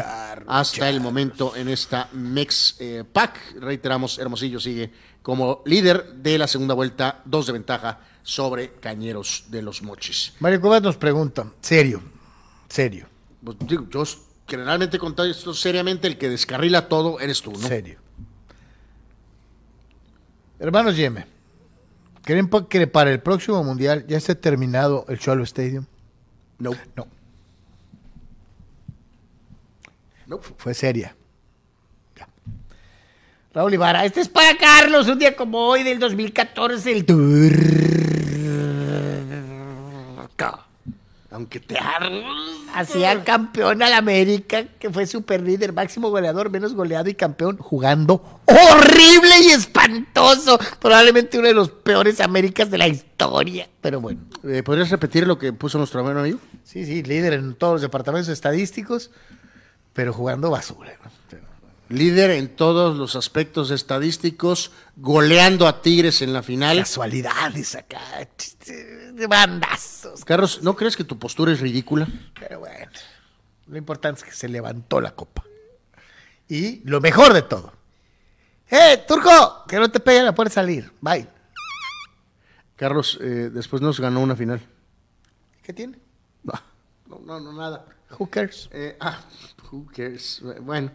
hasta 0.48 0.88
el 0.88 1.00
momento 1.00 1.54
en 1.54 1.68
esta 1.68 2.08
Mex 2.14 2.74
eh, 2.80 3.04
Pack. 3.04 3.60
Reiteramos, 3.60 4.18
Hermosillo 4.18 4.58
sigue 4.58 4.90
como 5.22 5.62
líder 5.66 6.14
de 6.14 6.36
la 6.36 6.48
segunda 6.48 6.74
vuelta, 6.74 7.22
dos 7.24 7.46
de 7.46 7.52
ventaja 7.52 8.00
sobre 8.24 8.72
Cañeros 8.72 9.44
de 9.46 9.62
los 9.62 9.82
Mochis. 9.82 10.32
Mario 10.40 10.60
Cubas 10.60 10.82
nos 10.82 10.96
pregunta, 10.96 11.46
serio, 11.60 12.02
serio, 12.68 13.06
Pues, 13.44 13.56
digo, 13.60 13.86
yo 13.88 14.02
generalmente 14.48 14.98
contado 14.98 15.30
esto 15.30 15.54
seriamente, 15.54 16.08
el 16.08 16.18
que 16.18 16.28
descarrila 16.28 16.88
todo 16.88 17.20
eres 17.20 17.40
tú, 17.40 17.52
¿no? 17.52 17.68
serio. 17.68 18.00
Hermanos 20.58 20.96
Yeme, 20.96 21.37
¿creen 22.28 22.50
que 22.68 22.86
para 22.86 23.10
el 23.10 23.20
próximo 23.20 23.64
mundial 23.64 24.04
ya 24.06 24.18
esté 24.18 24.34
terminado 24.34 25.06
el 25.08 25.18
Cholo 25.18 25.44
Stadium? 25.44 25.86
No. 26.58 26.72
No, 26.94 27.06
No. 30.26 30.38
fue 30.38 30.74
seria. 30.74 31.16
Ya. 32.16 32.28
Raúl 33.54 33.72
Ibarra, 33.72 34.04
este 34.04 34.20
es 34.20 34.28
para 34.28 34.58
Carlos, 34.58 35.08
un 35.08 35.18
día 35.18 35.34
como 35.34 35.58
hoy 35.58 35.82
del 35.84 35.98
2014, 35.98 36.92
el 36.92 37.06
Turca. 37.06 38.27
Aunque 41.38 41.60
te 41.60 41.78
Hacía 42.74 43.22
campeón 43.22 43.80
al 43.80 43.92
América, 43.92 44.64
que 44.80 44.90
fue 44.90 45.06
super 45.06 45.40
líder, 45.40 45.72
máximo 45.72 46.10
goleador, 46.10 46.50
menos 46.50 46.74
goleado 46.74 47.08
y 47.08 47.14
campeón, 47.14 47.58
jugando 47.58 48.40
horrible 48.46 49.30
y 49.44 49.50
espantoso. 49.50 50.58
Probablemente 50.80 51.38
uno 51.38 51.46
de 51.46 51.54
los 51.54 51.70
peores 51.70 52.20
Américas 52.20 52.72
de 52.72 52.78
la 52.78 52.88
historia. 52.88 53.68
Pero 53.80 54.00
bueno, 54.00 54.20
Eh, 54.42 54.64
¿Podrías 54.64 54.90
repetir 54.90 55.28
lo 55.28 55.38
que 55.38 55.52
puso 55.52 55.78
nuestro 55.78 56.02
buen 56.02 56.18
amigo? 56.18 56.40
sí, 56.64 56.84
sí, 56.84 57.04
líder 57.04 57.34
en 57.34 57.54
todos 57.54 57.74
los 57.74 57.82
departamentos 57.82 58.28
estadísticos, 58.30 59.12
pero 59.92 60.12
jugando 60.12 60.50
basura. 60.50 60.90
¿no? 61.04 61.10
Pero- 61.30 61.46
Líder 61.88 62.32
en 62.32 62.48
todos 62.48 62.96
los 62.98 63.14
aspectos 63.16 63.70
estadísticos, 63.70 64.72
goleando 64.96 65.68
a 65.68 65.82
Tigres 65.82 66.20
en 66.20 66.32
la 66.32 66.42
final. 66.42 66.78
Casualidades 66.78 67.76
acá, 67.76 68.00
bandazos. 69.26 70.24
Carlos, 70.24 70.62
¿no 70.62 70.76
crees 70.76 70.96
que 70.96 71.04
tu 71.04 71.18
postura 71.18 71.52
es 71.52 71.60
ridícula? 71.60 72.08
Pero 72.38 72.60
bueno, 72.60 72.90
lo 73.66 73.76
importante 73.76 74.20
es 74.20 74.24
que 74.24 74.32
se 74.32 74.48
levantó 74.48 75.00
la 75.00 75.14
copa. 75.14 75.44
Y 76.48 76.80
lo 76.88 77.00
mejor 77.00 77.32
de 77.32 77.42
todo. 77.42 77.72
¡Eh, 78.70 79.04
Turco! 79.06 79.64
Que 79.66 79.76
no 79.76 79.90
te 79.90 80.00
peguen 80.00 80.26
a 80.26 80.34
poder 80.34 80.52
salir. 80.52 80.92
Bye. 81.00 81.28
Carlos, 82.76 83.18
eh, 83.20 83.50
después 83.52 83.82
nos 83.82 83.98
ganó 83.98 84.20
una 84.20 84.36
final. 84.36 84.60
¿Qué 85.62 85.72
tiene? 85.72 85.98
No, 87.08 87.20
no, 87.24 87.40
no, 87.40 87.52
nada. 87.52 87.84
Who 88.18 88.28
cares? 88.28 88.68
Eh, 88.72 88.96
ah, 89.00 89.20
who 89.70 89.86
cares? 89.94 90.42
Bueno, 90.60 90.90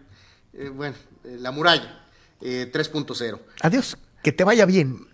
eh, 0.54 0.70
bueno, 0.70 0.96
la 1.24 1.52
muralla, 1.52 2.06
eh, 2.40 2.70
3.0. 2.72 3.40
Adiós. 3.62 3.98
Que 4.22 4.32
te 4.32 4.44
vaya 4.44 4.66
bien, 4.66 5.08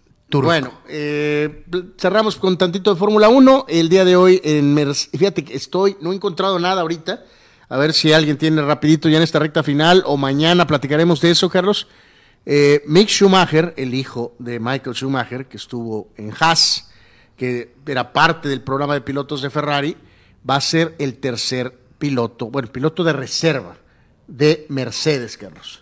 Bueno, 0.47 0.72
eh, 0.88 1.65
cerramos 1.97 2.35
con 2.35 2.57
tantito 2.57 2.93
de 2.93 2.99
Fórmula 2.99 3.30
1. 3.30 3.65
El 3.68 3.89
día 3.89 4.06
de 4.06 4.15
hoy, 4.15 4.39
en 4.43 4.76
Merce- 4.76 5.10
fíjate 5.18 5.43
que 5.43 5.56
estoy, 5.56 5.97
no 6.01 6.11
he 6.11 6.15
encontrado 6.15 6.60
nada 6.60 6.81
ahorita. 6.81 7.23
A 7.68 7.77
ver 7.77 7.93
si 7.93 8.14
alguien 8.14 8.38
tiene 8.38 8.61
rapidito 8.61 9.10
ya 9.10 9.18
en 9.18 9.23
esta 9.23 9.39
recta 9.39 9.64
final 9.64 10.03
o 10.06 10.18
mañana 10.18 10.65
platicaremos 10.68 11.22
de 11.22 11.31
eso, 11.31 11.49
Carlos. 11.49 11.88
Eh, 12.45 12.81
Mick 12.88 13.10
Schumacher, 13.10 13.73
el 13.77 13.93
hijo 13.93 14.35
de 14.39 14.60
Michael 14.60 14.95
Schumacher, 14.95 15.45
que 15.47 15.57
estuvo 15.57 16.10
en 16.15 16.31
Haas, 16.39 16.89
que 17.38 17.76
era 17.85 18.11
parte 18.14 18.49
del 18.49 18.61
programa 18.61 18.93
de 18.95 19.01
pilotos 19.01 19.41
de 19.41 19.49
Ferrari, 19.49 19.97
va 20.49 20.56
a 20.56 20.61
ser 20.61 20.95
el 20.99 21.18
tercer 21.19 21.77
piloto, 21.99 22.47
bueno, 22.49 22.72
piloto 22.72 23.03
de 23.03 23.14
reserva 23.14 23.77
de 24.27 24.65
Mercedes, 24.69 25.38
Carlos, 25.38 25.78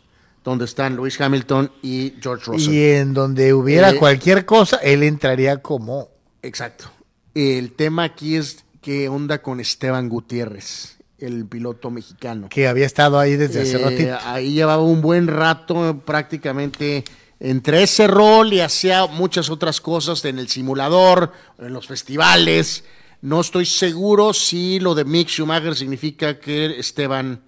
donde 0.47 0.63
están 0.63 0.95
Lewis 0.95 1.19
Hamilton 1.19 1.69
y 1.81 2.13
George 2.21 2.45
Russell. 2.45 2.73
y 2.73 2.83
en 2.91 3.13
donde 3.13 3.53
hubiera 3.53 3.89
Eh, 3.89 3.97
cualquier 3.97 4.45
cosa, 4.45 4.77
él 4.77 5.03
entraría 5.03 5.57
como. 5.61 6.07
Exacto. 6.41 6.89
El 7.35 7.73
tema 7.73 8.05
aquí 8.05 8.37
es 8.37 8.63
qué 8.81 9.09
onda 9.09 9.41
con 9.41 9.59
Esteban 9.59 10.07
Gutiérrez, 10.07 10.99
el 11.19 11.45
piloto 11.47 11.91
mexicano. 11.91 12.47
Que 12.47 12.69
había 12.69 12.85
estado 12.85 13.19
ahí 13.19 13.35
desde 13.35 13.63
hace 13.63 13.75
Eh, 13.75 13.83
ratito. 13.83 14.17
ahí 14.23 14.53
llevaba 14.53 14.81
un 14.83 15.01
buen 15.01 15.27
rato 15.27 16.01
prácticamente 16.05 17.03
entre 17.41 17.83
ese 17.83 18.07
rol 18.07 18.53
y 18.53 18.61
hacía 18.61 19.05
muchas 19.05 19.49
otras 19.49 19.81
cosas 19.81 20.23
en 20.23 20.39
el 20.39 20.47
simulador, 20.47 21.33
en 21.59 21.73
los 21.73 21.87
festivales. 21.87 22.85
No 23.21 23.41
estoy 23.41 23.65
seguro 23.65 24.33
si 24.33 24.79
lo 24.79 24.95
de 24.95 25.03
Mick 25.03 25.27
Schumacher 25.27 25.75
significa 25.75 26.39
que 26.39 26.79
Esteban 26.79 27.41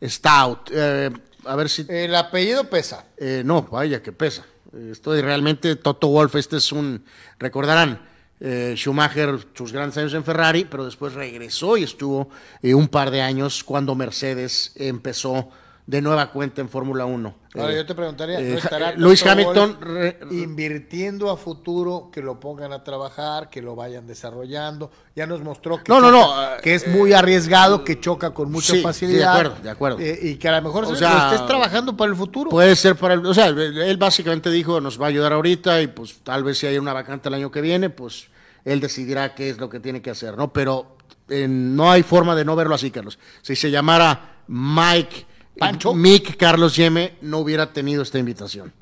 está 0.00 0.40
out. 0.40 0.70
Eh, 0.72 1.10
a 1.46 1.56
ver 1.56 1.68
si... 1.68 1.86
El 1.88 2.14
apellido 2.14 2.68
pesa. 2.68 3.04
Eh, 3.16 3.42
no, 3.44 3.62
vaya 3.62 4.02
que 4.02 4.12
pesa. 4.12 4.44
Estoy 4.90 5.22
realmente, 5.22 5.76
Toto 5.76 6.08
Wolf, 6.08 6.34
este 6.34 6.56
es 6.58 6.72
un, 6.72 7.04
recordarán, 7.38 8.00
eh, 8.40 8.74
Schumacher, 8.76 9.38
sus 9.54 9.72
grandes 9.72 9.96
años 9.96 10.12
en 10.12 10.24
Ferrari, 10.24 10.66
pero 10.70 10.84
después 10.84 11.14
regresó 11.14 11.76
y 11.76 11.84
estuvo 11.84 12.28
eh, 12.60 12.74
un 12.74 12.88
par 12.88 13.10
de 13.10 13.22
años 13.22 13.64
cuando 13.64 13.94
Mercedes 13.94 14.72
empezó 14.76 15.48
de 15.86 16.02
nueva 16.02 16.32
cuenta 16.32 16.60
en 16.60 16.68
Fórmula 16.68 17.04
1. 17.04 17.34
Ahora 17.54 17.72
Eh, 17.72 17.76
yo 17.76 17.86
te 17.86 17.94
preguntaría, 17.94 18.40
eh, 18.40 18.50
¿no 18.50 18.58
estará 18.58 18.92
Toto 18.96 19.30
Hamilton 19.30 19.78
re- 19.80 20.18
invirtiendo 20.32 21.30
a 21.30 21.36
futuro, 21.36 22.10
que 22.12 22.22
lo 22.22 22.40
pongan 22.40 22.72
a 22.72 22.82
trabajar, 22.82 23.50
que 23.50 23.62
lo 23.62 23.76
vayan 23.76 24.04
desarrollando? 24.04 24.90
Ya 25.14 25.26
nos 25.28 25.42
mostró 25.42 25.76
que, 25.82 25.92
No, 25.92 26.00
no, 26.00 26.10
choca- 26.10 26.56
no, 26.56 26.60
que 26.62 26.74
es 26.74 26.88
muy 26.88 27.12
arriesgado, 27.12 27.84
que 27.84 28.00
choca 28.00 28.34
con 28.34 28.50
mucha 28.50 28.66
sí, 28.66 28.72
sí, 28.72 28.76
de 28.78 28.82
facilidad. 28.82 29.32
acuerdo, 29.32 29.56
de 29.62 29.70
acuerdo. 29.70 29.98
eh, 30.00 30.18
y 30.22 30.34
que 30.36 30.48
a 30.48 30.56
lo 30.56 30.62
mejor 30.62 30.84
O 30.86 30.88
se- 30.88 30.96
sea, 30.96 31.12
lo 31.28 31.34
estés 31.34 31.46
trabajando 31.46 31.96
para 31.96 32.10
el 32.10 32.16
futuro. 32.16 32.50
Puede 32.50 32.74
ser 32.74 32.96
para 32.96 33.14
el, 33.14 33.24
o 33.24 33.32
sea, 33.32 33.46
él 33.46 33.96
básicamente 33.96 34.50
dijo, 34.50 34.80
nos 34.80 35.00
va 35.00 35.06
a 35.06 35.08
ayudar 35.10 35.32
ahorita 35.32 35.80
y 35.82 35.86
pues 35.86 36.18
tal 36.24 36.42
vez 36.42 36.58
si 36.58 36.66
hay 36.66 36.78
una 36.78 36.92
vacante 36.92 37.28
el 37.28 37.34
año 37.34 37.50
que 37.52 37.60
viene, 37.60 37.90
pues 37.90 38.26
él 38.64 38.80
decidirá 38.80 39.36
qué 39.36 39.50
es 39.50 39.58
lo 39.58 39.70
que 39.70 39.78
tiene 39.78 40.02
que 40.02 40.10
hacer, 40.10 40.36
¿no? 40.36 40.52
Pero 40.52 40.96
eh, 41.28 41.46
no 41.48 41.92
hay 41.92 42.02
forma 42.02 42.34
de 42.34 42.44
no 42.44 42.56
verlo 42.56 42.74
así, 42.74 42.90
Carlos. 42.90 43.18
Si 43.42 43.54
se 43.54 43.70
llamara 43.70 44.42
Mike, 44.48 45.26
Pancho. 45.58 45.94
Mick 45.94 46.36
Carlos 46.36 46.76
Yeme, 46.76 47.16
no 47.22 47.38
hubiera 47.38 47.72
tenido 47.72 48.02
esta 48.02 48.18
invitación. 48.18 48.72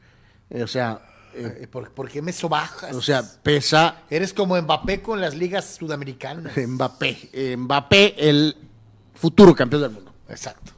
Eh, 0.50 0.62
o 0.62 0.66
sea, 0.66 1.00
Eh, 1.36 1.66
¿por, 1.70 1.90
por 1.90 2.08
qué 2.08 2.22
me 2.22 2.32
sobajas? 2.32 2.94
O 2.94 3.02
sea, 3.02 3.24
pesa 3.42 4.02
Eres 4.08 4.32
como 4.32 4.60
Mbappé 4.60 5.02
con 5.02 5.20
las 5.20 5.34
ligas 5.34 5.76
sudamericanas. 5.78 6.52
Mbappé. 6.68 7.30
Eh, 7.32 7.56
Mbappé, 7.56 8.14
el 8.18 8.56
futuro 9.14 9.52
campeón 9.54 9.82
del 9.82 9.90
mundo. 9.90 10.12
Exacto. 10.28 10.72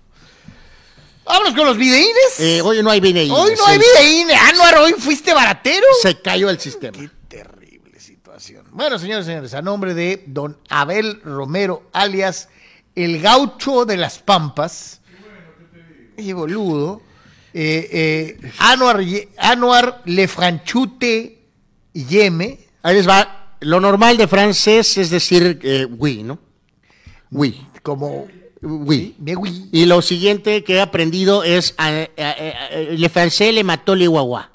Vámonos 1.26 1.54
con 1.54 1.66
los 1.66 1.76
videínes. 1.76 2.38
Eh, 2.38 2.62
hoy 2.62 2.82
no 2.82 2.90
hay 2.90 3.00
BNI. 3.00 3.30
hoy 3.30 3.52
no 3.58 3.66
hay 3.66 3.78
videínes. 3.78 4.36
Anuar, 4.40 4.78
hoy 4.78 4.92
fuiste 4.94 5.34
baratero. 5.34 5.84
Se 6.00 6.20
cayó 6.22 6.48
el 6.48 6.58
sistema. 6.60 6.96
Qué 6.96 7.10
terrible 7.28 7.98
situación. 8.00 8.64
Bueno, 8.70 8.98
señores 8.98 9.26
y 9.26 9.30
señores, 9.30 9.52
a 9.52 9.60
nombre 9.60 9.92
de 9.92 10.22
don 10.26 10.56
Abel 10.68 11.20
Romero, 11.22 11.90
alias 11.92 12.48
el 12.94 13.20
gaucho 13.20 13.84
de 13.84 13.96
las 13.96 14.20
Pampas. 14.20 14.95
Y 16.16 16.32
boludo. 16.32 17.02
Eh, 17.52 17.88
eh, 17.90 18.50
Anuar, 18.58 19.00
Anuar 19.38 20.02
Lefranchute 20.04 21.38
Yeme. 21.94 22.58
Ahí 22.82 22.96
les 22.96 23.08
va. 23.08 23.54
Lo 23.60 23.80
normal 23.80 24.16
de 24.18 24.28
francés 24.28 24.98
es 24.98 25.10
decir 25.10 25.58
eh, 25.62 25.86
oui, 25.90 26.22
¿no? 26.22 26.38
Oui. 27.30 27.66
Como. 27.82 28.28
Oui. 28.60 29.16
Oui. 29.18 29.68
Y 29.72 29.86
lo 29.86 30.02
siguiente 30.02 30.64
que 30.64 30.74
he 30.74 30.80
aprendido 30.80 31.44
es 31.44 31.74
le 31.78 33.08
francés 33.08 33.54
le 33.54 33.64
mató 33.64 33.94
le 33.94 34.06
guagua. 34.06 34.50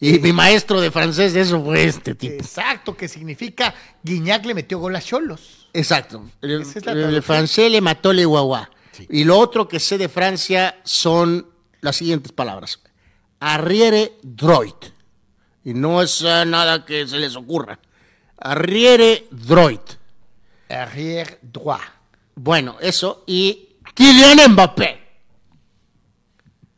Y 0.00 0.18
mi 0.18 0.32
maestro 0.32 0.80
de 0.80 0.90
francés 0.90 1.34
de 1.34 1.42
eso 1.42 1.62
fue 1.62 1.84
este 1.84 2.14
tipo. 2.14 2.34
Exacto, 2.34 2.96
que 2.96 3.06
significa 3.06 3.74
Guiñac 4.02 4.46
le 4.46 4.54
metió 4.54 4.78
gol 4.78 4.96
a 4.96 5.00
Cholos. 5.02 5.68
Exacto. 5.74 6.24
Le, 6.40 6.62
Esa 6.62 6.78
es 6.78 7.24
francés 7.24 7.70
le 7.70 7.80
mató 7.80 8.12
le 8.12 8.24
guagua. 8.24 8.70
Sí. 8.92 9.06
Y 9.10 9.24
lo 9.24 9.38
otro 9.38 9.68
que 9.68 9.80
sé 9.80 9.98
de 9.98 10.08
Francia 10.08 10.80
son 10.84 11.46
las 11.80 11.96
siguientes 11.96 12.32
palabras. 12.32 12.80
Arriere 13.40 14.18
droit. 14.22 14.86
Y 15.64 15.74
no 15.74 16.02
es 16.02 16.22
eh, 16.22 16.44
nada 16.46 16.84
que 16.84 17.06
se 17.06 17.18
les 17.18 17.36
ocurra. 17.36 17.78
Arriere 18.38 19.26
droit. 19.30 19.82
Arrière 20.68 21.38
droit. 21.42 21.82
Bueno, 22.34 22.76
eso. 22.80 23.24
Y 23.26 23.76
Kylian 23.94 24.52
Mbappé. 24.52 25.00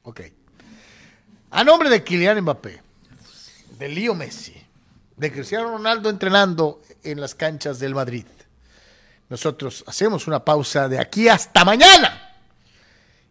Ok. 0.02 0.20
A 1.51 1.64
nombre 1.64 1.90
de 1.90 2.02
Kylian 2.02 2.40
Mbappé, 2.40 2.80
de 3.78 3.89
Leo 3.89 4.14
Messi, 4.14 4.55
de 5.16 5.30
Cristiano 5.30 5.70
Ronaldo 5.70 6.09
entrenando 6.09 6.80
en 7.05 7.20
las 7.20 7.34
canchas 7.34 7.78
del 7.78 7.94
Madrid, 7.94 8.24
nosotros 9.28 9.85
hacemos 9.86 10.27
una 10.27 10.44
pausa 10.44 10.89
de 10.89 10.99
aquí 10.99 11.28
hasta 11.28 11.65
mañana 11.65 12.36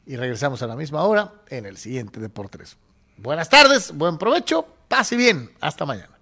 y 0.06 0.16
regresamos 0.16 0.62
a 0.62 0.68
la 0.68 0.76
misma 0.76 1.04
hora 1.04 1.32
en 1.50 1.66
el 1.66 1.78
siguiente 1.78 2.20
Deportes. 2.20 2.78
Buenas 3.18 3.50
tardes, 3.50 3.92
buen 3.96 4.18
provecho, 4.18 4.66
pase 4.88 5.16
bien, 5.16 5.52
hasta 5.62 5.86
mañana. 5.86 6.18